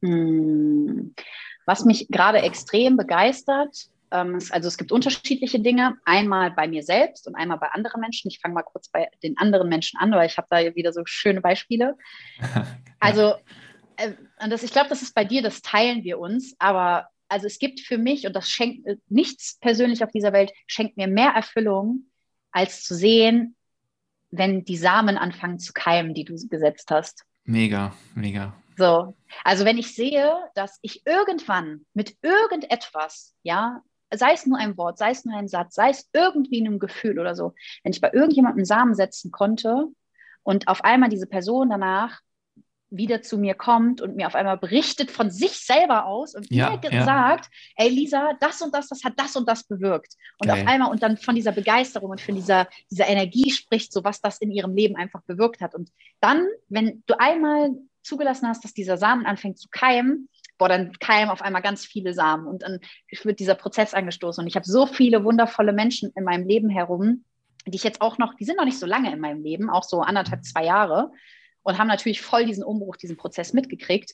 Hm. 0.01 1.15
Was 1.65 1.85
mich 1.85 2.07
gerade 2.09 2.39
extrem 2.39 2.97
begeistert, 2.97 3.87
ähm, 4.11 4.39
also 4.51 4.67
es 4.67 4.77
gibt 4.77 4.91
unterschiedliche 4.91 5.59
Dinge. 5.59 5.97
Einmal 6.05 6.51
bei 6.51 6.67
mir 6.67 6.83
selbst 6.83 7.27
und 7.27 7.35
einmal 7.35 7.57
bei 7.57 7.67
anderen 7.69 8.01
Menschen. 8.01 8.29
Ich 8.29 8.39
fange 8.39 8.53
mal 8.53 8.63
kurz 8.63 8.89
bei 8.89 9.09
den 9.23 9.37
anderen 9.37 9.67
Menschen 9.69 9.99
an, 9.99 10.11
weil 10.11 10.27
ich 10.27 10.37
habe 10.37 10.47
da 10.49 10.75
wieder 10.75 10.93
so 10.93 11.01
schöne 11.05 11.41
Beispiele. 11.41 11.97
also, 12.99 13.33
äh, 13.97 14.11
das, 14.49 14.63
ich 14.63 14.71
glaube, 14.71 14.89
das 14.89 15.01
ist 15.01 15.15
bei 15.15 15.25
dir, 15.25 15.41
das 15.41 15.61
teilen 15.61 16.03
wir 16.03 16.19
uns, 16.19 16.55
aber 16.59 17.07
also 17.27 17.47
es 17.47 17.57
gibt 17.57 17.79
für 17.79 17.97
mich, 17.97 18.27
und 18.27 18.33
das 18.33 18.49
schenkt 18.49 18.85
äh, 18.85 18.97
nichts 19.09 19.57
persönlich 19.59 20.03
auf 20.03 20.11
dieser 20.11 20.33
Welt, 20.33 20.53
schenkt 20.67 20.97
mir 20.97 21.07
mehr 21.07 21.31
Erfüllung, 21.31 22.05
als 22.51 22.83
zu 22.83 22.93
sehen, 22.93 23.55
wenn 24.29 24.63
die 24.63 24.77
Samen 24.77 25.17
anfangen 25.17 25.59
zu 25.59 25.73
keimen, 25.73 26.13
die 26.13 26.25
du 26.25 26.35
gesetzt 26.47 26.91
hast. 26.91 27.25
Mega, 27.45 27.93
mega. 28.15 28.53
So, 28.77 29.15
also 29.43 29.65
wenn 29.65 29.77
ich 29.77 29.95
sehe, 29.95 30.33
dass 30.55 30.79
ich 30.81 31.05
irgendwann 31.05 31.85
mit 31.93 32.17
irgendetwas, 32.21 33.35
ja, 33.43 33.81
sei 34.13 34.33
es 34.33 34.45
nur 34.45 34.57
ein 34.57 34.77
Wort, 34.77 34.97
sei 34.97 35.11
es 35.11 35.25
nur 35.25 35.37
ein 35.37 35.47
Satz, 35.47 35.75
sei 35.75 35.89
es 35.89 36.09
irgendwie 36.13 36.61
ein 36.65 36.79
Gefühl 36.79 37.19
oder 37.19 37.35
so, 37.35 37.53
wenn 37.83 37.91
ich 37.91 38.01
bei 38.01 38.11
irgendjemandem 38.11 38.65
Samen 38.65 38.95
setzen 38.95 39.31
konnte 39.31 39.87
und 40.43 40.67
auf 40.67 40.83
einmal 40.83 41.09
diese 41.09 41.27
Person 41.27 41.69
danach 41.69 42.19
wieder 42.95 43.21
zu 43.21 43.37
mir 43.37 43.55
kommt 43.55 44.01
und 44.01 44.15
mir 44.15 44.27
auf 44.27 44.35
einmal 44.35 44.57
berichtet 44.57 45.09
von 45.09 45.31
sich 45.31 45.51
selber 45.51 46.05
aus 46.05 46.35
und 46.35 46.49
ja, 46.51 46.69
mir 46.69 46.77
gesagt, 46.77 47.49
ja. 47.77 47.85
ey 47.85 47.89
Lisa, 47.89 48.33
das 48.39 48.61
und 48.61 48.73
das, 48.73 48.87
das 48.87 49.03
hat 49.03 49.13
das 49.17 49.35
und 49.35 49.47
das 49.49 49.63
bewirkt. 49.63 50.13
Und 50.39 50.47
Geil. 50.47 50.61
auf 50.61 50.67
einmal 50.67 50.91
und 50.91 51.01
dann 51.01 51.17
von 51.17 51.35
dieser 51.35 51.51
Begeisterung 51.51 52.11
und 52.11 52.21
von 52.21 52.35
dieser, 52.35 52.67
dieser 52.91 53.07
Energie 53.07 53.51
spricht, 53.51 53.91
so 53.91 54.03
was 54.03 54.21
das 54.21 54.37
in 54.39 54.51
ihrem 54.51 54.75
Leben 54.75 54.95
einfach 54.95 55.21
bewirkt 55.23 55.61
hat. 55.61 55.73
Und 55.73 55.89
dann, 56.21 56.45
wenn 56.69 57.03
du 57.07 57.19
einmal 57.19 57.71
zugelassen 58.03 58.47
hast, 58.47 58.63
dass 58.63 58.73
dieser 58.73 58.97
Samen 58.97 59.25
anfängt 59.25 59.57
zu 59.57 59.69
keimen, 59.71 60.29
boah, 60.59 60.69
dann 60.69 60.93
keimen 60.99 61.31
auf 61.31 61.41
einmal 61.41 61.63
ganz 61.63 61.85
viele 61.85 62.13
Samen 62.13 62.45
und 62.45 62.61
dann 62.61 62.79
wird 63.23 63.39
dieser 63.39 63.55
Prozess 63.55 63.93
angestoßen. 63.93 64.43
Und 64.43 64.47
ich 64.47 64.55
habe 64.55 64.65
so 64.65 64.85
viele 64.85 65.23
wundervolle 65.23 65.73
Menschen 65.73 66.11
in 66.15 66.23
meinem 66.23 66.47
Leben 66.47 66.69
herum, 66.69 67.25
die 67.65 67.75
ich 67.75 67.83
jetzt 67.83 68.01
auch 68.01 68.17
noch, 68.17 68.35
die 68.35 68.45
sind 68.45 68.57
noch 68.57 68.65
nicht 68.65 68.79
so 68.79 68.85
lange 68.85 69.11
in 69.11 69.19
meinem 69.19 69.41
Leben, 69.41 69.69
auch 69.69 69.83
so 69.83 70.01
anderthalb, 70.01 70.43
zwei 70.43 70.65
Jahre 70.65 71.11
und 71.63 71.77
haben 71.77 71.87
natürlich 71.87 72.21
voll 72.21 72.45
diesen 72.45 72.63
Umbruch, 72.63 72.97
diesen 72.97 73.17
Prozess 73.17 73.53
mitgekriegt. 73.53 74.13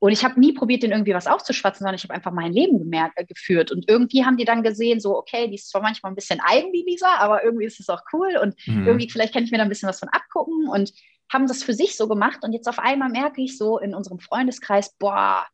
Und 0.00 0.12
ich 0.12 0.24
habe 0.24 0.40
nie 0.40 0.54
probiert, 0.54 0.82
den 0.82 0.92
irgendwie 0.92 1.12
was 1.12 1.26
aufzuschwatzen, 1.26 1.80
sondern 1.80 1.94
ich 1.94 2.04
habe 2.04 2.14
einfach 2.14 2.32
mein 2.32 2.52
Leben 2.52 2.78
gemerkt, 2.78 3.18
äh, 3.18 3.24
geführt. 3.24 3.70
Und 3.70 3.88
irgendwie 3.88 4.24
haben 4.24 4.38
die 4.38 4.46
dann 4.46 4.62
gesehen, 4.62 4.98
so, 4.98 5.16
okay, 5.16 5.46
die 5.48 5.56
ist 5.56 5.68
zwar 5.68 5.82
manchmal 5.82 6.10
ein 6.10 6.16
bisschen 6.16 6.40
eigen, 6.42 6.72
die 6.72 6.84
Lisa, 6.86 7.16
aber 7.18 7.44
irgendwie 7.44 7.66
ist 7.66 7.80
es 7.80 7.90
auch 7.90 8.00
cool. 8.14 8.38
Und 8.42 8.54
mhm. 8.66 8.86
irgendwie, 8.86 9.10
vielleicht 9.10 9.34
kann 9.34 9.44
ich 9.44 9.50
mir 9.50 9.58
da 9.58 9.64
ein 9.64 9.68
bisschen 9.68 9.90
was 9.90 10.00
von 10.00 10.08
abgucken 10.08 10.68
und 10.68 10.92
haben 11.30 11.46
das 11.46 11.62
für 11.62 11.74
sich 11.74 11.96
so 11.96 12.08
gemacht. 12.08 12.38
Und 12.42 12.54
jetzt 12.54 12.66
auf 12.66 12.78
einmal 12.78 13.10
merke 13.10 13.42
ich 13.42 13.58
so 13.58 13.78
in 13.78 13.94
unserem 13.94 14.20
Freundeskreis, 14.20 14.94
boah, 14.98 15.46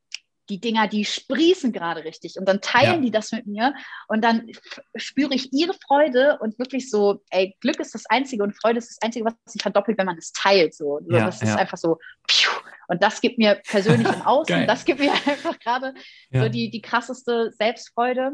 die 0.49 0.61
Dinger, 0.61 0.89
die 0.89 1.05
sprießen 1.05 1.73
gerade 1.73 2.05
richtig. 2.05 2.39
Und 2.39 2.47
dann 2.47 2.61
teilen 2.61 2.97
ja. 2.97 3.01
die 3.01 3.11
das 3.11 3.33
mit 3.33 3.47
mir 3.47 3.75
und 4.09 4.23
dann 4.23 4.47
spüre 4.95 5.35
ich 5.35 5.53
ihre 5.53 5.75
Freude 5.75 6.39
und 6.41 6.59
wirklich 6.59 6.91
so, 6.91 7.23
ey, 7.31 7.57
Glück 7.61 7.81
ist 7.81 7.95
das 7.95 8.07
Einzige 8.07 8.43
und 8.43 8.57
Freude 8.57 8.79
ist 8.79 8.91
das 8.91 9.03
Einzige, 9.03 9.25
was 9.25 9.35
sich 9.47 9.63
verdoppelt, 9.63 9.99
wenn 9.99 10.07
man 10.07 10.19
es 10.19 10.33
teilt. 10.33 10.75
So. 10.75 11.01
Ja, 11.09 11.27
das 11.27 11.43
ist 11.43 11.49
ja. 11.49 11.57
einfach 11.57 11.79
so, 11.79 11.99
und 12.89 13.03
das 13.03 13.21
gibt 13.21 13.39
mir 13.39 13.61
persönlich 13.67 14.09
im 14.09 14.23
Außen, 14.27 14.67
das 14.67 14.85
gibt 14.85 15.01
mir 15.01 15.13
einfach 15.13 15.59
gerade 15.59 15.95
so 16.33 16.49
die, 16.49 16.71
die 16.71 16.81
krasseste 16.81 17.53
Selbstfreude. 17.53 18.33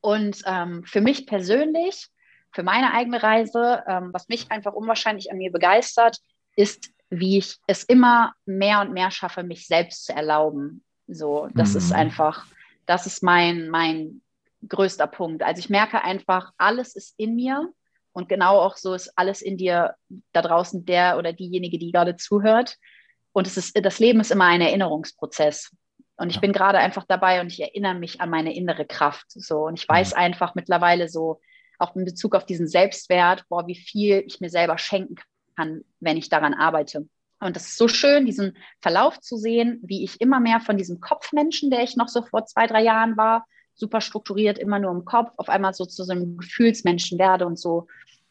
Und 0.00 0.42
ähm, 0.46 0.82
für 0.84 1.00
mich 1.00 1.26
persönlich, 1.26 2.08
für 2.52 2.62
meine 2.62 2.92
eigene 2.92 3.22
Reise, 3.22 3.82
ähm, 3.86 4.10
was 4.12 4.28
mich 4.28 4.50
einfach 4.50 4.72
unwahrscheinlich 4.72 5.30
an 5.30 5.38
mir 5.38 5.52
begeistert, 5.52 6.18
ist, 6.56 6.90
wie 7.08 7.38
ich 7.38 7.58
es 7.66 7.84
immer 7.84 8.34
mehr 8.44 8.80
und 8.80 8.92
mehr 8.92 9.10
schaffe, 9.10 9.42
mich 9.42 9.66
selbst 9.66 10.06
zu 10.06 10.12
erlauben. 10.12 10.84
So, 11.08 11.48
das 11.54 11.72
mhm. 11.72 11.78
ist 11.78 11.92
einfach, 11.92 12.46
das 12.86 13.06
ist 13.06 13.22
mein, 13.22 13.68
mein 13.68 14.22
größter 14.68 15.06
Punkt. 15.06 15.42
Also 15.42 15.58
ich 15.58 15.70
merke 15.70 16.02
einfach, 16.02 16.52
alles 16.56 16.94
ist 16.94 17.14
in 17.18 17.34
mir 17.34 17.72
und 18.12 18.28
genau 18.28 18.58
auch 18.58 18.76
so 18.76 18.94
ist 18.94 19.12
alles 19.16 19.42
in 19.42 19.56
dir 19.56 19.94
da 20.32 20.42
draußen, 20.42 20.84
der 20.84 21.18
oder 21.18 21.32
diejenige, 21.32 21.78
die 21.78 21.92
gerade 21.92 22.16
zuhört. 22.16 22.76
Und 23.32 23.46
es 23.46 23.56
ist, 23.56 23.76
das 23.82 23.98
Leben 23.98 24.20
ist 24.20 24.30
immer 24.30 24.46
ein 24.46 24.60
Erinnerungsprozess. 24.60 25.74
Und 26.16 26.28
ich 26.28 26.36
ja. 26.36 26.40
bin 26.40 26.52
gerade 26.52 26.78
einfach 26.78 27.04
dabei 27.04 27.40
und 27.40 27.48
ich 27.52 27.60
erinnere 27.60 27.94
mich 27.94 28.20
an 28.20 28.30
meine 28.30 28.54
innere 28.54 28.84
Kraft. 28.84 29.26
So, 29.28 29.66
und 29.66 29.78
ich 29.78 29.88
weiß 29.88 30.12
mhm. 30.12 30.18
einfach 30.18 30.54
mittlerweile 30.54 31.08
so, 31.08 31.40
auch 31.78 31.96
in 31.96 32.04
Bezug 32.04 32.34
auf 32.34 32.46
diesen 32.46 32.68
Selbstwert, 32.68 33.44
boah, 33.48 33.66
wie 33.66 33.74
viel 33.74 34.22
ich 34.26 34.40
mir 34.40 34.50
selber 34.50 34.78
schenken 34.78 35.16
kann, 35.56 35.82
wenn 36.00 36.16
ich 36.16 36.28
daran 36.28 36.54
arbeite. 36.54 37.08
Und 37.42 37.56
das 37.56 37.66
ist 37.66 37.78
so 37.78 37.88
schön, 37.88 38.26
diesen 38.26 38.56
Verlauf 38.80 39.20
zu 39.20 39.36
sehen, 39.36 39.80
wie 39.82 40.04
ich 40.04 40.20
immer 40.20 40.40
mehr 40.40 40.60
von 40.60 40.76
diesem 40.76 41.00
Kopfmenschen, 41.00 41.70
der 41.70 41.82
ich 41.82 41.96
noch 41.96 42.08
so 42.08 42.22
vor 42.22 42.46
zwei, 42.46 42.66
drei 42.66 42.82
Jahren 42.82 43.16
war, 43.16 43.46
super 43.74 44.00
strukturiert, 44.00 44.58
immer 44.58 44.78
nur 44.78 44.92
im 44.92 45.04
Kopf, 45.04 45.30
auf 45.36 45.48
einmal 45.48 45.74
so 45.74 45.84
zu 45.84 46.04
so 46.04 46.12
einem 46.12 46.36
Gefühlsmenschen 46.36 47.18
werde 47.18 47.46
und 47.46 47.58
so 47.58 47.86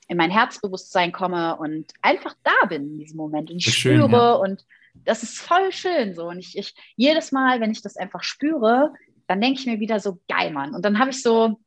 in 0.08 0.18
mein 0.18 0.32
Herzbewusstsein 0.32 1.12
komme 1.12 1.58
und 1.58 1.94
einfach 2.02 2.36
da 2.44 2.68
bin 2.68 2.84
in 2.84 3.00
diesem 3.00 3.18
Moment 3.18 3.50
und 3.50 3.58
ich 3.58 3.66
schön, 3.66 4.02
spüre 4.02 4.12
ja. 4.12 4.34
und 4.34 4.66
das 4.94 5.24
ist 5.24 5.40
voll 5.40 5.72
schön 5.72 6.14
so 6.14 6.28
und 6.28 6.40
ich, 6.40 6.58
ich 6.58 6.76
jedes 6.96 7.32
Mal, 7.32 7.62
wenn 7.62 7.72
ich 7.72 7.82
das 7.82 7.98
einfach 7.98 8.24
spüre, 8.24 8.94
dann 9.28 9.40
denke 9.40 9.60
ich 9.60 9.66
mir 9.66 9.80
wieder 9.80 10.00
so 10.02 10.20
geil, 10.28 10.52
Mann. 10.52 10.76
Und 10.76 10.84
dann 10.84 11.00
habe 11.00 11.12
ich 11.12 11.22
so 11.22 11.60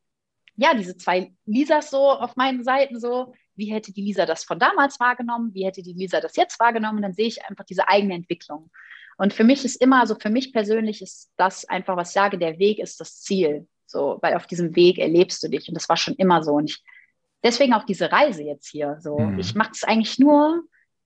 ja 0.55 0.73
diese 0.73 0.95
zwei 0.95 1.33
Lisas 1.45 1.89
so 1.89 2.09
auf 2.11 2.35
meinen 2.35 2.63
Seiten 2.63 2.99
so 2.99 3.33
wie 3.55 3.71
hätte 3.71 3.93
die 3.93 4.01
Lisa 4.01 4.25
das 4.25 4.43
von 4.43 4.59
damals 4.59 4.99
wahrgenommen, 4.99 5.53
wie 5.53 5.65
hätte 5.65 5.81
die 5.81 5.93
Lisa 5.93 6.21
das 6.21 6.35
jetzt 6.35 6.59
wahrgenommen, 6.59 6.97
und 6.97 7.03
dann 7.03 7.13
sehe 7.13 7.27
ich 7.27 7.43
einfach 7.45 7.65
diese 7.65 7.87
eigene 7.87 8.15
Entwicklung. 8.15 8.69
Und 9.17 9.33
für 9.33 9.43
mich 9.43 9.63
ist 9.63 9.81
immer, 9.81 10.01
also 10.01 10.15
für 10.15 10.29
mich 10.29 10.51
persönlich 10.51 11.01
ist 11.01 11.31
das 11.37 11.65
einfach, 11.65 11.95
was 11.95 12.09
ich 12.09 12.13
sage, 12.15 12.37
der 12.37 12.59
Weg 12.59 12.79
ist 12.79 12.99
das 12.99 13.21
Ziel. 13.21 13.67
So, 13.85 14.17
weil 14.21 14.35
auf 14.35 14.47
diesem 14.47 14.75
Weg 14.75 14.97
erlebst 14.97 15.41
du 15.43 15.47
dich 15.47 15.67
und 15.69 15.75
das 15.75 15.87
war 15.87 15.95
schon 15.95 16.15
immer 16.15 16.43
so. 16.43 16.53
Und 16.53 16.69
ich, 16.69 16.83
deswegen 17.43 17.73
auch 17.73 17.85
diese 17.85 18.11
Reise 18.11 18.43
jetzt 18.43 18.67
hier. 18.67 18.97
So, 18.99 19.17
mhm. 19.17 19.39
ich 19.39 19.55
mache 19.55 19.71
es 19.73 19.83
eigentlich 19.83 20.19
nur, 20.19 20.63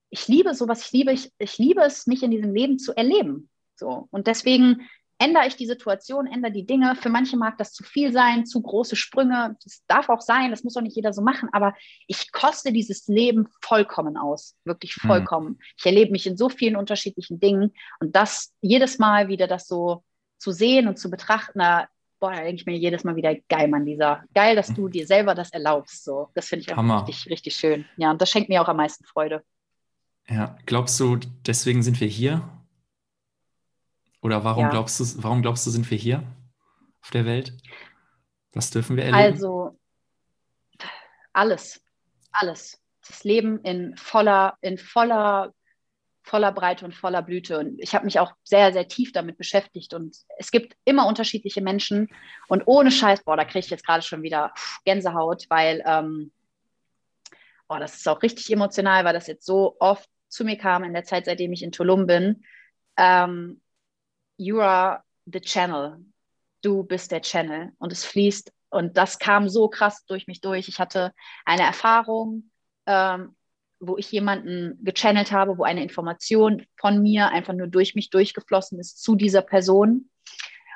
ich 0.08 0.26
liebe 0.26 0.54
so, 0.54 0.66
was 0.66 0.86
ich 0.86 0.92
liebe. 0.92 1.12
Ich, 1.12 1.30
ich 1.38 1.58
liebe 1.58 1.82
es, 1.82 2.06
mich 2.06 2.22
in 2.22 2.30
diesem 2.32 2.52
Leben 2.52 2.78
zu 2.78 2.96
erleben. 2.96 3.48
So, 3.76 4.08
und 4.10 4.26
deswegen 4.26 4.88
ändere 5.20 5.46
ich 5.46 5.54
die 5.54 5.66
Situation, 5.66 6.26
ändere 6.26 6.50
die 6.50 6.66
Dinge. 6.66 6.96
Für 6.96 7.10
manche 7.10 7.36
mag 7.36 7.58
das 7.58 7.72
zu 7.72 7.84
viel 7.84 8.10
sein, 8.10 8.46
zu 8.46 8.62
große 8.62 8.96
Sprünge. 8.96 9.56
Das 9.62 9.82
darf 9.86 10.08
auch 10.08 10.22
sein, 10.22 10.50
das 10.50 10.64
muss 10.64 10.76
auch 10.76 10.82
nicht 10.82 10.96
jeder 10.96 11.12
so 11.12 11.20
machen, 11.20 11.50
aber 11.52 11.74
ich 12.06 12.32
koste 12.32 12.72
dieses 12.72 13.06
Leben 13.06 13.46
vollkommen 13.60 14.16
aus, 14.16 14.56
wirklich 14.64 14.94
hm. 14.94 15.08
vollkommen. 15.08 15.48
Mhm. 15.48 15.58
Ich 15.76 15.86
erlebe 15.86 16.10
mich 16.10 16.26
in 16.26 16.38
so 16.38 16.48
vielen 16.48 16.74
unterschiedlichen 16.74 17.38
Dingen 17.38 17.72
und 18.00 18.16
das 18.16 18.54
jedes 18.62 18.98
Mal 18.98 19.28
wieder 19.28 19.46
das 19.46 19.66
so 19.66 20.02
zu 20.38 20.52
sehen 20.52 20.88
und 20.88 20.98
zu 20.98 21.10
betrachten, 21.10 21.58
da, 21.58 21.86
boah, 22.18 22.32
da 22.32 22.40
denke 22.40 22.54
ich 22.54 22.66
mir 22.66 22.76
jedes 22.76 23.04
Mal 23.04 23.14
wieder, 23.14 23.36
geil, 23.50 23.68
Mann, 23.68 23.84
Lisa. 23.84 24.24
Geil, 24.34 24.56
dass 24.56 24.72
du 24.72 24.88
dir 24.88 25.06
selber 25.06 25.34
das 25.34 25.50
erlaubst. 25.50 26.02
So, 26.02 26.30
das 26.34 26.48
finde 26.48 26.64
ich 26.64 26.74
auch 26.74 27.06
richtig, 27.06 27.30
richtig 27.30 27.56
schön. 27.56 27.84
Ja, 27.98 28.10
und 28.10 28.22
das 28.22 28.30
schenkt 28.30 28.48
mir 28.48 28.62
auch 28.62 28.68
am 28.68 28.78
meisten 28.78 29.04
Freude. 29.04 29.42
Ja, 30.30 30.56
glaubst 30.64 30.98
du, 30.98 31.16
deswegen 31.44 31.82
sind 31.82 32.00
wir 32.00 32.08
hier? 32.08 32.42
Oder 34.22 34.44
warum 34.44 34.64
ja. 34.64 34.70
glaubst 34.70 35.00
du, 35.00 35.04
warum 35.22 35.42
glaubst 35.42 35.66
du, 35.66 35.70
sind 35.70 35.90
wir 35.90 35.98
hier 35.98 36.22
auf 37.02 37.10
der 37.10 37.24
Welt? 37.24 37.56
Was 38.52 38.70
dürfen 38.70 38.96
wir 38.96 39.04
erleben? 39.04 39.34
Also 39.34 39.78
alles, 41.32 41.82
alles. 42.32 42.80
Das 43.06 43.24
Leben 43.24 43.60
in 43.60 43.96
voller, 43.96 44.56
in 44.60 44.78
voller, 44.78 45.52
voller 46.22 46.52
Breite 46.52 46.84
und 46.84 46.94
voller 46.94 47.22
Blüte. 47.22 47.58
Und 47.58 47.80
ich 47.80 47.94
habe 47.94 48.04
mich 48.04 48.18
auch 48.18 48.32
sehr, 48.44 48.72
sehr 48.72 48.88
tief 48.88 49.12
damit 49.12 49.38
beschäftigt. 49.38 49.94
Und 49.94 50.16
es 50.38 50.50
gibt 50.50 50.76
immer 50.84 51.06
unterschiedliche 51.06 51.60
Menschen. 51.60 52.08
Und 52.48 52.64
ohne 52.66 52.90
Scheiß, 52.90 53.24
boah, 53.24 53.36
da 53.36 53.44
kriege 53.44 53.60
ich 53.60 53.70
jetzt 53.70 53.86
gerade 53.86 54.02
schon 54.02 54.22
wieder 54.22 54.52
Gänsehaut, 54.84 55.46
weil, 55.48 55.82
ähm, 55.86 56.30
boah, 57.68 57.80
das 57.80 57.96
ist 57.96 58.08
auch 58.08 58.22
richtig 58.22 58.50
emotional, 58.52 59.04
weil 59.04 59.14
das 59.14 59.26
jetzt 59.26 59.46
so 59.46 59.76
oft 59.80 60.08
zu 60.28 60.44
mir 60.44 60.56
kam 60.56 60.84
in 60.84 60.92
der 60.92 61.04
Zeit, 61.04 61.24
seitdem 61.24 61.52
ich 61.52 61.62
in 61.62 61.72
Tulum 61.72 62.06
bin. 62.06 62.44
Ähm, 62.96 63.60
you 64.40 64.60
are 64.60 65.02
the 65.26 65.40
channel. 65.40 65.98
Du 66.62 66.82
bist 66.82 67.12
der 67.12 67.20
Channel 67.20 67.72
und 67.78 67.92
es 67.92 68.04
fließt. 68.04 68.52
Und 68.70 68.96
das 68.96 69.18
kam 69.18 69.48
so 69.48 69.68
krass 69.68 70.04
durch 70.06 70.26
mich 70.26 70.40
durch. 70.40 70.68
Ich 70.68 70.78
hatte 70.78 71.12
eine 71.44 71.62
Erfahrung, 71.62 72.50
ähm, 72.86 73.36
wo 73.80 73.96
ich 73.98 74.10
jemanden 74.12 74.78
gechannelt 74.82 75.32
habe, 75.32 75.58
wo 75.58 75.64
eine 75.64 75.82
Information 75.82 76.66
von 76.78 77.02
mir 77.02 77.28
einfach 77.28 77.52
nur 77.52 77.66
durch 77.66 77.94
mich 77.94 78.10
durchgeflossen 78.10 78.78
ist 78.78 79.02
zu 79.02 79.14
dieser 79.14 79.42
Person. 79.42 80.10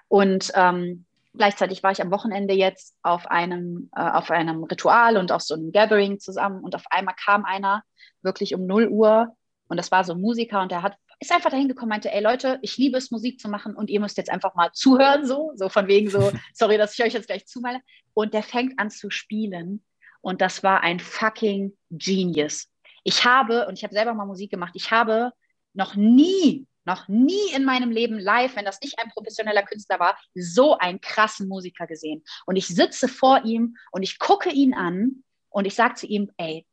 Und 0.09 0.53
ähm, 0.55 1.07
gleichzeitig 1.35 1.83
war 1.83 1.93
ich 1.93 2.03
am 2.03 2.11
Wochenende 2.11 2.55
jetzt 2.55 2.97
auf 3.03 3.27
einem, 3.27 3.91
äh, 3.97 4.01
auf 4.01 4.31
einem 4.31 4.65
Ritual 4.65 5.17
und 5.17 5.33
auf 5.33 5.43
so 5.43 5.55
einem 5.55 5.73
Gathering 5.73 6.19
zusammen. 6.19 6.63
Und 6.63 6.75
auf 6.75 6.85
einmal 6.91 7.15
kam 7.15 7.45
einer 7.45 7.83
wirklich 8.23 8.55
um 8.55 8.67
0 8.67 8.89
Uhr 8.89 9.35
und 9.69 9.77
das 9.77 9.91
war 9.91 10.05
so 10.05 10.13
ein 10.13 10.21
Musiker 10.21 10.61
und 10.63 10.71
der 10.71 10.83
hat 10.83 10.97
ist 11.21 11.33
einfach 11.33 11.51
dahin 11.51 11.69
gekommen, 11.69 11.91
meinte, 11.91 12.13
ey 12.13 12.23
Leute, 12.23 12.59
ich 12.63 12.77
liebe 12.77 12.99
es, 12.99 13.11
Musik 13.11 13.41
zu 13.41 13.49
machen 13.49 13.75
und 13.75 13.91
ihr 13.91 14.01
müsst 14.01 14.17
jetzt 14.17 14.31
einfach 14.31 14.55
mal 14.55 14.71
zuhören, 14.73 15.27
so, 15.27 15.53
so 15.55 15.69
von 15.69 15.87
wegen 15.87 16.11
so, 16.11 16.33
sorry, 16.55 16.79
dass 16.79 16.99
ich 16.99 17.05
euch 17.05 17.15
jetzt 17.15 17.27
gleich 17.27 17.47
zumale. 17.47 17.81
Und 18.13 18.35
der 18.35 18.43
fängt 18.43 18.79
an 18.79 18.91
zu 18.91 19.11
spielen 19.11 19.85
und 20.21 20.41
das 20.41 20.63
war 20.63 20.83
ein 20.83 21.01
fucking 21.01 21.77
Genius. 21.91 22.69
Ich 23.03 23.25
habe, 23.25 23.67
und 23.67 23.79
ich 23.79 23.85
habe 23.85 23.95
selber 23.95 24.15
mal 24.15 24.25
Musik 24.25 24.51
gemacht, 24.51 24.73
ich 24.75 24.91
habe 24.91 25.33
noch 25.75 25.95
nie, 25.95 26.67
noch 26.85 27.09
nie 27.09 27.53
in 27.55 27.65
meinem 27.65 27.91
Leben 27.91 28.19
live, 28.19 28.57
wenn 28.57 28.65
das 28.65 28.81
nicht 28.81 28.99
ein 28.99 29.11
professioneller 29.11 29.63
Künstler 29.63 30.01
war, 30.01 30.19
so 30.35 30.79
einen 30.79 31.01
krassen 31.01 31.49
Musiker 31.49 31.87
gesehen. 31.87 32.23
Und 32.47 32.57
ich 32.57 32.67
sitze 32.67 33.09
vor 33.09 33.45
ihm 33.45 33.77
und 33.91 34.03
ich 34.03 34.19
gucke 34.19 34.51
ihn 34.51 34.75
an 34.75 35.25
und 35.51 35.67
ich 35.67 35.75
sage 35.75 35.95
zu 35.95 36.07
ihm, 36.07 36.31
ey, 36.37 36.67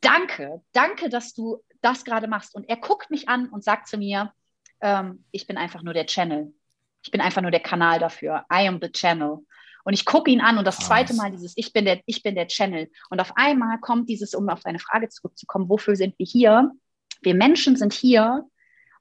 danke, 0.00 0.62
danke, 0.72 1.08
dass 1.08 1.34
du 1.34 1.62
das 1.82 2.04
gerade 2.04 2.28
machst. 2.28 2.54
Und 2.54 2.68
er 2.68 2.76
guckt 2.76 3.10
mich 3.10 3.28
an 3.28 3.48
und 3.48 3.64
sagt 3.64 3.88
zu 3.88 3.98
mir, 3.98 4.32
ähm, 4.80 5.24
ich 5.30 5.46
bin 5.46 5.56
einfach 5.56 5.82
nur 5.82 5.94
der 5.94 6.06
Channel. 6.06 6.52
Ich 7.02 7.10
bin 7.10 7.20
einfach 7.20 7.42
nur 7.42 7.50
der 7.50 7.60
Kanal 7.60 7.98
dafür. 7.98 8.44
I 8.52 8.68
am 8.68 8.78
the 8.80 8.90
channel. 8.90 9.38
Und 9.84 9.94
ich 9.94 10.04
gucke 10.04 10.30
ihn 10.30 10.40
an 10.40 10.58
und 10.58 10.66
das 10.66 10.76
Krass. 10.76 10.88
zweite 10.88 11.14
Mal 11.14 11.30
dieses 11.30 11.56
Ich 11.56 11.72
bin 11.72 11.84
der, 11.84 12.00
ich 12.06 12.22
bin 12.22 12.34
der 12.34 12.46
Channel. 12.46 12.90
Und 13.08 13.20
auf 13.20 13.32
einmal 13.36 13.78
kommt 13.78 14.08
dieses, 14.08 14.34
um 14.34 14.48
auf 14.48 14.60
deine 14.60 14.78
Frage 14.78 15.08
zurückzukommen, 15.08 15.68
wofür 15.68 15.96
sind 15.96 16.18
wir 16.18 16.26
hier? 16.26 16.70
Wir 17.22 17.34
Menschen 17.34 17.76
sind 17.76 17.92
hier, 17.92 18.44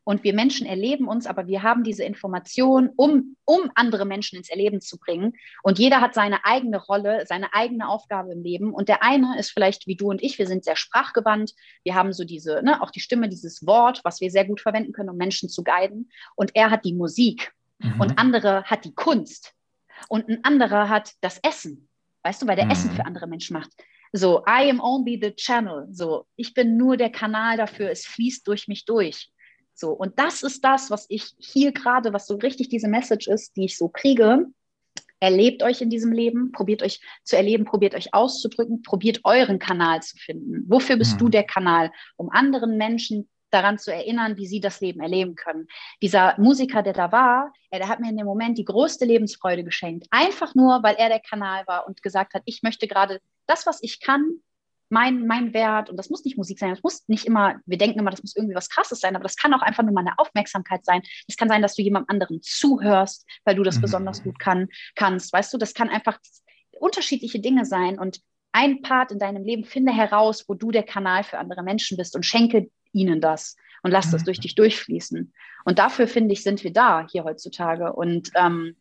Und 0.03 0.23
wir 0.23 0.33
Menschen 0.33 0.65
erleben 0.65 1.07
uns, 1.07 1.27
aber 1.27 1.47
wir 1.47 1.61
haben 1.61 1.83
diese 1.83 2.03
Information, 2.03 2.89
um, 2.95 3.35
um 3.45 3.69
andere 3.75 4.05
Menschen 4.05 4.37
ins 4.37 4.49
Erleben 4.49 4.81
zu 4.81 4.97
bringen. 4.97 5.33
Und 5.61 5.77
jeder 5.77 6.01
hat 6.01 6.13
seine 6.13 6.45
eigene 6.45 6.77
Rolle, 6.77 7.25
seine 7.27 7.53
eigene 7.53 7.87
Aufgabe 7.87 8.31
im 8.31 8.41
Leben. 8.41 8.73
Und 8.73 8.89
der 8.89 9.03
eine 9.03 9.37
ist 9.37 9.51
vielleicht 9.51 9.85
wie 9.87 9.95
du 9.95 10.09
und 10.09 10.23
ich, 10.23 10.39
wir 10.39 10.47
sind 10.47 10.63
sehr 10.63 10.75
sprachgewandt. 10.75 11.53
Wir 11.83 11.95
haben 11.95 12.11
so 12.13 12.23
diese, 12.23 12.63
ne, 12.63 12.81
auch 12.81 12.91
die 12.91 13.01
Stimme, 13.01 13.29
dieses 13.29 13.65
Wort, 13.65 14.01
was 14.03 14.19
wir 14.19 14.31
sehr 14.31 14.45
gut 14.45 14.61
verwenden 14.61 14.93
können, 14.93 15.09
um 15.09 15.17
Menschen 15.17 15.49
zu 15.49 15.63
guiden. 15.63 16.09
Und 16.35 16.51
er 16.55 16.71
hat 16.71 16.85
die 16.85 16.93
Musik. 16.93 17.53
Mhm. 17.79 18.01
Und 18.01 18.19
andere 18.19 18.63
hat 18.63 18.85
die 18.85 18.93
Kunst. 18.93 19.53
Und 20.07 20.29
ein 20.29 20.43
anderer 20.43 20.89
hat 20.89 21.13
das 21.21 21.39
Essen. 21.43 21.89
Weißt 22.23 22.41
du, 22.41 22.47
weil 22.47 22.55
der 22.55 22.65
mhm. 22.65 22.71
Essen 22.71 22.91
für 22.91 23.05
andere 23.05 23.27
Menschen 23.27 23.53
macht. 23.53 23.71
So, 24.11 24.43
I 24.47 24.69
am 24.69 24.79
only 24.79 25.19
the 25.21 25.31
channel. 25.35 25.87
So, 25.91 26.25
ich 26.35 26.53
bin 26.53 26.77
nur 26.77 26.97
der 26.97 27.11
Kanal 27.11 27.57
dafür. 27.57 27.91
Es 27.91 28.05
fließt 28.05 28.47
durch 28.47 28.67
mich 28.67 28.85
durch. 28.85 29.29
So, 29.79 29.91
und 29.91 30.19
das 30.19 30.43
ist 30.43 30.63
das, 30.65 30.91
was 30.91 31.05
ich 31.07 31.31
hier 31.37 31.71
gerade, 31.71 32.11
was 32.11 32.27
so 32.27 32.35
richtig 32.35 32.67
diese 32.67 32.89
Message 32.89 33.27
ist, 33.29 33.55
die 33.55 33.65
ich 33.65 33.77
so 33.77 33.87
kriege. 33.87 34.45
Erlebt 35.21 35.63
euch 35.63 35.81
in 35.81 35.89
diesem 35.89 36.11
Leben, 36.11 36.51
probiert 36.51 36.83
euch 36.83 36.99
zu 37.23 37.37
erleben, 37.37 37.63
probiert 37.63 37.95
euch 37.95 38.13
auszudrücken, 38.13 38.81
probiert 38.81 39.21
euren 39.23 39.57
Kanal 39.57 40.01
zu 40.01 40.17
finden. 40.17 40.65
Wofür 40.67 40.97
bist 40.97 41.13
mhm. 41.13 41.17
du 41.19 41.29
der 41.29 41.43
Kanal? 41.43 41.91
Um 42.17 42.29
anderen 42.29 42.77
Menschen 42.77 43.29
daran 43.51 43.77
zu 43.79 43.93
erinnern, 43.93 44.37
wie 44.37 44.47
sie 44.47 44.59
das 44.59 44.81
Leben 44.81 44.99
erleben 44.99 45.35
können. 45.35 45.67
Dieser 46.01 46.37
Musiker, 46.37 46.83
der 46.83 46.93
da 46.93 47.11
war, 47.13 47.53
der 47.71 47.87
hat 47.87 48.01
mir 48.01 48.09
in 48.09 48.17
dem 48.17 48.25
Moment 48.25 48.57
die 48.57 48.65
größte 48.65 49.05
Lebensfreude 49.05 49.63
geschenkt. 49.63 50.07
Einfach 50.11 50.55
nur, 50.55 50.83
weil 50.83 50.95
er 50.95 51.07
der 51.07 51.21
Kanal 51.21 51.65
war 51.67 51.87
und 51.87 52.03
gesagt 52.03 52.33
hat, 52.33 52.43
ich 52.45 52.63
möchte 52.63 52.87
gerade 52.87 53.21
das, 53.47 53.65
was 53.65 53.81
ich 53.81 54.01
kann, 54.01 54.41
mein, 54.89 55.27
mein 55.27 55.53
Wert, 55.53 55.89
und 55.89 55.97
das 55.97 56.09
muss 56.09 56.25
nicht 56.25 56.37
Musik 56.37 56.59
sein, 56.59 56.71
das 56.71 56.83
muss 56.83 57.07
nicht 57.07 57.25
immer, 57.25 57.55
wir 57.65 57.77
denken 57.77 57.99
immer, 57.99 58.11
das 58.11 58.21
muss 58.21 58.35
irgendwie 58.35 58.55
was 58.55 58.69
Krasses 58.69 58.99
sein, 58.99 59.15
aber 59.15 59.23
das 59.23 59.35
kann 59.35 59.53
auch 59.53 59.61
einfach 59.61 59.83
nur 59.83 59.93
mal 59.93 60.01
eine 60.01 60.17
Aufmerksamkeit 60.17 60.83
sein. 60.83 61.01
Es 61.27 61.37
kann 61.37 61.47
sein, 61.47 61.61
dass 61.61 61.75
du 61.75 61.81
jemandem 61.81 62.09
anderen 62.09 62.41
zuhörst, 62.41 63.25
weil 63.45 63.55
du 63.55 63.63
das 63.63 63.77
mhm. 63.77 63.81
besonders 63.81 64.23
gut 64.23 64.39
kann, 64.39 64.67
kannst. 64.95 65.31
Weißt 65.31 65.53
du, 65.53 65.57
das 65.57 65.73
kann 65.73 65.89
einfach 65.89 66.17
unterschiedliche 66.79 67.39
Dinge 67.39 67.65
sein. 67.65 67.99
Und 67.99 68.19
ein 68.51 68.81
Part 68.81 69.11
in 69.11 69.19
deinem 69.19 69.43
Leben, 69.43 69.63
finde 69.63 69.91
heraus, 69.91 70.45
wo 70.47 70.55
du 70.55 70.71
der 70.71 70.83
Kanal 70.83 71.23
für 71.23 71.37
andere 71.37 71.63
Menschen 71.63 71.97
bist 71.97 72.15
und 72.15 72.25
schenke 72.25 72.69
ihnen 72.91 73.21
das 73.21 73.55
und 73.83 73.91
lass 73.91 74.07
mhm. 74.07 74.11
das 74.13 74.23
durch 74.23 74.39
dich 74.39 74.55
durchfließen. 74.55 75.33
Und 75.65 75.79
dafür, 75.79 76.07
finde 76.07 76.33
ich, 76.33 76.43
sind 76.43 76.63
wir 76.63 76.73
da 76.73 77.05
hier 77.07 77.23
heutzutage. 77.23 77.93
Und 77.93 78.31
ähm, 78.35 78.75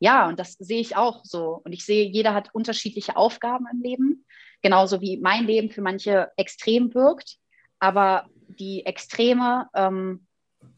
ja, 0.00 0.28
und 0.28 0.38
das 0.38 0.52
sehe 0.54 0.80
ich 0.80 0.96
auch 0.96 1.24
so. 1.24 1.60
Und 1.64 1.72
ich 1.72 1.84
sehe, 1.84 2.04
jeder 2.06 2.34
hat 2.34 2.54
unterschiedliche 2.54 3.16
Aufgaben 3.16 3.66
im 3.72 3.82
Leben 3.82 4.24
genauso 4.62 5.00
wie 5.00 5.18
mein 5.18 5.46
Leben 5.46 5.70
für 5.70 5.82
manche 5.82 6.30
extrem 6.36 6.94
wirkt. 6.94 7.36
Aber 7.78 8.26
die 8.48 8.84
Extreme 8.86 9.68
ähm, 9.74 10.26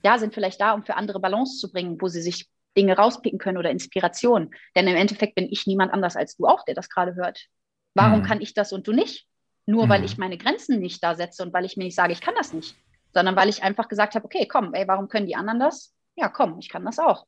ja, 0.05 0.19
sind 0.19 0.35
vielleicht 0.35 0.61
da, 0.61 0.73
um 0.73 0.85
für 0.85 0.97
andere 0.97 1.21
Balance 1.21 1.59
zu 1.59 1.71
bringen, 1.71 2.01
wo 2.01 2.09
sie 2.09 2.23
sich 2.23 2.49
Dinge 2.77 2.97
rauspicken 2.97 3.39
können 3.39 3.59
oder 3.59 3.71
Inspiration. 3.71 4.51
Denn 4.77 4.87
im 4.87 4.97
Endeffekt 4.97 5.35
bin 5.35 5.49
ich 5.51 5.67
niemand 5.67 5.93
anders 5.93 6.17
als 6.17 6.37
du 6.37 6.47
auch, 6.47 6.65
der 6.65 6.75
das 6.75 6.89
gerade 6.89 7.15
hört. 7.15 7.47
Warum 7.95 8.21
mhm. 8.21 8.25
kann 8.25 8.41
ich 8.41 8.55
das 8.55 8.73
und 8.73 8.87
du 8.87 8.93
nicht? 8.93 9.27
Nur 9.67 9.87
mhm. 9.87 9.91
weil 9.91 10.05
ich 10.05 10.19
meine 10.19 10.39
Grenzen 10.39 10.79
nicht 10.79 11.03
da 11.03 11.15
setze 11.15 11.43
und 11.43 11.53
weil 11.53 11.65
ich 11.65 11.77
mir 11.77 11.85
nicht 11.85 11.97
sage, 11.97 12.13
ich 12.13 12.21
kann 12.21 12.35
das 12.37 12.53
nicht, 12.53 12.77
sondern 13.13 13.37
weil 13.37 13.49
ich 13.49 13.63
einfach 13.63 13.89
gesagt 13.89 14.15
habe, 14.15 14.25
okay, 14.25 14.47
komm, 14.47 14.73
ey, 14.75 14.87
warum 14.87 15.09
können 15.09 15.27
die 15.27 15.37
anderen 15.37 15.61
das? 15.61 15.95
Ja, 16.17 16.29
komm, 16.29 16.59
ich 16.59 16.69
kann 16.69 16.85
das 16.85 16.99
auch. 16.99 17.27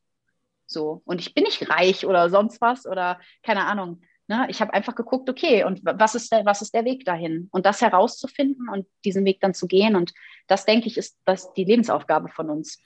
So. 0.72 1.02
Und 1.04 1.20
ich 1.20 1.34
bin 1.34 1.44
nicht 1.44 1.68
reich 1.68 2.06
oder 2.06 2.30
sonst 2.30 2.60
was 2.60 2.86
oder 2.86 3.20
keine 3.42 3.66
Ahnung. 3.66 4.00
Ne? 4.28 4.46
Ich 4.48 4.60
habe 4.60 4.72
einfach 4.72 4.94
geguckt, 4.94 5.28
okay, 5.28 5.64
und 5.64 5.80
was 5.84 6.14
ist, 6.14 6.32
der, 6.32 6.44
was 6.44 6.62
ist 6.62 6.74
der 6.74 6.84
Weg 6.84 7.04
dahin? 7.04 7.48
Und 7.52 7.66
das 7.66 7.80
herauszufinden 7.80 8.68
und 8.68 8.86
diesen 9.04 9.24
Weg 9.24 9.40
dann 9.40 9.54
zu 9.54 9.66
gehen. 9.66 9.94
Und 9.94 10.12
das, 10.46 10.64
denke 10.64 10.86
ich, 10.86 10.96
ist 10.96 11.18
das 11.24 11.52
die 11.52 11.64
Lebensaufgabe 11.64 12.28
von 12.28 12.50
uns. 12.50 12.80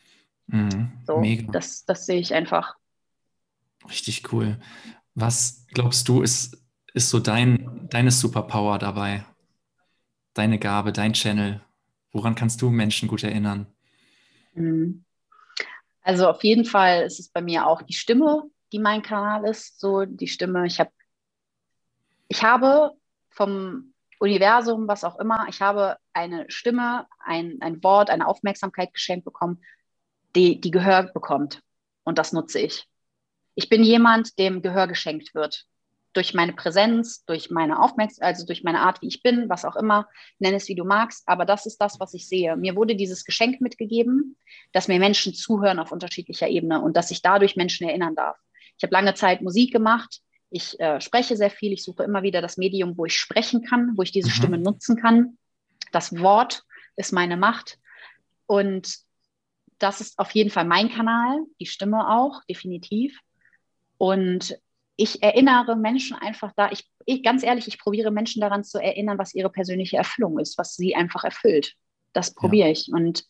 Mhm, 0.48 0.92
so, 1.06 1.18
mega. 1.18 1.50
Das, 1.52 1.84
das 1.84 2.06
sehe 2.06 2.20
ich 2.20 2.34
einfach. 2.34 2.74
Richtig 3.88 4.32
cool. 4.32 4.58
Was 5.14 5.66
glaubst 5.68 6.08
du, 6.08 6.22
ist, 6.22 6.62
ist 6.94 7.10
so 7.10 7.20
dein, 7.20 7.86
deine 7.90 8.10
Superpower 8.10 8.78
dabei? 8.78 9.24
Deine 10.34 10.58
Gabe, 10.58 10.92
dein 10.92 11.12
Channel? 11.12 11.60
Woran 12.12 12.34
kannst 12.34 12.60
du 12.60 12.70
Menschen 12.70 13.08
gut 13.08 13.22
erinnern? 13.22 13.66
Mhm. 14.54 15.05
Also 16.06 16.28
auf 16.28 16.44
jeden 16.44 16.64
Fall 16.64 17.02
ist 17.02 17.18
es 17.18 17.30
bei 17.30 17.42
mir 17.42 17.66
auch 17.66 17.82
die 17.82 17.92
Stimme, 17.92 18.44
die 18.70 18.78
mein 18.78 19.02
Kanal 19.02 19.44
ist. 19.44 19.80
So 19.80 20.04
die 20.04 20.28
Stimme. 20.28 20.64
Ich 20.64 20.78
habe 20.78 20.92
ich 22.28 22.44
habe 22.44 22.92
vom 23.28 23.92
Universum, 24.20 24.86
was 24.86 25.02
auch 25.02 25.18
immer, 25.18 25.46
ich 25.48 25.60
habe 25.60 25.96
eine 26.12 26.48
Stimme, 26.48 27.08
ein, 27.18 27.58
ein 27.60 27.82
Wort, 27.82 28.08
eine 28.08 28.28
Aufmerksamkeit 28.28 28.94
geschenkt 28.94 29.24
bekommen, 29.24 29.60
die, 30.36 30.60
die 30.60 30.70
Gehör 30.70 31.02
bekommt. 31.02 31.60
Und 32.04 32.18
das 32.18 32.32
nutze 32.32 32.60
ich. 32.60 32.86
Ich 33.56 33.68
bin 33.68 33.82
jemand, 33.82 34.38
dem 34.38 34.62
Gehör 34.62 34.86
geschenkt 34.86 35.34
wird. 35.34 35.66
Durch 36.16 36.32
meine 36.32 36.54
Präsenz, 36.54 37.24
durch 37.26 37.50
meine 37.50 37.80
Aufmerksamkeit, 37.80 38.34
also 38.34 38.46
durch 38.46 38.64
meine 38.64 38.80
Art, 38.80 39.02
wie 39.02 39.08
ich 39.08 39.22
bin, 39.22 39.50
was 39.50 39.66
auch 39.66 39.76
immer, 39.76 40.08
nenn 40.38 40.54
es 40.54 40.66
wie 40.68 40.74
du 40.74 40.84
magst. 40.84 41.28
Aber 41.28 41.44
das 41.44 41.66
ist 41.66 41.78
das, 41.78 42.00
was 42.00 42.14
ich 42.14 42.26
sehe. 42.26 42.56
Mir 42.56 42.74
wurde 42.74 42.96
dieses 42.96 43.24
Geschenk 43.24 43.60
mitgegeben, 43.60 44.36
dass 44.72 44.88
mir 44.88 44.98
Menschen 44.98 45.34
zuhören 45.34 45.78
auf 45.78 45.92
unterschiedlicher 45.92 46.48
Ebene 46.48 46.80
und 46.80 46.96
dass 46.96 47.10
ich 47.10 47.20
dadurch 47.20 47.54
Menschen 47.54 47.86
erinnern 47.86 48.14
darf. 48.14 48.38
Ich 48.78 48.82
habe 48.82 48.94
lange 48.94 49.12
Zeit 49.12 49.42
Musik 49.42 49.72
gemacht, 49.72 50.22
ich 50.50 50.78
äh, 50.80 51.00
spreche 51.00 51.36
sehr 51.36 51.50
viel. 51.50 51.72
Ich 51.72 51.84
suche 51.84 52.04
immer 52.04 52.22
wieder 52.22 52.40
das 52.40 52.56
Medium, 52.56 52.96
wo 52.96 53.04
ich 53.04 53.18
sprechen 53.18 53.62
kann, 53.62 53.92
wo 53.96 54.02
ich 54.02 54.12
diese 54.12 54.28
mhm. 54.28 54.32
Stimme 54.32 54.58
nutzen 54.58 54.96
kann. 54.96 55.38
Das 55.92 56.18
Wort 56.18 56.62
ist 56.96 57.12
meine 57.12 57.36
Macht. 57.36 57.78
Und 58.46 58.96
das 59.78 60.00
ist 60.00 60.18
auf 60.18 60.30
jeden 60.30 60.50
Fall 60.50 60.64
mein 60.64 60.88
Kanal, 60.88 61.40
die 61.60 61.66
Stimme 61.66 62.08
auch, 62.08 62.42
definitiv. 62.48 63.20
Und 63.98 64.58
ich 64.96 65.22
erinnere 65.22 65.76
Menschen 65.76 66.16
einfach 66.16 66.52
da, 66.56 66.70
ich, 66.70 66.88
ich, 67.04 67.22
ganz 67.22 67.42
ehrlich, 67.42 67.68
ich 67.68 67.78
probiere 67.78 68.10
Menschen 68.10 68.40
daran 68.40 68.64
zu 68.64 68.78
erinnern, 68.78 69.18
was 69.18 69.34
ihre 69.34 69.50
persönliche 69.50 69.96
Erfüllung 69.96 70.38
ist, 70.38 70.58
was 70.58 70.74
sie 70.74 70.94
einfach 70.94 71.24
erfüllt. 71.24 71.74
Das 72.12 72.34
probiere 72.34 72.68
ja. 72.68 72.72
ich. 72.72 72.90
Und 72.92 73.24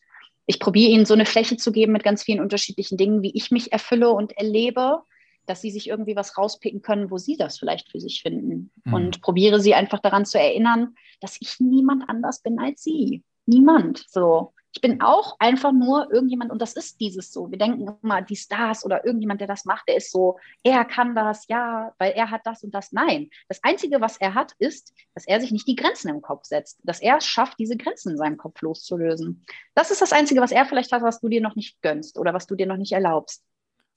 ich 0.45 0.59
probiere 0.59 0.91
ihnen 0.91 1.05
so 1.05 1.13
eine 1.13 1.25
Fläche 1.25 1.57
zu 1.57 1.71
geben 1.71 1.91
mit 1.91 2.03
ganz 2.03 2.23
vielen 2.23 2.39
unterschiedlichen 2.39 2.97
Dingen, 2.97 3.21
wie 3.21 3.31
ich 3.35 3.51
mich 3.51 3.73
erfülle 3.73 4.11
und 4.11 4.31
erlebe 4.37 5.03
dass 5.47 5.61
sie 5.61 5.71
sich 5.71 5.87
irgendwie 5.87 6.15
was 6.15 6.37
rauspicken 6.37 6.81
können, 6.81 7.09
wo 7.09 7.17
sie 7.17 7.37
das 7.37 7.57
vielleicht 7.57 7.89
für 7.89 7.99
sich 7.99 8.21
finden. 8.21 8.69
Mhm. 8.83 8.93
Und 8.93 9.21
probiere 9.21 9.59
sie 9.59 9.73
einfach 9.73 9.99
daran 9.99 10.25
zu 10.25 10.37
erinnern, 10.37 10.95
dass 11.21 11.37
ich 11.39 11.59
niemand 11.59 12.07
anders 12.07 12.41
bin 12.41 12.59
als 12.59 12.83
sie. 12.83 13.23
Niemand. 13.45 14.05
So. 14.09 14.53
Ich 14.77 14.81
bin 14.81 15.01
auch 15.01 15.37
einfach 15.39 15.71
nur 15.71 16.13
irgendjemand, 16.13 16.51
und 16.51 16.61
das 16.61 16.73
ist 16.73 16.99
dieses 16.99 17.33
so. 17.33 17.49
Wir 17.49 17.57
denken 17.57 17.87
immer, 18.03 18.21
die 18.21 18.35
Stars 18.35 18.85
oder 18.85 19.03
irgendjemand, 19.03 19.41
der 19.41 19.47
das 19.47 19.65
macht, 19.65 19.87
der 19.87 19.95
ist 19.95 20.11
so, 20.11 20.37
er 20.61 20.85
kann 20.85 21.15
das, 21.15 21.47
ja, 21.47 21.95
weil 21.97 22.11
er 22.11 22.29
hat 22.29 22.41
das 22.45 22.63
und 22.63 22.75
das. 22.75 22.91
Nein. 22.91 23.31
Das 23.47 23.63
Einzige, 23.63 24.01
was 24.01 24.17
er 24.17 24.35
hat, 24.35 24.53
ist, 24.59 24.93
dass 25.15 25.25
er 25.25 25.41
sich 25.41 25.51
nicht 25.51 25.67
die 25.67 25.75
Grenzen 25.75 26.09
im 26.09 26.21
Kopf 26.21 26.43
setzt, 26.43 26.77
dass 26.83 27.01
er 27.01 27.17
es 27.17 27.25
schafft, 27.25 27.57
diese 27.57 27.75
Grenzen 27.75 28.11
in 28.11 28.17
seinem 28.17 28.37
Kopf 28.37 28.61
loszulösen. 28.61 29.43
Das 29.73 29.89
ist 29.89 30.03
das 30.03 30.13
Einzige, 30.13 30.41
was 30.41 30.51
er 30.51 30.67
vielleicht 30.67 30.91
hat, 30.91 31.01
was 31.01 31.21
du 31.21 31.27
dir 31.27 31.41
noch 31.41 31.55
nicht 31.55 31.81
gönnst 31.81 32.19
oder 32.19 32.35
was 32.35 32.45
du 32.45 32.53
dir 32.53 32.67
noch 32.67 32.77
nicht 32.77 32.91
erlaubst. 32.91 33.43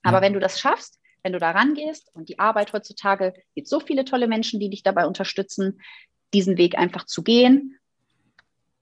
Aber 0.02 0.16
ja. 0.16 0.22
wenn 0.22 0.32
du 0.32 0.40
das 0.40 0.58
schaffst, 0.58 0.98
wenn 1.22 1.34
du 1.34 1.38
da 1.38 1.50
rangehst 1.50 2.08
und 2.14 2.30
die 2.30 2.38
Arbeit 2.38 2.72
heutzutage 2.72 3.34
gibt 3.54 3.68
so 3.68 3.80
viele 3.80 4.06
tolle 4.06 4.28
Menschen, 4.28 4.60
die 4.60 4.70
dich 4.70 4.82
dabei 4.82 5.06
unterstützen, 5.06 5.82
diesen 6.32 6.56
Weg 6.56 6.78
einfach 6.78 7.04
zu 7.04 7.22
gehen, 7.22 7.76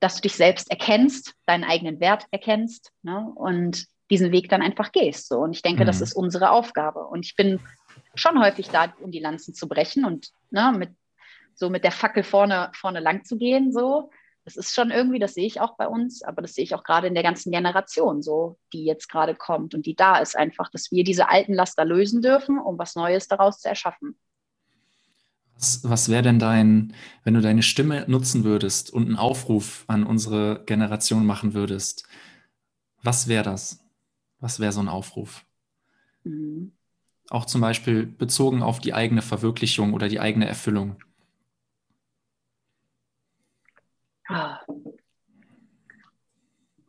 dass 0.00 0.16
du 0.16 0.22
dich 0.22 0.34
selbst 0.34 0.70
erkennst, 0.70 1.34
deinen 1.46 1.64
eigenen 1.64 2.00
Wert 2.00 2.26
erkennst 2.30 2.92
ne, 3.02 3.30
und 3.34 3.86
diesen 4.10 4.32
Weg 4.32 4.48
dann 4.48 4.62
einfach 4.62 4.92
gehst. 4.92 5.28
So. 5.28 5.38
Und 5.38 5.52
ich 5.52 5.62
denke, 5.62 5.82
mhm. 5.82 5.86
das 5.86 6.00
ist 6.00 6.14
unsere 6.14 6.50
Aufgabe. 6.50 7.00
Und 7.06 7.24
ich 7.26 7.36
bin 7.36 7.60
schon 8.14 8.40
häufig 8.42 8.68
da, 8.68 8.92
um 9.00 9.10
die 9.10 9.20
Lanzen 9.20 9.54
zu 9.54 9.68
brechen 9.68 10.04
und 10.04 10.30
ne, 10.50 10.72
mit, 10.76 10.90
so 11.54 11.68
mit 11.68 11.84
der 11.84 11.92
Fackel 11.92 12.22
vorne, 12.22 12.70
vorne 12.74 13.00
lang 13.00 13.24
zu 13.24 13.36
gehen. 13.36 13.72
So 13.72 14.10
das 14.48 14.56
ist 14.56 14.74
schon 14.74 14.90
irgendwie, 14.90 15.18
das 15.18 15.34
sehe 15.34 15.44
ich 15.44 15.60
auch 15.60 15.76
bei 15.76 15.86
uns, 15.86 16.22
aber 16.22 16.40
das 16.40 16.54
sehe 16.54 16.64
ich 16.64 16.74
auch 16.74 16.82
gerade 16.82 17.06
in 17.06 17.12
der 17.12 17.22
ganzen 17.22 17.52
Generation 17.52 18.22
so, 18.22 18.56
die 18.72 18.86
jetzt 18.86 19.10
gerade 19.10 19.34
kommt 19.34 19.74
und 19.74 19.84
die 19.84 19.94
da 19.94 20.16
ist 20.20 20.38
einfach, 20.38 20.70
dass 20.70 20.90
wir 20.90 21.04
diese 21.04 21.28
alten 21.28 21.52
Laster 21.52 21.84
lösen 21.84 22.22
dürfen, 22.22 22.58
um 22.58 22.78
was 22.78 22.94
Neues 22.96 23.28
daraus 23.28 23.60
zu 23.60 23.68
erschaffen. 23.68 24.18
Was, 25.58 25.80
was 25.82 26.08
wäre 26.08 26.22
denn 26.22 26.38
dein, 26.38 26.94
wenn 27.24 27.34
du 27.34 27.40
deine 27.40 27.62
Stimme 27.62 28.04
nutzen 28.06 28.44
würdest 28.44 28.92
und 28.92 29.06
einen 29.06 29.16
Aufruf 29.16 29.84
an 29.88 30.04
unsere 30.04 30.62
Generation 30.66 31.26
machen 31.26 31.52
würdest? 31.52 32.08
Was 33.02 33.26
wäre 33.26 33.42
das? 33.42 33.84
Was 34.38 34.60
wäre 34.60 34.70
so 34.70 34.80
ein 34.80 34.88
Aufruf? 34.88 35.44
Mhm. 36.22 36.72
Auch 37.30 37.44
zum 37.44 37.60
Beispiel 37.60 38.06
bezogen 38.06 38.62
auf 38.62 38.78
die 38.78 38.94
eigene 38.94 39.20
Verwirklichung 39.20 39.94
oder 39.94 40.08
die 40.08 40.20
eigene 40.20 40.46
Erfüllung. 40.46 41.02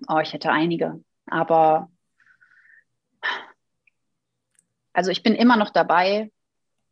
Oh, 0.08 0.20
ich 0.22 0.34
hätte 0.34 0.52
einige. 0.52 1.04
Aber 1.26 1.90
also 4.94 5.12
ich 5.12 5.24
bin 5.24 5.34
immer 5.34 5.58
noch 5.58 5.72
dabei, 5.72 6.32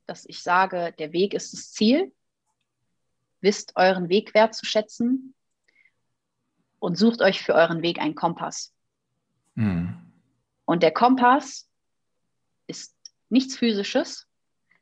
dass 0.08 0.26
ich 0.26 0.42
sage, 0.42 0.94
der 0.98 1.14
Weg 1.14 1.34
ist 1.34 1.54
das 1.54 1.72
Ziel. 1.72 2.14
Wisst 3.42 3.74
euren 3.76 4.10
Weg 4.10 4.34
wertzuschätzen 4.34 5.36
und 6.80 6.98
sucht 6.98 7.22
euch 7.22 7.42
für 7.42 7.54
euren 7.54 7.82
Weg 7.82 8.00
einen 8.00 8.16
Kompass. 8.16 8.74
Mhm. 9.56 10.12
Und 10.66 10.84
der 10.84 10.92
Kompass 10.92 11.70
ist 12.68 12.96
nichts 13.30 13.58
Physisches, 13.58 14.28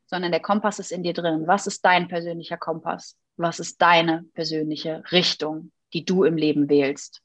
sondern 0.05 0.31
der 0.31 0.41
Kompass 0.41 0.79
ist 0.79 0.91
in 0.91 1.03
dir 1.03 1.13
drin. 1.13 1.47
Was 1.47 1.67
ist 1.67 1.83
dein 1.83 2.07
persönlicher 2.07 2.57
Kompass? 2.57 3.17
Was 3.37 3.59
ist 3.59 3.81
deine 3.81 4.23
persönliche 4.33 5.03
Richtung, 5.11 5.71
die 5.93 6.05
du 6.05 6.23
im 6.23 6.37
Leben 6.37 6.69
wählst? 6.69 7.21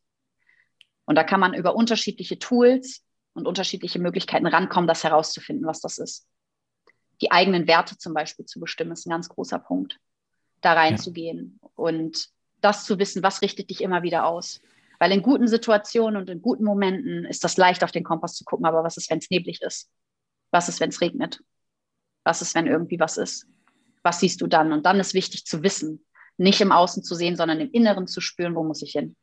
Und 1.04 1.16
da 1.16 1.24
kann 1.24 1.40
man 1.40 1.54
über 1.54 1.74
unterschiedliche 1.74 2.38
Tools 2.38 3.04
und 3.32 3.46
unterschiedliche 3.46 3.98
Möglichkeiten 3.98 4.46
rankommen, 4.46 4.88
das 4.88 5.04
herauszufinden, 5.04 5.66
was 5.66 5.80
das 5.80 5.98
ist. 5.98 6.26
Die 7.20 7.30
eigenen 7.30 7.66
Werte 7.66 7.98
zum 7.98 8.14
Beispiel 8.14 8.46
zu 8.46 8.60
bestimmen, 8.60 8.92
ist 8.92 9.06
ein 9.06 9.10
ganz 9.10 9.28
großer 9.28 9.58
Punkt. 9.58 9.98
Da 10.60 10.74
reinzugehen 10.74 11.58
ja. 11.62 11.68
und 11.74 12.28
das 12.60 12.84
zu 12.84 12.98
wissen, 12.98 13.22
was 13.22 13.42
richtet 13.42 13.70
dich 13.70 13.82
immer 13.82 14.02
wieder 14.02 14.26
aus. 14.26 14.60
Weil 14.98 15.12
in 15.12 15.22
guten 15.22 15.48
Situationen 15.48 16.20
und 16.20 16.28
in 16.28 16.42
guten 16.42 16.64
Momenten 16.64 17.24
ist 17.24 17.42
das 17.42 17.56
leicht, 17.56 17.82
auf 17.82 17.90
den 17.90 18.04
Kompass 18.04 18.34
zu 18.34 18.44
gucken, 18.44 18.66
aber 18.66 18.84
was 18.84 18.98
ist, 18.98 19.10
wenn 19.10 19.18
es 19.18 19.30
neblig 19.30 19.62
ist? 19.62 19.90
Was 20.50 20.68
ist, 20.68 20.80
wenn 20.80 20.90
es 20.90 21.00
regnet? 21.00 21.40
Was 22.24 22.42
ist, 22.42 22.54
wenn 22.54 22.66
irgendwie 22.66 23.00
was 23.00 23.16
ist? 23.16 23.46
Was 24.02 24.20
siehst 24.20 24.42
du 24.42 24.46
dann? 24.46 24.72
Und 24.72 24.84
dann 24.84 25.00
ist 25.00 25.14
wichtig 25.14 25.46
zu 25.46 25.62
wissen, 25.62 26.04
nicht 26.36 26.60
im 26.60 26.72
Außen 26.72 27.02
zu 27.02 27.14
sehen, 27.14 27.36
sondern 27.36 27.60
im 27.60 27.70
Inneren 27.70 28.06
zu 28.06 28.20
spüren, 28.20 28.54
wo 28.54 28.62
muss 28.62 28.82
ich 28.82 28.92
hin? 28.92 29.16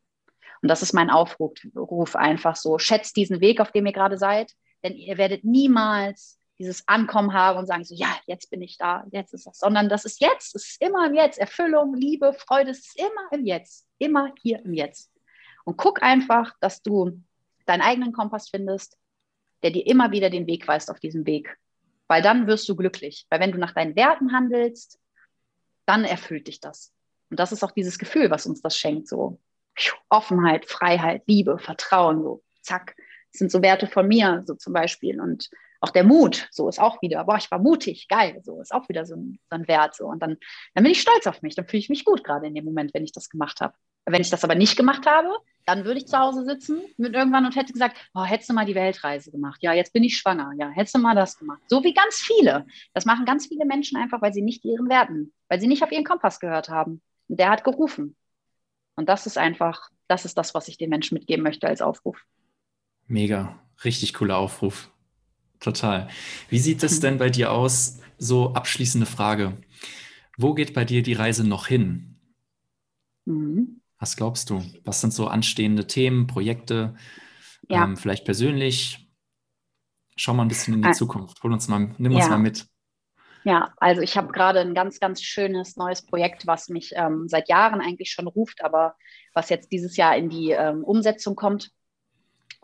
Und 0.62 0.70
das 0.70 0.82
ist 0.82 0.94
mein 0.94 1.12
Aufruf 1.12 2.16
einfach 2.16 2.56
so. 2.56 2.80
Schätzt 2.80 3.16
diesen 3.16 3.40
Weg, 3.42 3.60
auf 3.60 3.72
dem 3.72 3.86
ihr 3.86 3.94
gerade 3.94 4.18
seid, 4.18 4.54
denn 4.84 4.96
ihr 4.96 5.18
werdet 5.18 5.44
niemals 5.44 6.37
dieses 6.60 6.88
Ankommen 6.88 7.34
haben 7.34 7.60
und 7.60 7.68
sagen 7.68 7.84
so, 7.84 7.96
ja, 7.96 8.16
jetzt 8.26 8.50
bin 8.50 8.62
ich 8.62 8.78
da, 8.78 9.06
jetzt 9.12 9.34
ist 9.34 9.46
das, 9.46 9.60
sondern 9.60 9.90
das 9.90 10.06
ist 10.06 10.22
jetzt, 10.22 10.56
es 10.56 10.70
ist 10.70 10.82
immer 10.82 11.06
im 11.06 11.14
Jetzt. 11.14 11.38
Erfüllung, 11.38 11.96
Liebe, 11.96 12.34
Freude, 12.34 12.72
es 12.72 12.80
ist 12.80 13.00
immer 13.00 13.32
im 13.32 13.46
Jetzt, 13.46 13.88
immer 14.00 14.34
hier 14.42 14.64
im 14.66 14.74
Jetzt. 14.74 15.12
Und 15.66 15.78
guck 15.78 16.02
einfach, 16.02 16.56
dass 16.60 16.82
du 16.82 17.22
deinen 17.66 17.82
eigenen 17.82 18.14
Kompass 18.14 18.50
findest, 18.50 18.98
der 19.64 19.72
dir 19.72 19.86
immer 19.86 20.12
wieder 20.12 20.30
den 20.30 20.48
Weg 20.48 20.68
weist 20.68 20.90
auf 20.90 21.00
diesem 21.00 21.26
Weg. 21.26 21.58
Weil 22.08 22.22
dann 22.22 22.48
wirst 22.48 22.70
du 22.70 22.76
glücklich. 22.76 23.26
Weil 23.30 23.40
wenn 23.40 23.52
du 23.52 23.58
nach 23.58 23.74
deinen 23.74 23.96
Werten 23.96 24.32
handelst, 24.32 25.00
dann 25.86 26.06
erfüllt 26.06 26.48
dich 26.48 26.60
das. 26.60 26.94
Und 27.30 27.40
das 27.40 27.52
ist 27.52 27.64
auch 27.64 27.72
dieses 27.72 28.00
Gefühl, 28.00 28.32
was 28.32 28.46
uns 28.46 28.62
das 28.62 28.78
schenkt. 28.78 29.08
So 29.08 29.40
Offenheit, 30.10 30.66
Freiheit, 30.66 31.24
Liebe, 31.28 31.60
Vertrauen, 31.60 32.24
so 32.24 32.44
zack. 32.62 32.96
Das 33.32 33.40
sind 33.40 33.52
so 33.52 33.62
Werte 33.62 33.88
von 33.88 34.08
mir, 34.08 34.44
so 34.46 34.56
zum 34.56 34.74
Beispiel. 34.74 35.20
Und 35.20 35.50
auch 35.80 35.92
der 35.92 36.04
Mut, 36.04 36.48
so 36.52 36.70
ist 36.70 36.80
auch 36.80 37.02
wieder, 37.02 37.24
boah, 37.24 37.38
ich 37.38 37.50
war 37.52 37.60
mutig, 37.60 38.08
geil, 38.08 38.42
so 38.44 38.62
ist 38.62 38.74
auch 38.74 38.88
wieder 38.90 39.06
so 39.06 39.16
ein, 39.16 39.40
so 39.50 39.56
ein 39.56 39.68
Wert. 39.68 39.96
So. 39.96 40.06
Und 40.06 40.20
dann, 40.22 40.38
dann 40.74 40.84
bin 40.84 40.92
ich 40.92 41.02
stolz 41.02 41.28
auf 41.28 41.42
mich, 41.42 41.56
dann 41.56 41.68
fühle 41.68 41.80
ich 41.80 41.90
mich 41.90 42.06
gut 42.06 42.24
gerade 42.24 42.48
in 42.48 42.56
dem 42.56 42.66
Moment, 42.66 42.94
wenn 42.94 43.04
ich 43.04 43.12
das 43.12 43.30
gemacht 43.30 43.62
habe. 43.62 43.74
Wenn 44.06 44.22
ich 44.22 44.30
das 44.30 44.44
aber 44.44 44.56
nicht 44.56 44.78
gemacht 44.78 45.06
habe, 45.06 45.30
dann 45.66 45.84
würde 45.84 46.00
ich 46.00 46.08
zu 46.08 46.18
Hause 46.18 46.46
sitzen 46.46 46.82
mit 46.96 47.14
irgendwann 47.14 47.46
und 47.46 47.58
hätte 47.58 47.74
gesagt, 47.74 47.98
oh, 48.14 48.24
hättest 48.24 48.50
du 48.50 48.54
mal 48.54 48.66
die 48.66 48.76
Weltreise 48.76 49.32
gemacht? 49.32 49.62
Ja, 49.62 49.74
jetzt 49.74 49.92
bin 49.92 50.04
ich 50.04 50.18
schwanger. 50.18 50.54
Ja, 50.58 50.70
hättest 50.70 50.96
du 50.96 51.00
mal 51.00 51.14
das 51.14 51.38
gemacht? 51.38 51.62
So 51.68 51.84
wie 51.84 51.94
ganz 51.94 52.16
viele. 52.16 52.66
Das 52.94 53.04
machen 53.04 53.26
ganz 53.26 53.48
viele 53.48 53.66
Menschen 53.66 53.98
einfach, 53.98 54.22
weil 54.22 54.34
sie 54.34 54.42
nicht 54.42 54.64
ihren 54.64 54.88
Werten, 54.88 55.34
weil 55.50 55.60
sie 55.60 55.68
nicht 55.68 55.84
auf 55.84 55.92
ihren 55.92 56.06
Kompass 56.06 56.40
gehört 56.40 56.70
haben. 56.70 57.02
Und 57.28 57.40
der 57.40 57.50
hat 57.50 57.66
gerufen. 57.66 58.16
Und 58.96 59.10
das 59.10 59.26
ist 59.26 59.38
einfach, 59.38 59.90
das 60.08 60.24
ist 60.24 60.38
das, 60.38 60.54
was 60.54 60.70
ich 60.70 60.78
den 60.78 60.90
Menschen 60.90 61.16
mitgeben 61.16 61.44
möchte 61.44 61.68
als 61.68 61.82
Aufruf. 61.82 62.24
Mega, 63.08 63.60
richtig 63.84 64.14
cooler 64.14 64.38
Aufruf. 64.38 64.90
Total. 65.60 66.08
Wie 66.50 66.60
sieht 66.60 66.84
es 66.84 67.00
denn 67.00 67.18
bei 67.18 67.30
dir 67.30 67.52
aus? 67.52 68.00
So 68.18 68.54
abschließende 68.54 69.08
Frage. 69.08 69.58
Wo 70.38 70.54
geht 70.54 70.74
bei 70.74 70.86
dir 70.86 71.02
die 71.02 71.14
Reise 71.14 71.48
noch 71.48 71.68
hin? 71.68 72.16
Mhm. 73.26 73.82
Was 74.00 74.16
glaubst 74.16 74.50
du? 74.50 74.64
Was 74.84 75.02
sind 75.02 75.14
so 75.14 75.28
anstehende 75.28 75.88
Themen, 75.88 76.28
Projekte? 76.28 76.96
Ja. 77.68 77.84
Ähm, 77.84 77.98
vielleicht 77.98 78.26
persönlich? 78.26 79.10
Schau 80.16 80.34
mal 80.34 80.44
ein 80.44 80.48
bisschen 80.48 80.76
in 80.76 80.82
die 80.82 80.92
Zukunft. 80.92 81.42
Hol 81.44 81.52
uns 81.52 81.68
mal, 81.68 81.94
nimm 81.98 82.14
uns 82.14 82.26
ja. 82.26 82.30
mal 82.30 82.38
mit. 82.38 82.68
Ja, 83.44 83.74
also 83.78 84.02
ich 84.02 84.18
habe 84.18 84.34
gerade 84.34 84.60
ein 84.60 84.74
ganz, 84.74 85.00
ganz 85.00 85.22
schönes 85.22 85.78
neues 85.78 86.06
Projekt, 86.06 86.48
was 86.48 86.70
mich 86.70 86.92
ähm, 86.96 87.28
seit 87.28 87.48
Jahren 87.50 87.82
eigentlich 87.82 88.12
schon 88.12 88.28
ruft, 88.28 88.64
aber 88.64 88.96
was 89.34 89.50
jetzt 89.50 89.72
dieses 89.72 89.96
Jahr 89.96 90.18
in 90.18 90.30
die 90.30 90.52
ähm, 90.52 90.84
Umsetzung 90.84 91.36
kommt. 91.36 91.72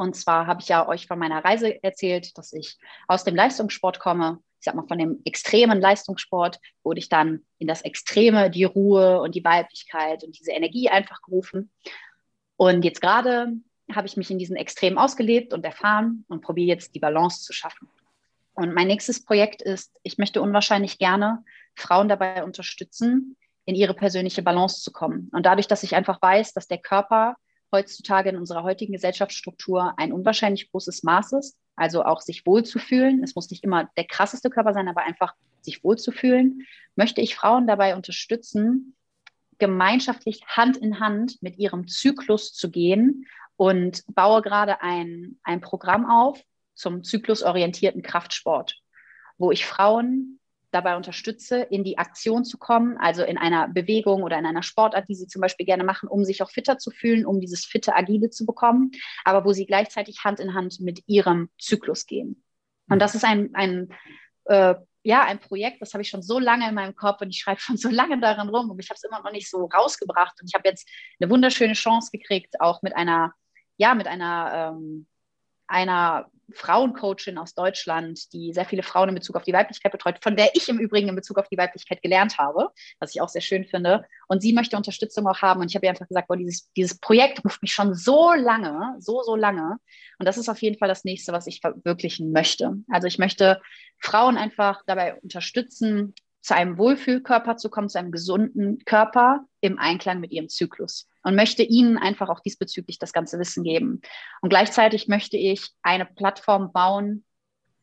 Und 0.04 0.18
zwar 0.18 0.48
habe 0.48 0.62
ich 0.62 0.68
ja 0.68 0.86
euch 0.86 1.08
von 1.08 1.18
meiner 1.18 1.46
Reise 1.46 1.82
erzählt, 1.82 2.38
dass 2.38 2.52
ich 2.52 2.78
aus 3.08 3.24
dem 3.24 3.38
Leistungssport 3.38 4.00
komme. 4.00 4.40
Ich 4.60 4.66
sag 4.66 4.76
mal, 4.76 4.86
von 4.86 4.98
dem 4.98 5.22
extremen 5.24 5.80
Leistungssport 5.80 6.60
wurde 6.84 7.00
ich 7.00 7.08
dann 7.08 7.46
in 7.58 7.68
das 7.68 7.84
Extreme, 7.84 8.50
die 8.50 8.66
Ruhe 8.66 9.22
und 9.22 9.34
die 9.34 9.46
Weiblichkeit 9.46 10.26
und 10.26 10.38
diese 10.38 10.52
Energie 10.52 10.90
einfach 10.90 11.22
gerufen. 11.22 11.72
Und 12.58 12.84
jetzt 12.84 13.00
gerade 13.00 13.54
habe 13.94 14.08
ich 14.08 14.18
mich 14.18 14.30
in 14.30 14.40
diesen 14.40 14.58
Extremen 14.58 14.98
ausgelebt 14.98 15.54
und 15.54 15.64
erfahren 15.64 16.26
und 16.28 16.42
probiere 16.42 16.76
jetzt 16.76 16.96
die 16.96 17.00
Balance 17.00 17.42
zu 17.42 17.54
schaffen. 17.54 17.88
Und 18.56 18.74
mein 18.74 18.88
nächstes 18.88 19.24
Projekt 19.24 19.62
ist, 19.62 19.98
ich 20.04 20.18
möchte 20.18 20.42
unwahrscheinlich 20.42 20.98
gerne 20.98 21.46
Frauen 21.76 22.10
dabei 22.10 22.44
unterstützen, 22.44 23.38
in 23.64 23.76
ihre 23.76 23.94
persönliche 23.94 24.42
Balance 24.42 24.82
zu 24.82 24.92
kommen. 24.92 25.30
Und 25.32 25.46
dadurch, 25.46 25.68
dass 25.68 25.84
ich 25.84 25.96
einfach 25.96 26.22
weiß, 26.22 26.52
dass 26.52 26.68
der 26.68 26.80
Körper 26.80 27.38
heutzutage 27.74 28.30
in 28.30 28.38
unserer 28.38 28.64
heutigen 28.64 28.94
Gesellschaftsstruktur 28.94 29.94
ein 29.98 30.14
unwahrscheinlich 30.14 30.72
großes 30.72 31.04
Maß 31.04 31.34
ist, 31.34 31.58
also 31.76 32.06
auch 32.06 32.22
sich 32.22 32.46
wohlzufühlen. 32.46 33.22
Es 33.24 33.36
muss 33.36 33.50
nicht 33.50 33.66
immer 33.66 33.90
der 33.98 34.06
krasseste 34.06 34.50
Körper 34.50 34.74
sein, 34.74 34.88
aber 34.88 35.02
einfach 35.02 35.34
sich 35.62 35.84
wohlzufühlen, 35.84 36.66
möchte 36.96 37.20
ich 37.20 37.36
Frauen 37.36 37.68
dabei 37.68 37.96
unterstützen, 37.96 38.96
gemeinschaftlich 39.58 40.44
Hand 40.48 40.78
in 40.78 41.00
Hand 41.00 41.42
mit 41.42 41.58
ihrem 41.58 41.88
Zyklus 41.88 42.54
zu 42.54 42.72
gehen? 42.72 43.26
Und 43.56 44.04
baue 44.08 44.42
gerade 44.42 44.82
ein, 44.82 45.38
ein 45.44 45.62
Programm 45.62 46.10
auf, 46.10 46.42
zum 46.74 47.04
zyklusorientierten 47.04 48.02
Kraftsport, 48.02 48.82
wo 49.38 49.52
ich 49.52 49.66
Frauen 49.66 50.40
dabei 50.74 50.96
unterstütze, 50.96 51.62
in 51.62 51.84
die 51.84 51.98
Aktion 51.98 52.44
zu 52.44 52.58
kommen, 52.58 52.98
also 52.98 53.24
in 53.24 53.38
einer 53.38 53.68
Bewegung 53.68 54.24
oder 54.24 54.38
in 54.38 54.46
einer 54.46 54.64
Sportart, 54.64 55.08
die 55.08 55.16
sie 55.16 55.28
zum 55.28 55.42
Beispiel 55.42 55.66
gerne 55.66 55.84
machen, 55.84 56.10
um 56.10 56.24
sich 56.26 56.42
auch 56.42 56.52
fitter 56.52 56.78
zu 56.78 56.92
fühlen, 56.92 57.26
um 57.26 57.40
dieses 57.40 57.66
fitte, 57.66 57.96
agile 57.96 58.30
zu 58.30 58.46
bekommen, 58.46 58.92
aber 59.24 59.46
wo 59.46 59.54
sie 59.54 59.66
gleichzeitig 59.66 60.24
Hand 60.24 60.40
in 60.40 60.54
Hand 60.54 60.80
mit 60.80 61.04
ihrem 61.08 61.50
Zyklus 61.60 62.06
gehen. 62.06 62.44
Und 62.90 63.00
das 63.00 63.16
ist 63.16 63.24
ein, 63.24 63.52
ein 63.54 63.90
äh, 64.46 64.76
ja, 65.04 65.24
ein 65.24 65.40
Projekt, 65.40 65.82
das 65.82 65.94
habe 65.94 66.02
ich 66.02 66.10
schon 66.10 66.24
so 66.24 66.40
lange 66.40 66.68
in 66.68 66.76
meinem 66.76 66.96
Kopf 66.96 67.22
und 67.22 67.30
ich 67.30 67.40
schreibe 67.40 67.60
schon 67.62 67.78
so 67.78 67.90
lange 67.90 68.20
daran 68.20 68.50
rum 68.50 68.72
und 68.72 68.80
ich 68.80 68.90
habe 68.90 68.96
es 68.96 69.04
immer 69.04 69.22
noch 69.22 69.32
nicht 69.32 69.50
so 69.50 69.66
rausgebracht. 69.66 70.40
Und 70.42 70.48
ich 70.48 70.54
habe 70.54 70.68
jetzt 70.68 70.90
eine 71.20 71.30
wunderschöne 71.30 71.74
Chance 71.74 72.10
gekriegt, 72.12 72.60
auch 72.60 72.82
mit 72.82 72.96
einer, 72.96 73.34
ja, 73.78 73.94
mit 73.94 74.08
einer, 74.08 74.74
ähm, 74.76 75.08
einer 75.74 76.30
Frauencoachin 76.52 77.40
aus 77.40 77.56
Deutschland, 77.56 78.32
die 78.32 78.54
sehr 78.54 78.66
viele 78.66 78.84
Frauen 78.84 79.10
in 79.10 79.16
Bezug 79.16 79.36
auf 79.36 79.44
die 79.44 79.54
Weiblichkeit 79.54 79.92
betreut, 79.92 80.20
von 80.22 80.36
der 80.36 80.52
ich 80.54 80.70
im 80.70 80.78
Übrigen 80.78 81.10
in 81.10 81.16
Bezug 81.16 81.40
auf 81.40 81.48
die 81.50 81.58
Weiblichkeit 81.58 82.04
gelernt 82.04 82.38
habe, 82.38 82.70
was 83.00 83.16
ich 83.16 83.22
auch 83.22 83.30
sehr 83.30 83.42
schön 83.42 83.66
finde. 83.66 84.06
Und 84.28 84.42
sie 84.42 84.54
möchte 84.54 84.78
Unterstützung 84.78 85.28
auch 85.28 85.42
haben. 85.42 85.62
Und 85.62 85.70
ich 85.70 85.76
habe 85.76 85.88
ihr 85.88 85.90
einfach 85.90 86.08
gesagt, 86.08 86.28
boah, 86.28 86.38
dieses, 86.38 86.72
dieses 86.74 87.00
Projekt 87.00 87.44
ruft 87.44 87.62
mich 87.64 87.74
schon 87.74 87.96
so 87.96 88.34
lange, 88.34 88.96
so, 89.00 89.24
so 89.24 89.36
lange. 89.36 89.78
Und 90.20 90.28
das 90.28 90.38
ist 90.38 90.48
auf 90.48 90.62
jeden 90.62 90.78
Fall 90.78 90.90
das 90.90 91.04
nächste, 91.06 91.34
was 91.34 91.48
ich 91.48 91.60
verwirklichen 91.60 92.32
möchte. 92.32 92.76
Also 92.90 93.08
ich 93.08 93.18
möchte 93.18 93.60
Frauen 94.00 94.38
einfach 94.38 94.84
dabei 94.86 95.16
unterstützen, 95.16 96.14
zu 96.42 96.54
einem 96.54 96.78
Wohlfühlkörper 96.78 97.58
zu 97.58 97.70
kommen, 97.70 97.90
zu 97.90 97.98
einem 97.98 98.12
gesunden 98.12 98.80
Körper 98.86 99.46
im 99.62 99.80
Einklang 99.80 100.20
mit 100.20 100.32
ihrem 100.32 100.50
Zyklus 100.50 101.08
und 101.24 101.36
möchte 101.36 101.64
Ihnen 101.64 101.98
einfach 101.98 102.30
auch 102.30 102.40
diesbezüglich 102.40 103.00
das 103.00 103.14
ganze 103.14 103.40
Wissen 103.40 103.64
geben. 103.64 104.02
Und 104.42 104.50
gleichzeitig 104.50 105.08
möchte 105.08 105.38
ich 105.38 105.72
eine 105.82 106.06
Plattform 106.06 106.72
bauen 106.72 107.24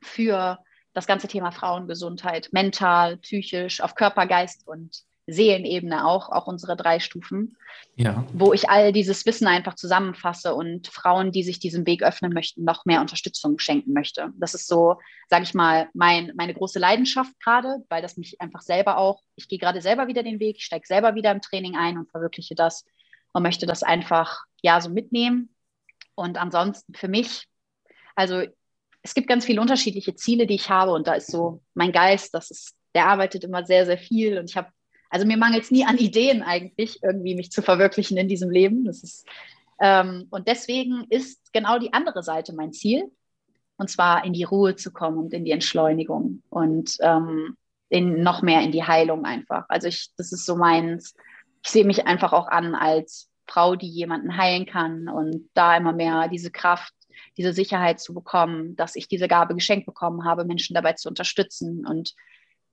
für 0.00 0.58
das 0.92 1.06
ganze 1.06 1.28
Thema 1.28 1.52
Frauengesundheit, 1.52 2.48
mental, 2.52 3.16
psychisch, 3.18 3.80
auf 3.80 3.94
Körper, 3.94 4.26
Geist 4.26 4.66
und 4.66 5.04
Seelenebene 5.26 6.06
auch, 6.06 6.30
auch 6.30 6.46
unsere 6.46 6.76
drei 6.76 6.98
Stufen, 6.98 7.56
ja. 7.96 8.24
wo 8.32 8.52
ich 8.52 8.68
all 8.68 8.92
dieses 8.92 9.24
Wissen 9.26 9.46
einfach 9.46 9.74
zusammenfasse 9.74 10.54
und 10.54 10.88
Frauen, 10.88 11.30
die 11.30 11.42
sich 11.42 11.60
diesem 11.60 11.86
Weg 11.86 12.02
öffnen 12.02 12.32
möchten, 12.32 12.64
noch 12.64 12.84
mehr 12.84 13.00
Unterstützung 13.00 13.58
schenken 13.58 13.92
möchte. 13.92 14.32
Das 14.38 14.54
ist 14.54 14.66
so, 14.66 14.96
sage 15.28 15.44
ich 15.44 15.54
mal, 15.54 15.88
mein, 15.94 16.32
meine 16.36 16.54
große 16.54 16.78
Leidenschaft 16.78 17.38
gerade, 17.40 17.84
weil 17.88 18.02
das 18.02 18.16
mich 18.16 18.40
einfach 18.40 18.62
selber 18.62 18.98
auch, 18.98 19.22
ich 19.36 19.48
gehe 19.48 19.58
gerade 19.58 19.80
selber 19.80 20.08
wieder 20.08 20.22
den 20.22 20.40
Weg, 20.40 20.56
ich 20.56 20.64
steige 20.64 20.86
selber 20.86 21.14
wieder 21.14 21.30
im 21.30 21.40
Training 21.40 21.76
ein 21.76 21.98
und 21.98 22.10
verwirkliche 22.10 22.54
das 22.54 22.84
und 23.32 23.42
möchte 23.42 23.66
das 23.66 23.82
einfach 23.82 24.44
ja 24.62 24.80
so 24.80 24.90
mitnehmen. 24.90 25.54
Und 26.14 26.38
ansonsten 26.38 26.94
für 26.94 27.08
mich, 27.08 27.46
also 28.14 28.42
es 29.02 29.14
gibt 29.14 29.28
ganz 29.28 29.44
viele 29.44 29.60
unterschiedliche 29.60 30.14
Ziele, 30.14 30.46
die 30.46 30.54
ich 30.54 30.68
habe 30.68 30.92
und 30.92 31.06
da 31.06 31.14
ist 31.14 31.30
so 31.30 31.62
mein 31.74 31.92
Geist, 31.92 32.34
das 32.34 32.50
ist, 32.50 32.74
der 32.94 33.06
arbeitet 33.06 33.44
immer 33.44 33.64
sehr, 33.64 33.86
sehr 33.86 33.98
viel 33.98 34.38
und 34.38 34.50
ich 34.50 34.56
habe, 34.56 34.68
also 35.08 35.26
mir 35.26 35.36
mangelt 35.36 35.64
es 35.64 35.70
nie 35.70 35.84
an 35.84 35.98
Ideen 35.98 36.42
eigentlich, 36.42 37.02
irgendwie 37.02 37.34
mich 37.34 37.50
zu 37.50 37.62
verwirklichen 37.62 38.16
in 38.16 38.28
diesem 38.28 38.50
Leben. 38.50 38.84
Das 38.84 39.02
ist, 39.02 39.26
ähm, 39.80 40.26
und 40.30 40.46
deswegen 40.46 41.06
ist 41.08 41.52
genau 41.52 41.78
die 41.78 41.92
andere 41.92 42.22
Seite 42.22 42.52
mein 42.52 42.72
Ziel 42.72 43.10
und 43.76 43.88
zwar 43.88 44.24
in 44.24 44.34
die 44.34 44.44
Ruhe 44.44 44.76
zu 44.76 44.92
kommen 44.92 45.18
und 45.18 45.32
in 45.32 45.44
die 45.44 45.52
Entschleunigung 45.52 46.42
und 46.50 46.96
ähm, 47.00 47.56
in 47.88 48.22
noch 48.22 48.42
mehr 48.42 48.60
in 48.60 48.72
die 48.72 48.84
Heilung 48.84 49.24
einfach. 49.24 49.64
Also 49.68 49.88
ich, 49.88 50.10
das 50.16 50.32
ist 50.32 50.44
so 50.44 50.54
meins, 50.54 51.14
ich 51.62 51.70
sehe 51.70 51.84
mich 51.84 52.06
einfach 52.06 52.32
auch 52.32 52.48
an 52.48 52.74
als 52.74 53.28
Frau, 53.46 53.76
die 53.76 53.88
jemanden 53.88 54.36
heilen 54.36 54.66
kann 54.66 55.08
und 55.08 55.50
da 55.54 55.76
immer 55.76 55.92
mehr 55.92 56.28
diese 56.28 56.50
Kraft 56.50 56.94
diese 57.36 57.52
Sicherheit 57.52 58.00
zu 58.00 58.14
bekommen, 58.14 58.76
dass 58.76 58.96
ich 58.96 59.08
diese 59.08 59.28
Gabe 59.28 59.54
geschenkt 59.54 59.86
bekommen 59.86 60.24
habe, 60.24 60.44
Menschen 60.44 60.74
dabei 60.74 60.94
zu 60.94 61.08
unterstützen 61.08 61.86
und 61.86 62.14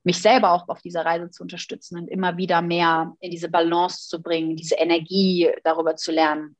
mich 0.04 0.22
selber 0.22 0.52
auch 0.52 0.68
auf 0.68 0.80
dieser 0.80 1.04
Reise 1.04 1.30
zu 1.30 1.42
unterstützen 1.42 1.98
und 1.98 2.08
immer 2.08 2.36
wieder 2.36 2.62
mehr 2.62 3.14
in 3.20 3.30
diese 3.30 3.48
Balance 3.48 4.08
zu 4.08 4.22
bringen, 4.22 4.56
diese 4.56 4.76
Energie 4.76 5.50
darüber 5.64 5.96
zu 5.96 6.12
lernen. 6.12 6.56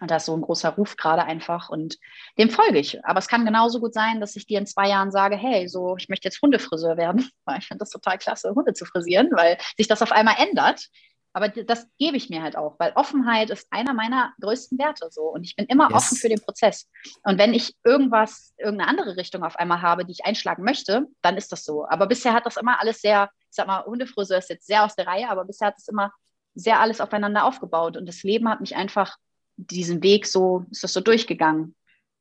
Und 0.00 0.10
da 0.10 0.16
ist 0.16 0.26
so 0.26 0.36
ein 0.36 0.42
großer 0.42 0.70
Ruf 0.70 0.96
gerade 0.96 1.24
einfach 1.24 1.70
und 1.70 1.96
dem 2.38 2.50
folge 2.50 2.78
ich. 2.78 3.02
Aber 3.06 3.18
es 3.18 3.28
kann 3.28 3.46
genauso 3.46 3.80
gut 3.80 3.94
sein, 3.94 4.20
dass 4.20 4.36
ich 4.36 4.46
dir 4.46 4.58
in 4.58 4.66
zwei 4.66 4.88
Jahren 4.88 5.10
sage, 5.10 5.36
hey, 5.36 5.68
so, 5.68 5.96
ich 5.96 6.08
möchte 6.08 6.28
jetzt 6.28 6.40
Hundefriseur 6.42 6.96
werden, 6.96 7.28
weil 7.44 7.58
ich 7.58 7.66
finde 7.66 7.80
das 7.80 7.90
total 7.90 8.18
klasse, 8.18 8.54
Hunde 8.54 8.74
zu 8.74 8.84
frisieren, 8.84 9.30
weil 9.32 9.58
sich 9.76 9.88
das 9.88 10.02
auf 10.02 10.12
einmal 10.12 10.36
ändert. 10.38 10.88
Aber 11.36 11.50
das 11.50 11.86
gebe 11.98 12.16
ich 12.16 12.30
mir 12.30 12.42
halt 12.42 12.56
auch, 12.56 12.76
weil 12.78 12.92
Offenheit 12.94 13.50
ist 13.50 13.66
einer 13.70 13.92
meiner 13.92 14.32
größten 14.40 14.78
Werte 14.78 15.08
so. 15.10 15.24
Und 15.24 15.44
ich 15.44 15.54
bin 15.54 15.66
immer 15.66 15.90
yes. 15.90 15.94
offen 15.94 16.16
für 16.16 16.30
den 16.30 16.40
Prozess. 16.40 16.88
Und 17.24 17.36
wenn 17.36 17.52
ich 17.52 17.74
irgendwas, 17.84 18.54
irgendeine 18.56 18.88
andere 18.88 19.18
Richtung 19.18 19.44
auf 19.44 19.56
einmal 19.56 19.82
habe, 19.82 20.06
die 20.06 20.12
ich 20.12 20.24
einschlagen 20.24 20.64
möchte, 20.64 21.06
dann 21.20 21.36
ist 21.36 21.52
das 21.52 21.66
so. 21.66 21.86
Aber 21.90 22.06
bisher 22.06 22.32
hat 22.32 22.46
das 22.46 22.56
immer 22.56 22.80
alles 22.80 23.02
sehr, 23.02 23.28
ich 23.50 23.54
sag 23.54 23.66
mal, 23.66 23.84
Hundefriseur 23.84 24.38
ist 24.38 24.48
jetzt 24.48 24.66
sehr 24.66 24.82
aus 24.82 24.96
der 24.96 25.08
Reihe, 25.08 25.28
aber 25.28 25.44
bisher 25.44 25.68
hat 25.68 25.74
es 25.76 25.88
immer 25.88 26.10
sehr 26.54 26.80
alles 26.80 27.02
aufeinander 27.02 27.44
aufgebaut. 27.44 27.98
Und 27.98 28.06
das 28.06 28.22
Leben 28.22 28.48
hat 28.48 28.62
mich 28.62 28.74
einfach 28.74 29.18
diesen 29.56 30.02
Weg 30.02 30.24
so, 30.24 30.64
ist 30.70 30.84
das 30.84 30.94
so 30.94 31.02
durchgegangen. 31.02 31.74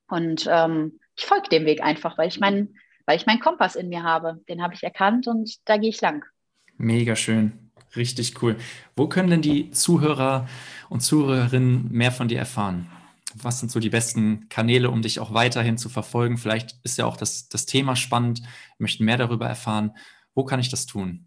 Und 0.09 0.45
ähm, 0.51 0.99
ich 1.15 1.25
folge 1.25 1.47
dem 1.47 1.63
Weg 1.65 1.81
einfach, 1.81 2.17
weil 2.17 2.27
ich 2.27 2.41
meinen, 2.41 2.75
weil 3.05 3.15
ich 3.15 3.25
meinen 3.25 3.39
Kompass 3.39 3.77
in 3.77 3.87
mir 3.87 4.03
habe. 4.03 4.41
Den 4.49 4.61
habe 4.61 4.73
ich 4.73 4.83
erkannt 4.83 5.25
und 5.27 5.55
da 5.63 5.77
gehe 5.77 5.87
ich 5.87 6.01
lang. 6.01 6.25
Mega 6.75 7.15
schön. 7.15 7.64
Richtig 7.95 8.41
cool. 8.41 8.57
Wo 8.95 9.07
können 9.07 9.29
denn 9.29 9.41
die 9.41 9.71
Zuhörer 9.71 10.47
und 10.89 11.01
Zuhörerinnen 11.01 11.91
mehr 11.91 12.11
von 12.11 12.27
dir 12.27 12.39
erfahren? 12.39 12.89
Was 13.33 13.59
sind 13.59 13.71
so 13.71 13.79
die 13.79 13.89
besten 13.89 14.47
Kanäle, 14.49 14.89
um 14.89 15.01
dich 15.01 15.19
auch 15.19 15.33
weiterhin 15.33 15.77
zu 15.77 15.89
verfolgen? 15.89 16.37
Vielleicht 16.37 16.75
ist 16.83 16.97
ja 16.97 17.05
auch 17.05 17.17
das, 17.17 17.49
das 17.49 17.65
Thema 17.65 17.95
spannend, 17.95 18.41
möchten 18.77 19.05
mehr 19.05 19.17
darüber 19.17 19.47
erfahren. 19.47 19.91
Wo 20.33 20.45
kann 20.45 20.59
ich 20.59 20.69
das 20.69 20.85
tun? 20.85 21.25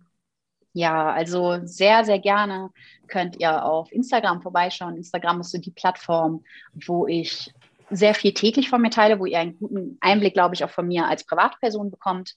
Ja, 0.73 1.11
also 1.11 1.59
sehr, 1.65 2.05
sehr 2.05 2.19
gerne 2.19 2.71
könnt 3.09 3.41
ihr 3.41 3.65
auf 3.65 3.91
Instagram 3.91 4.43
vorbeischauen. 4.43 4.97
Instagram 4.97 5.41
ist 5.41 5.51
so 5.51 5.59
die 5.59 5.71
Plattform, 5.71 6.45
wo 6.87 7.07
ich 7.07 7.53
sehr 7.91 8.15
viel 8.15 8.35
täglich 8.35 8.69
von 8.69 8.83
mir 8.83 8.91
teile, 8.91 9.19
wo 9.19 9.27
ihr 9.27 9.39
einen 9.39 9.59
guten 9.59 9.97
Einblick, 10.01 10.35
glaube 10.35 10.55
ich, 10.55 10.65
auch 10.65 10.71
von 10.71 10.87
mir 10.87 11.07
als 11.07 11.25
Privatperson 11.25 11.91
bekommt 11.91 12.37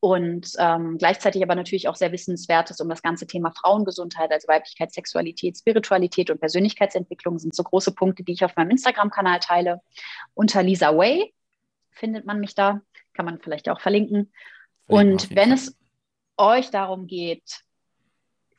und 0.00 0.52
ähm, 0.58 0.96
gleichzeitig 0.96 1.42
aber 1.42 1.54
natürlich 1.54 1.86
auch 1.86 1.94
sehr 1.94 2.10
wissenswertes 2.10 2.80
um 2.80 2.88
das 2.88 3.02
ganze 3.02 3.26
Thema 3.26 3.52
Frauengesundheit, 3.52 4.32
also 4.32 4.48
Weiblichkeit, 4.48 4.92
Sexualität, 4.92 5.58
Spiritualität 5.58 6.30
und 6.30 6.40
Persönlichkeitsentwicklung 6.40 7.38
sind 7.38 7.54
so 7.54 7.62
große 7.62 7.92
Punkte, 7.92 8.24
die 8.24 8.32
ich 8.32 8.44
auf 8.44 8.56
meinem 8.56 8.70
Instagram-Kanal 8.70 9.40
teile. 9.40 9.82
Unter 10.32 10.62
Lisa 10.62 10.96
Way 10.96 11.34
findet 11.90 12.24
man 12.24 12.40
mich 12.40 12.54
da, 12.54 12.80
kann 13.12 13.26
man 13.26 13.40
vielleicht 13.40 13.68
auch 13.68 13.80
verlinken. 13.80 14.32
Und 14.86 15.34
wenn 15.36 15.52
es 15.52 15.76
euch 16.38 16.70
darum 16.70 17.06
geht, 17.06 17.60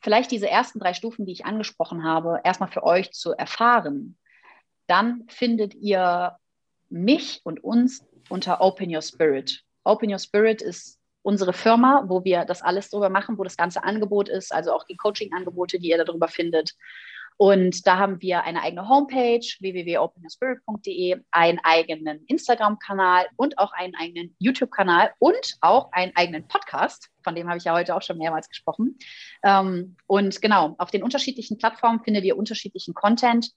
vielleicht 0.00 0.30
diese 0.30 0.48
ersten 0.48 0.78
drei 0.78 0.94
Stufen, 0.94 1.26
die 1.26 1.32
ich 1.32 1.44
angesprochen 1.44 2.04
habe, 2.04 2.40
erstmal 2.44 2.70
für 2.70 2.84
euch 2.84 3.10
zu 3.12 3.32
erfahren, 3.32 4.16
dann 4.86 5.24
findet 5.28 5.74
ihr 5.74 6.36
mich 6.88 7.40
und 7.42 7.64
uns 7.64 8.06
unter 8.28 8.60
Open 8.60 8.94
Your 8.94 9.02
Spirit. 9.02 9.64
Open 9.82 10.10
Your 10.10 10.20
Spirit 10.20 10.62
ist 10.62 11.01
unsere 11.22 11.52
Firma, 11.52 12.04
wo 12.06 12.24
wir 12.24 12.44
das 12.44 12.62
alles 12.62 12.90
drüber 12.90 13.08
machen, 13.08 13.38
wo 13.38 13.44
das 13.44 13.56
ganze 13.56 13.84
Angebot 13.84 14.28
ist, 14.28 14.52
also 14.52 14.72
auch 14.72 14.84
die 14.84 14.96
Coaching-Angebote, 14.96 15.78
die 15.78 15.90
ihr 15.90 16.04
darüber 16.04 16.28
findet. 16.28 16.74
Und 17.36 17.86
da 17.86 17.98
haben 17.98 18.20
wir 18.20 18.44
eine 18.44 18.62
eigene 18.62 18.88
Homepage, 18.88 19.44
www.openyourspirit.de, 19.60 21.22
einen 21.30 21.58
eigenen 21.64 22.24
Instagram-Kanal 22.26 23.26
und 23.36 23.58
auch 23.58 23.72
einen 23.72 23.94
eigenen 23.94 24.36
YouTube-Kanal 24.38 25.12
und 25.18 25.56
auch 25.60 25.90
einen 25.92 26.14
eigenen 26.14 26.46
Podcast, 26.46 27.08
von 27.24 27.34
dem 27.34 27.48
habe 27.48 27.58
ich 27.58 27.64
ja 27.64 27.74
heute 27.74 27.96
auch 27.96 28.02
schon 28.02 28.18
mehrmals 28.18 28.48
gesprochen. 28.48 28.98
Ähm, 29.42 29.96
und 30.06 30.40
genau, 30.42 30.74
auf 30.78 30.90
den 30.90 31.02
unterschiedlichen 31.02 31.58
Plattformen 31.58 32.04
findet 32.04 32.24
ihr 32.24 32.36
unterschiedlichen 32.36 32.94
Content. 32.94 33.50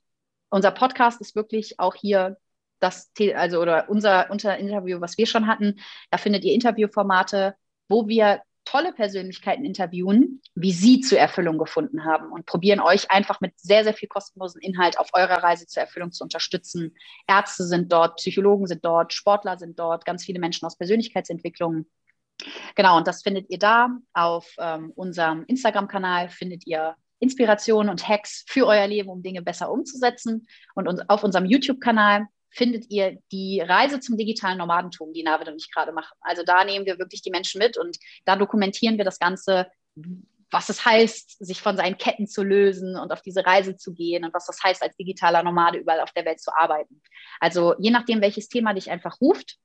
Unser 0.50 0.72
Podcast 0.72 1.22
ist 1.22 1.36
wirklich 1.36 1.80
auch 1.80 1.96
hier 1.96 2.38
das, 2.86 3.12
also 3.36 3.62
oder 3.62 3.90
unser, 3.90 4.30
unser 4.30 4.57
Interview, 4.57 5.02
was 5.02 5.18
wir 5.18 5.26
schon 5.26 5.48
hatten, 5.48 5.80
da 6.12 6.18
findet 6.18 6.44
ihr 6.45 6.53
Interviewformate, 6.53 7.56
wo 7.88 8.07
wir 8.07 8.41
tolle 8.66 8.94
Persönlichkeiten 8.94 9.64
interviewen, 9.64 10.41
wie 10.56 10.72
sie 10.72 10.99
zur 10.99 11.20
Erfüllung 11.20 11.57
gefunden 11.57 12.03
haben 12.03 12.32
und 12.32 12.45
probieren 12.45 12.80
euch 12.80 13.12
einfach 13.12 13.40
mit 13.40 13.53
sehr, 13.60 13.84
sehr 13.84 13.94
viel 13.94 14.10
kostenlosen 14.10 14.60
Inhalt 14.60 14.99
auf 14.99 15.10
eurer 15.14 15.44
Reise 15.44 15.68
zur 15.68 15.84
Erfüllung 15.84 16.12
zu 16.12 16.24
unterstützen. 16.24 16.95
Ärzte 17.28 17.64
sind 17.64 17.91
dort, 17.91 18.18
Psychologen 18.18 18.66
sind 18.66 18.84
dort, 18.84 19.14
Sportler 19.14 19.57
sind 19.57 19.80
dort, 19.80 20.03
ganz 20.03 20.26
viele 20.26 20.40
Menschen 20.40 20.66
aus 20.66 20.78
Persönlichkeitsentwicklung. 20.78 21.86
Genau, 22.76 22.98
und 22.98 23.07
das 23.07 23.22
findet 23.22 23.49
ihr 23.49 23.60
da. 23.60 23.90
Auf 24.14 24.53
ähm, 24.57 24.91
unserem 24.95 25.45
Instagram-Kanal 25.48 26.30
findet 26.30 26.68
ihr 26.68 26.95
Inspirationen 27.20 27.90
und 27.90 28.07
Hacks 28.07 28.44
für 28.48 28.68
euer 28.68 28.88
Leben, 28.88 29.10
um 29.10 29.24
Dinge 29.24 29.41
besser 29.41 29.72
umzusetzen. 29.72 30.48
Und 30.74 31.10
auf 31.10 31.24
unserem 31.24 31.45
YouTube-Kanal 31.45 32.28
findet 32.56 32.90
ihr 32.90 33.18
die 33.32 33.60
Reise 33.60 33.99
zum 33.99 34.18
digitalen 34.18 34.57
Nomadentum, 34.57 35.11
die 35.14 35.23
Navid 35.23 35.49
und 35.49 35.57
ich 35.57 35.72
gerade 35.72 35.91
machen. 35.91 36.15
Also 36.22 36.44
da 36.44 36.64
nehmen 36.64 36.86
wir 36.86 36.98
wirklich 36.98 37.22
die 37.22 37.30
Menschen 37.30 37.60
mit 37.60 37.77
und 37.77 37.98
da 38.23 38.36
dokumentieren 38.36 38.98
wir 38.98 39.06
das 39.06 39.19
Ganze, 39.19 39.68
was 40.49 40.69
es 40.69 40.86
heißt, 40.86 41.45
sich 41.45 41.61
von 41.61 41.76
seinen 41.76 41.98
Ketten 41.98 42.27
zu 42.27 42.44
lösen 42.44 42.98
und 42.98 43.11
auf 43.11 43.22
diese 43.22 43.45
Reise 43.45 43.76
zu 43.76 43.94
gehen 43.94 44.23
und 44.23 44.34
was 44.34 44.45
das 44.45 44.64
heißt, 44.64 44.82
als 44.82 44.95
digitaler 44.95 45.44
Nomade 45.44 45.80
überall 45.80 45.99
auf 45.99 46.14
der 46.14 46.23
Welt 46.23 46.40
zu 46.40 46.56
arbeiten. 46.56 47.02
Also 47.41 47.76
je 47.77 47.91
nachdem, 47.91 48.22
welches 48.22 48.48
Thema 48.48 48.73
dich 48.73 48.90
einfach 48.90 49.19
ruft, 49.19 49.57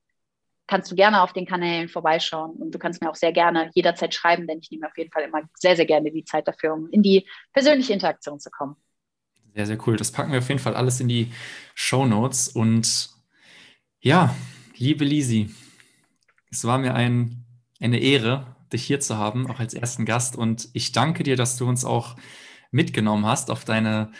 kannst 0.67 0.91
du 0.91 0.95
gerne 0.95 1.21
auf 1.21 1.33
den 1.33 1.45
Kanälen 1.45 1.87
vorbeischauen 1.87 2.51
und 2.57 2.75
du 2.75 2.79
kannst 2.79 3.01
mir 3.01 3.09
auch 3.09 3.15
sehr 3.15 3.31
gerne 3.31 3.71
jederzeit 3.73 4.13
schreiben, 4.13 4.47
denn 4.47 4.59
ich 4.59 4.69
nehme 4.69 4.87
auf 4.87 4.97
jeden 4.97 5.11
Fall 5.11 5.23
immer 5.23 5.41
sehr, 5.55 5.75
sehr 5.75 5.85
gerne 5.85 6.11
die 6.11 6.25
Zeit 6.25 6.47
dafür, 6.47 6.73
um 6.73 6.89
in 6.91 7.03
die 7.03 7.27
persönliche 7.53 7.93
Interaktion 7.93 8.39
zu 8.39 8.49
kommen. 8.49 8.75
Sehr, 9.53 9.65
sehr 9.65 9.87
cool. 9.87 9.97
Das 9.97 10.11
packen 10.11 10.31
wir 10.31 10.39
auf 10.39 10.47
jeden 10.47 10.61
Fall 10.61 10.75
alles 10.75 10.99
in 10.99 11.07
die 11.07 11.31
Show 11.75 12.05
Notes. 12.05 12.47
Und 12.47 13.09
ja, 13.99 14.35
liebe 14.77 15.03
Lisi, 15.03 15.49
es 16.49 16.63
war 16.63 16.77
mir 16.77 16.95
ein, 16.95 17.45
eine 17.79 17.99
Ehre, 17.99 18.55
dich 18.71 18.83
hier 18.83 18.99
zu 19.01 19.17
haben, 19.17 19.49
auch 19.49 19.59
als 19.59 19.73
ersten 19.73 20.05
Gast. 20.05 20.35
Und 20.35 20.69
ich 20.73 20.93
danke 20.93 21.23
dir, 21.23 21.35
dass 21.35 21.57
du 21.57 21.67
uns 21.67 21.83
auch 21.83 22.15
mitgenommen 22.71 23.25
hast 23.25 23.51
auf 23.51 23.65
deine, 23.65 24.11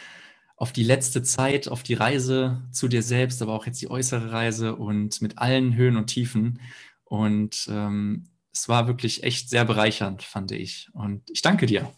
auf 0.58 0.74
die 0.74 0.84
letzte 0.84 1.24
Zeit, 1.24 1.70
auf 1.70 1.84
die 1.84 1.94
Reise 1.94 2.62
zu 2.72 2.90
dir 2.90 3.02
selbst, 3.02 3.42
aber 3.42 3.54
auch 3.54 3.66
jetzt 3.66 3.82
die 3.82 3.90
äußere 3.90 4.32
Reise 4.32 4.76
und 4.76 5.22
mit 5.22 5.38
allen 5.38 5.76
Höhen 5.76 5.96
und 5.96 6.08
Tiefen. 6.08 6.60
Und 7.06 7.68
ähm, 7.70 8.28
es 8.54 8.68
war 8.68 8.88
wirklich 8.88 9.24
echt 9.24 9.50
sehr 9.50 9.64
bereichernd, 9.64 10.24
fand 10.24 10.52
ich. 10.52 10.90
Und 10.94 11.30
ich 11.30 11.42
danke 11.42 11.66
dir. 11.66 11.90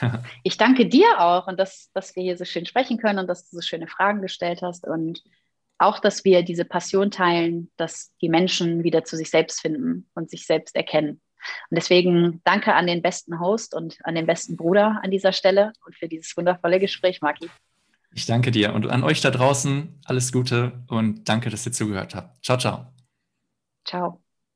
Ich 0.42 0.56
danke 0.56 0.88
dir 0.88 1.20
auch 1.20 1.46
und 1.46 1.58
dass, 1.58 1.90
dass 1.92 2.16
wir 2.16 2.22
hier 2.22 2.36
so 2.36 2.44
schön 2.44 2.66
sprechen 2.66 2.98
können 2.98 3.18
und 3.18 3.26
dass 3.26 3.48
du 3.48 3.56
so 3.56 3.62
schöne 3.62 3.86
Fragen 3.86 4.22
gestellt 4.22 4.62
hast 4.62 4.86
und 4.86 5.22
auch, 5.78 5.98
dass 5.98 6.24
wir 6.24 6.42
diese 6.42 6.64
Passion 6.64 7.10
teilen, 7.10 7.70
dass 7.76 8.12
die 8.20 8.28
Menschen 8.28 8.84
wieder 8.84 9.04
zu 9.04 9.16
sich 9.16 9.30
selbst 9.30 9.60
finden 9.60 10.08
und 10.14 10.30
sich 10.30 10.46
selbst 10.46 10.76
erkennen. 10.76 11.20
Und 11.70 11.74
deswegen 11.76 12.40
danke 12.44 12.74
an 12.74 12.86
den 12.86 13.02
besten 13.02 13.40
Host 13.40 13.74
und 13.74 13.98
an 14.04 14.14
den 14.14 14.26
besten 14.26 14.56
Bruder 14.56 15.00
an 15.02 15.10
dieser 15.10 15.32
Stelle 15.32 15.72
und 15.84 15.96
für 15.96 16.08
dieses 16.08 16.36
wundervolle 16.36 16.78
Gespräch, 16.78 17.20
Maki. 17.20 17.50
Ich 18.14 18.26
danke 18.26 18.50
dir 18.50 18.74
und 18.74 18.86
an 18.88 19.02
euch 19.02 19.20
da 19.20 19.30
draußen 19.30 20.00
alles 20.04 20.32
Gute 20.32 20.84
und 20.88 21.28
danke, 21.28 21.50
dass 21.50 21.66
ihr 21.66 21.72
zugehört 21.72 22.14
habt. 22.14 22.44
Ciao, 22.44 22.58
ciao. 22.58 22.92
Ciao. 23.84 24.21